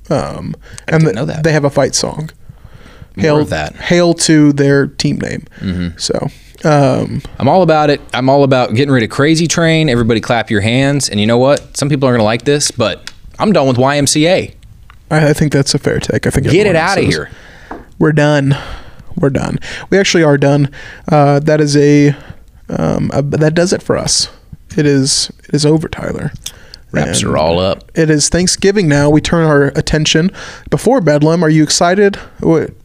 Um, 0.10 0.56
and 0.88 1.02
didn't 1.02 1.06
the- 1.06 1.14
know 1.14 1.26
that. 1.26 1.44
they 1.44 1.52
have 1.54 1.66
a 1.66 1.70
fight 1.70 1.96
song. 1.96 2.30
Hail 3.18 3.40
of 3.40 3.50
that. 3.50 3.76
Hail 3.78 4.14
to 4.14 4.52
their 4.54 4.88
team 4.88 5.18
name. 5.20 5.94
So 5.98 6.28
um, 6.66 7.22
I'm 7.40 7.48
all 7.48 7.62
about 7.62 7.90
it. 7.90 8.02
I'm 8.14 8.28
all 8.30 8.44
about 8.44 8.74
getting 8.76 8.94
rid 8.94 9.04
of 9.04 9.10
Crazy 9.10 9.48
Train. 9.48 9.88
Everybody 9.88 10.20
clap 10.20 10.52
your 10.52 10.60
hands. 10.60 11.08
And 11.10 11.20
you 11.20 11.26
know 11.26 11.38
what? 11.38 11.78
Some 11.78 11.88
people 11.88 12.08
aren't 12.08 12.16
gonna 12.18 12.26
like 12.26 12.44
this, 12.44 12.72
but 12.72 13.14
I'm 13.40 13.54
done 13.54 13.68
with 13.68 13.78
YMCA. 13.78 14.54
I, 15.12 15.30
I 15.30 15.34
think 15.34 15.54
that's 15.54 15.74
a 15.74 15.80
fair 15.80 16.00
take. 16.00 16.28
I 16.28 16.30
think 16.30 16.50
Get 16.50 16.68
it 16.68 16.76
out 16.76 16.98
of 16.98 17.06
here. 17.06 17.30
We're 18.00 18.12
done. 18.12 18.58
We're 19.16 19.30
done. 19.30 19.60
We 19.90 19.98
actually 19.98 20.24
are 20.24 20.38
done. 20.38 20.70
Uh, 21.10 21.40
that 21.40 21.62
is 21.62 21.78
a, 21.78 22.10
um, 22.68 23.12
a 23.14 23.22
that 23.22 23.54
does 23.56 23.72
it 23.72 23.82
for 23.82 23.96
us. 23.98 24.28
It 24.76 24.86
is 24.86 25.32
it 25.48 25.54
is 25.56 25.66
over, 25.66 25.88
Tyler. 25.88 26.34
Wraps 26.96 27.22
And 27.22 27.32
are 27.32 27.38
all 27.38 27.60
up. 27.60 27.92
It 27.96 28.10
is 28.10 28.30
Thanksgiving 28.30 28.88
now. 28.88 29.10
We 29.10 29.22
turn 29.22 29.46
our 29.46 29.66
attention 29.76 30.32
before 30.70 31.02
Bedlam. 31.02 31.44
Are 31.44 31.50
you 31.50 31.64
excited 31.64 32.18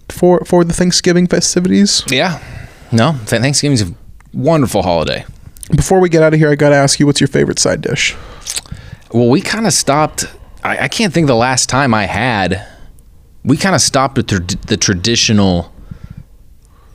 for 0.09 0.45
for 0.45 0.65
the 0.65 0.73
Thanksgiving 0.73 1.27
festivities? 1.27 2.03
Yeah. 2.11 2.43
No, 2.93 3.12
Th- 3.27 3.41
Thanksgiving's 3.41 3.82
a 3.82 3.95
wonderful 4.35 4.82
holiday. 4.82 5.24
Before 5.74 6.01
we 6.01 6.09
get 6.09 6.23
out 6.23 6.35
of 6.35 6.41
here, 6.41 6.51
I 6.51 6.57
got 6.57 6.70
to 6.70 6.74
ask 6.74 6.99
you, 6.99 7.07
what's 7.07 7.20
your 7.20 7.28
favorite 7.28 7.61
side 7.61 7.81
dish? 7.81 8.16
Well, 9.12 9.28
we 9.28 9.41
kind 9.41 9.66
of 9.66 9.73
stopped. 9.73 10.24
I, 10.65 10.85
I 10.85 10.89
can't 10.89 11.15
think 11.15 11.28
the 11.28 11.37
last 11.37 11.69
time 11.69 11.95
I 11.95 12.07
had. 12.07 12.66
We 13.45 13.57
kind 13.57 13.74
of 13.77 13.81
stopped 13.81 14.16
with 14.16 14.27
the, 14.28 14.57
the 14.66 14.77
traditional, 14.77 15.73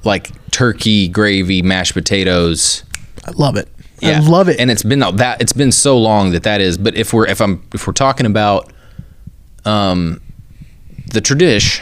like 0.03 0.31
turkey 0.51 1.07
gravy, 1.07 1.61
mashed 1.61 1.93
potatoes. 1.93 2.83
I 3.25 3.31
love 3.31 3.55
it. 3.55 3.69
I 4.03 4.19
love 4.19 4.49
it. 4.49 4.59
And 4.59 4.69
it's 4.69 4.83
been 4.83 4.99
that 4.99 5.41
it's 5.41 5.53
been 5.53 5.71
so 5.71 5.97
long 5.97 6.31
that 6.31 6.43
that 6.43 6.61
is. 6.61 6.77
But 6.77 6.95
if 6.95 7.13
we're 7.13 7.27
if 7.27 7.41
I'm 7.41 7.63
if 7.73 7.87
we're 7.87 7.93
talking 7.93 8.25
about, 8.25 8.71
um, 9.65 10.21
the 11.11 11.21
tradish, 11.21 11.81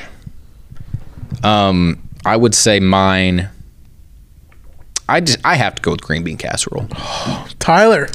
um, 1.43 2.07
I 2.25 2.37
would 2.37 2.55
say 2.55 2.79
mine. 2.79 3.49
I 5.09 5.19
just 5.19 5.39
I 5.43 5.55
have 5.55 5.75
to 5.75 5.81
go 5.81 5.91
with 5.91 6.01
green 6.01 6.23
bean 6.23 6.37
casserole. 6.37 6.87
Tyler, 7.59 8.07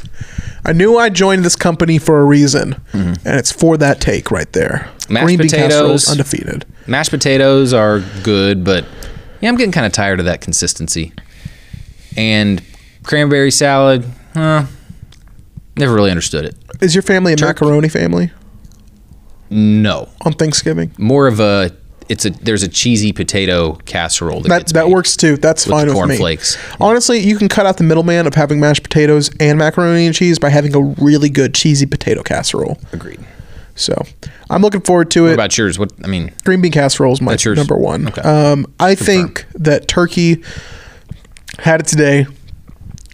I 0.65 0.73
knew 0.73 0.97
I 0.97 1.11
joined 1.11 1.45
this 1.45 1.55
company 1.55 1.99
for 1.99 2.21
a 2.21 2.25
reason, 2.25 2.81
and 3.25 3.39
it's 3.39 3.53
for 3.53 3.77
that 3.77 4.01
take 4.01 4.31
right 4.31 4.51
there. 4.53 4.91
Mm-hmm. 5.01 5.13
Mashed 5.13 5.39
casserole, 5.39 5.69
potatoes. 5.69 6.11
undefeated. 6.11 6.67
Mashed 6.87 7.11
potatoes 7.11 7.75
are 7.75 8.01
good, 8.23 8.65
but 8.65 8.87
yeah, 9.41 9.49
I'm 9.49 9.57
getting 9.57 9.73
kind 9.73 9.87
of 9.87 9.93
tired 9.93 10.19
of 10.19 10.25
that 10.27 10.41
consistency. 10.41 11.13
And 12.17 12.63
cranberry 13.09 13.51
salad, 13.51 14.05
huh? 14.35 14.67
Never 15.77 15.95
really 15.95 16.11
understood 16.11 16.45
it. 16.45 16.55
Is 16.81 16.95
your 16.95 17.03
family 17.03 17.33
a 17.33 17.37
Turkey. 17.37 17.65
macaroni 17.65 17.89
family 17.89 18.31
No, 19.51 20.09
on 20.23 20.33
Thanksgiving? 20.35 20.93
more 20.99 21.27
of 21.27 21.41
a. 21.41 21.73
It's 22.09 22.25
a 22.25 22.31
there's 22.31 22.63
a 22.63 22.69
cheesy 22.69 23.13
potato 23.13 23.75
casserole 23.85 24.41
that 24.43 24.49
That 24.49 24.59
gets 24.61 24.73
that 24.73 24.85
made. 24.87 24.93
works 24.95 25.15
too. 25.17 25.37
That's 25.37 25.67
with 25.67 25.73
fine 25.73 25.89
the 25.89 25.93
with 25.95 26.03
me. 26.05 26.17
cornflakes. 26.17 26.57
Honestly, 26.81 27.19
you 27.19 27.37
can 27.37 27.49
cut 27.49 27.67
out 27.67 27.77
the 27.77 27.85
middleman 27.85 28.27
of 28.27 28.35
having 28.35 28.61
mashed 28.61 28.83
potatoes 28.83 29.31
and 29.41 29.59
macaroni 29.59 30.07
and 30.07 30.15
cheese 30.15 30.39
by 30.39 30.49
having 30.49 30.75
a 30.75 30.81
really 31.05 31.29
good 31.29 31.55
cheesy 31.55 31.85
potato 31.85 32.23
casserole. 32.23 32.79
Agreed. 32.95 33.21
So 33.75 33.95
I'm 34.49 34.63
looking 34.63 34.81
forward 34.81 35.11
to 35.13 35.23
What 35.25 35.31
it. 35.33 35.35
about 35.35 35.59
yours? 35.59 35.79
What 35.79 35.93
I 36.03 36.07
mean, 36.07 36.33
Green 36.45 36.63
bean 36.63 36.73
casserole 36.73 37.13
is 37.13 37.21
my 37.21 37.33
That's 37.33 37.45
yours? 37.45 37.59
number 37.59 37.77
one. 37.77 38.09
Okay. 38.09 38.23
Um, 38.23 38.67
I 38.81 38.95
think 38.95 39.45
that 39.55 39.87
turkey 39.87 40.43
had 41.59 41.81
it 41.81 41.87
today. 41.87 42.27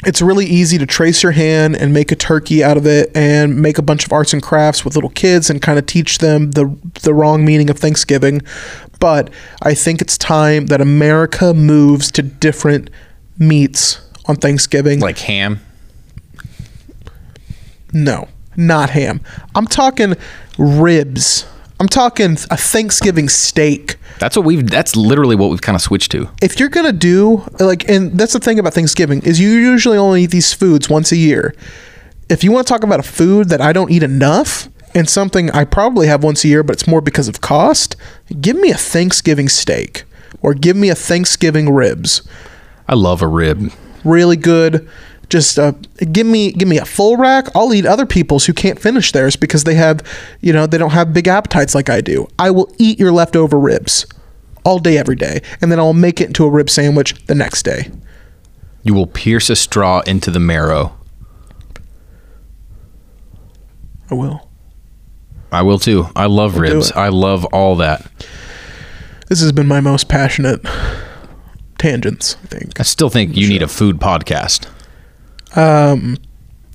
It's 0.07 0.21
really 0.21 0.47
easy 0.47 0.77
to 0.79 0.87
trace 0.87 1.23
your 1.23 1.33
hand 1.33 1.77
and 1.77 1.93
make 1.93 2.13
a 2.13 2.17
turkey 2.17 2.63
out 2.63 2.77
of 2.77 2.87
it 2.87 3.11
and 3.17 3.61
make 3.61 3.79
a 3.79 3.83
bunch 3.83 4.05
of 4.05 4.13
arts 4.13 4.33
and 4.33 4.43
crafts 4.43 4.85
with 4.85 4.95
little 4.95 5.11
kids 5.11 5.49
and 5.49 5.63
kind 5.63 5.79
of 5.79 5.87
teach 5.87 6.19
them 6.19 6.51
the 6.53 6.77
the 7.03 7.15
wrong 7.15 7.45
meaning 7.45 7.71
of 7.71 7.79
Thanksgiving. 7.79 8.43
But 9.01 9.31
I 9.63 9.75
think 9.75 10.01
it's 10.01 10.19
time 10.19 10.67
that 10.67 10.81
America 10.81 11.55
moves 11.55 12.11
to 12.13 12.23
different 12.23 12.91
meats 13.39 14.01
on 14.27 14.37
Thanksgiving. 14.37 15.01
like 15.01 15.19
ham. 15.19 15.61
No, 17.93 18.29
not 18.57 18.91
ham. 18.91 19.21
I'm 19.55 19.67
talking 19.67 20.15
ribs. 20.59 21.47
I'm 21.81 21.89
talking 21.89 22.33
a 22.51 22.57
Thanksgiving 22.57 23.29
steak. 23.29 23.97
That's 24.21 24.37
what 24.37 24.45
we've. 24.47 24.69
That's 24.71 24.95
literally 24.97 25.35
what 25.37 25.51
we've 25.51 25.61
kind 25.61 25.75
of 25.77 25.83
switched 25.83 26.11
to. 26.13 26.29
if 26.41 26.59
you're 26.61 26.69
gonna 26.69 26.93
do 26.93 27.45
like 27.59 27.89
and 27.89 28.13
that's 28.19 28.33
the 28.33 28.39
thing 28.41 28.59
about 28.59 28.73
thanksgiving 28.75 29.21
is 29.23 29.41
you 29.41 29.49
usually 29.51 29.99
only 29.99 30.23
eat 30.25 30.31
these 30.31 30.53
foods 30.53 30.89
once 30.89 31.11
a 31.13 31.17
year 31.17 31.55
if 32.29 32.43
you 32.45 32.53
want 32.53 32.67
to 32.67 32.73
talk 32.73 32.85
about 32.85 33.01
a 33.01 33.03
food 33.03 33.49
that 33.49 33.61
i 33.61 33.73
don't 33.73 33.91
eat 33.91 34.03
enough 34.03 34.69
and 34.95 35.09
something 35.09 35.51
i 35.51 35.65
probably 35.65 36.07
have 36.07 36.23
once 36.23 36.45
a 36.45 36.49
year 36.49 36.63
but 36.63 36.75
it's 36.75 36.87
more 36.87 37.01
because 37.01 37.29
of 37.29 37.41
cost 37.41 37.97
give 38.41 38.57
me 38.57 38.71
a 38.71 38.77
thanksgiving 38.77 39.49
steak 39.49 40.05
or 40.43 40.55
give 40.55 40.77
me 40.77 40.89
a 40.91 40.95
thanksgiving 40.95 41.73
ribs 41.75 42.23
I 42.89 42.95
love 42.95 43.21
a 43.23 43.27
rib. 43.27 43.73
really 44.05 44.37
good 44.37 44.89
just 45.29 45.59
uh, 45.59 45.73
give 46.13 46.27
me 46.27 46.53
give 46.53 46.69
me 46.69 46.79
a 46.79 46.85
full 46.85 47.17
rack 47.17 47.47
i'll 47.55 47.73
eat 47.75 47.87
other 47.87 48.07
people's 48.07 48.47
who 48.47 48.53
can't 48.53 48.79
finish 48.79 49.13
theirs 49.13 49.37
because 49.37 49.65
they 49.65 49.75
have 49.75 50.01
you 50.41 50.53
know 50.53 50.67
they 50.67 50.79
don't 50.79 50.91
have 50.93 51.13
big 51.13 51.27
appetites 51.29 51.75
like 51.75 51.89
i 51.89 52.01
do 52.01 52.27
i 52.39 52.51
will 52.51 52.73
eat 52.79 52.99
your 52.99 53.11
leftover 53.13 53.59
ribs 53.59 54.07
all 54.65 54.79
day 54.79 54.97
every 54.99 55.17
day 55.17 55.41
and 55.61 55.71
then 55.73 55.79
i'll 55.79 55.93
make 55.93 56.21
it 56.21 56.27
into 56.29 56.45
a 56.45 56.51
rib 56.51 56.69
sandwich 56.71 57.15
the 57.27 57.35
next 57.35 57.63
day 57.65 57.91
You 58.83 58.93
will 58.95 59.07
pierce 59.07 59.49
a 59.51 59.57
straw 59.57 60.01
into 60.07 60.31
the 60.31 60.41
marrow. 60.41 60.97
i 64.11 64.15
will 64.15 64.49
I 65.53 65.63
will 65.63 65.79
too. 65.79 66.09
I 66.17 66.27
love 66.27 66.55
do 66.55 66.61
ribs. 66.63 66.91
I 66.93 67.09
love 67.11 67.45
all 67.47 67.77
that. 67.77 68.05
this 69.29 69.41
has 69.41 69.53
been 69.53 69.69
my 69.69 69.81
most 69.81 70.09
passionate 70.09 70.61
tangents 71.79 72.37
i 72.43 72.47
think 72.49 72.81
I 72.81 72.83
still 72.83 73.09
think 73.09 73.37
you 73.37 73.49
need 73.49 73.63
a 73.63 73.69
food 73.69 73.99
podcast. 74.01 74.67
Um 75.57 76.17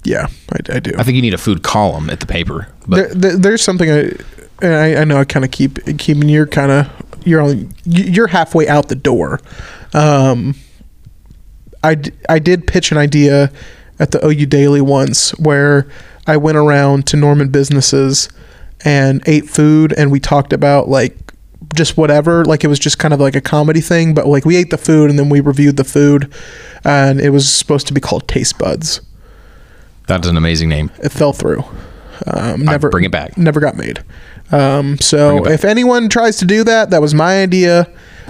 yeah 0.03 0.27
i, 0.53 0.75
I 0.75 0.79
do 0.79 0.91
I 0.97 1.03
think 1.03 1.15
you 1.15 1.21
need 1.21 1.33
a 1.33 1.37
food 1.37 1.63
column 1.63 2.09
at 2.09 2.19
the 2.19 2.25
paper. 2.25 2.67
But 2.87 2.95
there, 2.95 3.13
there, 3.13 3.37
there's 3.37 3.61
something 3.61 3.91
I, 3.91 4.11
I, 4.61 4.97
I 4.97 5.03
know 5.03 5.17
I 5.17 5.25
kind 5.25 5.45
of 5.45 5.51
keep 5.51 5.79
keeping 5.97 6.29
you're 6.29 6.47
kind 6.47 6.71
of 6.71 6.87
you're 7.25 7.41
on 7.41 7.73
you're 7.85 8.27
halfway 8.27 8.67
out 8.67 8.89
the 8.89 8.95
door. 8.95 9.39
Um, 9.93 10.55
I 11.83 11.97
I 12.27 12.39
did 12.39 12.67
pitch 12.67 12.91
an 12.91 12.97
idea 12.97 13.51
at 13.99 14.11
the 14.11 14.25
OU 14.25 14.45
Daily 14.45 14.81
once 14.81 15.31
where 15.39 15.87
I 16.27 16.37
went 16.37 16.57
around 16.57 17.05
to 17.07 17.17
Norman 17.17 17.49
businesses 17.49 18.29
and 18.85 19.21
ate 19.25 19.49
food 19.49 19.93
and 19.97 20.11
we 20.11 20.19
talked 20.19 20.53
about 20.53 20.87
like 20.87 21.18
just 21.73 21.97
whatever. 21.97 22.45
Like 22.45 22.63
it 22.63 22.67
was 22.67 22.79
just 22.79 22.99
kind 22.99 23.13
of 23.13 23.19
like 23.19 23.35
a 23.35 23.41
comedy 23.41 23.81
thing. 23.81 24.13
But 24.13 24.27
like 24.27 24.45
we 24.45 24.55
ate 24.55 24.69
the 24.69 24.77
food 24.77 25.09
and 25.09 25.17
then 25.19 25.29
we 25.29 25.39
reviewed 25.39 25.77
the 25.77 25.83
food, 25.83 26.31
and 26.83 27.19
it 27.19 27.29
was 27.29 27.51
supposed 27.51 27.87
to 27.87 27.93
be 27.93 28.01
called 28.01 28.27
Taste 28.27 28.57
Buds. 28.57 29.01
That's 30.07 30.27
an 30.27 30.37
amazing 30.37 30.69
name. 30.69 30.91
It 31.03 31.09
fell 31.11 31.33
through. 31.33 31.63
Um, 32.27 32.65
never 32.65 32.89
bring 32.89 33.05
it 33.05 33.11
back. 33.11 33.37
Never 33.37 33.59
got 33.59 33.77
made. 33.77 34.03
Um, 34.51 34.97
so 34.97 35.45
if 35.45 35.63
anyone 35.63 36.09
tries 36.09 36.37
to 36.37 36.45
do 36.45 36.63
that, 36.63 36.89
that 36.89 37.01
was 37.01 37.13
my 37.13 37.41
idea. 37.41 37.87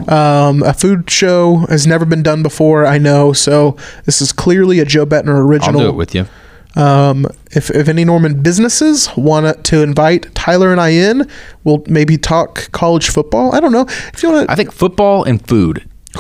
Um, 0.08 0.64
a 0.64 0.74
food 0.74 1.10
show 1.10 1.66
has 1.70 1.88
never 1.88 2.06
been 2.06 2.24
done 2.24 2.44
before. 2.44 2.86
I 2.86 2.98
know. 2.98 3.34
So 3.34 3.78
this 4.06 4.22
is 4.22 4.32
clearly 4.32 4.80
a 4.80 4.86
Joe 4.86 5.06
Buettner 5.06 5.36
I'll 5.36 5.48
original. 5.48 5.80
do 5.80 5.90
it 5.90 5.96
with 5.96 6.14
you. 6.14 6.26
Um, 6.76 7.26
if, 7.52 7.70
if 7.72 7.88
any 7.88 8.06
Norman 8.06 8.42
businesses 8.42 9.10
want 9.18 9.64
to 9.66 9.82
invite 9.82 10.34
Tyler 10.36 10.72
and 10.72 10.80
I 10.80 10.90
in, 10.90 11.30
we'll 11.64 11.84
maybe 11.88 12.18
talk 12.18 12.72
college 12.72 13.10
football. 13.10 13.54
I 13.56 13.60
don't 13.60 13.72
know 13.72 13.86
if 14.14 14.22
you 14.22 14.32
want 14.32 14.48
to. 14.48 14.52
I 14.52 14.56
think 14.56 14.72
football 14.72 15.24
and 15.24 15.46
food. 15.48 15.90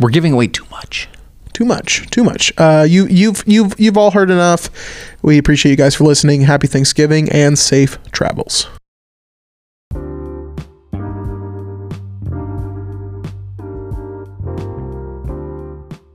We're 0.00 0.10
giving 0.10 0.32
away 0.32 0.48
too 0.48 0.66
much. 0.70 1.08
Too 1.52 1.64
much, 1.64 2.10
too 2.10 2.24
much. 2.24 2.52
Uh, 2.58 2.84
you 2.88 3.06
you've 3.06 3.44
you've 3.46 3.78
you've 3.78 3.96
all 3.96 4.10
heard 4.10 4.28
enough. 4.28 4.70
We 5.22 5.38
appreciate 5.38 5.70
you 5.70 5.76
guys 5.76 5.94
for 5.94 6.02
listening. 6.02 6.40
Happy 6.40 6.66
Thanksgiving 6.66 7.30
and 7.30 7.56
safe 7.56 7.96
travels. 8.10 8.66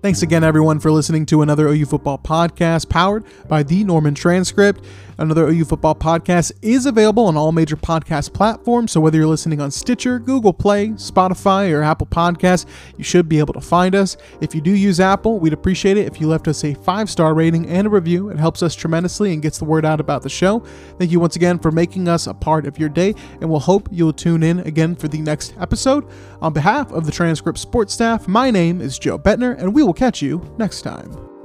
Thanks 0.02 0.22
again, 0.22 0.46
everyone, 0.46 0.80
for 0.80 0.94
listening 0.94 1.26
to 1.26 1.42
another 1.42 1.68
OU 1.68 1.86
Football 1.88 2.20
podcast 2.20 2.88
powered 2.88 3.26
by 3.50 3.64
the 3.64 3.84
Norman 3.84 4.16
Transcript. 4.16 4.82
Another 5.20 5.48
OU 5.50 5.66
Football 5.66 5.96
podcast 5.96 6.54
is 6.62 6.86
available 6.86 7.26
on 7.26 7.36
all 7.36 7.52
major 7.52 7.76
podcast 7.76 8.34
platforms. 8.34 8.94
So 8.94 9.02
whether 9.02 9.18
you're 9.18 9.28
listening 9.28 9.60
on 9.60 9.70
Stitcher, 9.70 10.18
Google 10.18 10.54
Play, 10.54 10.90
Spotify, 10.90 11.72
or 11.74 11.84
Apple 11.84 12.08
Podcasts, 12.08 12.66
you 12.98 13.04
should 13.04 13.28
be 13.28 13.38
able 13.40 13.54
to 13.54 13.62
find 13.62 13.96
us. 13.96 14.16
If 14.40 14.56
you 14.56 14.62
do 14.62 14.72
use 14.72 15.02
Apple, 15.02 15.38
we'd 15.38 15.52
appreciate 15.52 15.98
it 15.98 16.08
if 16.08 16.22
you 16.22 16.28
left 16.28 16.48
us 16.48 16.64
a 16.64 16.74
five 16.74 17.10
star 17.10 17.34
rating 17.34 17.68
and 17.68 17.86
a 17.86 17.90
review. 17.90 18.30
It 18.30 18.38
helps 18.38 18.64
us 18.64 18.76
tremendously 18.76 19.34
and 19.34 19.42
gets 19.42 19.58
the 19.58 19.66
word 19.66 19.86
out 19.86 20.00
about 20.00 20.24
the 20.24 20.30
show. 20.30 20.60
Thank 20.98 21.12
you 21.12 21.20
once 21.20 21.36
again 21.36 21.60
for 21.60 21.72
making 21.72 22.08
us 22.08 22.28
a 22.28 22.34
part 22.34 22.66
of 22.66 22.80
your 22.80 22.90
day, 22.90 23.14
and 23.42 23.50
we'll 23.50 23.60
hope 23.60 23.90
you'll 23.92 24.14
tune 24.14 24.42
in 24.42 24.60
again 24.62 24.96
for 24.96 25.10
the 25.10 25.22
next 25.22 25.54
episode. 25.60 26.08
On 26.42 26.54
behalf 26.54 26.92
of 26.94 27.06
the 27.06 27.12
Transcript 27.12 27.60
Sports 27.60 27.94
staff, 27.94 28.28
my 28.28 28.50
name 28.50 28.80
is 28.80 28.98
Joe 28.98 29.20
Buettner, 29.20 29.58
and 29.60 29.74
we 29.74 29.84
will 29.84 29.94
catch 29.94 30.22
you 30.22 30.42
next 30.58 30.82
time. 30.82 31.39